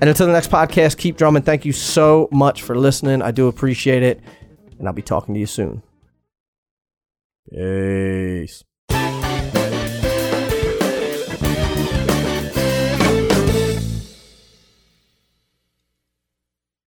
And 0.00 0.08
until 0.08 0.26
the 0.26 0.32
next 0.32 0.50
podcast, 0.50 0.96
keep 0.96 1.16
drumming. 1.16 1.42
Thank 1.42 1.64
you 1.64 1.72
so 1.72 2.28
much 2.32 2.62
for 2.62 2.76
listening. 2.76 3.20
I 3.20 3.32
do 3.32 3.48
appreciate 3.48 4.02
it. 4.02 4.20
And 4.78 4.88
I'll 4.88 4.94
be 4.94 5.02
talking 5.02 5.34
to 5.34 5.40
you 5.40 5.46
soon. 5.46 5.82
Peace. 7.50 8.64